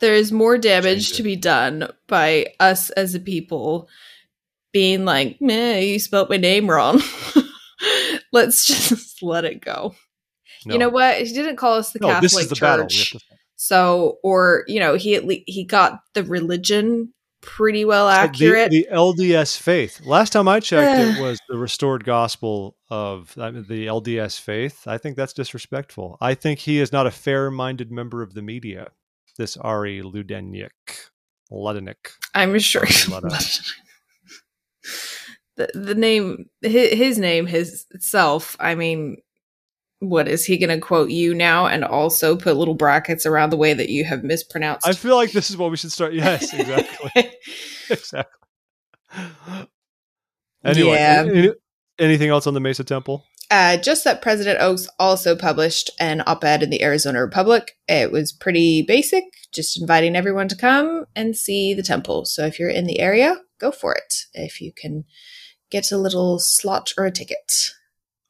there 0.00 0.14
is 0.14 0.32
more 0.32 0.58
damage 0.58 1.06
Change 1.06 1.16
to 1.16 1.22
be 1.22 1.36
done 1.36 1.88
by 2.08 2.48
us 2.58 2.90
as 2.90 3.14
a 3.14 3.20
people 3.20 3.88
being 4.72 5.04
like, 5.04 5.40
meh, 5.40 5.78
you 5.78 5.98
spelt 6.00 6.28
my 6.28 6.36
name 6.36 6.68
wrong. 6.68 7.00
Let's 8.32 8.66
just 8.66 9.22
let 9.22 9.44
it 9.44 9.60
go. 9.60 9.94
No. 10.66 10.72
You 10.72 10.78
know 10.80 10.88
what? 10.88 11.18
He 11.22 11.32
didn't 11.32 11.56
call 11.56 11.74
us 11.74 11.92
the 11.92 12.00
No, 12.00 12.08
Catholic 12.08 12.22
this 12.32 12.40
is 12.40 12.48
the 12.48 12.56
Church. 12.56 13.12
to- 13.12 13.20
So, 13.54 14.18
or, 14.24 14.64
you 14.66 14.80
know, 14.80 14.96
he 14.96 15.14
at 15.14 15.24
least, 15.24 15.44
he 15.46 15.62
got 15.64 16.00
the 16.14 16.24
religion 16.24 17.13
pretty 17.44 17.84
well 17.84 18.06
the- 18.06 18.12
accurate. 18.12 18.70
The, 18.70 18.86
LDS 18.92 19.58
faith. 19.58 20.00
Last 20.04 20.30
time 20.32 20.48
I 20.48 20.60
checked, 20.60 21.18
it 21.18 21.20
was 21.22 21.40
the 21.48 21.58
restored 21.58 22.04
gospel 22.04 22.76
of 22.88 23.34
I 23.38 23.50
mean, 23.50 23.66
the 23.68 23.86
LDS 23.86 24.40
faith. 24.40 24.86
I 24.86 24.98
think 24.98 25.16
that's 25.16 25.32
disrespectful. 25.32 26.16
I 26.20 26.34
think 26.34 26.60
he 26.60 26.80
is 26.80 26.92
not 26.92 27.06
a 27.06 27.10
fair-minded 27.10 27.90
member 27.90 28.22
of 28.22 28.34
the 28.34 28.42
media. 28.42 28.88
This 29.36 29.56
Ari 29.56 30.02
Ludenyk, 30.02 30.70
Ludenyk. 31.50 32.10
I'm 32.34 32.58
sure. 32.58 32.86
The, 35.56 35.70
the 35.72 35.94
name, 35.94 36.46
his, 36.62 36.98
his 36.98 37.18
name, 37.18 37.46
his 37.46 37.86
itself. 37.92 38.56
I 38.58 38.74
mean, 38.74 39.18
what 40.08 40.28
is 40.28 40.44
he 40.44 40.56
going 40.58 40.70
to 40.70 40.78
quote 40.84 41.10
you 41.10 41.34
now 41.34 41.66
and 41.66 41.84
also 41.84 42.36
put 42.36 42.56
little 42.56 42.74
brackets 42.74 43.26
around 43.26 43.50
the 43.50 43.56
way 43.56 43.74
that 43.74 43.88
you 43.88 44.04
have 44.04 44.22
mispronounced? 44.22 44.86
I 44.86 44.92
feel 44.92 45.16
like 45.16 45.32
this 45.32 45.50
is 45.50 45.56
what 45.56 45.70
we 45.70 45.76
should 45.76 45.92
start. 45.92 46.14
Yes, 46.14 46.52
exactly. 46.52 47.30
exactly. 47.90 48.48
Anyway, 50.64 50.92
Yeah. 50.92 51.24
any- 51.26 51.52
anything 51.98 52.30
else 52.30 52.46
on 52.46 52.54
the 52.54 52.60
Mesa 52.60 52.84
Temple? 52.84 53.24
Uh, 53.50 53.76
just 53.76 54.04
that 54.04 54.22
President 54.22 54.60
Oaks 54.60 54.88
also 54.98 55.36
published 55.36 55.90
an 56.00 56.22
op 56.26 56.42
ed 56.44 56.62
in 56.62 56.70
the 56.70 56.82
Arizona 56.82 57.20
Republic. 57.20 57.72
It 57.86 58.10
was 58.10 58.32
pretty 58.32 58.82
basic, 58.82 59.24
just 59.52 59.78
inviting 59.80 60.16
everyone 60.16 60.48
to 60.48 60.56
come 60.56 61.04
and 61.14 61.36
see 61.36 61.74
the 61.74 61.82
temple. 61.82 62.24
So 62.24 62.46
if 62.46 62.58
you're 62.58 62.70
in 62.70 62.86
the 62.86 63.00
area, 63.00 63.36
go 63.60 63.70
for 63.70 63.94
it. 63.94 64.14
If 64.32 64.60
you 64.60 64.72
can 64.74 65.04
get 65.70 65.92
a 65.92 65.98
little 65.98 66.38
slot 66.38 66.92
or 66.96 67.04
a 67.04 67.10
ticket. 67.10 67.70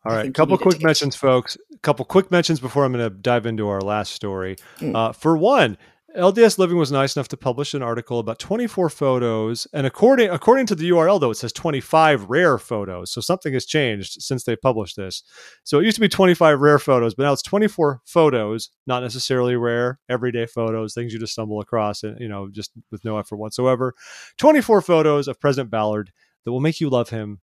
All 0.05 0.13
right, 0.13 0.27
a 0.27 0.33
couple 0.33 0.59
quick 0.59 0.83
mentions, 0.83 1.17
folks. 1.17 1.57
A 1.73 1.79
couple 1.79 2.05
quick 2.05 2.31
mentions 2.31 2.61
before 2.61 2.85
I'm 2.85 2.93
going 2.93 3.05
to 3.05 3.17
dive 3.17 3.47
into 3.47 3.69
our 3.69 3.81
last 3.81 4.13
story. 4.13 4.57
Mm. 4.79 4.95
Uh, 4.95 5.13
for 5.13 5.37
one, 5.37 5.79
LDS 6.17 6.59
Living 6.59 6.77
was 6.77 6.93
nice 6.93 7.17
enough 7.17 7.27
to 7.29 7.37
publish 7.37 7.75
an 7.75 7.83
article 7.83 8.21
about 8.21 8.39
24 8.39 8.89
photos, 8.89 9.67
and 9.73 9.85
according 9.85 10.31
according 10.31 10.67
to 10.67 10.75
the 10.77 10.91
URL, 10.91 11.19
though, 11.19 11.31
it 11.31 11.37
says 11.37 11.53
25 11.53 12.31
rare 12.31 12.57
photos. 12.57 13.11
So 13.11 13.21
something 13.21 13.53
has 13.53 13.67
changed 13.67 14.23
since 14.23 14.45
they 14.45 14.55
published 14.55 14.97
this. 14.97 15.25
So 15.65 15.81
it 15.81 15.85
used 15.85 15.97
to 15.97 16.01
be 16.01 16.09
25 16.09 16.61
rare 16.61 16.79
photos, 16.79 17.15
but 17.15 17.25
now 17.25 17.33
it's 17.33 17.43
24 17.43 18.03
photos, 18.05 18.71
not 18.87 19.03
necessarily 19.03 19.57
rare, 19.57 19.99
everyday 20.09 20.47
photos, 20.47 20.95
things 20.95 21.13
you 21.13 21.19
just 21.19 21.33
stumble 21.33 21.61
across, 21.61 22.05
and 22.05 22.21
you 22.21 22.29
know, 22.29 22.49
just 22.49 22.71
with 22.93 23.05
no 23.05 23.19
effort 23.19 23.37
whatsoever. 23.37 23.95
24 24.39 24.83
photos 24.83 25.27
of 25.27 25.41
President 25.41 25.71
Ballard 25.71 26.13
that 26.45 26.53
will 26.53 26.61
make 26.61 26.81
you 26.81 26.91
love 26.91 27.09
him 27.09 27.41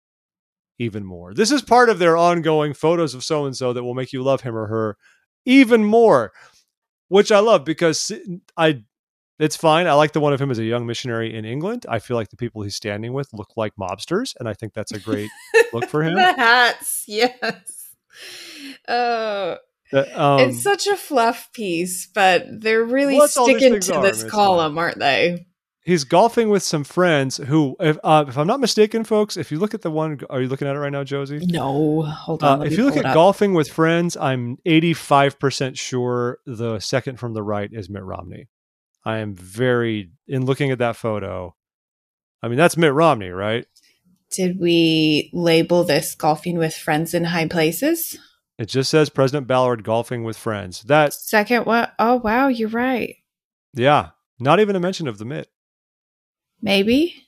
even 0.80 1.04
more. 1.04 1.34
This 1.34 1.52
is 1.52 1.62
part 1.62 1.90
of 1.90 2.00
their 2.00 2.18
ongoing 2.18 2.74
photos 2.74 3.14
of 3.14 3.24
so 3.24 3.46
and 3.46 3.56
so 3.56 3.74
that 3.74 3.84
will 3.84 3.94
make 3.94 4.14
you 4.14 4.24
love 4.24 4.42
him 4.42 4.56
or 4.56 4.68
her 4.68 4.98
even 5.46 5.84
more, 5.84 6.32
which 7.08 7.32
I 7.32 7.40
love 7.40 7.66
because 7.66 8.12
I 8.56 8.84
it's 9.40 9.56
fine. 9.56 9.88
I 9.88 9.94
like 9.94 10.14
the 10.14 10.20
one 10.20 10.34
of 10.34 10.42
him 10.42 10.50
as 10.50 10.60
a 10.60 10.64
young 10.64 10.86
missionary 10.86 11.36
in 11.36 11.46
England. 11.46 11.86
I 11.88 12.00
feel 12.00 12.18
like 12.18 12.30
the 12.30 12.38
people 12.38 12.64
he's 12.64 12.76
standing 12.76 13.14
with 13.14 13.30
look 13.34 13.52
like 13.56 13.74
mobsters, 13.80 14.36
and 14.40 14.50
I 14.50 14.54
think 14.54 14.74
that's 14.74 14.92
a 14.92 15.00
great 15.00 15.30
look 15.74 15.90
for 15.90 16.04
him. 16.08 16.16
the 16.16 16.34
hats, 16.34 17.04
yes. 17.08 17.94
Oh, 18.88 19.58
Uh, 19.94 20.04
um, 20.16 20.50
it's 20.50 20.64
such 20.64 20.88
a 20.88 20.98
fluff 20.98 21.50
piece, 21.54 22.08
but 22.08 22.46
they're 22.50 22.84
really 22.84 23.14
Well, 23.14 23.22
that's 23.22 23.38
all 23.38 23.48
these 23.48 23.58
sticking 23.58 23.80
to 23.80 23.96
are, 23.96 24.02
this 24.04 24.24
column, 24.24 24.78
aren't 24.78 25.00
they? 25.00 25.47
He's 25.88 26.04
golfing 26.04 26.50
with 26.50 26.62
some 26.62 26.84
friends 26.84 27.38
who, 27.38 27.76
if, 27.80 27.98
uh, 28.04 28.26
if 28.28 28.38
I'm 28.38 28.46
not 28.46 28.60
mistaken, 28.60 29.06
folks, 29.06 29.38
if 29.38 29.52
you 29.52 29.58
look 29.58 29.74
at 29.74 29.82
the 29.82 29.90
one, 29.90 30.20
are 30.30 30.42
you 30.42 30.50
looking 30.50 30.68
at 30.68 30.76
it 30.76 30.80
right 30.80 30.92
now, 30.92 31.06
Josie? 31.06 31.40
No, 31.42 32.02
hold 32.02 32.44
on. 32.44 32.62
Uh, 32.62 32.66
if 32.66 32.78
you 32.78 32.84
look 32.84 32.98
at 32.98 33.14
golfing 33.14 33.54
with 33.54 33.70
friends, 33.70 34.18
I'm 34.18 34.58
85% 34.68 35.78
sure 35.78 36.40
the 36.46 36.80
second 36.80 37.20
from 37.20 37.34
the 37.34 37.42
right 37.42 37.70
is 37.72 37.90
Mitt 37.90 38.04
Romney. 38.04 38.50
I 39.06 39.20
am 39.20 39.34
very, 39.34 40.12
in 40.28 40.46
looking 40.46 40.72
at 40.72 40.80
that 40.80 40.98
photo, 40.98 41.56
I 42.44 42.50
mean, 42.50 42.58
that's 42.58 42.76
Mitt 42.76 42.94
Romney, 42.94 43.30
right? 43.30 43.66
Did 44.30 44.60
we 44.60 45.30
label 45.34 45.86
this 45.86 46.14
golfing 46.16 46.58
with 46.58 46.76
friends 46.76 47.14
in 47.14 47.24
high 47.24 47.48
places? 47.48 48.20
It 48.58 48.66
just 48.66 48.90
says 48.90 49.10
President 49.10 49.48
Ballard 49.48 49.86
golfing 49.86 50.26
with 50.26 50.36
friends. 50.36 50.82
That, 50.84 51.14
Second 51.14 51.66
one, 51.66 51.88
oh 51.98 52.16
wow, 52.18 52.50
you're 52.50 52.68
right. 52.68 53.16
yeah, 53.74 54.10
not 54.38 54.60
even 54.60 54.76
a 54.76 54.82
mention 54.82 55.08
of 55.08 55.18
the 55.18 55.24
Mitt. 55.26 55.48
Maybe. 56.62 57.24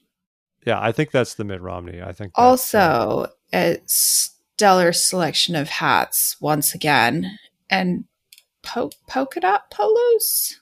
Yeah, 0.66 0.80
I 0.82 0.92
think 0.92 1.12
that's 1.12 1.36
the 1.36 1.44
Mitt 1.44 1.62
Romney. 1.62 2.02
I 2.02 2.12
think 2.12 2.34
that's, 2.36 2.74
uh, 2.76 2.80
Also, 2.80 3.28
a 3.54 3.80
stellar 3.86 4.92
selection 4.94 5.56
of 5.56 5.70
hats 5.70 6.36
once 6.42 6.74
again. 6.76 7.38
and 7.70 8.06
po- 8.64 8.92
polka 9.08 9.40
dot 9.40 9.70
polos. 9.72 10.60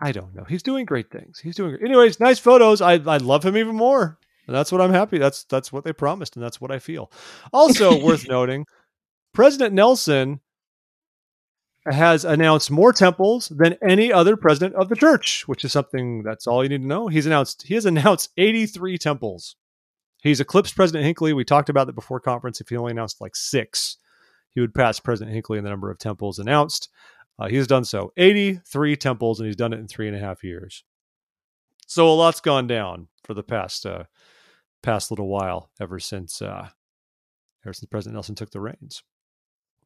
I 0.00 0.12
don't 0.12 0.34
know. 0.34 0.44
He's 0.44 0.62
doing 0.62 0.84
great 0.84 1.10
things. 1.10 1.38
He's 1.40 1.56
doing. 1.56 1.78
Anyways, 1.82 2.20
nice 2.20 2.38
photos. 2.38 2.80
I 2.82 2.94
I 2.94 3.16
love 3.16 3.44
him 3.44 3.56
even 3.56 3.74
more. 3.76 4.18
And 4.46 4.54
that's 4.54 4.70
what 4.70 4.82
I'm 4.82 4.92
happy. 4.92 5.16
That's 5.18 5.44
that's 5.44 5.72
what 5.72 5.84
they 5.84 5.92
promised, 5.94 6.36
and 6.36 6.44
that's 6.44 6.60
what 6.60 6.70
I 6.70 6.78
feel. 6.78 7.10
Also 7.52 7.98
worth 8.04 8.28
noting, 8.28 8.66
President 9.32 9.72
Nelson 9.74 10.40
has 11.86 12.24
announced 12.24 12.70
more 12.70 12.92
temples 12.92 13.48
than 13.48 13.76
any 13.82 14.12
other 14.12 14.36
president 14.36 14.74
of 14.74 14.88
the 14.88 14.96
church, 14.96 15.46
which 15.46 15.64
is 15.64 15.72
something 15.72 16.22
that's 16.22 16.46
all 16.46 16.62
you 16.62 16.68
need 16.70 16.82
to 16.82 16.86
know. 16.86 17.08
He's 17.08 17.26
announced 17.26 17.64
he 17.66 17.74
has 17.74 17.86
announced 17.86 18.30
83 18.36 18.98
temples. 18.98 19.56
He's 20.22 20.40
eclipsed 20.40 20.74
President 20.74 21.04
Hinckley. 21.04 21.34
We 21.34 21.44
talked 21.44 21.68
about 21.68 21.86
that 21.86 21.94
before 21.94 22.20
conference. 22.20 22.60
If 22.60 22.70
he 22.70 22.76
only 22.76 22.92
announced 22.92 23.20
like 23.20 23.36
six, 23.36 23.98
he 24.48 24.60
would 24.60 24.74
pass 24.74 24.98
President 24.98 25.34
Hinckley 25.34 25.58
in 25.58 25.64
the 25.64 25.70
number 25.70 25.90
of 25.90 25.98
temples 25.98 26.38
announced. 26.38 26.88
Uh, 27.38 27.48
he's 27.48 27.66
done 27.66 27.84
so 27.84 28.12
83 28.16 28.96
temples, 28.96 29.40
and 29.40 29.46
he's 29.46 29.56
done 29.56 29.72
it 29.72 29.80
in 29.80 29.88
three 29.88 30.08
and 30.08 30.16
a 30.16 30.20
half 30.20 30.42
years. 30.42 30.84
So 31.86 32.08
a 32.08 32.14
lot's 32.14 32.40
gone 32.40 32.66
down 32.66 33.08
for 33.24 33.34
the 33.34 33.42
past 33.42 33.84
uh, 33.84 34.04
past 34.82 35.10
little 35.10 35.28
while, 35.28 35.70
ever 35.78 35.98
since 35.98 36.40
uh, 36.40 36.68
ever 37.66 37.72
since 37.74 37.88
President 37.90 38.14
Nelson 38.14 38.34
took 38.34 38.50
the 38.50 38.60
reins. 38.60 39.02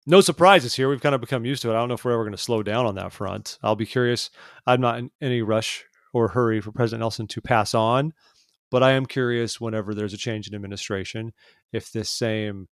No 0.09 0.23
surprises 0.23 0.75
here. 0.75 0.89
We've 0.89 1.03
kind 1.03 1.15
of 1.15 1.21
become 1.21 1.45
used 1.45 1.61
to 1.63 1.69
it. 1.69 1.75
I 1.75 1.81
don't 1.81 1.89
know 1.89 1.95
if 1.95 2.03
we're 2.03 2.13
ever 2.13 2.25
going 2.25 2.33
to 2.33 2.43
slow 2.43 2.63
down 2.63 2.87
on 2.87 2.95
that 2.95 3.13
front. 3.13 3.59
I'll 3.63 3.77
be 3.77 3.85
curious. 3.85 4.31
I'm 4.67 4.81
not 4.81 4.99
in 4.99 5.11
any 5.21 5.43
rush 5.43 5.85
or 6.15 6.29
hurry 6.29 6.63
for 6.63 6.73
President 6.73 7.01
Nelson 7.01 7.27
to 7.27 7.43
pass 7.43 7.75
on, 7.75 8.15
but 8.71 8.83
I 8.83 8.93
am 8.93 9.05
curious 9.05 9.61
whenever 9.61 9.95
there's 9.95 10.15
a 10.15 10.19
change 10.19 10.49
in 10.49 10.55
administration 10.55 11.35
if 11.75 11.93
this 11.93 12.09
same 12.09 12.69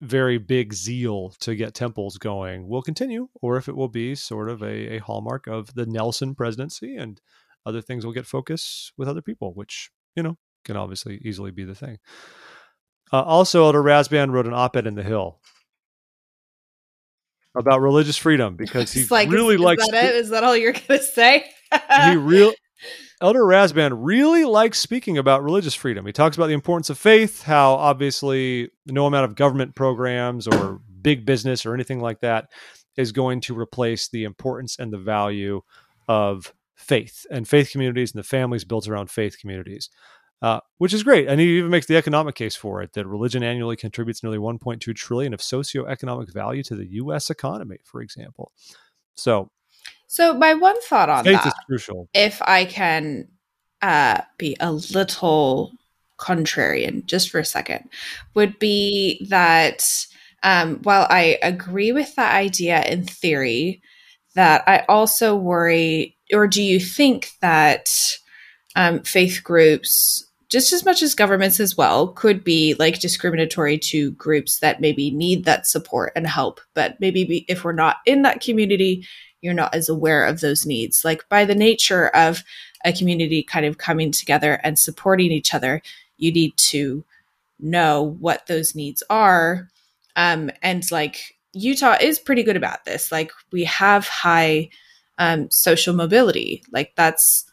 very 0.00 0.38
big 0.38 0.72
zeal 0.72 1.34
to 1.40 1.54
get 1.54 1.74
temples 1.74 2.16
going 2.16 2.66
will 2.66 2.80
continue, 2.80 3.28
or 3.42 3.58
if 3.58 3.68
it 3.68 3.76
will 3.76 3.88
be 3.88 4.14
sort 4.14 4.48
of 4.48 4.62
a, 4.62 4.96
a 4.96 4.98
hallmark 5.00 5.46
of 5.46 5.74
the 5.74 5.84
Nelson 5.84 6.34
presidency 6.34 6.96
and 6.96 7.20
other 7.66 7.82
things 7.82 8.06
will 8.06 8.14
get 8.14 8.26
focus 8.26 8.92
with 8.96 9.08
other 9.08 9.22
people, 9.22 9.52
which, 9.52 9.90
you 10.16 10.22
know, 10.22 10.38
can 10.64 10.76
obviously 10.78 11.20
easily 11.22 11.50
be 11.50 11.64
the 11.64 11.74
thing. 11.74 11.98
Uh, 13.12 13.22
also, 13.22 13.64
Elder 13.64 13.82
Rasband 13.82 14.32
wrote 14.32 14.46
an 14.46 14.54
op 14.54 14.74
ed 14.74 14.86
in 14.86 14.94
The 14.94 15.02
Hill 15.02 15.38
about 17.56 17.80
religious 17.80 18.16
freedom 18.16 18.56
because 18.56 18.92
he 18.92 19.04
like, 19.06 19.30
really 19.30 19.56
is, 19.56 19.60
likes. 19.60 19.82
Is 19.82 19.88
that, 19.90 20.04
it? 20.04 20.14
Is 20.14 20.28
that 20.30 20.44
all 20.44 20.56
you're 20.56 20.72
going 20.88 21.00
to 21.00 21.02
say? 21.02 21.50
he 21.72 22.16
real 22.16 22.52
Elder 23.20 23.42
Rasband 23.42 23.96
really 23.96 24.44
likes 24.44 24.78
speaking 24.78 25.18
about 25.18 25.42
religious 25.42 25.74
freedom. 25.74 26.06
He 26.06 26.12
talks 26.12 26.36
about 26.36 26.46
the 26.46 26.54
importance 26.54 26.88
of 26.88 26.98
faith, 26.98 27.42
how 27.42 27.74
obviously 27.74 28.70
no 28.86 29.06
amount 29.06 29.24
of 29.24 29.34
government 29.34 29.74
programs 29.74 30.46
or 30.46 30.80
big 31.02 31.26
business 31.26 31.66
or 31.66 31.74
anything 31.74 32.00
like 32.00 32.20
that 32.20 32.48
is 32.96 33.10
going 33.10 33.40
to 33.40 33.58
replace 33.58 34.08
the 34.08 34.24
importance 34.24 34.78
and 34.78 34.92
the 34.92 34.98
value 34.98 35.62
of 36.06 36.52
faith 36.76 37.26
and 37.30 37.48
faith 37.48 37.70
communities 37.72 38.12
and 38.12 38.20
the 38.20 38.26
families 38.26 38.64
built 38.64 38.86
around 38.86 39.10
faith 39.10 39.36
communities. 39.40 39.90
Uh, 40.40 40.60
which 40.76 40.94
is 40.94 41.02
great. 41.02 41.26
And 41.26 41.40
he 41.40 41.58
even 41.58 41.70
makes 41.70 41.86
the 41.86 41.96
economic 41.96 42.36
case 42.36 42.54
for 42.54 42.80
it 42.80 42.92
that 42.92 43.08
religion 43.08 43.42
annually 43.42 43.74
contributes 43.74 44.22
nearly 44.22 44.38
1.2 44.38 44.94
trillion 44.94 45.34
of 45.34 45.40
socioeconomic 45.40 46.32
value 46.32 46.62
to 46.62 46.76
the 46.76 46.86
U.S. 46.92 47.28
economy, 47.28 47.78
for 47.82 48.00
example. 48.00 48.52
So 49.16 49.50
so 50.08 50.34
my 50.34 50.54
one 50.54 50.80
thought 50.80 51.10
on 51.10 51.24
faith 51.24 51.34
that, 51.34 51.46
is 51.46 51.52
crucial. 51.66 52.08
if 52.14 52.40
I 52.42 52.64
can 52.64 53.28
uh, 53.82 54.22
be 54.38 54.56
a 54.58 54.72
little 54.72 55.72
contrarian 56.18 57.04
just 57.04 57.30
for 57.30 57.38
a 57.38 57.44
second, 57.44 57.88
would 58.34 58.58
be 58.58 59.26
that 59.28 59.84
um, 60.42 60.76
while 60.82 61.06
I 61.10 61.38
agree 61.42 61.92
with 61.92 62.14
that 62.16 62.34
idea 62.34 62.82
in 62.84 63.04
theory, 63.04 63.82
that 64.34 64.64
I 64.66 64.84
also 64.88 65.36
worry, 65.36 66.16
or 66.32 66.46
do 66.46 66.62
you 66.62 66.80
think 66.80 67.32
that 67.40 67.88
um, 68.76 69.02
faith 69.02 69.42
groups 69.44 70.24
just 70.48 70.72
as 70.72 70.84
much 70.84 71.02
as 71.02 71.14
governments 71.14 71.60
as 71.60 71.76
well 71.76 72.08
could 72.08 72.42
be 72.42 72.74
like 72.78 73.00
discriminatory 73.00 73.78
to 73.78 74.12
groups 74.12 74.60
that 74.60 74.80
maybe 74.80 75.10
need 75.10 75.44
that 75.44 75.66
support 75.66 76.12
and 76.16 76.26
help 76.26 76.60
but 76.74 76.98
maybe 77.00 77.24
be, 77.24 77.44
if 77.48 77.64
we're 77.64 77.72
not 77.72 77.96
in 78.06 78.22
that 78.22 78.40
community 78.40 79.04
you're 79.40 79.54
not 79.54 79.74
as 79.74 79.88
aware 79.88 80.24
of 80.24 80.40
those 80.40 80.66
needs. 80.66 81.04
Like 81.04 81.28
by 81.28 81.44
the 81.44 81.54
nature 81.54 82.08
of 82.08 82.42
a 82.84 82.92
community 82.92 83.42
kind 83.42 83.66
of 83.66 83.78
coming 83.78 84.10
together 84.12 84.60
and 84.62 84.78
supporting 84.78 85.32
each 85.32 85.54
other, 85.54 85.82
you 86.16 86.32
need 86.32 86.56
to 86.56 87.04
know 87.58 88.16
what 88.20 88.46
those 88.46 88.74
needs 88.74 89.02
are. 89.10 89.68
Um, 90.16 90.50
and 90.62 90.90
like 90.90 91.36
Utah 91.52 91.96
is 92.00 92.18
pretty 92.18 92.42
good 92.42 92.56
about 92.56 92.84
this. 92.84 93.10
Like 93.12 93.32
we 93.52 93.64
have 93.64 94.06
high 94.06 94.70
um, 95.18 95.50
social 95.50 95.94
mobility. 95.94 96.62
Like 96.72 96.92
that's 96.96 97.50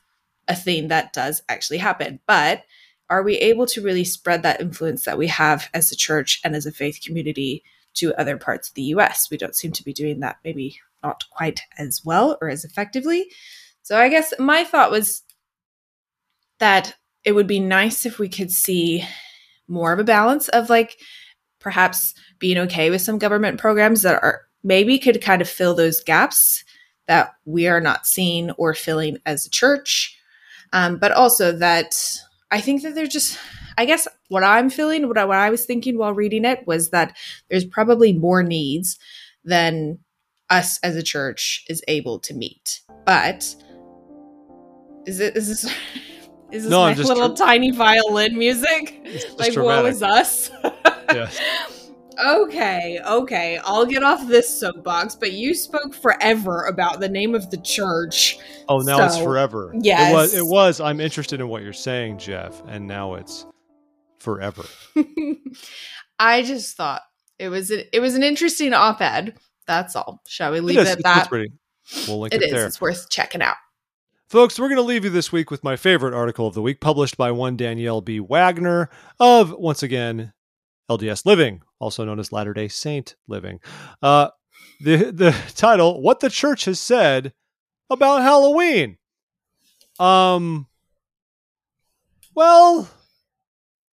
a 0.47 0.55
thing 0.55 0.89
that 0.89 1.13
does 1.13 1.41
actually 1.49 1.77
happen. 1.77 2.19
But 2.27 2.63
are 3.09 3.23
we 3.23 3.35
able 3.37 3.65
to 3.67 3.81
really 3.81 4.03
spread 4.03 4.43
that 4.43 4.61
influence 4.61 5.05
that 5.05 5.17
we 5.17 5.27
have 5.27 5.69
as 5.73 5.91
a 5.91 5.95
church 5.95 6.39
and 6.43 6.55
as 6.55 6.65
a 6.65 6.71
faith 6.71 6.99
community 7.05 7.63
to 7.95 8.13
other 8.19 8.37
parts 8.37 8.69
of 8.69 8.75
the 8.75 8.83
US? 8.83 9.27
We 9.29 9.37
don't 9.37 9.55
seem 9.55 9.71
to 9.73 9.83
be 9.83 9.93
doing 9.93 10.19
that 10.21 10.37
maybe 10.43 10.79
not 11.03 11.23
quite 11.29 11.61
as 11.77 12.01
well 12.03 12.37
or 12.41 12.49
as 12.49 12.65
effectively. 12.65 13.27
So 13.83 13.97
I 13.97 14.09
guess 14.09 14.33
my 14.39 14.63
thought 14.63 14.91
was 14.91 15.21
that 16.59 16.95
it 17.23 17.33
would 17.33 17.47
be 17.47 17.59
nice 17.59 18.05
if 18.05 18.17
we 18.17 18.29
could 18.29 18.51
see 18.51 19.03
more 19.67 19.93
of 19.93 19.99
a 19.99 20.03
balance 20.03 20.47
of 20.49 20.69
like 20.69 20.97
perhaps 21.59 22.13
being 22.39 22.57
okay 22.57 22.89
with 22.89 23.01
some 23.01 23.17
government 23.17 23.59
programs 23.59 24.03
that 24.03 24.21
are 24.21 24.41
maybe 24.63 24.97
could 24.97 25.21
kind 25.21 25.41
of 25.41 25.49
fill 25.49 25.75
those 25.75 26.01
gaps 26.01 26.63
that 27.07 27.33
we 27.45 27.67
are 27.67 27.81
not 27.81 28.07
seeing 28.07 28.51
or 28.51 28.73
filling 28.73 29.17
as 29.25 29.45
a 29.45 29.49
church. 29.49 30.17
Um, 30.73 30.97
but 30.97 31.11
also 31.11 31.51
that 31.51 31.95
I 32.55 32.61
think 32.61 32.83
that 32.83 32.95
there's 32.95 33.09
just, 33.09 33.37
I 33.77 33.83
guess 33.83 34.07
what 34.29 34.41
I'm 34.41 34.69
feeling, 34.69 35.09
what 35.09 35.17
I, 35.17 35.25
what 35.25 35.35
I 35.35 35.49
was 35.49 35.65
thinking 35.65 35.97
while 35.97 36.13
reading 36.13 36.45
it 36.45 36.65
was 36.65 36.91
that 36.91 37.17
there's 37.49 37.65
probably 37.65 38.13
more 38.13 38.43
needs 38.43 38.97
than 39.43 39.99
us 40.49 40.79
as 40.81 40.95
a 40.95 41.03
church 41.03 41.65
is 41.67 41.83
able 41.89 42.17
to 42.19 42.33
meet. 42.33 42.79
But 43.05 43.43
is 45.05 45.19
it 45.19 45.35
is 45.35 45.49
this 45.49 45.65
is 46.53 46.63
this 46.63 46.71
No, 46.71 46.83
my 46.83 46.93
little 46.93 47.35
tr- 47.35 47.43
tiny 47.43 47.71
violin 47.71 48.37
music? 48.37 49.01
It's 49.03 49.25
like 49.31 49.49
what 49.49 49.53
dramatic. 49.53 49.83
was 49.83 50.01
us? 50.01 50.49
Yes. 51.09 51.41
Okay, 52.23 52.99
okay. 53.05 53.59
I'll 53.63 53.85
get 53.85 54.03
off 54.03 54.27
this 54.27 54.59
soapbox, 54.59 55.15
but 55.15 55.33
you 55.33 55.53
spoke 55.53 55.93
forever 55.93 56.65
about 56.65 56.99
the 56.99 57.09
name 57.09 57.35
of 57.35 57.49
the 57.51 57.57
church. 57.57 58.37
Oh, 58.69 58.79
now 58.79 59.05
it's 59.05 59.17
forever. 59.17 59.73
yes. 59.79 60.09
It 60.09 60.13
was. 60.13 60.33
It 60.33 60.45
was. 60.45 60.79
I'm 60.79 60.99
interested 60.99 61.39
in 61.39 61.47
what 61.47 61.63
you're 61.63 61.73
saying, 61.73 62.19
Jeff, 62.19 62.61
and 62.67 62.87
now 62.87 63.15
it's 63.15 63.45
forever. 64.19 64.63
I 66.19 66.43
just 66.43 66.77
thought 66.77 67.01
it 67.39 67.49
was 67.49 67.71
a, 67.71 67.95
it 67.95 67.99
was 67.99 68.15
an 68.15 68.23
interesting 68.23 68.73
op-ed. 68.73 69.37
That's 69.67 69.95
all. 69.95 70.21
Shall 70.27 70.51
we 70.51 70.59
leave 70.59 70.77
it 70.77 70.81
is. 70.81 70.89
it 70.89 70.99
at 70.99 71.03
that? 71.03 71.29
pretty. 71.29 71.51
We'll 72.07 72.19
link 72.21 72.33
It 72.33 72.41
it, 72.41 72.45
is. 72.45 72.51
there. 72.51 72.65
It's 72.65 72.81
worth 72.81 73.09
checking 73.09 73.41
out. 73.41 73.57
Folks, 74.27 74.59
we're 74.59 74.69
going 74.69 74.77
to 74.77 74.81
leave 74.81 75.03
you 75.03 75.11
this 75.11 75.31
week 75.31 75.51
with 75.51 75.63
my 75.63 75.75
favorite 75.75 76.15
article 76.15 76.47
of 76.47 76.55
the 76.55 76.61
week, 76.61 76.81
published 76.81 77.15
by 77.15 77.29
one 77.29 77.55
Danielle 77.55 78.01
B. 78.01 78.19
Wagner 78.19 78.89
of, 79.19 79.51
once 79.51 79.83
again, 79.83 80.33
LDS 80.89 81.25
Living, 81.25 81.61
also 81.79 82.05
known 82.05 82.19
as 82.19 82.31
Latter 82.31 82.53
day 82.53 82.67
Saint 82.67 83.15
Living. 83.27 83.59
Uh, 84.01 84.29
the, 84.79 85.11
the 85.11 85.35
title, 85.55 86.01
What 86.01 86.19
the 86.19 86.29
Church 86.29 86.65
Has 86.65 86.79
Said 86.79 87.33
About 87.89 88.21
Halloween. 88.21 88.97
Um, 89.99 90.67
well, 92.33 92.89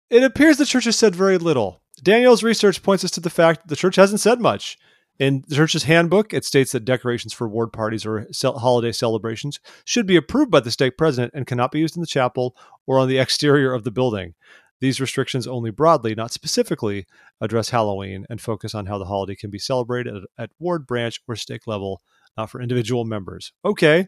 it 0.10 0.24
appears 0.24 0.58
the 0.58 0.66
church 0.66 0.86
has 0.86 0.98
said 0.98 1.16
very 1.16 1.38
little. 1.38 1.82
Danielle's 2.04 2.44
research 2.44 2.82
points 2.82 3.06
us 3.06 3.12
to 3.12 3.20
the 3.20 3.30
fact 3.30 3.62
that 3.62 3.70
the 3.70 3.76
church 3.76 3.96
hasn't 3.96 4.20
said 4.20 4.42
much. 4.42 4.78
In 5.20 5.44
the 5.48 5.56
church's 5.56 5.84
handbook, 5.84 6.34
it 6.34 6.44
states 6.44 6.72
that 6.72 6.84
decorations 6.84 7.32
for 7.32 7.48
ward 7.48 7.72
parties 7.72 8.08
or 8.08 8.28
holiday 8.44 8.92
celebrations 8.92 9.60
should 9.86 10.08
be 10.08 10.16
approved 10.16 10.50
by 10.50 10.62
the 10.62 10.72
stake 10.72 10.98
president 10.98 11.34
and 11.36 11.46
cannot 11.46 11.72
be 11.72 11.80
used 11.80 11.96
in 11.96 12.02
the 12.02 12.08
chapel 12.08 12.56
or 12.88 12.98
on 12.98 13.08
the 13.08 13.20
exterior 13.20 13.72
of 13.72 13.84
the 13.84 13.92
building. 13.92 14.34
These 14.82 15.00
restrictions 15.00 15.48
only 15.48 15.70
broadly, 15.70 16.16
not 16.16 16.34
specifically, 16.34 17.06
address 17.40 17.70
Halloween 17.70 18.26
and 18.30 18.42
focus 18.42 18.76
on 18.76 18.88
how 18.88 18.98
the 18.98 19.06
holiday 19.06 19.36
can 19.36 19.52
be 19.52 19.60
celebrated 19.60 20.16
at, 20.16 20.24
at 20.38 20.50
ward, 20.60 20.88
branch, 20.88 21.22
or 21.28 21.36
stake 21.36 21.68
level, 21.68 22.02
not 22.36 22.50
for 22.50 22.60
individual 22.60 23.06
members. 23.06 23.54
Okay. 23.64 24.08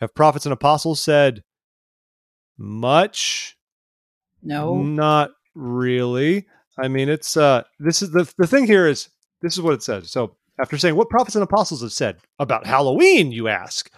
Have 0.00 0.14
prophets 0.14 0.46
and 0.46 0.52
apostles 0.52 1.02
said 1.02 1.42
much? 2.56 3.56
No. 4.42 4.76
Not 4.76 5.32
really. 5.54 6.46
I 6.78 6.88
mean, 6.88 7.08
it's 7.08 7.36
uh 7.36 7.64
this 7.78 8.00
is 8.00 8.12
the 8.12 8.32
the 8.38 8.46
thing 8.46 8.66
here 8.66 8.86
is 8.86 9.08
this 9.42 9.54
is 9.54 9.60
what 9.60 9.74
it 9.74 9.82
says. 9.82 10.10
So 10.10 10.36
after 10.60 10.78
saying 10.78 10.96
what 10.96 11.10
prophets 11.10 11.34
and 11.34 11.42
apostles 11.42 11.82
have 11.82 11.92
said 11.92 12.18
about 12.38 12.66
Halloween, 12.66 13.32
you 13.32 13.48
ask. 13.48 13.90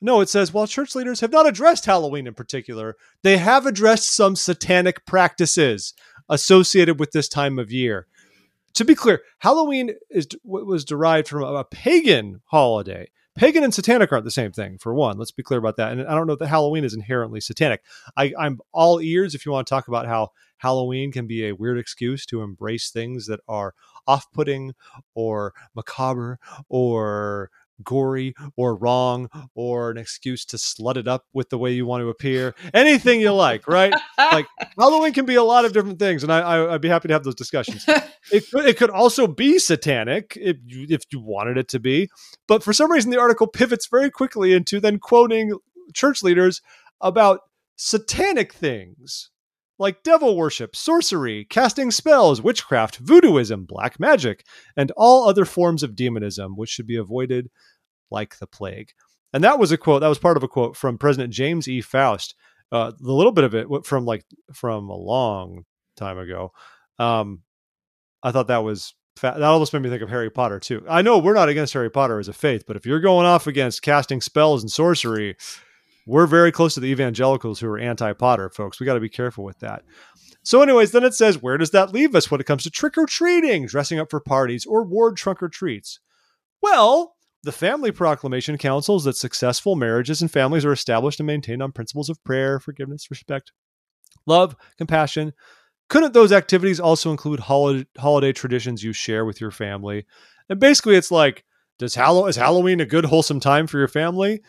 No, 0.00 0.20
it 0.20 0.28
says 0.28 0.52
while 0.52 0.66
church 0.66 0.94
leaders 0.94 1.20
have 1.20 1.32
not 1.32 1.46
addressed 1.46 1.84
Halloween 1.86 2.26
in 2.26 2.34
particular, 2.34 2.96
they 3.22 3.36
have 3.36 3.66
addressed 3.66 4.14
some 4.14 4.34
satanic 4.34 5.04
practices 5.04 5.92
associated 6.28 6.98
with 6.98 7.12
this 7.12 7.28
time 7.28 7.58
of 7.58 7.70
year. 7.70 8.06
to 8.74 8.84
be 8.84 8.94
clear, 8.94 9.22
Halloween 9.38 9.92
is 10.10 10.28
was 10.44 10.84
derived 10.84 11.28
from 11.28 11.42
a 11.42 11.64
pagan 11.64 12.40
holiday. 12.46 13.10
Pagan 13.36 13.64
and 13.64 13.72
satanic 13.72 14.12
aren't 14.12 14.24
the 14.24 14.30
same 14.30 14.52
thing. 14.52 14.76
For 14.78 14.92
one, 14.92 15.16
let's 15.16 15.30
be 15.30 15.42
clear 15.42 15.58
about 15.58 15.76
that. 15.76 15.92
And 15.92 16.06
I 16.06 16.14
don't 16.14 16.26
know 16.26 16.36
that 16.36 16.48
Halloween 16.48 16.84
is 16.84 16.94
inherently 16.94 17.40
satanic. 17.40 17.82
I, 18.16 18.32
I'm 18.38 18.60
all 18.72 19.00
ears 19.00 19.34
if 19.34 19.46
you 19.46 19.52
want 19.52 19.66
to 19.66 19.70
talk 19.70 19.88
about 19.88 20.06
how 20.06 20.30
Halloween 20.58 21.10
can 21.12 21.26
be 21.26 21.46
a 21.46 21.54
weird 21.54 21.78
excuse 21.78 22.26
to 22.26 22.42
embrace 22.42 22.90
things 22.90 23.26
that 23.26 23.40
are 23.48 23.74
off-putting 24.06 24.74
or 25.14 25.54
macabre 25.74 26.38
or 26.68 27.50
gory 27.82 28.34
or 28.56 28.76
wrong 28.76 29.28
or 29.54 29.90
an 29.90 29.96
excuse 29.96 30.44
to 30.46 30.56
slut 30.56 30.96
it 30.96 31.08
up 31.08 31.24
with 31.32 31.50
the 31.50 31.58
way 31.58 31.72
you 31.72 31.86
want 31.86 32.02
to 32.02 32.08
appear. 32.08 32.54
Anything 32.74 33.20
you 33.20 33.32
like, 33.32 33.66
right? 33.66 33.94
like 34.18 34.46
Halloween 34.78 35.12
can 35.12 35.26
be 35.26 35.34
a 35.34 35.42
lot 35.42 35.64
of 35.64 35.72
different 35.72 35.98
things, 35.98 36.22
and 36.22 36.32
I, 36.32 36.60
would 36.66 36.80
be 36.80 36.88
happy 36.88 37.08
to 37.08 37.14
have 37.14 37.24
those 37.24 37.34
discussions. 37.34 37.84
it, 38.32 38.44
could, 38.50 38.66
it 38.66 38.76
could 38.76 38.90
also 38.90 39.26
be 39.26 39.58
satanic 39.58 40.36
if 40.40 40.56
you, 40.64 40.86
if 40.88 41.02
you 41.12 41.20
wanted 41.20 41.56
it 41.56 41.68
to 41.68 41.80
be, 41.80 42.08
but 42.46 42.62
for 42.62 42.72
some 42.72 42.90
reason 42.90 43.10
the 43.10 43.20
article 43.20 43.46
pivots 43.46 43.86
very 43.86 44.10
quickly 44.10 44.52
into 44.52 44.80
then 44.80 44.98
quoting 44.98 45.52
church 45.94 46.22
leaders 46.22 46.60
about 47.00 47.40
satanic 47.76 48.52
things 48.52 49.30
like 49.80 50.02
devil 50.02 50.36
worship, 50.36 50.76
sorcery, 50.76 51.46
casting 51.46 51.90
spells, 51.90 52.42
witchcraft, 52.42 53.02
voodooism, 53.02 53.66
black 53.66 53.98
magic, 53.98 54.44
and 54.76 54.92
all 54.94 55.26
other 55.26 55.46
forms 55.46 55.82
of 55.82 55.96
demonism, 55.96 56.54
which 56.54 56.68
should 56.68 56.86
be 56.86 56.96
avoided 56.96 57.50
like 58.10 58.38
the 58.38 58.46
plague. 58.46 58.92
And 59.32 59.42
that 59.42 59.58
was 59.58 59.72
a 59.72 59.78
quote. 59.78 60.02
That 60.02 60.08
was 60.08 60.18
part 60.18 60.36
of 60.36 60.42
a 60.42 60.48
quote 60.48 60.76
from 60.76 60.98
President 60.98 61.32
James 61.32 61.66
E. 61.66 61.80
Faust. 61.80 62.34
Uh, 62.70 62.92
the 63.00 63.12
little 63.12 63.32
bit 63.32 63.44
of 63.44 63.54
it 63.54 63.66
from 63.84 64.04
like 64.04 64.24
from 64.52 64.90
a 64.90 64.96
long 64.96 65.64
time 65.96 66.18
ago. 66.18 66.52
Um, 66.98 67.42
I 68.22 68.32
thought 68.32 68.48
that 68.48 68.62
was 68.62 68.94
fa- 69.16 69.34
that 69.38 69.42
almost 69.42 69.72
made 69.72 69.82
me 69.82 69.88
think 69.88 70.02
of 70.02 70.10
Harry 70.10 70.30
Potter 70.30 70.60
too. 70.60 70.84
I 70.88 71.00
know 71.02 71.18
we're 71.18 71.34
not 71.34 71.48
against 71.48 71.72
Harry 71.72 71.90
Potter 71.90 72.18
as 72.18 72.28
a 72.28 72.32
faith, 72.32 72.64
but 72.66 72.76
if 72.76 72.84
you're 72.84 73.00
going 73.00 73.26
off 73.26 73.46
against 73.46 73.82
casting 73.82 74.20
spells 74.20 74.62
and 74.62 74.70
sorcery, 74.70 75.36
we're 76.10 76.26
very 76.26 76.50
close 76.50 76.74
to 76.74 76.80
the 76.80 76.88
evangelicals 76.88 77.60
who 77.60 77.68
are 77.68 77.78
anti-Potter, 77.78 78.50
folks. 78.50 78.80
We 78.80 78.86
got 78.86 78.94
to 78.94 79.00
be 79.00 79.08
careful 79.08 79.44
with 79.44 79.60
that. 79.60 79.84
So, 80.42 80.60
anyways, 80.60 80.90
then 80.90 81.04
it 81.04 81.14
says, 81.14 81.40
where 81.40 81.56
does 81.56 81.70
that 81.70 81.92
leave 81.92 82.16
us 82.16 82.30
when 82.30 82.40
it 82.40 82.46
comes 82.46 82.64
to 82.64 82.70
trick 82.70 82.98
or 82.98 83.06
treating, 83.06 83.66
dressing 83.66 84.00
up 84.00 84.10
for 84.10 84.18
parties, 84.18 84.66
or 84.66 84.82
ward 84.84 85.16
trunk 85.16 85.40
or 85.40 85.48
treats? 85.48 86.00
Well, 86.60 87.14
the 87.44 87.52
Family 87.52 87.92
Proclamation 87.92 88.58
counsels 88.58 89.04
that 89.04 89.16
successful 89.16 89.76
marriages 89.76 90.20
and 90.20 90.30
families 90.30 90.64
are 90.64 90.72
established 90.72 91.20
and 91.20 91.28
maintained 91.28 91.62
on 91.62 91.70
principles 91.70 92.10
of 92.10 92.22
prayer, 92.24 92.58
forgiveness, 92.58 93.08
respect, 93.08 93.52
love, 94.26 94.56
compassion. 94.78 95.32
Couldn't 95.88 96.12
those 96.12 96.32
activities 96.32 96.80
also 96.80 97.12
include 97.12 97.38
holiday, 97.38 97.86
holiday 97.98 98.32
traditions 98.32 98.82
you 98.82 98.92
share 98.92 99.24
with 99.24 99.40
your 99.40 99.52
family? 99.52 100.06
And 100.48 100.58
basically, 100.58 100.96
it's 100.96 101.12
like, 101.12 101.44
does 101.78 101.94
Hallow- 101.94 102.26
is 102.26 102.36
Halloween 102.36 102.80
a 102.80 102.84
good, 102.84 103.06
wholesome 103.06 103.40
time 103.40 103.66
for 103.66 103.78
your 103.78 103.88
family? 103.88 104.42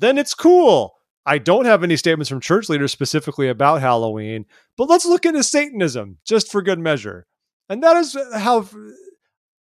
Then 0.00 0.18
it's 0.18 0.34
cool. 0.34 0.94
I 1.24 1.38
don't 1.38 1.66
have 1.66 1.84
any 1.84 1.96
statements 1.96 2.28
from 2.28 2.40
church 2.40 2.68
leaders 2.68 2.90
specifically 2.90 3.48
about 3.48 3.80
Halloween, 3.80 4.46
but 4.76 4.88
let's 4.88 5.06
look 5.06 5.24
into 5.24 5.44
Satanism 5.44 6.18
just 6.24 6.50
for 6.50 6.62
good 6.62 6.80
measure. 6.80 7.26
And 7.68 7.82
that 7.82 7.96
is 7.96 8.16
how 8.34 8.68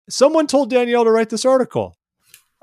someone 0.09 0.47
told 0.47 0.71
Danielle 0.71 1.05
to 1.05 1.11
write 1.11 1.31
this 1.31 1.45
article 1.45 1.99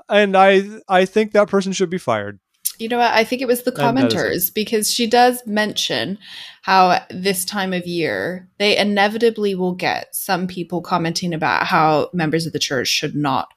and 0.08 0.36
I 0.36 0.62
I 0.88 1.04
think 1.04 1.32
that 1.32 1.48
person 1.48 1.72
should 1.72 1.90
be 1.90 1.98
fired. 1.98 2.38
You 2.78 2.88
know 2.88 2.98
what? 2.98 3.14
I 3.14 3.24
think 3.24 3.40
it 3.40 3.48
was 3.48 3.62
the 3.62 3.72
commenters 3.72 4.52
because 4.52 4.92
she 4.92 5.06
does 5.06 5.42
mention 5.46 6.18
how 6.60 7.00
this 7.08 7.44
time 7.46 7.72
of 7.72 7.86
year 7.86 8.50
they 8.58 8.76
inevitably 8.76 9.54
will 9.54 9.74
get 9.74 10.14
some 10.14 10.46
people 10.46 10.82
commenting 10.82 11.32
about 11.32 11.66
how 11.66 12.10
members 12.12 12.44
of 12.44 12.52
the 12.52 12.58
church 12.58 12.88
should 12.88 13.14
not 13.14 13.48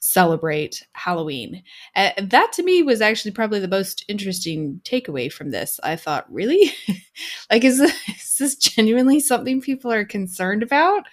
celebrate 0.00 0.86
Halloween. 0.92 1.62
And 1.94 2.30
that 2.30 2.52
to 2.54 2.62
me 2.62 2.82
was 2.82 3.00
actually 3.00 3.32
probably 3.32 3.60
the 3.60 3.68
most 3.68 4.04
interesting 4.08 4.80
takeaway 4.84 5.32
from 5.32 5.50
this. 5.50 5.80
I 5.82 5.96
thought, 5.96 6.32
really? 6.32 6.72
like, 7.50 7.64
is 7.64 7.78
this, 7.78 7.94
is 8.08 8.36
this 8.38 8.56
genuinely 8.56 9.20
something 9.20 9.60
people 9.60 9.92
are 9.92 10.04
concerned 10.04 10.62
about? 10.62 11.04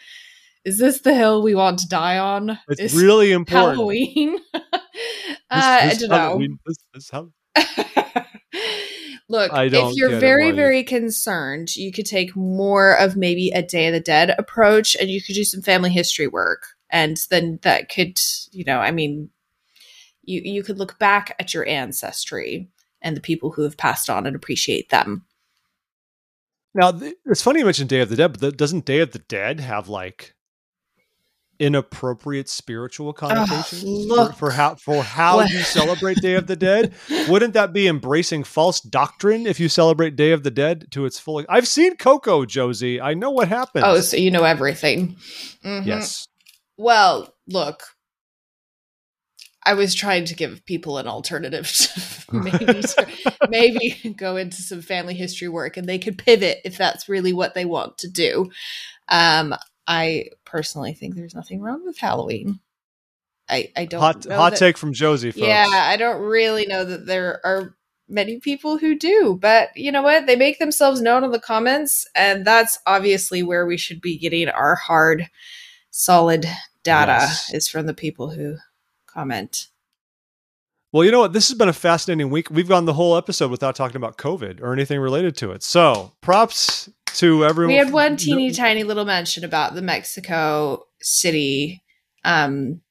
is 0.65 0.79
this 0.79 1.01
the 1.01 1.13
hill 1.13 1.43
we 1.43 1.55
want 1.55 1.79
to 1.79 1.87
die 1.87 2.17
on? 2.17 2.59
It's 2.67 2.81
is 2.81 2.95
really 2.95 3.31
important. 3.31 3.77
Halloween. 3.77 4.37
uh, 4.53 4.61
I 5.51 5.95
don't 5.97 6.09
Halloween, 6.09 6.59
know. 6.65 6.73
This, 6.93 7.11
Look, 9.27 9.51
if 9.53 9.95
you're 9.95 10.19
very, 10.19 10.51
very 10.51 10.83
concerned, 10.83 11.75
you 11.75 11.91
could 11.91 12.05
take 12.05 12.35
more 12.35 12.95
of 12.95 13.15
maybe 13.15 13.49
a 13.49 13.63
Day 13.63 13.87
of 13.87 13.93
the 13.93 13.99
Dead 13.99 14.35
approach 14.37 14.95
and 14.95 15.09
you 15.09 15.21
could 15.21 15.33
do 15.33 15.43
some 15.43 15.61
family 15.61 15.89
history 15.89 16.27
work. 16.27 16.74
And 16.95 17.17
then 17.29 17.59
that 17.63 17.89
could, 17.89 18.17
you 18.51 18.63
know, 18.63 18.79
I 18.79 18.91
mean, 18.91 19.29
you, 20.23 20.39
you 20.41 20.63
could 20.63 20.79
look 20.79 20.97
back 20.97 21.35
at 21.39 21.53
your 21.53 21.67
ancestry 21.67 22.69
and 23.01 23.17
the 23.17 23.21
people 23.21 23.51
who 23.51 23.63
have 23.63 23.75
passed 23.75 24.09
on 24.09 24.25
and 24.25 24.33
appreciate 24.33 24.91
them. 24.91 25.25
Now, 26.73 26.97
it's 27.25 27.41
funny 27.41 27.59
you 27.59 27.65
mentioned 27.65 27.89
Day 27.89 27.99
of 27.99 28.07
the 28.07 28.15
Dead, 28.15 28.39
but 28.39 28.55
doesn't 28.55 28.85
Day 28.85 29.01
of 29.01 29.11
the 29.11 29.19
Dead 29.19 29.59
have 29.59 29.89
like 29.89 30.35
inappropriate 31.59 32.47
spiritual 32.47 33.11
connotations 33.11 34.07
for, 34.07 34.31
for, 34.31 34.51
how 34.51 34.75
for 34.75 35.03
how 35.03 35.41
you 35.41 35.59
celebrate 35.63 36.21
Day 36.21 36.35
of 36.35 36.47
the 36.47 36.55
Dead? 36.55 36.93
Wouldn't 37.27 37.55
that 37.55 37.73
be 37.73 37.89
embracing 37.89 38.45
false 38.45 38.79
doctrine 38.79 39.45
if 39.47 39.59
you 39.59 39.67
celebrate 39.67 40.15
Day 40.15 40.31
of 40.31 40.43
the 40.43 40.51
Dead 40.51 40.87
to 40.91 41.03
its 41.03 41.19
full? 41.19 41.43
I've 41.49 41.67
seen 41.67 41.97
Coco, 41.97 42.45
Josie. 42.45 43.01
I 43.01 43.15
know 43.15 43.31
what 43.31 43.49
happens. 43.49 43.83
Oh, 43.85 43.99
so 43.99 44.15
you 44.15 44.31
know 44.31 44.45
everything. 44.45 45.17
Mm-hmm. 45.61 45.89
Yes. 45.89 46.29
Well, 46.77 47.33
look. 47.47 47.83
I 49.67 49.73
was 49.73 49.95
trying 49.95 50.25
to 50.25 50.35
give 50.35 50.63
people 50.65 50.99
an 50.99 51.07
alternative 51.07 51.67
to 51.71 52.21
maybe 52.31 52.83
maybe 53.49 54.15
go 54.15 54.35
into 54.35 54.61
some 54.61 54.83
family 54.83 55.15
history 55.15 55.47
work 55.47 55.75
and 55.75 55.89
they 55.89 55.97
could 55.97 56.19
pivot 56.19 56.59
if 56.63 56.77
that's 56.77 57.09
really 57.09 57.33
what 57.33 57.55
they 57.55 57.65
want 57.65 57.97
to 57.99 58.07
do. 58.07 58.51
Um, 59.07 59.55
I 59.87 60.29
personally 60.45 60.93
think 60.93 61.15
there's 61.15 61.35
nothing 61.35 61.61
wrong 61.61 61.83
with 61.83 61.97
Halloween. 61.97 62.59
I, 63.49 63.71
I 63.75 63.85
don't 63.85 63.99
hot 63.99 64.25
hot 64.25 64.51
that, 64.51 64.59
take 64.59 64.77
from 64.77 64.93
Josie. 64.93 65.31
Folks. 65.31 65.45
Yeah, 65.45 65.67
I 65.69 65.97
don't 65.97 66.21
really 66.21 66.65
know 66.65 66.83
that 66.83 67.05
there 67.05 67.41
are 67.45 67.75
many 68.07 68.39
people 68.39 68.77
who 68.77 68.97
do, 68.97 69.37
but 69.39 69.69
you 69.75 69.91
know 69.91 70.01
what? 70.01 70.25
They 70.25 70.35
make 70.35 70.59
themselves 70.59 71.01
known 71.01 71.23
in 71.23 71.31
the 71.31 71.39
comments, 71.39 72.07
and 72.15 72.45
that's 72.45 72.79
obviously 72.85 73.43
where 73.43 73.65
we 73.65 73.77
should 73.77 74.01
be 74.01 74.17
getting 74.17 74.49
our 74.49 74.75
hard, 74.75 75.29
solid 75.95 76.45
data 76.83 77.19
yes. 77.21 77.53
is 77.53 77.67
from 77.69 77.85
the 77.85 77.93
people 77.93 78.29
who 78.29 78.57
comment. 79.07 79.67
Well, 80.91 81.05
you 81.05 81.11
know 81.11 81.21
what? 81.21 81.33
This 81.33 81.47
has 81.49 81.57
been 81.57 81.69
a 81.69 81.73
fascinating 81.73 82.29
week. 82.29 82.49
We've 82.49 82.67
gone 82.67 82.85
the 82.85 82.93
whole 82.93 83.17
episode 83.17 83.49
without 83.49 83.75
talking 83.75 83.95
about 83.95 84.17
COVID 84.17 84.61
or 84.61 84.73
anything 84.73 84.99
related 84.99 85.35
to 85.37 85.51
it. 85.51 85.63
So, 85.63 86.11
props 86.21 86.89
to 87.15 87.45
everyone. 87.45 87.73
We 87.73 87.77
had 87.77 87.93
one 87.93 88.17
teeny 88.17 88.51
tiny 88.51 88.83
little 88.83 89.05
mention 89.05 89.43
about 89.43 89.73
the 89.73 89.81
Mexico 89.81 90.85
City 91.01 91.81
um, 92.23 92.81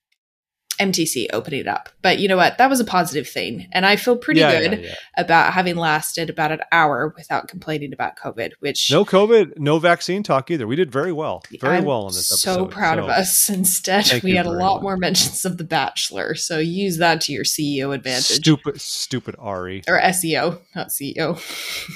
MTC 0.79 1.27
opening 1.33 1.61
it 1.61 1.69
up. 1.69 1.89
But 2.03 2.19
you 2.19 2.29
know 2.29 2.37
what? 2.37 2.59
That 2.59 2.71
was 2.71 2.81
a 2.81 2.85
positive 2.85 3.29
thing. 3.29 3.69
And 3.73 3.87
I 3.87 3.97
feel 3.97 4.17
pretty 4.17 4.41
yeah, 4.41 4.61
good 4.61 4.81
yeah, 4.81 4.89
yeah. 4.89 4.95
about 5.17 5.53
having 5.53 5.77
lasted 5.77 6.31
about 6.31 6.53
an 6.53 6.61
hour 6.73 7.13
without 7.17 7.49
complaining 7.49 7.93
about 7.93 8.17
COVID, 8.17 8.53
which 8.61 8.91
No 8.91 9.05
COVID, 9.05 9.59
no 9.59 9.79
vaccine 9.79 10.23
talk 10.23 10.51
either. 10.51 10.67
We 10.67 10.77
did 10.77 10.91
very 10.91 11.13
well. 11.13 11.43
Very 11.61 11.79
I'm 11.79 11.85
well 11.85 12.03
on 12.03 12.13
this 12.13 12.31
episode. 12.31 12.55
So 12.55 12.67
proud 12.67 12.99
so, 12.99 13.05
of 13.05 13.11
us. 13.11 13.49
Instead, 13.55 14.23
we 14.23 14.33
had 14.33 14.47
a 14.47 14.51
lot 14.51 14.77
much. 14.77 14.83
more 14.83 14.97
mentions 14.97 15.45
of 15.45 15.59
the 15.59 15.65
Bachelor. 15.65 16.35
So 16.35 16.59
use 16.59 16.99
that 16.99 17.21
to 17.23 17.33
your 17.33 17.45
CEO 17.45 17.95
advantage. 17.95 18.25
Stupid 18.25 18.81
stupid 18.81 19.37
Arie. 19.39 19.83
Or 19.89 20.01
SEO, 20.01 20.61
not 20.75 20.89
CEO. 20.89 21.41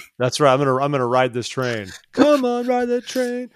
That's 0.19 0.41
right. 0.41 0.53
I'm 0.53 0.59
gonna 0.59 0.77
I'm 0.77 0.93
gonna 0.93 1.07
ride 1.07 1.33
this 1.33 1.49
train. 1.49 1.89
Come 2.13 2.45
on, 2.45 2.67
ride 2.67 2.87
the 2.87 3.01
train 3.01 3.51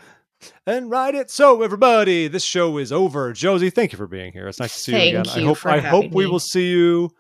and 0.67 0.91
ride 0.91 1.15
it. 1.15 1.31
So, 1.31 1.63
everybody, 1.63 2.29
this 2.29 2.45
show 2.45 2.79
is 2.79 2.93
over. 2.93 3.33
Josie, 3.33 3.71
thank 3.71 3.93
you 3.93 3.99
for 3.99 4.07
being 4.07 4.33
here. 4.33 4.49
It's 4.49 4.61
nice 4.61 4.75
to 4.75 4.79
see 4.79 4.93
thank 4.93 5.13
you 5.13 5.21
again. 5.21 5.43
You 5.43 5.51
I 5.51 5.55
hope 5.55 5.67
I 5.67 5.81
hope 5.81 6.13
we 6.13 6.27
will 6.27 6.41
see 6.41 6.71
you 6.71 7.11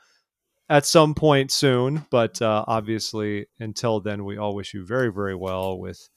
at 0.68 0.86
some 0.86 1.14
point 1.14 1.50
soon. 1.50 2.06
But 2.10 2.40
uh, 2.40 2.64
obviously, 2.66 3.46
until 3.60 4.00
then, 4.00 4.24
we 4.24 4.38
all 4.38 4.54
wish 4.54 4.74
you 4.74 4.84
very, 4.84 5.12
very 5.12 5.34
well 5.34 5.78
with 5.78 6.08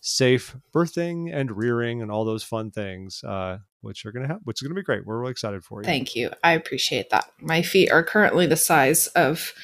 safe 0.00 0.54
birthing 0.74 1.34
and 1.34 1.56
rearing 1.56 2.02
and 2.02 2.10
all 2.10 2.26
those 2.26 2.44
fun 2.44 2.70
things, 2.70 3.24
uh, 3.24 3.58
which 3.80 4.04
are 4.04 4.12
gonna 4.12 4.28
have, 4.28 4.40
which 4.44 4.60
is 4.60 4.68
gonna 4.68 4.78
be 4.78 4.82
great. 4.82 5.04
We're 5.06 5.18
really 5.18 5.32
excited 5.32 5.64
for 5.64 5.80
you. 5.80 5.84
Thank 5.84 6.14
you. 6.14 6.30
I 6.42 6.52
appreciate 6.52 7.10
that. 7.10 7.30
My 7.40 7.62
feet 7.62 7.90
are 7.90 8.02
currently 8.02 8.46
the 8.46 8.56
size 8.56 9.06
of 9.08 9.54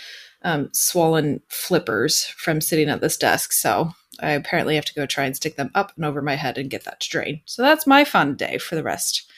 um, 0.42 0.70
swollen 0.72 1.42
flippers 1.48 2.24
from 2.24 2.62
sitting 2.62 2.88
at 2.88 3.02
this 3.02 3.18
desk, 3.18 3.52
so 3.52 3.92
I 4.22 4.30
apparently 4.32 4.74
have 4.76 4.84
to 4.86 4.94
go 4.94 5.06
try 5.06 5.24
and 5.24 5.36
stick 5.36 5.56
them 5.56 5.70
up 5.74 5.92
and 5.96 6.04
over 6.04 6.22
my 6.22 6.34
head 6.34 6.58
and 6.58 6.70
get 6.70 6.84
that 6.84 7.00
to 7.00 7.08
drain. 7.08 7.40
So 7.44 7.62
that's 7.62 7.86
my 7.86 8.04
fun 8.04 8.36
day 8.36 8.58
for 8.58 8.74
the 8.74 8.82
rest. 8.82 9.30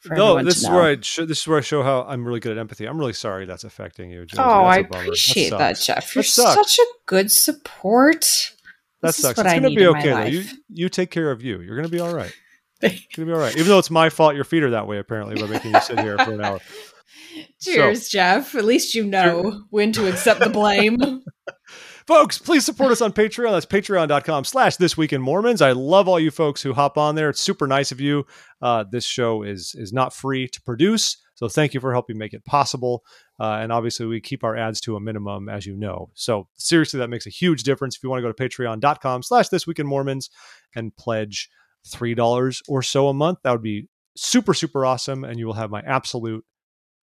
For 0.00 0.16
no, 0.16 0.42
this 0.42 0.62
is 0.62 0.68
where 0.68 0.82
I 0.82 1.00
sh- 1.00 1.20
this 1.28 1.42
is 1.42 1.46
where 1.46 1.58
I 1.58 1.60
show 1.60 1.84
how 1.84 2.02
I'm 2.02 2.24
really 2.24 2.40
good 2.40 2.52
at 2.52 2.58
empathy. 2.58 2.86
I'm 2.86 2.98
really 2.98 3.12
sorry 3.12 3.46
that's 3.46 3.62
affecting 3.62 4.10
you. 4.10 4.26
Josie. 4.26 4.42
Oh, 4.42 4.64
I 4.64 4.78
appreciate 4.78 5.50
that, 5.50 5.58
that, 5.58 5.78
Jeff. 5.78 6.14
You're 6.14 6.24
such 6.24 6.78
a 6.78 6.86
good 7.06 7.30
support. 7.30 8.22
That 9.00 9.08
this 9.08 9.18
sucks. 9.18 9.38
It's 9.38 9.48
going 9.48 9.62
to 9.62 9.70
be 9.70 9.86
okay 9.86 10.10
though. 10.10 10.24
You 10.24 10.44
you 10.68 10.88
take 10.88 11.12
care 11.12 11.30
of 11.30 11.42
you. 11.42 11.60
You're 11.60 11.76
going 11.76 11.88
to 11.88 11.92
be 11.92 12.00
all 12.00 12.14
right. 12.14 12.32
It's 12.84 13.06
gonna 13.14 13.26
be 13.26 13.32
all 13.32 13.38
right. 13.38 13.54
Even 13.54 13.68
though 13.68 13.78
it's 13.78 13.92
my 13.92 14.08
fault 14.08 14.34
your 14.34 14.42
feet 14.42 14.64
are 14.64 14.70
that 14.70 14.88
way, 14.88 14.98
apparently, 14.98 15.40
by 15.40 15.46
making 15.46 15.72
you 15.72 15.80
sit 15.80 16.00
here 16.00 16.18
for 16.18 16.32
an 16.32 16.44
hour. 16.44 16.58
Cheers, 17.60 18.08
Jeff. 18.08 18.56
At 18.56 18.64
least 18.64 18.96
you 18.96 19.04
know 19.04 19.62
when 19.70 19.92
to 19.92 20.08
accept 20.08 20.40
the 20.40 20.50
blame. 20.50 20.98
folks 22.06 22.38
please 22.38 22.64
support 22.64 22.92
us 22.92 23.00
on 23.00 23.12
patreon. 23.12 23.52
That's 23.52 23.66
patreon.com 23.66 24.44
slash 24.44 24.76
this 24.76 24.96
week 24.96 25.12
in 25.12 25.22
mormons. 25.22 25.62
I 25.62 25.72
love 25.72 26.08
all 26.08 26.20
you 26.20 26.30
folks 26.30 26.62
who 26.62 26.72
hop 26.72 26.98
on 26.98 27.14
there. 27.14 27.30
It's 27.30 27.40
super 27.40 27.66
nice 27.66 27.92
of 27.92 28.00
you. 28.00 28.26
Uh, 28.60 28.84
this 28.90 29.04
show 29.04 29.42
is 29.42 29.74
is 29.76 29.92
not 29.92 30.14
free 30.14 30.48
to 30.48 30.62
produce 30.62 31.16
so 31.42 31.48
thank 31.48 31.74
you 31.74 31.80
for 31.80 31.92
helping 31.92 32.18
make 32.18 32.34
it 32.34 32.44
possible. 32.44 33.02
Uh, 33.40 33.58
and 33.60 33.72
obviously 33.72 34.06
we 34.06 34.20
keep 34.20 34.44
our 34.44 34.56
ads 34.56 34.80
to 34.82 34.94
a 34.94 35.00
minimum 35.00 35.48
as 35.48 35.66
you 35.66 35.76
know. 35.76 36.08
So 36.14 36.46
seriously 36.54 36.98
that 36.98 37.10
makes 37.10 37.26
a 37.26 37.30
huge 37.30 37.64
difference. 37.64 37.96
If 37.96 38.04
you 38.04 38.10
want 38.10 38.22
to 38.22 38.28
go 38.28 38.32
to 38.32 38.48
patreon.com 38.48 39.24
slash 39.24 39.48
this 39.48 39.66
week 39.66 39.80
in 39.80 39.86
mormons 39.88 40.30
and 40.76 40.94
pledge 40.96 41.48
three 41.84 42.14
dollars 42.14 42.62
or 42.68 42.80
so 42.80 43.08
a 43.08 43.12
month 43.12 43.40
that 43.42 43.50
would 43.50 43.60
be 43.60 43.88
super 44.16 44.54
super 44.54 44.86
awesome 44.86 45.24
and 45.24 45.36
you 45.36 45.46
will 45.46 45.54
have 45.54 45.68
my 45.68 45.80
absolute 45.80 46.44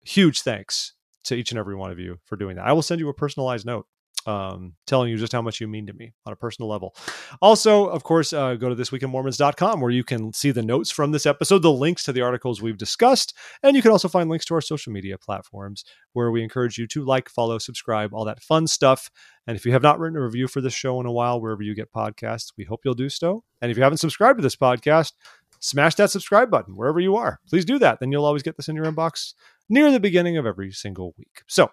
huge 0.02 0.40
thanks 0.40 0.94
to 1.24 1.35
each 1.35 1.52
and 1.52 1.59
every 1.59 1.74
one 1.74 1.90
of 1.90 1.98
you 1.98 2.16
for 2.24 2.36
doing 2.36 2.56
that. 2.56 2.66
I 2.66 2.73
will 2.73 2.81
send 2.81 3.01
you 3.01 3.10
a 3.10 3.14
personalized 3.14 3.66
note 3.66 3.86
um, 4.27 4.74
telling 4.86 5.11
you 5.11 5.16
just 5.16 5.32
how 5.32 5.43
much 5.43 5.61
you 5.61 5.69
mean 5.69 5.86
to 5.86 5.93
me 5.93 6.12
on 6.27 6.32
a 6.32 6.36
personal 6.36 6.69
level. 6.69 6.94
Also, 7.40 7.86
of 7.86 8.03
course, 8.05 8.32
uh, 8.32 8.55
go 8.55 8.69
to 8.69 8.74
thisweekinmormons.com 8.74 9.81
where 9.81 9.90
you 9.90 10.05
can 10.05 10.32
see 10.32 10.51
the 10.51 10.62
notes 10.62 10.90
from 10.90 11.12
this 11.12 11.27
episode, 11.27 11.61
the 11.61 11.73
links 11.73 12.05
to 12.05 12.12
the 12.12 12.20
articles 12.20 12.62
we've 12.62 12.78
discussed, 12.78 13.35
and 13.62 13.77
you 13.77 13.82
can 13.82 13.90
also 13.90 14.09
find 14.09 14.31
links 14.31 14.44
to 14.47 14.55
our 14.55 14.61
social 14.61 14.93
media 14.93 15.19
platforms 15.19 15.85
where 16.12 16.31
we 16.31 16.43
encourage 16.43 16.78
you 16.78 16.86
to 16.86 17.05
like, 17.05 17.28
follow, 17.28 17.59
subscribe, 17.59 18.12
all 18.12 18.24
that 18.24 18.43
fun 18.43 18.66
stuff. 18.66 19.11
And 19.47 19.57
if 19.57 19.66
you 19.66 19.73
have 19.73 19.82
not 19.82 19.99
written 19.99 20.19
a 20.19 20.23
review 20.23 20.47
for 20.47 20.61
this 20.61 20.74
show 20.74 21.01
in 21.01 21.07
a 21.07 21.12
while, 21.12 21.40
wherever 21.40 21.62
you 21.62 21.74
get 21.74 21.93
podcasts, 21.93 22.53
we 22.57 22.65
hope 22.65 22.82
you'll 22.85 22.94
do 22.94 23.09
so. 23.09 23.44
And 23.61 23.70
if 23.70 23.77
you 23.77 23.82
haven't 23.82 23.99
subscribed 23.99 24.39
to 24.39 24.43
this 24.43 24.57
podcast, 24.57 25.12
smash 25.61 25.94
that 25.94 26.11
subscribe 26.11 26.51
button 26.51 26.77
wherever 26.77 27.01
you 27.01 27.16
are. 27.16 27.40
Please 27.49 27.65
do 27.65 27.78
that. 27.78 28.01
Then 28.01 28.12
you'll 28.12 28.24
always 28.24 28.43
get 28.43 28.57
this 28.57 28.69
in 28.69 28.77
your 28.77 28.85
inbox 28.85 29.35
near 29.69 29.90
the 29.90 30.01
beginning 30.01 30.36
of 30.36 30.47
every 30.47 30.73
single 30.73 31.15
week. 31.16 31.43
So, 31.47 31.70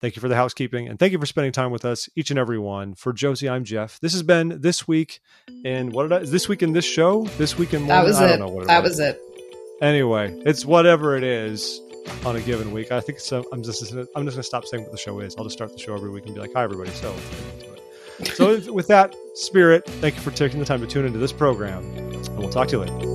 Thank 0.00 0.16
you 0.16 0.20
for 0.20 0.28
the 0.28 0.36
housekeeping 0.36 0.88
and 0.88 0.98
thank 0.98 1.12
you 1.12 1.18
for 1.18 1.24
spending 1.26 1.52
time 1.52 1.70
with 1.70 1.84
us, 1.84 2.08
each 2.14 2.30
and 2.30 2.38
every 2.38 2.58
one. 2.58 2.94
For 2.94 3.12
Josie, 3.12 3.48
I'm 3.48 3.64
Jeff. 3.64 3.98
This 4.00 4.12
has 4.12 4.22
been 4.22 4.60
this 4.60 4.86
week 4.86 5.20
in 5.64 5.90
what 5.92 6.02
did 6.04 6.12
I 6.12 6.18
this 6.20 6.46
week 6.48 6.62
in 6.62 6.72
this 6.72 6.84
show? 6.84 7.24
This 7.38 7.56
week 7.56 7.72
in 7.72 7.86
That 7.86 8.04
was 8.04 8.16
I 8.18 8.26
it. 8.26 8.28
don't 8.36 8.40
know 8.40 8.48
what 8.48 8.64
it 8.64 8.66
that 8.68 8.82
was. 8.82 8.92
was 8.92 9.00
it. 9.00 9.20
Anyway, 9.80 10.34
it's 10.44 10.64
whatever 10.66 11.16
it 11.16 11.24
is 11.24 11.80
on 12.26 12.36
a 12.36 12.40
given 12.40 12.70
week. 12.72 12.92
I 12.92 13.00
think 13.00 13.18
so. 13.18 13.40
Uh, 13.40 13.44
I'm 13.52 13.62
just 13.62 13.82
I'm 14.14 14.24
just 14.24 14.36
gonna 14.36 14.42
stop 14.42 14.66
saying 14.66 14.82
what 14.82 14.92
the 14.92 14.98
show 14.98 15.20
is. 15.20 15.34
I'll 15.38 15.44
just 15.44 15.56
start 15.56 15.72
the 15.72 15.78
show 15.78 15.94
every 15.94 16.10
week 16.10 16.26
and 16.26 16.34
be 16.34 16.40
like, 16.40 16.52
"Hi, 16.54 16.62
everybody." 16.64 16.90
So, 16.90 17.16
so 18.34 18.72
with 18.72 18.86
that 18.88 19.14
spirit, 19.34 19.86
thank 19.86 20.16
you 20.16 20.20
for 20.20 20.30
taking 20.32 20.60
the 20.60 20.66
time 20.66 20.80
to 20.80 20.86
tune 20.86 21.06
into 21.06 21.18
this 21.18 21.32
program, 21.32 21.82
and 21.96 22.12
we'll 22.36 22.50
talk 22.50 22.68
to 22.68 22.76
you 22.76 22.82
later. 22.82 23.13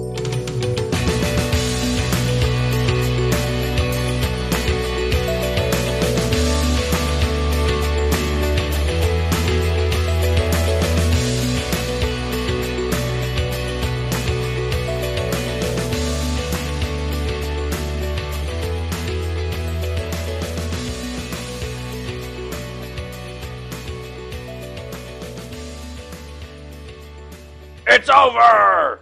It's 28.00 28.10
over! 28.10 29.02